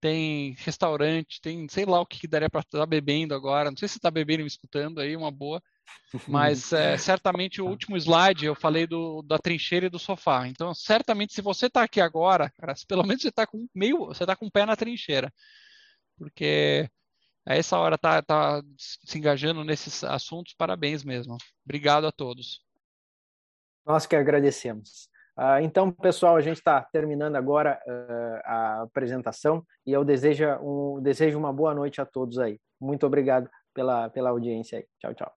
tem 0.00 0.54
restaurante, 0.58 1.40
tem 1.40 1.68
sei 1.68 1.84
lá 1.84 2.00
o 2.00 2.06
que 2.06 2.26
daria 2.26 2.50
para 2.50 2.60
estar 2.60 2.86
bebendo 2.86 3.34
agora. 3.34 3.70
Não 3.70 3.76
sei 3.76 3.88
se 3.88 3.98
está 3.98 4.10
bebendo 4.10 4.40
e 4.40 4.44
me 4.44 4.48
escutando 4.48 5.00
aí, 5.00 5.16
uma 5.16 5.30
boa. 5.30 5.62
Mas 6.26 6.72
é, 6.72 6.96
certamente 6.98 7.60
o 7.60 7.66
último 7.66 7.96
slide 7.96 8.46
eu 8.46 8.54
falei 8.54 8.86
do, 8.86 9.22
da 9.22 9.38
trincheira 9.38 9.86
e 9.86 9.90
do 9.90 9.98
sofá. 9.98 10.48
Então, 10.48 10.74
certamente, 10.74 11.34
se 11.34 11.42
você 11.42 11.66
está 11.66 11.82
aqui 11.82 12.00
agora, 12.00 12.50
cara, 12.58 12.74
pelo 12.88 13.04
menos 13.04 13.22
você 13.22 13.28
está 13.28 13.46
com 13.46 13.66
meio, 13.74 14.06
você 14.06 14.24
está 14.24 14.34
com 14.34 14.46
o 14.46 14.50
pé 14.50 14.64
na 14.64 14.76
trincheira 14.76 15.32
porque 16.16 16.88
a 17.46 17.54
essa 17.54 17.78
hora 17.78 17.98
tá, 17.98 18.22
tá 18.22 18.62
se 18.78 19.18
engajando 19.18 19.64
nesses 19.64 20.02
assuntos, 20.04 20.54
parabéns 20.54 21.04
mesmo. 21.04 21.36
Obrigado 21.64 22.06
a 22.06 22.12
todos. 22.12 22.64
Nós 23.86 24.06
que 24.06 24.16
agradecemos. 24.16 25.08
Uh, 25.36 25.58
então, 25.62 25.90
pessoal, 25.90 26.36
a 26.36 26.40
gente 26.40 26.58
está 26.58 26.80
terminando 26.80 27.36
agora 27.36 27.80
uh, 27.86 28.40
a 28.44 28.82
apresentação 28.82 29.66
e 29.84 29.92
eu 29.92 30.04
desejo, 30.04 30.44
um, 30.62 31.02
desejo 31.02 31.36
uma 31.36 31.52
boa 31.52 31.74
noite 31.74 32.00
a 32.00 32.06
todos 32.06 32.38
aí. 32.38 32.60
Muito 32.80 33.04
obrigado 33.04 33.50
pela, 33.74 34.08
pela 34.10 34.30
audiência 34.30 34.78
aí. 34.78 34.86
Tchau, 35.00 35.14
tchau. 35.14 35.32